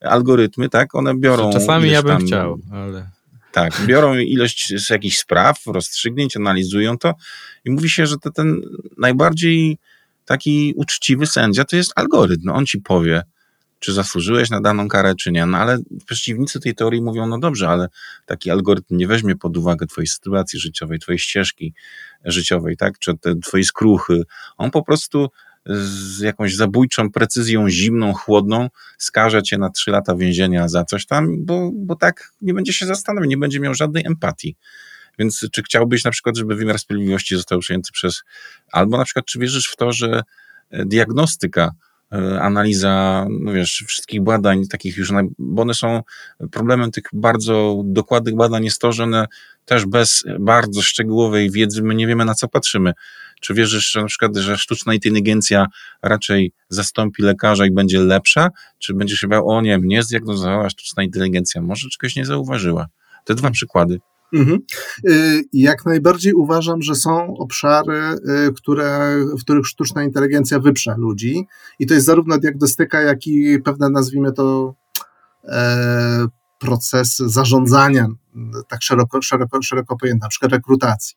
Algorytmy, 0.00 0.68
tak, 0.68 0.94
one 0.94 1.14
biorą. 1.14 1.52
Czasami 1.52 1.90
ja 1.90 2.02
bym 2.02 2.16
tam, 2.16 2.26
chciał, 2.26 2.58
ale. 2.72 3.10
Tak, 3.54 3.86
biorą 3.86 4.18
ilość 4.18 4.90
jakichś 4.90 5.18
spraw, 5.18 5.66
rozstrzygnięć, 5.66 6.36
analizują 6.36 6.98
to 6.98 7.14
i 7.64 7.70
mówi 7.70 7.90
się, 7.90 8.06
że 8.06 8.18
to 8.18 8.30
ten 8.30 8.60
najbardziej 8.98 9.78
taki 10.24 10.72
uczciwy 10.76 11.26
sędzia 11.26 11.64
to 11.64 11.76
jest 11.76 11.92
algorytm. 11.96 12.48
On 12.48 12.66
ci 12.66 12.80
powie, 12.80 13.22
czy 13.78 13.92
zasłużyłeś 13.92 14.50
na 14.50 14.60
daną 14.60 14.88
karę, 14.88 15.14
czy 15.14 15.32
nie. 15.32 15.46
No 15.46 15.58
ale 15.58 15.78
przeciwnicy 16.06 16.60
tej 16.60 16.74
teorii 16.74 17.02
mówią, 17.02 17.26
no 17.26 17.38
dobrze, 17.38 17.68
ale 17.68 17.88
taki 18.26 18.50
algorytm 18.50 18.96
nie 18.96 19.06
weźmie 19.06 19.36
pod 19.36 19.56
uwagę 19.56 19.86
twojej 19.86 20.06
sytuacji 20.06 20.60
życiowej, 20.60 20.98
twojej 20.98 21.18
ścieżki 21.18 21.74
życiowej, 22.24 22.76
tak, 22.76 22.98
czy 22.98 23.18
te 23.18 23.36
twojej 23.36 23.64
skruchy. 23.64 24.22
On 24.56 24.70
po 24.70 24.82
prostu 24.82 25.28
z 25.66 26.20
jakąś 26.20 26.56
zabójczą 26.56 27.10
precyzją 27.10 27.68
zimną, 27.68 28.12
chłodną, 28.12 28.70
skaże 28.98 29.42
cię 29.42 29.58
na 29.58 29.70
trzy 29.70 29.90
lata 29.90 30.16
więzienia 30.16 30.68
za 30.68 30.84
coś 30.84 31.06
tam, 31.06 31.44
bo, 31.44 31.70
bo 31.74 31.96
tak 31.96 32.32
nie 32.40 32.54
będzie 32.54 32.72
się 32.72 32.86
zastanawiał, 32.86 33.28
nie 33.28 33.36
będzie 33.36 33.60
miał 33.60 33.74
żadnej 33.74 34.06
empatii. 34.06 34.56
Więc 35.18 35.46
czy 35.52 35.62
chciałbyś 35.62 36.04
na 36.04 36.10
przykład, 36.10 36.36
żeby 36.36 36.54
wymiar 36.54 36.78
sprawiedliwości 36.78 37.36
został 37.36 37.58
przejęty 37.58 37.92
przez, 37.92 38.22
albo 38.72 38.98
na 38.98 39.04
przykład, 39.04 39.26
czy 39.26 39.38
wierzysz 39.38 39.68
w 39.68 39.76
to, 39.76 39.92
że 39.92 40.22
e, 40.70 40.84
diagnostyka, 40.84 41.72
e, 42.12 42.40
analiza, 42.40 43.26
no 43.40 43.52
wiesz, 43.52 43.84
wszystkich 43.86 44.22
badań, 44.22 44.66
takich 44.66 44.96
już, 44.96 45.12
bo 45.38 45.62
one 45.62 45.74
są 45.74 46.02
problemem 46.52 46.90
tych 46.90 47.04
bardzo 47.12 47.82
dokładnych 47.84 48.36
badań 48.36 48.64
jest 48.64 48.80
to, 48.80 48.92
że 48.92 49.02
one 49.02 49.26
też 49.64 49.86
bez 49.86 50.24
bardzo 50.40 50.82
szczegółowej 50.82 51.50
wiedzy 51.50 51.82
my 51.82 51.94
nie 51.94 52.06
wiemy 52.06 52.24
na 52.24 52.34
co 52.34 52.48
patrzymy. 52.48 52.92
Czy 53.44 53.54
wierzysz, 53.54 53.90
że 53.90 54.00
na 54.00 54.06
przykład, 54.06 54.36
że 54.36 54.58
sztuczna 54.58 54.94
inteligencja 54.94 55.66
raczej 56.02 56.52
zastąpi 56.68 57.22
lekarza 57.22 57.66
i 57.66 57.70
będzie 57.70 58.00
lepsza? 58.00 58.48
Czy 58.78 58.94
będziesz 58.94 59.18
się 59.18 59.28
bał, 59.28 59.48
o 59.48 59.60
nie, 59.60 59.78
mnie 59.78 60.02
zdiagnozowała 60.02 60.70
sztuczna 60.70 61.02
inteligencja, 61.02 61.62
może 61.62 61.88
czegoś 61.88 62.16
nie 62.16 62.26
zauważyła? 62.26 62.86
Te 63.24 63.34
dwa 63.34 63.50
przykłady. 63.50 64.00
Mhm. 64.32 64.58
Y, 65.08 65.42
jak 65.52 65.86
najbardziej 65.86 66.32
uważam, 66.32 66.82
że 66.82 66.94
są 66.94 67.36
obszary, 67.36 68.00
y, 68.48 68.52
które, 68.52 69.16
w 69.38 69.40
których 69.40 69.66
sztuczna 69.66 70.04
inteligencja 70.04 70.60
wyprze 70.60 70.94
ludzi 70.98 71.46
i 71.78 71.86
to 71.86 71.94
jest 71.94 72.06
zarówno 72.06 72.38
diagnostyka, 72.38 73.00
jak 73.00 73.26
i 73.26 73.58
pewne, 73.64 73.90
nazwijmy 73.90 74.32
to, 74.32 74.74
e, 75.44 76.26
procesy 76.58 77.28
zarządzania, 77.28 78.06
tak 78.68 78.82
szeroko, 78.82 79.22
szeroko, 79.22 79.62
szeroko 79.62 79.96
pojęte, 79.96 80.24
na 80.24 80.28
przykład 80.28 80.52
rekrutacji. 80.52 81.16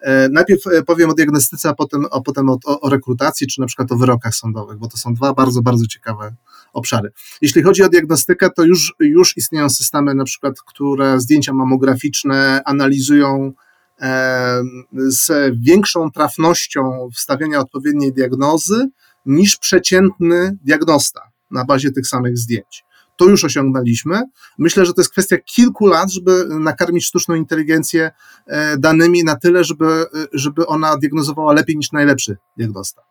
E, 0.00 0.28
najpierw 0.28 0.66
e, 0.66 0.82
powiem 0.82 1.10
o 1.10 1.14
diagnostyce, 1.14 1.68
a 1.68 1.74
potem, 1.74 2.06
a 2.10 2.20
potem 2.20 2.48
o, 2.50 2.58
o, 2.64 2.88
rekrutacji, 2.88 3.46
czy 3.46 3.60
na 3.60 3.66
przykład 3.66 3.92
o 3.92 3.96
wyrokach 3.96 4.34
sądowych, 4.34 4.78
bo 4.78 4.88
to 4.88 4.96
są 4.96 5.14
dwa 5.14 5.34
bardzo, 5.34 5.62
bardzo 5.62 5.86
ciekawe 5.86 6.34
obszary. 6.72 7.10
Jeśli 7.42 7.62
chodzi 7.62 7.82
o 7.82 7.88
diagnostykę, 7.88 8.50
to 8.50 8.64
już, 8.64 8.94
już 9.00 9.36
istnieją 9.36 9.70
systemy, 9.70 10.14
na 10.14 10.24
przykład, 10.24 10.54
które 10.66 11.20
zdjęcia 11.20 11.52
mamograficzne 11.52 12.62
analizują 12.64 13.52
e, 14.00 14.62
z 14.92 15.54
większą 15.60 16.10
trafnością 16.10 17.08
wstawiania 17.14 17.58
odpowiedniej 17.58 18.12
diagnozy 18.12 18.88
niż 19.26 19.56
przeciętny 19.56 20.56
diagnosta 20.64 21.20
na 21.50 21.64
bazie 21.64 21.90
tych 21.90 22.06
samych 22.06 22.38
zdjęć 22.38 22.87
to 23.18 23.24
już 23.24 23.44
osiągnęliśmy. 23.44 24.22
Myślę, 24.58 24.86
że 24.86 24.94
to 24.94 25.00
jest 25.00 25.10
kwestia 25.10 25.36
kilku 25.38 25.86
lat, 25.86 26.10
żeby 26.10 26.44
nakarmić 26.48 27.06
sztuczną 27.06 27.34
inteligencję 27.34 28.10
e, 28.46 28.76
danymi 28.78 29.24
na 29.24 29.36
tyle, 29.36 29.64
żeby, 29.64 29.86
e, 29.86 30.06
żeby 30.32 30.66
ona 30.66 30.96
diagnozowała 30.96 31.52
lepiej 31.52 31.76
niż 31.76 31.92
najlepszy 31.92 32.36
diagnosta. 32.56 33.02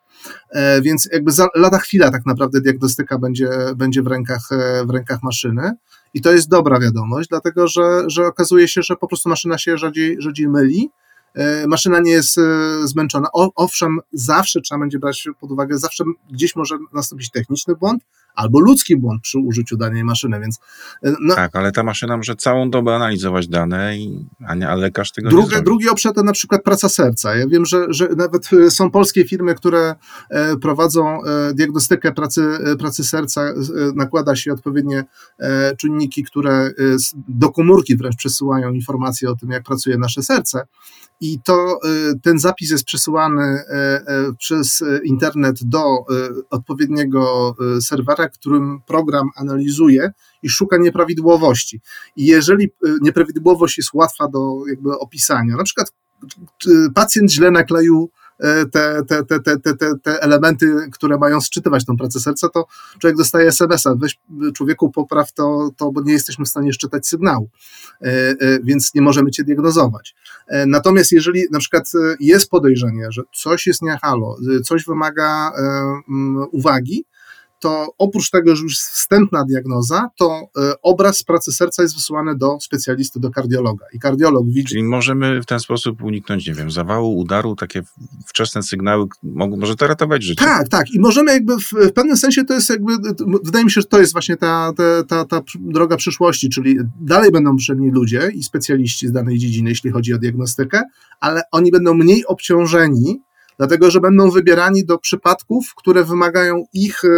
E, 0.52 0.82
więc 0.82 1.10
jakby 1.14 1.32
za 1.32 1.48
lada 1.56 1.78
chwila 1.78 2.12
tak 2.12 2.26
naprawdę 2.26 2.62
diagnostyka 2.62 3.18
będzie, 3.18 3.50
będzie 3.76 4.02
w, 4.02 4.08
rękach, 4.08 4.50
w 4.86 4.90
rękach 4.90 5.24
maszyny. 5.24 5.72
I 6.14 6.22
to 6.22 6.32
jest 6.32 6.50
dobra 6.50 6.80
wiadomość, 6.80 7.30
dlatego 7.30 7.68
że, 7.68 8.04
że 8.08 8.26
okazuje 8.26 8.68
się, 8.68 8.82
że 8.84 8.96
po 8.96 9.08
prostu 9.08 9.30
maszyna 9.30 9.58
się 9.58 9.78
rzadziej, 9.78 10.16
rzadziej 10.20 10.48
myli. 10.48 10.90
Maszyna 11.68 12.00
nie 12.00 12.12
jest 12.12 12.40
zmęczona. 12.84 13.28
Owszem, 13.56 14.00
zawsze 14.14 14.62
trzeba 14.62 14.80
będzie 14.80 15.00
brać 15.00 15.28
pod 15.40 15.52
uwagę, 15.52 15.78
zawsze 15.78 16.04
gdzieś 16.32 16.56
może 16.56 16.78
nastąpić 16.94 17.32
techniczny 17.32 17.76
błąd, 17.76 18.04
albo 18.38 18.60
ludzki 18.60 18.98
błąd 18.98 19.22
przy 19.22 19.40
użyciu 19.40 19.78
danej 19.78 20.04
maszyny, 20.04 20.40
więc... 20.40 20.60
E, 21.04 21.14
no, 21.22 21.36
tak, 21.36 21.56
ale 21.56 21.72
ta 21.72 21.84
maszyna 21.84 22.18
może 22.18 22.36
całą 22.36 22.70
dobę 22.70 22.96
analizować 22.96 23.48
dane, 23.48 23.98
i, 23.98 24.26
a, 24.48 24.56
nie, 24.56 24.70
a 24.70 24.76
lekarz 24.76 25.12
tego 25.12 25.30
drugie, 25.30 25.44
nie 25.44 25.50
zrobi. 25.50 25.66
Drugi 25.66 25.90
obszar 25.90 26.14
to 26.14 26.24
na 26.24 26.32
przykład 26.32 26.64
praca 26.64 26.90
serca. 26.90 27.36
Ja 27.36 27.48
wiem, 27.48 27.66
że, 27.66 27.86
że 27.90 28.10
nawet 28.18 28.50
e, 28.54 28.72
są 28.72 28.92
polskie 28.92 29.26
firmy, 29.26 29.56
które 29.56 29.96
e, 30.30 30.58
prowadzą 30.58 31.18
diagnostykę 31.54 32.12
pracy, 32.12 32.42
pracy 32.80 33.04
serca, 33.04 33.54
nakłada 33.96 34.36
się 34.36 34.54
odpowiednie 34.54 35.04
czynniki, 35.78 36.24
które 36.24 36.72
do 37.28 37.50
komórki 37.50 37.98
wręcz 37.98 38.16
przesyłają 38.16 38.74
informacje 38.74 39.30
o 39.30 39.36
tym, 39.36 39.50
jak 39.50 39.64
pracuje 39.64 39.98
nasze 39.98 40.24
serce 40.24 40.68
i 41.22 41.40
to 41.42 41.80
ten 42.24 42.40
zapis 42.40 42.72
jest 42.72 42.84
przesyłany 42.84 43.64
przez 44.40 44.84
internet 45.04 45.56
do 45.64 46.06
odpowiedniego 46.50 47.56
serwera, 47.82 48.30
którym 48.30 48.82
program 48.88 49.30
analizuje 49.36 50.12
i 50.44 50.50
szuka 50.50 50.78
nieprawidłowości. 50.78 51.82
I 52.16 52.26
jeżeli 52.26 52.66
y, 52.66 52.70
nieprawidłowość 53.02 53.78
jest 53.78 53.94
łatwa 53.94 54.28
do 54.28 54.62
jakby 54.70 55.00
opisania, 55.00 55.56
na 55.56 55.64
przykład 55.64 55.92
y, 56.68 56.92
pacjent 56.96 57.32
źle 57.32 57.52
nakleił 57.52 58.10
te, 58.72 59.04
te, 59.08 59.24
te, 59.24 59.40
te, 59.40 59.76
te, 59.76 60.00
te 60.04 60.22
elementy, 60.22 60.76
które 60.92 61.18
mają 61.18 61.42
sczytywać 61.42 61.86
tą 61.86 61.98
pracę 61.98 62.20
serca, 62.20 62.50
to 62.50 62.68
człowiek 63.00 63.18
dostaje 63.18 63.48
SMS-a, 63.48 63.96
weź 63.96 64.20
człowieku 64.56 64.92
popraw 64.92 65.34
to, 65.34 65.70
to, 65.78 65.92
bo 65.92 66.02
nie 66.02 66.14
jesteśmy 66.14 66.46
w 66.46 66.50
stanie 66.50 66.74
szczytać 66.74 67.08
sygnału, 67.08 67.50
e, 68.02 68.06
e, 68.06 68.36
więc 68.64 68.94
nie 68.96 69.02
możemy 69.02 69.32
cię 69.32 69.44
diagnozować. 69.44 70.16
Natomiast 70.68 71.12
jeżeli 71.12 71.44
na 71.52 71.60
przykład 71.60 71.92
jest 72.20 72.50
podejrzenie, 72.50 73.12
że 73.12 73.22
coś 73.36 73.68
jest 73.68 73.82
nie 73.82 73.98
halo, 74.02 74.38
coś 74.64 74.86
wymaga 74.86 75.52
uwagi, 76.52 77.06
to 77.60 77.88
oprócz 77.98 78.30
tego, 78.30 78.56
że 78.56 78.64
już 78.64 78.74
jest 78.74 78.90
wstępna 78.90 79.46
diagnoza, 79.46 80.10
to 80.18 80.42
e, 80.58 80.74
obraz 80.82 81.24
pracy 81.24 81.52
serca 81.52 81.84
jest 81.84 81.96
wysyłany 81.96 82.38
do 82.38 82.58
specjalisty, 82.62 83.20
do 83.20 83.32
kardiologa. 83.32 83.86
I 83.94 84.00
kardiolog 84.00 84.46
widzi. 84.48 84.64
Czyli 84.64 84.84
możemy 84.84 85.42
w 85.42 85.46
ten 85.46 85.60
sposób 85.60 86.04
uniknąć, 86.04 86.48
nie 86.48 86.54
wiem, 86.54 86.72
zawału, 86.72 87.18
udaru, 87.18 87.56
takie 87.56 87.82
wczesne 88.26 88.64
sygnały, 88.64 89.06
mogą, 89.24 89.58
może 89.58 89.76
to 89.76 89.88
ratować 89.88 90.24
życie. 90.24 90.46
Tak, 90.46 90.70
tak. 90.70 90.92
I 90.94 91.00
możemy 91.00 91.32
jakby 91.32 91.58
w, 91.58 91.72
w 91.74 91.94
pewnym 91.94 92.18
sensie 92.18 92.46
to 92.46 92.54
jest 92.54 92.70
jakby, 92.70 92.94
wydaje 93.44 93.66
mi 93.66 93.72
się, 93.72 93.82
że 93.82 93.88
to 93.88 94.00
jest 94.00 94.14
właśnie 94.14 94.38
ta, 94.38 94.74
ta, 94.78 95.04
ta, 95.04 95.26
ta 95.26 95.42
droga 95.56 95.98
przyszłości, 95.98 96.50
czyli 96.50 96.78
dalej 97.02 97.32
będą 97.32 97.52
potrzebni 97.52 97.92
ludzie 97.92 98.32
i 98.34 98.44
specjaliści 98.44 99.08
z 99.08 99.12
danej 99.12 99.38
dziedziny, 99.38 99.70
jeśli 99.70 99.92
chodzi 99.92 100.14
o 100.14 100.18
diagnostykę, 100.18 100.82
ale 101.20 101.42
oni 101.52 101.72
będą 101.72 101.94
mniej 101.94 102.26
obciążeni 102.26 103.22
dlatego 103.58 103.92
że 103.92 104.00
będą 104.00 104.32
wybierani 104.32 104.86
do 104.86 104.98
przypadków, 104.98 105.76
które 105.76 106.04
wymagają 106.04 106.66
ich 106.74 107.02
e, 107.06 107.10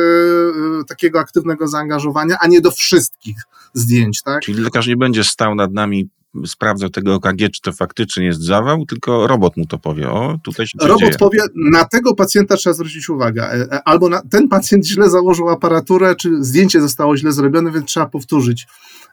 takiego 0.88 1.20
aktywnego 1.20 1.68
zaangażowania, 1.68 2.38
a 2.42 2.48
nie 2.48 2.62
do 2.62 2.72
wszystkich 2.72 3.38
zdjęć. 3.74 4.22
Tak? 4.22 4.42
Czyli 4.42 4.62
lekarz 4.62 4.88
nie 4.88 4.98
będzie 4.98 5.24
stał 5.24 5.56
nad 5.56 5.74
nami 5.74 6.10
sprawdzał 6.46 6.90
tego 6.90 7.14
OKG, 7.14 7.40
czy 7.54 7.62
to 7.62 7.72
faktycznie 7.72 8.26
jest 8.26 8.42
zawał, 8.42 8.86
tylko 8.86 9.28
robot 9.28 9.58
mu 9.58 9.66
to 9.66 9.78
powie. 9.78 10.10
O, 10.10 10.40
tutaj 10.44 10.68
się 10.68 10.78
Robot 10.82 11.00
dzieje. 11.00 11.18
powie, 11.18 11.40
na 11.56 11.86
tego 11.86 12.16
pacjenta 12.16 12.58
trzeba 12.58 12.74
zwrócić 12.74 13.10
uwagę. 13.10 13.44
E, 13.44 13.54
e, 13.54 13.88
Albo 13.88 14.10
na, 14.10 14.22
ten 14.22 14.48
pacjent 14.48 14.88
źle 14.88 15.10
założył 15.10 15.50
aparaturę, 15.50 16.16
czy 16.16 16.44
zdjęcie 16.44 16.82
zostało 16.82 17.18
źle 17.18 17.32
zrobione, 17.32 17.72
więc 17.72 17.86
trzeba 17.86 18.06
powtórzyć 18.06 18.68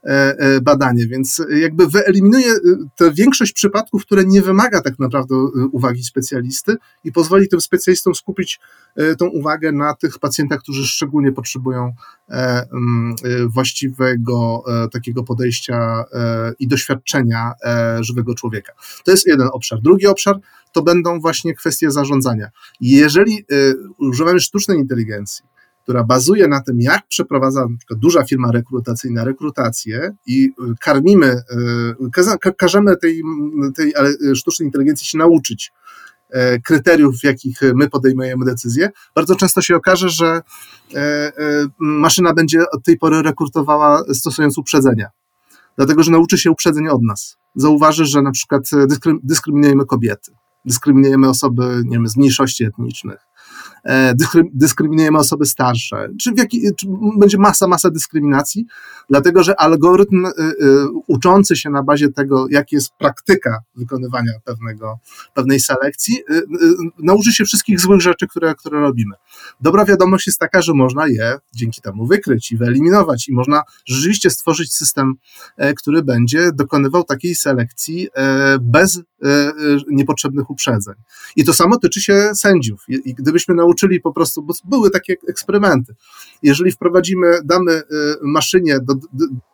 e, 0.04 0.60
badanie. 0.60 1.06
Więc 1.06 1.42
jakby 1.60 1.86
wyeliminuje 1.86 2.52
tę 2.96 3.12
większość 3.12 3.52
przypadków, 3.52 4.06
które 4.06 4.24
nie 4.24 4.42
wymaga 4.42 4.80
tak 4.80 4.98
naprawdę 4.98 5.34
uwagi 5.72 6.04
specjalisty 6.04 6.76
i 7.04 7.12
pozwoli 7.12 7.48
tym 7.48 7.60
specjalistom 7.60 8.14
skupić 8.14 8.60
tą 9.18 9.26
uwagę 9.26 9.72
na 9.72 9.94
tych 9.94 10.18
pacjentach, 10.18 10.60
którzy 10.60 10.86
szczególnie 10.86 11.32
potrzebują 11.32 11.92
mm, 12.30 13.14
właściwego 13.48 14.64
takiego 14.92 15.22
podejścia 15.22 16.04
i 16.58 16.68
doświadczenia 16.68 17.05
e, 17.14 18.04
żywego 18.04 18.34
człowieka. 18.34 18.72
To 19.04 19.10
jest 19.10 19.26
jeden 19.26 19.48
obszar. 19.52 19.80
Drugi 19.80 20.06
obszar 20.06 20.36
to 20.72 20.82
będą 20.82 21.20
właśnie 21.20 21.54
kwestie 21.54 21.90
zarządzania. 21.90 22.48
Jeżeli 22.80 23.44
y, 23.52 23.74
używamy 23.98 24.40
sztucznej 24.40 24.78
inteligencji, 24.78 25.44
która 25.82 26.04
bazuje 26.04 26.48
na 26.48 26.60
tym, 26.60 26.80
jak 26.80 27.06
przeprowadza 27.08 27.66
duża 27.90 28.24
firma 28.24 28.52
rekrutacyjna 28.52 29.24
rekrutację 29.24 30.14
i 30.26 30.44
y, 30.44 30.74
karmimy, 30.80 31.42
każemy 32.58 32.96
tej, 32.96 33.22
tej 33.76 33.92
sztucznej 34.36 34.66
inteligencji 34.66 35.06
się 35.06 35.18
nauczyć 35.18 35.72
e, 36.30 36.60
kryteriów, 36.60 37.16
w 37.20 37.24
jakich 37.24 37.60
my 37.74 37.90
podejmujemy 37.90 38.44
decyzje, 38.44 38.90
bardzo 39.14 39.36
często 39.36 39.62
się 39.62 39.76
okaże, 39.76 40.08
że 40.08 40.26
e, 40.26 40.98
e, 40.98 41.32
maszyna 41.78 42.34
będzie 42.34 42.70
od 42.70 42.82
tej 42.82 42.98
pory 42.98 43.22
rekrutowała 43.22 44.02
stosując 44.14 44.58
uprzedzenia. 44.58 45.10
Dlatego, 45.76 46.02
że 46.02 46.12
nauczy 46.12 46.38
się 46.38 46.50
uprzedzeń 46.50 46.88
od 46.88 47.02
nas. 47.02 47.36
Zauważy, 47.54 48.04
że 48.04 48.22
na 48.22 48.30
przykład 48.30 48.62
dyskry- 48.64 49.18
dyskryminujemy 49.22 49.86
kobiety, 49.86 50.32
dyskryminujemy 50.64 51.28
osoby 51.28 51.82
nie 51.84 51.96
wiem, 51.96 52.08
z 52.08 52.16
mniejszości 52.16 52.64
etnicznych, 52.64 53.18
e, 53.20 53.35
dyskryminujemy 54.54 55.18
osoby 55.18 55.46
starsze, 55.46 56.08
czy, 56.20 56.32
w 56.32 56.38
jaki, 56.38 56.62
czy 56.76 56.86
będzie 57.18 57.38
masa, 57.38 57.68
masa 57.68 57.90
dyskryminacji, 57.90 58.66
dlatego 59.10 59.42
że 59.42 59.60
algorytm 59.60 60.26
y, 60.26 60.30
y, 60.30 60.88
uczący 61.06 61.56
się 61.56 61.70
na 61.70 61.82
bazie 61.82 62.08
tego, 62.08 62.46
jak 62.50 62.72
jest 62.72 62.90
praktyka 62.98 63.58
wykonywania 63.76 64.32
pewnego, 64.44 64.98
pewnej 65.34 65.60
selekcji, 65.60 66.14
y, 66.30 66.42
nauczy 66.98 67.32
się 67.32 67.44
wszystkich 67.44 67.80
złych 67.80 68.00
rzeczy, 68.00 68.26
które, 68.26 68.54
które 68.54 68.80
robimy. 68.80 69.14
Dobra 69.60 69.84
wiadomość 69.84 70.26
jest 70.26 70.38
taka, 70.38 70.62
że 70.62 70.74
można 70.74 71.06
je 71.06 71.38
dzięki 71.54 71.80
temu 71.80 72.06
wykryć 72.06 72.52
i 72.52 72.56
wyeliminować 72.56 73.28
i 73.28 73.32
można 73.32 73.62
rzeczywiście 73.84 74.30
stworzyć 74.30 74.74
system, 74.74 75.14
e, 75.56 75.74
który 75.74 76.02
będzie 76.02 76.52
dokonywał 76.52 77.04
takiej 77.04 77.34
selekcji 77.34 78.08
e, 78.14 78.58
bez 78.60 78.96
e, 78.96 79.02
niepotrzebnych 79.90 80.50
uprzedzeń. 80.50 80.94
I 81.36 81.44
to 81.44 81.54
samo 81.54 81.78
tyczy 81.78 82.00
się 82.00 82.30
sędziów. 82.34 82.84
I 82.88 83.14
gdybyśmy 83.14 83.54
nauczyli 83.54 83.75
po 84.02 84.12
prostu, 84.12 84.42
bo 84.42 84.54
były 84.64 84.90
takie 84.90 85.16
eksperymenty, 85.28 85.94
jeżeli 86.42 86.72
wprowadzimy, 86.72 87.38
damy 87.44 87.72
e, 87.72 87.82
maszynie 88.22 88.78
do, 88.80 88.94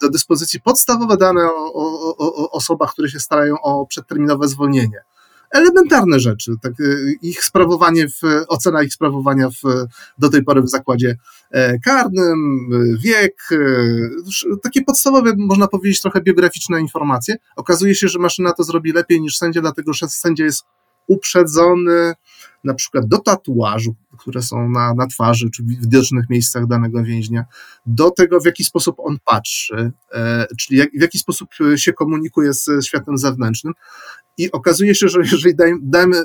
do, 0.01 0.09
dyspozycji 0.11 0.61
podstawowe 0.61 1.17
dane 1.17 1.45
o, 1.45 1.73
o, 1.75 2.17
o, 2.19 2.51
osobach, 2.51 2.93
które 2.93 3.09
się 3.09 3.21
starają 3.21 3.55
o 3.63 3.87
przedterminowe 3.87 4.49
zwolnienie, 4.49 5.03
elementarne 5.53 6.21
rzeczy, 6.21 6.53
tak, 6.63 6.81
y, 6.81 7.15
ich 7.23 7.45
sprawowanie, 7.45 8.09
w, 8.09 8.21
ocena 8.49 8.83
ich 8.83 8.93
sprawowania 8.93 9.51
w, 9.51 9.87
do 10.19 10.29
tej 10.29 10.45
pory 10.45 10.63
w 10.63 10.69
zakładzie 10.69 11.17
e, 11.51 11.79
karnym, 11.79 12.69
y, 12.73 12.99
wiek, 12.99 13.53
y, 13.53 14.11
takie 14.63 14.83
podstawowe, 14.83 15.33
można 15.37 15.69
powiedzieć, 15.69 16.01
trochę 16.01 16.21
biograficzne 16.21 16.81
informacje. 16.81 17.37
Okazuje 17.57 17.95
się, 17.95 18.09
że 18.09 18.19
maszyna 18.19 18.53
to 18.53 18.65
zrobi 18.65 18.93
lepiej 18.93 19.21
niż 19.21 19.37
sędzia, 19.37 19.61
dlatego 19.61 19.93
że 19.93 20.09
sędzia 20.09 20.45
jest 20.45 20.65
uprzedzony 21.07 22.15
na 22.65 22.75
przykład 22.75 23.07
do 23.07 23.19
tatuażu, 23.19 23.95
które 24.19 24.43
są 24.43 24.69
na, 24.69 24.95
na 24.95 25.07
twarzy 25.07 25.51
czy 25.51 25.63
w 25.63 25.67
widocznych 25.67 26.31
miejscach 26.31 26.67
danego 26.67 27.05
więźnia, 27.05 27.45
do 27.87 28.11
tego, 28.11 28.41
w 28.41 28.47
jaki 28.47 28.65
sposób 28.65 28.97
on 28.99 29.17
patrzy, 29.25 29.93
e, 30.13 30.47
czyli 30.59 30.79
jak, 30.79 30.91
w 30.91 31.01
jaki 31.01 31.19
sposób 31.19 31.49
e, 31.73 31.79
się 31.79 31.93
komunikuje 31.93 32.53
z 32.53 32.87
światem 32.87 33.19
zewnętrznym. 33.19 33.73
I 34.39 34.53
okazuje 34.53 34.95
się, 34.95 35.09
że 35.09 35.21
jeżeli 35.21 35.55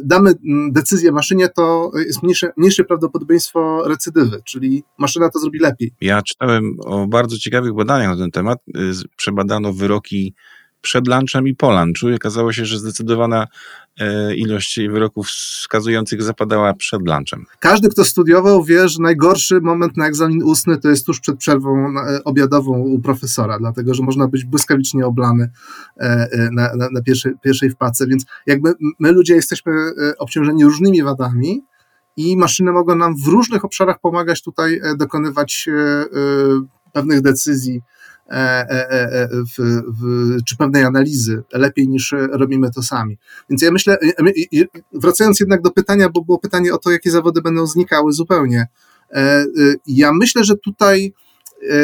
damy, 0.04 0.32
mm, 0.46 0.72
decyzję 0.72 1.12
maszynie, 1.12 1.50
to 1.50 1.92
jest 1.96 2.24
mniejsze, 2.24 2.52
mniejsze 2.58 2.84
prawdopodobieństwo 2.84 3.84
recydywy, 3.88 4.42
czyli 4.46 4.84
maszyna 4.98 5.30
to 5.30 5.40
zrobi 5.40 5.60
lepiej. 5.60 5.92
Ja 6.02 6.22
czytałem 6.22 6.78
o 6.86 7.08
bardzo 7.08 7.38
ciekawych 7.38 7.74
badaniach 7.74 8.10
na 8.10 8.18
ten 8.18 8.32
temat. 8.32 8.60
Y, 8.68 8.92
Przebadano 9.16 9.74
wyroki 9.74 10.34
przed 10.82 11.08
lunchem 11.08 11.48
i 11.48 11.56
po 11.56 11.82
lunchu 11.82 12.10
i 12.10 12.16
okazało 12.16 12.54
się, 12.54 12.66
że 12.66 12.80
zdecydowana 12.80 13.48
ilość 14.36 14.80
wyroków 14.90 15.28
wskazujących 15.28 16.24
zapadała 16.24 16.74
przed 16.74 17.08
lunchem. 17.08 17.46
Każdy, 17.60 17.90
kto 17.90 18.06
studiował, 18.06 18.64
wie, 18.64 18.90
że 18.90 19.02
najgorszy 19.02 19.62
moment 19.62 19.98
na 19.98 20.08
egzamin 20.08 20.44
ustny 20.44 20.78
to 20.78 20.90
jest 20.90 21.06
tuż 21.06 21.20
przed 21.20 21.38
przerwą 21.38 21.92
na- 21.92 22.24
obiadową 22.24 22.80
u 22.80 23.00
profesora, 23.00 23.60
dlatego 23.60 23.94
że 23.94 24.04
można 24.04 24.28
być 24.28 24.46
błyskawicznie 24.46 25.06
oblany 25.06 25.50
e, 25.98 26.04
e, 26.32 26.50
na, 26.52 26.76
na, 26.76 26.90
na 26.92 27.02
pierwszej, 27.02 27.34
pierwszej 27.42 27.70
wpadce, 27.70 28.08
więc 28.08 28.26
jakby 28.46 28.74
my 29.00 29.12
ludzie 29.12 29.36
jesteśmy 29.36 29.72
e, 29.74 30.18
obciążeni 30.18 30.64
różnymi 30.66 31.04
wadami 31.04 31.64
i 32.18 32.38
maszyny 32.38 32.72
mogą 32.72 32.96
nam 32.96 33.16
w 33.26 33.28
różnych 33.28 33.66
obszarach 33.66 34.00
pomagać 34.00 34.42
tutaj 34.42 34.80
e, 34.84 34.96
dokonywać 34.98 35.66
e, 35.68 35.74
e, 35.74 36.06
pewnych 36.94 37.22
decyzji 37.22 37.76
e, 37.76 37.82
e, 37.82 37.82
e, 37.82 37.82
e, 37.82 37.97
w, 39.58 39.82
w, 39.88 40.38
czy 40.46 40.58
pewnej 40.58 40.84
analizy 40.84 41.44
lepiej 41.54 41.88
niż 41.88 42.14
e, 42.14 42.28
robimy 42.32 42.72
to 42.72 42.84
sami. 42.84 43.18
Więc 43.50 43.62
ja 43.62 43.72
myślę, 43.72 43.98
e, 44.02 44.24
wracając 44.94 45.40
jednak 45.40 45.62
do 45.62 45.72
pytania, 45.72 46.10
bo 46.10 46.22
było 46.22 46.40
pytanie 46.40 46.74
o 46.74 46.78
to, 46.78 46.92
jakie 46.92 47.12
zawody 47.12 47.42
będą 47.42 47.68
znikały 47.68 48.14
zupełnie. 48.14 48.68
E, 49.12 49.20
e, 49.22 49.46
Ja 49.88 50.14
myślę, 50.14 50.44
że 50.44 50.56
tutaj 50.58 51.14
e, 51.72 51.76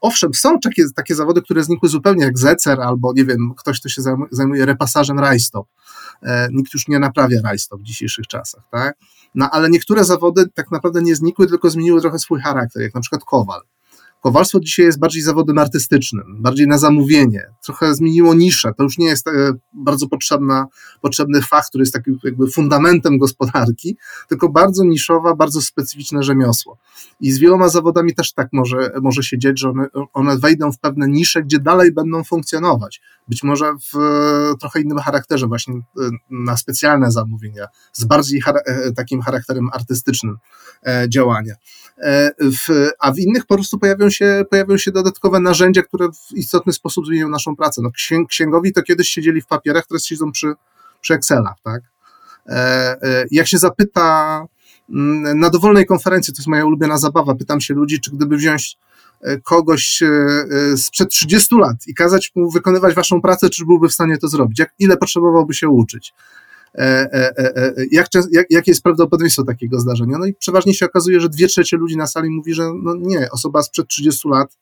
owszem, 0.00 0.34
są 0.34 0.58
takie, 0.60 0.84
takie 0.94 1.14
zawody, 1.14 1.42
które 1.42 1.64
znikły 1.64 1.88
zupełnie, 1.88 2.24
jak 2.24 2.38
zecer, 2.38 2.80
albo 2.80 3.12
nie 3.12 3.24
wiem, 3.24 3.54
ktoś, 3.56 3.80
kto 3.80 3.88
się 3.88 4.02
zajmuje, 4.30 4.66
repasażem 4.66 5.18
rajstop. 5.18 5.66
E, 6.22 6.48
Nikt 6.52 6.74
już 6.74 6.88
nie 6.88 6.98
naprawia 6.98 7.40
rajstop 7.44 7.80
w 7.80 7.84
dzisiejszych 7.84 8.26
czasach, 8.26 8.62
tak? 8.70 8.96
No 9.34 9.50
ale 9.50 9.70
niektóre 9.70 10.04
zawody 10.04 10.44
tak 10.54 10.70
naprawdę 10.70 11.02
nie 11.02 11.16
znikły, 11.16 11.46
tylko 11.46 11.70
zmieniły 11.70 12.00
trochę 12.00 12.18
swój 12.18 12.40
charakter, 12.40 12.82
jak 12.82 12.94
na 12.94 13.00
przykład 13.00 13.24
kowal. 13.24 13.60
Kowalstwo 14.24 14.60
dzisiaj 14.60 14.86
jest 14.86 14.98
bardziej 14.98 15.22
zawodem 15.22 15.58
artystycznym, 15.58 16.36
bardziej 16.38 16.66
na 16.66 16.78
zamówienie. 16.78 17.46
Trochę 17.64 17.94
zmieniło 17.94 18.34
niszę. 18.34 18.72
To 18.76 18.82
już 18.82 18.98
nie 18.98 19.06
jest 19.06 19.28
e, 19.28 19.52
bardzo 19.72 20.08
potrzebna, 20.08 20.66
potrzebny 21.00 21.42
fach, 21.42 21.66
który 21.66 21.82
jest 21.82 21.92
takim 21.92 22.18
jakby 22.24 22.50
fundamentem 22.50 23.18
gospodarki, 23.18 23.96
tylko 24.28 24.48
bardzo 24.48 24.84
niszowa, 24.84 25.34
bardzo 25.34 25.60
specyficzne 25.60 26.22
rzemiosło. 26.22 26.78
I 27.20 27.32
z 27.32 27.38
wieloma 27.38 27.68
zawodami 27.68 28.14
też 28.14 28.32
tak 28.32 28.48
może, 28.52 28.92
może 29.02 29.22
się 29.22 29.38
dziać, 29.38 29.60
że 29.60 29.70
one, 29.70 29.86
one 30.12 30.38
wejdą 30.38 30.72
w 30.72 30.78
pewne 30.78 31.08
nisze, 31.08 31.42
gdzie 31.42 31.58
dalej 31.58 31.92
będą 31.92 32.24
funkcjonować. 32.24 33.00
Być 33.28 33.42
może 33.42 33.72
w 33.92 33.98
e, 33.98 34.56
trochę 34.60 34.80
innym 34.80 34.98
charakterze, 34.98 35.46
właśnie 35.46 35.74
e, 35.74 35.80
na 36.30 36.56
specjalne 36.56 37.10
zamówienia, 37.10 37.66
z 37.92 38.04
bardziej 38.04 38.42
e, 38.46 38.92
takim 38.92 39.22
charakterem 39.22 39.68
artystycznym 39.72 40.38
działania. 41.08 41.54
W, 42.40 42.90
a 42.98 43.12
w 43.12 43.18
innych 43.18 43.46
po 43.46 43.54
prostu 43.54 43.78
pojawią 43.78 44.10
się, 44.10 44.44
pojawią 44.50 44.76
się 44.76 44.92
dodatkowe 44.92 45.40
narzędzia, 45.40 45.82
które 45.82 46.08
w 46.08 46.36
istotny 46.36 46.72
sposób 46.72 47.06
zmienią 47.06 47.28
naszą 47.28 47.56
pracę. 47.56 47.82
No, 47.82 47.90
księg, 47.90 48.28
księgowi 48.28 48.72
to 48.72 48.82
kiedyś 48.82 49.08
siedzieli 49.08 49.40
w 49.40 49.46
papierach, 49.46 49.86
teraz 49.86 50.04
siedzą 50.04 50.32
przy, 50.32 50.54
przy 51.00 51.14
Excelach, 51.14 51.56
tak? 51.62 51.82
Jak 53.30 53.46
się 53.46 53.58
zapyta 53.58 54.46
mm, 54.90 55.38
na 55.38 55.50
dowolnej 55.50 55.86
konferencji, 55.86 56.34
to 56.34 56.38
jest 56.38 56.48
moja 56.48 56.64
ulubiona 56.64 56.98
zabawa, 56.98 57.34
pytam 57.34 57.60
się 57.60 57.74
ludzi, 57.74 58.00
czy 58.00 58.10
gdyby 58.10 58.36
wziąć 58.36 58.78
kogoś 59.42 60.02
e, 60.02 60.06
e, 60.72 60.76
sprzed 60.76 61.08
30 61.08 61.56
lat 61.58 61.76
i 61.86 61.94
kazać 61.94 62.32
mu 62.34 62.50
wykonywać 62.50 62.94
waszą 62.94 63.20
pracę, 63.20 63.50
czy 63.50 63.66
byłby 63.66 63.88
w 63.88 63.92
stanie 63.92 64.18
to 64.18 64.28
zrobić? 64.28 64.58
Jak, 64.58 64.70
ile 64.78 64.96
potrzebowałby 64.96 65.54
się 65.54 65.68
uczyć? 65.68 66.14
E, 66.74 66.80
e, 66.80 67.38
e, 67.38 67.56
e, 67.56 67.74
Jak, 67.90 68.06
jak, 68.30 68.46
jakie 68.50 68.70
jest 68.70 68.82
prawdopodobieństwo 68.82 69.44
takiego 69.44 69.80
zdarzenia? 69.80 70.18
No 70.18 70.26
i 70.26 70.34
przeważnie 70.34 70.74
się 70.74 70.86
okazuje, 70.86 71.20
że 71.20 71.28
dwie 71.28 71.46
trzecie 71.46 71.76
ludzi 71.76 71.96
na 71.96 72.06
sali 72.06 72.30
mówi, 72.30 72.54
że 72.54 72.62
no 72.82 72.94
nie, 72.98 73.30
osoba 73.30 73.62
sprzed 73.62 73.88
30 73.88 74.28
lat 74.28 74.56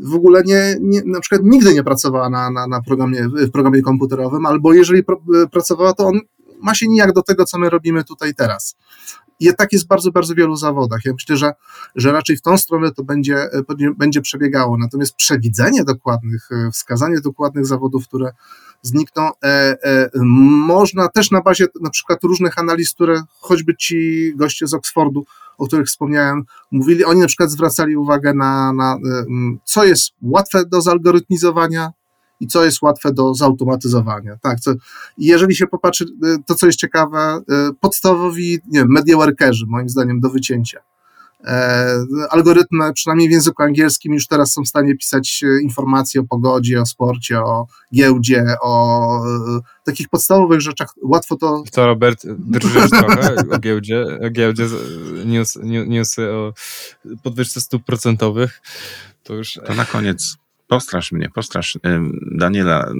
w 0.00 0.14
ogóle 0.14 0.42
nie, 0.44 0.76
nie 0.80 1.02
na 1.04 1.20
przykład 1.20 1.40
nigdy 1.44 1.74
nie 1.74 1.84
pracowała 1.84 2.30
na, 2.30 2.50
na, 2.50 2.66
na 2.66 2.82
programie, 2.82 3.28
w 3.28 3.50
programie 3.50 3.82
komputerowym, 3.82 4.46
albo 4.46 4.72
jeżeli 4.72 5.04
pr- 5.04 5.48
pracowała, 5.48 5.92
to 5.92 6.06
on 6.06 6.20
ma 6.62 6.74
się 6.74 6.88
nijak 6.88 7.12
do 7.12 7.22
tego, 7.22 7.44
co 7.44 7.58
my 7.58 7.70
robimy 7.70 8.04
tutaj 8.04 8.34
teraz. 8.34 8.76
I 9.40 9.54
tak 9.54 9.72
jest 9.72 9.84
w 9.84 9.88
bardzo, 9.88 10.10
bardzo 10.10 10.34
wielu 10.34 10.56
zawodach. 10.56 11.00
Ja 11.04 11.12
myślę, 11.12 11.36
że, 11.36 11.52
że 11.96 12.12
raczej 12.12 12.36
w 12.36 12.42
tą 12.42 12.58
stronę 12.58 12.92
to 12.92 13.04
będzie, 13.04 13.48
będzie 13.96 14.20
przebiegało. 14.20 14.78
Natomiast 14.78 15.14
przewidzenie 15.14 15.84
dokładnych, 15.84 16.48
wskazanie 16.72 17.20
dokładnych 17.20 17.66
zawodów, 17.66 18.08
które 18.08 18.32
znikną, 18.82 19.30
można 20.66 21.08
też 21.08 21.30
na 21.30 21.40
bazie 21.40 21.66
na 21.80 21.90
przykład 21.90 22.24
różnych 22.24 22.58
analiz, 22.58 22.94
które 22.94 23.22
choćby 23.40 23.76
ci 23.76 24.32
goście 24.36 24.66
z 24.66 24.74
Oxfordu, 24.74 25.24
o 25.58 25.66
których 25.66 25.86
wspomniałem, 25.86 26.44
mówili, 26.70 27.04
oni 27.04 27.20
na 27.20 27.26
przykład 27.26 27.50
zwracali 27.50 27.96
uwagę 27.96 28.34
na, 28.34 28.72
na 28.72 28.98
co 29.64 29.84
jest 29.84 30.10
łatwe 30.22 30.64
do 30.66 30.82
zalgorytmizowania, 30.82 31.92
i 32.40 32.46
co 32.46 32.64
jest 32.64 32.82
łatwe 32.82 33.12
do 33.12 33.34
zautomatyzowania. 33.34 34.36
Tak, 34.42 34.60
co, 34.60 34.72
jeżeli 35.18 35.56
się 35.56 35.66
popatrzy, 35.66 36.04
y, 36.04 36.36
to 36.46 36.54
co 36.54 36.66
jest 36.66 36.78
ciekawe, 36.78 37.40
y, 37.70 37.74
podstawowi 37.80 38.58
nie 38.68 38.78
wiem, 38.78 38.88
media 38.90 39.16
workerzy, 39.16 39.64
moim 39.68 39.88
zdaniem, 39.88 40.20
do 40.20 40.30
wycięcia. 40.30 40.80
E, 41.46 41.96
algorytmy, 42.30 42.92
przynajmniej 42.92 43.28
w 43.28 43.32
języku 43.32 43.62
angielskim, 43.62 44.14
już 44.14 44.26
teraz 44.26 44.52
są 44.52 44.62
w 44.62 44.68
stanie 44.68 44.96
pisać 44.96 45.40
y, 45.42 45.62
informacje 45.62 46.20
o 46.20 46.24
pogodzie, 46.24 46.80
o 46.80 46.86
sporcie, 46.86 47.40
o 47.40 47.66
giełdzie, 47.94 48.44
o 48.62 49.20
takich 49.84 50.08
podstawowych 50.08 50.60
rzeczach. 50.60 50.94
Łatwo 51.02 51.36
to. 51.36 51.62
Co, 51.70 51.86
Robert, 51.86 52.26
drżysz 52.26 52.90
trochę 53.00 53.36
o 53.50 53.58
giełdzie, 53.58 54.06
o 54.26 54.30
giełdzie 54.30 54.66
news, 55.24 55.58
newsy 55.62 56.30
o 56.30 56.52
podwyżce 57.22 57.60
stóp 57.60 57.84
procentowych. 57.84 58.62
To 59.22 59.34
już. 59.34 59.58
To 59.66 59.74
na 59.74 59.84
koniec 59.84 60.36
Postrasz 60.66 61.12
mnie, 61.12 61.30
postrasz 61.34 61.78
Daniela, 62.32 62.92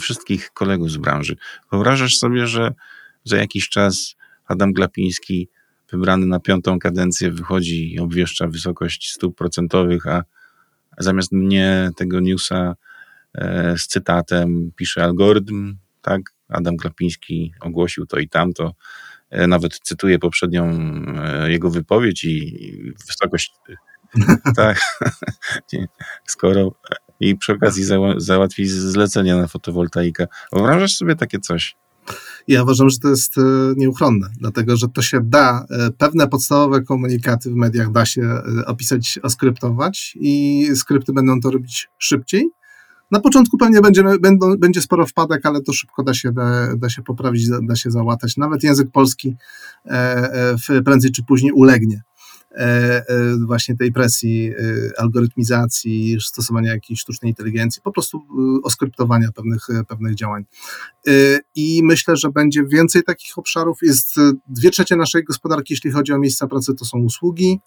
wszystkich 0.00 0.50
kolegów 0.50 0.90
z 0.90 0.96
branży. 0.96 1.36
Wyobrażasz 1.72 2.16
sobie, 2.16 2.46
że 2.46 2.72
za 3.24 3.36
jakiś 3.36 3.68
czas 3.68 4.16
Adam 4.46 4.72
Glapiński, 4.72 5.48
wybrany 5.92 6.26
na 6.26 6.40
piątą 6.40 6.78
kadencję, 6.78 7.30
wychodzi 7.30 7.94
i 7.94 7.98
obwieszcza 7.98 8.46
wysokość 8.46 9.10
stóp 9.10 9.36
procentowych, 9.36 10.06
a 10.06 10.22
zamiast 10.98 11.32
mnie 11.32 11.90
tego 11.96 12.20
newsa 12.20 12.76
e, 13.34 13.74
z 13.78 13.86
cytatem 13.86 14.70
pisze 14.76 15.04
algorytm, 15.04 15.76
tak? 16.02 16.20
Adam 16.48 16.76
Glapiński 16.76 17.52
ogłosił 17.60 18.06
to 18.06 18.18
i 18.18 18.28
tamto. 18.28 18.74
E, 19.30 19.46
nawet 19.46 19.78
cytuję 19.82 20.18
poprzednią 20.18 20.64
e, 21.16 21.50
jego 21.50 21.70
wypowiedź 21.70 22.24
i 22.24 22.92
wysokość 23.06 23.52
tak. 24.56 24.80
Skoro 26.26 26.72
i 27.20 27.36
przy 27.36 27.52
okazji 27.52 27.84
załatwi 28.16 28.66
zlecenia 28.66 29.36
na 29.36 29.46
fotowoltaikę. 29.46 30.26
Wyobrażasz 30.52 30.96
sobie 30.96 31.16
takie 31.16 31.40
coś? 31.40 31.76
Ja 32.48 32.62
uważam, 32.62 32.90
że 32.90 32.98
to 32.98 33.08
jest 33.08 33.38
e, 33.38 33.42
nieuchronne, 33.76 34.28
dlatego 34.40 34.76
że 34.76 34.88
to 34.88 35.02
się 35.02 35.20
da, 35.22 35.66
e, 35.70 35.90
pewne 35.98 36.28
podstawowe 36.28 36.82
komunikaty 36.82 37.50
w 37.50 37.54
mediach 37.54 37.92
da 37.92 38.06
się 38.06 38.22
e, 38.22 38.66
opisać, 38.66 39.18
oskryptować 39.22 40.16
i 40.20 40.66
skrypty 40.74 41.12
będą 41.12 41.40
to 41.40 41.50
robić 41.50 41.88
szybciej. 41.98 42.50
Na 43.10 43.20
początku 43.20 43.58
pewnie 43.58 43.80
będzie, 43.80 44.04
będą, 44.20 44.56
będzie 44.56 44.80
sporo 44.80 45.06
wpadek, 45.06 45.46
ale 45.46 45.62
to 45.62 45.72
szybko 45.72 46.02
da 46.02 46.14
się, 46.14 46.32
da, 46.32 46.76
da 46.76 46.88
się 46.88 47.02
poprawić, 47.02 47.48
da, 47.48 47.58
da 47.62 47.76
się 47.76 47.90
załatać. 47.90 48.36
Nawet 48.36 48.62
język 48.62 48.90
polski 48.90 49.36
prędzej 50.84 51.10
czy 51.10 51.24
później 51.24 51.52
ulegnie 51.52 52.02
E, 52.07 52.07
e, 52.07 52.07
właśnie 53.46 53.76
tej 53.76 53.92
presji 53.92 54.52
e, 54.52 55.00
algorytmizacji, 55.00 56.18
stosowania 56.20 56.72
jakiejś 56.72 57.00
sztucznej 57.00 57.30
inteligencji, 57.30 57.82
po 57.82 57.92
prostu 57.92 58.22
oskryptowania 58.62 59.32
pewnych, 59.32 59.66
pewnych 59.88 60.14
działań. 60.14 60.44
I 61.54 61.80
myślę, 61.84 62.16
że 62.16 62.30
będzie 62.30 62.64
więcej 62.64 63.02
takich 63.02 63.38
obszarów. 63.38 63.78
Jest 63.82 64.16
dwie 64.48 64.70
trzecie 64.70 64.96
naszej 64.96 65.24
gospodarki, 65.24 65.72
jeśli 65.74 65.90
chodzi 65.90 66.12
o 66.12 66.18
miejsca 66.18 66.46
pracy, 66.46 66.74
to 66.74 66.84
są 66.84 66.98
usługi. 66.98 67.60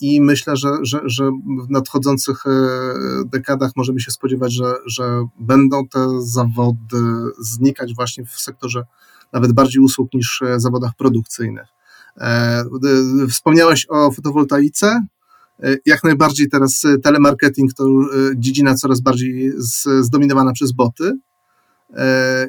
I 0.00 0.20
myślę, 0.20 0.56
że, 0.56 0.68
że, 0.82 1.00
że 1.04 1.30
w 1.66 1.70
nadchodzących 1.70 2.44
dekadach 3.26 3.70
możemy 3.76 4.00
się 4.00 4.10
spodziewać, 4.10 4.52
że, 4.52 4.74
że 4.86 5.26
będą 5.38 5.88
te 5.88 6.08
zawody 6.20 7.02
znikać 7.38 7.94
właśnie 7.94 8.24
w 8.24 8.40
sektorze 8.40 8.82
nawet 9.32 9.52
bardziej 9.52 9.82
usług 9.82 10.14
niż 10.14 10.42
zawodach 10.56 10.92
produkcyjnych. 10.98 11.79
E, 12.16 12.64
wspomniałeś 13.30 13.86
o 13.88 14.12
fotowoltaice. 14.12 15.06
E, 15.62 15.76
jak 15.86 16.04
najbardziej 16.04 16.48
teraz 16.48 16.84
e, 16.84 16.98
telemarketing 16.98 17.74
to 17.74 17.84
dziedzina 18.36 18.74
coraz 18.74 19.00
bardziej 19.00 19.52
zdominowana 20.00 20.52
przez 20.52 20.72
boty. 20.72 21.18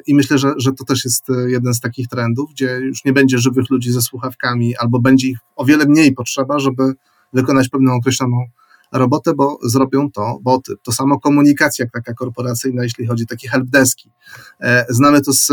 I 0.06 0.14
myślę, 0.14 0.38
że, 0.38 0.52
że 0.56 0.72
to 0.72 0.84
też 0.84 1.04
jest 1.04 1.24
jeden 1.46 1.74
z 1.74 1.80
takich 1.80 2.08
trendów, 2.08 2.50
gdzie 2.50 2.80
już 2.80 3.04
nie 3.04 3.12
będzie 3.12 3.38
żywych 3.38 3.70
ludzi 3.70 3.92
ze 3.92 4.02
słuchawkami, 4.02 4.76
albo 4.76 5.00
będzie 5.00 5.28
ich 5.28 5.38
o 5.56 5.64
wiele 5.64 5.86
mniej 5.86 6.12
potrzeba, 6.12 6.58
żeby 6.58 6.92
wykonać 7.32 7.68
pewną 7.68 7.94
określoną 7.94 8.46
robotę, 8.92 9.34
bo 9.34 9.58
zrobią 9.62 10.10
to 10.10 10.38
boty. 10.42 10.72
To 10.82 10.92
samo 10.92 11.20
komunikacja 11.20 11.86
taka 11.92 12.14
korporacyjna, 12.14 12.82
jeśli 12.82 13.06
chodzi 13.06 13.24
o 13.24 13.26
takie 13.26 13.48
helpdeski. 13.48 14.10
E, 14.60 14.86
znamy 14.88 15.20
to 15.20 15.32
z, 15.32 15.50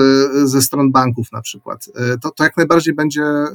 ze 0.50 0.62
stron 0.62 0.92
banków 0.92 1.32
na 1.32 1.42
przykład. 1.42 1.86
E, 1.96 2.18
to, 2.18 2.32
to 2.32 2.44
jak 2.44 2.58
najbardziej 2.58 2.94
będzie 2.94 3.24
e, 3.24 3.48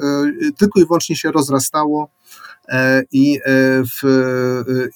tylko 0.59 0.81
i 0.81 0.87
wyłącznie 0.87 1.17
się 1.17 1.33
rozrastało 1.33 2.11
i, 3.13 3.41
w, 3.85 4.07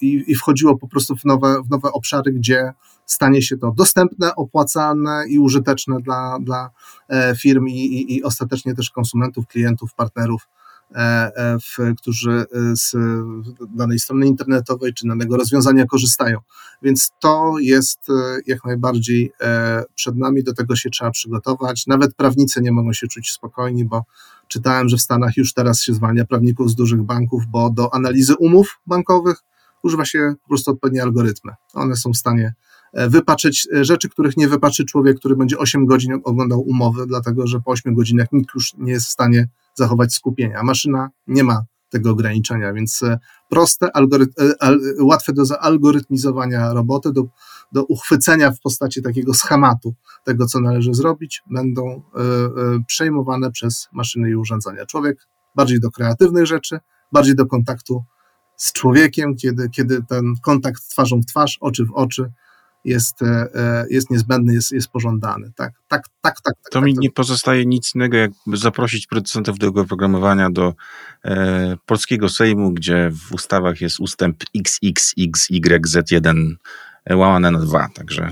i, 0.01 0.23
i 0.27 0.35
wchodziło 0.35 0.77
po 0.77 0.87
prostu 0.87 1.15
w 1.15 1.25
nowe, 1.25 1.61
w 1.65 1.69
nowe 1.69 1.91
obszary, 1.91 2.31
gdzie 2.31 2.73
stanie 3.05 3.41
się 3.41 3.57
to 3.57 3.71
dostępne, 3.77 4.35
opłacalne 4.35 5.25
i 5.27 5.39
użyteczne 5.39 6.01
dla, 6.01 6.37
dla 6.41 6.69
firm 7.41 7.67
i, 7.67 7.71
i, 7.71 8.15
i 8.15 8.23
ostatecznie 8.23 8.75
też 8.75 8.89
konsumentów, 8.89 9.47
klientów, 9.47 9.93
partnerów 9.93 10.47
w, 11.61 11.95
którzy 11.97 12.31
e, 12.31 12.45
z 12.75 12.95
danej 13.75 13.99
strony 13.99 14.27
internetowej 14.27 14.93
czy 14.93 15.07
danego 15.07 15.37
rozwiązania 15.37 15.85
korzystają. 15.85 16.39
Więc 16.81 17.11
to 17.19 17.55
jest 17.59 17.99
jak 18.47 18.65
najbardziej 18.65 19.31
przed 19.95 20.15
nami, 20.15 20.43
do 20.43 20.53
tego 20.53 20.75
się 20.75 20.89
trzeba 20.89 21.11
przygotować. 21.11 21.87
Nawet 21.87 22.15
prawnicy 22.15 22.61
nie 22.61 22.71
mogą 22.71 22.93
się 22.93 23.07
czuć 23.07 23.31
spokojni, 23.31 23.85
bo 23.85 24.03
czytałem, 24.47 24.89
że 24.89 24.97
w 24.97 25.01
Stanach 25.01 25.37
już 25.37 25.53
teraz 25.53 25.81
się 25.81 25.93
zwalnia 25.93 26.25
prawników 26.25 26.69
z 26.69 26.75
dużych 26.75 27.01
banków, 27.01 27.43
bo 27.47 27.69
do 27.69 27.93
analizy 27.93 28.35
umów 28.35 28.79
bankowych 28.87 29.43
używa 29.83 30.05
się 30.05 30.33
po 30.43 30.47
prostu 30.49 30.71
odpowiednie 30.71 31.03
algorytmy. 31.03 31.51
One 31.73 31.95
są 31.95 32.11
w 32.11 32.17
stanie 32.17 32.53
wypaczyć 32.93 33.67
rzeczy, 33.81 34.09
których 34.09 34.37
nie 34.37 34.47
wypaczy 34.47 34.85
człowiek, 34.85 35.17
który 35.17 35.35
będzie 35.35 35.57
8 35.57 35.85
godzin 35.85 36.21
oglądał 36.23 36.61
umowy, 36.61 37.05
dlatego 37.07 37.47
że 37.47 37.59
po 37.59 37.71
8 37.71 37.93
godzinach 37.93 38.27
nikt 38.31 38.55
już 38.55 38.73
nie 38.77 38.91
jest 38.91 39.05
w 39.05 39.09
stanie 39.09 39.47
zachować 39.79 40.13
skupienie, 40.13 40.57
a 40.57 40.63
maszyna 40.63 41.09
nie 41.27 41.43
ma 41.43 41.63
tego 41.89 42.11
ograniczenia, 42.11 42.73
więc 42.73 43.03
e, 43.03 43.19
proste, 43.49 43.87
e, 43.95 45.03
łatwe 45.03 45.33
do 45.33 45.45
zaalgorytmizowania 45.45 46.73
roboty, 46.73 47.13
do, 47.13 47.23
do 47.71 47.83
uchwycenia 47.83 48.51
w 48.51 48.59
postaci 48.59 49.01
takiego 49.01 49.33
schematu 49.33 49.95
tego, 50.25 50.45
co 50.45 50.59
należy 50.59 50.93
zrobić, 50.93 51.43
będą 51.51 52.01
e, 52.15 52.21
przejmowane 52.87 53.51
przez 53.51 53.87
maszyny 53.91 54.29
i 54.29 54.35
urządzenia. 54.35 54.85
Człowiek 54.85 55.27
bardziej 55.55 55.79
do 55.79 55.91
kreatywnych 55.91 56.45
rzeczy, 56.45 56.79
bardziej 57.11 57.35
do 57.35 57.45
kontaktu 57.45 58.03
z 58.57 58.73
człowiekiem, 58.73 59.35
kiedy, 59.35 59.69
kiedy 59.69 60.03
ten 60.09 60.33
kontakt 60.43 60.89
twarzą 60.89 61.21
w 61.21 61.25
twarz, 61.25 61.57
oczy 61.61 61.85
w 61.85 61.91
oczy 61.93 62.31
jest, 62.85 63.21
e, 63.21 63.47
e, 63.55 63.85
jest 63.89 64.09
niezbędny, 64.09 64.53
jest, 64.53 64.71
jest 64.71 64.87
pożądany. 64.87 65.51
Tak, 65.55 65.73
tak, 65.87 66.03
tak, 66.21 66.41
tak. 66.41 66.53
To 66.71 66.79
tak, 66.79 66.83
mi 66.83 66.93
nie 66.93 67.11
pozostaje 67.11 67.65
nic 67.65 67.95
innego, 67.95 68.17
jak 68.17 68.31
zaprosić 68.53 69.07
producentów 69.07 69.59
do 69.59 69.67
oprogramowania 69.67 70.49
do 70.49 70.73
e, 71.25 71.77
polskiego 71.85 72.29
Sejmu, 72.29 72.71
gdzie 72.71 73.11
w 73.13 73.33
ustawach 73.33 73.81
jest 73.81 73.99
ustęp 73.99 74.43
XXXYZ1 74.57 76.53
e, 77.05 77.15
łamane 77.15 77.51
na 77.51 77.59
dwa, 77.59 77.89
także 77.93 78.31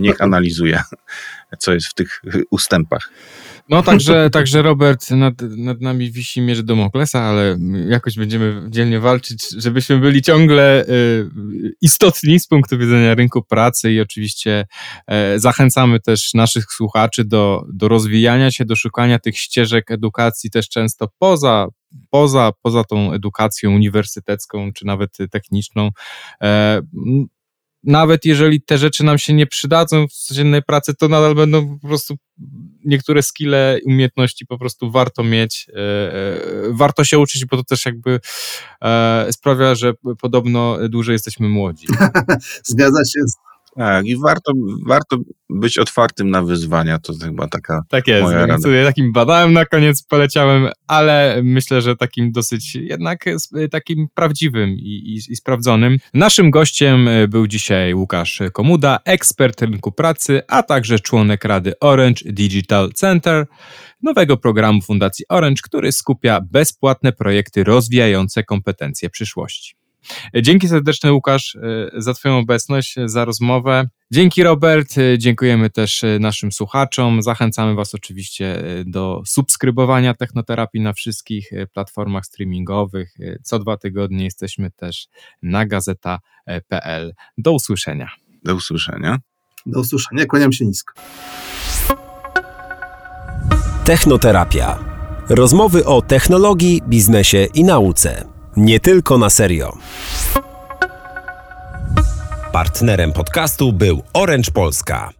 niech 0.00 0.22
analizuje, 0.28 0.82
co 1.58 1.72
jest 1.72 1.86
w 1.86 1.94
tych 1.94 2.22
ustępach. 2.50 3.10
No 3.68 3.82
także, 3.82 4.30
także 4.30 4.62
Robert, 4.62 5.10
nad, 5.10 5.34
nad 5.42 5.80
nami 5.80 6.10
wisi 6.10 6.40
mierz 6.40 6.62
Damoklesa, 6.62 7.20
ale 7.20 7.58
jakoś 7.88 8.16
będziemy 8.16 8.66
dzielnie 8.70 9.00
walczyć, 9.00 9.46
żebyśmy 9.58 9.98
byli 9.98 10.22
ciągle 10.22 10.84
y, 10.88 11.30
istotni 11.80 12.40
z 12.40 12.46
punktu 12.46 12.78
widzenia 12.78 13.14
rynku 13.14 13.42
pracy 13.42 13.92
i 13.92 14.00
oczywiście 14.00 14.66
y, 15.34 15.40
zachęcamy 15.40 16.00
też 16.00 16.34
naszych 16.34 16.64
słuchaczy 16.64 17.24
do, 17.24 17.64
do 17.72 17.88
rozwijania 17.88 18.50
się, 18.50 18.64
do 18.64 18.76
szukania 18.76 19.18
tych 19.18 19.38
ścieżek 19.38 19.90
edukacji 19.90 20.50
też 20.50 20.68
często 20.68 21.08
poza, 21.18 21.66
poza, 22.10 22.52
poza 22.62 22.84
tą 22.84 23.12
edukacją 23.12 23.74
uniwersytecką 23.74 24.72
czy 24.72 24.86
nawet 24.86 25.16
techniczną. 25.30 25.90
Nawet 27.84 28.24
jeżeli 28.24 28.62
te 28.62 28.78
rzeczy 28.78 29.04
nam 29.04 29.18
się 29.18 29.34
nie 29.34 29.46
przydadzą 29.46 30.08
w 30.08 30.12
codziennej 30.12 30.62
pracy, 30.62 30.94
to 30.94 31.08
nadal 31.08 31.34
będą 31.34 31.78
po 31.78 31.88
prostu 31.88 32.16
niektóre 32.84 33.22
skille, 33.22 33.78
umiejętności 33.86 34.46
po 34.46 34.58
prostu 34.58 34.90
warto 34.90 35.24
mieć, 35.24 35.66
e, 35.68 35.74
e, 35.74 36.40
warto 36.70 37.04
się 37.04 37.18
uczyć, 37.18 37.44
bo 37.44 37.56
to 37.56 37.64
też 37.64 37.86
jakby 37.86 38.20
e, 38.82 39.26
sprawia, 39.30 39.74
że 39.74 39.92
podobno 40.20 40.88
dłużej 40.88 41.12
jesteśmy 41.12 41.48
młodzi. 41.48 41.86
Zgadza 42.64 43.04
się. 43.04 43.47
Tak, 43.78 44.06
i 44.06 44.16
warto, 44.16 44.52
warto 44.86 45.16
być 45.50 45.78
otwartym 45.78 46.30
na 46.30 46.42
wyzwania, 46.42 46.98
to 46.98 47.12
chyba 47.24 47.48
taka 47.48 47.82
Tak 47.88 48.08
jest, 48.08 48.22
moja 48.22 48.38
rada. 48.46 48.56
tutaj 48.56 48.84
takim 48.84 49.12
badałem 49.12 49.52
na 49.52 49.64
koniec 49.64 50.02
poleciałem, 50.02 50.68
ale 50.86 51.40
myślę, 51.42 51.82
że 51.82 51.96
takim 51.96 52.32
dosyć 52.32 52.74
jednak 52.74 53.26
s- 53.26 53.50
takim 53.70 54.06
prawdziwym 54.14 54.70
i, 54.70 55.02
i, 55.06 55.32
i 55.32 55.36
sprawdzonym. 55.36 55.96
Naszym 56.14 56.50
gościem 56.50 57.08
e, 57.08 57.28
był 57.28 57.46
dzisiaj 57.46 57.94
Łukasz 57.94 58.42
Komuda, 58.52 58.98
ekspert 59.04 59.62
rynku 59.62 59.92
pracy, 59.92 60.42
a 60.48 60.62
także 60.62 60.98
członek 61.00 61.44
Rady 61.44 61.72
Orange 61.80 62.20
Digital 62.32 62.92
Center, 62.92 63.46
nowego 64.02 64.36
programu 64.36 64.82
Fundacji 64.82 65.24
Orange, 65.28 65.60
który 65.64 65.92
skupia 65.92 66.40
bezpłatne 66.50 67.12
projekty 67.12 67.64
rozwijające 67.64 68.44
kompetencje 68.44 69.10
przyszłości. 69.10 69.77
Dzięki 70.42 70.68
serdeczne 70.68 71.12
Łukasz 71.12 71.56
e, 71.56 71.90
za 71.96 72.14
Twoją 72.14 72.38
obecność, 72.38 72.98
e, 72.98 73.08
za 73.08 73.24
rozmowę. 73.24 73.88
Dzięki 74.10 74.42
Robert, 74.42 74.98
e, 74.98 75.18
dziękujemy 75.18 75.70
też 75.70 76.04
naszym 76.20 76.52
słuchaczom. 76.52 77.22
Zachęcamy 77.22 77.74
Was 77.74 77.94
oczywiście 77.94 78.62
do 78.86 79.22
subskrybowania 79.26 80.14
Technoterapii 80.14 80.80
na 80.80 80.92
wszystkich 80.92 81.50
platformach 81.72 82.26
streamingowych. 82.26 83.14
Co 83.42 83.58
dwa 83.58 83.76
tygodnie 83.76 84.24
jesteśmy 84.24 84.70
też 84.70 85.08
na 85.42 85.66
gazeta.pl. 85.66 87.14
Do 87.38 87.52
usłyszenia. 87.52 88.10
Do 88.44 88.54
usłyszenia. 88.54 89.18
Do 89.66 89.80
usłyszenia, 89.80 90.26
kłaniam 90.26 90.52
się 90.52 90.66
nisko. 90.66 90.94
Technoterapia. 93.84 94.78
Rozmowy 95.28 95.84
o 95.84 96.02
technologii, 96.02 96.82
biznesie 96.88 97.46
i 97.54 97.64
nauce. 97.64 98.37
Nie 98.58 98.80
tylko 98.80 99.18
na 99.18 99.30
serio. 99.30 99.76
Partnerem 102.52 103.12
podcastu 103.12 103.72
był 103.72 104.02
Orange 104.12 104.50
Polska. 104.50 105.17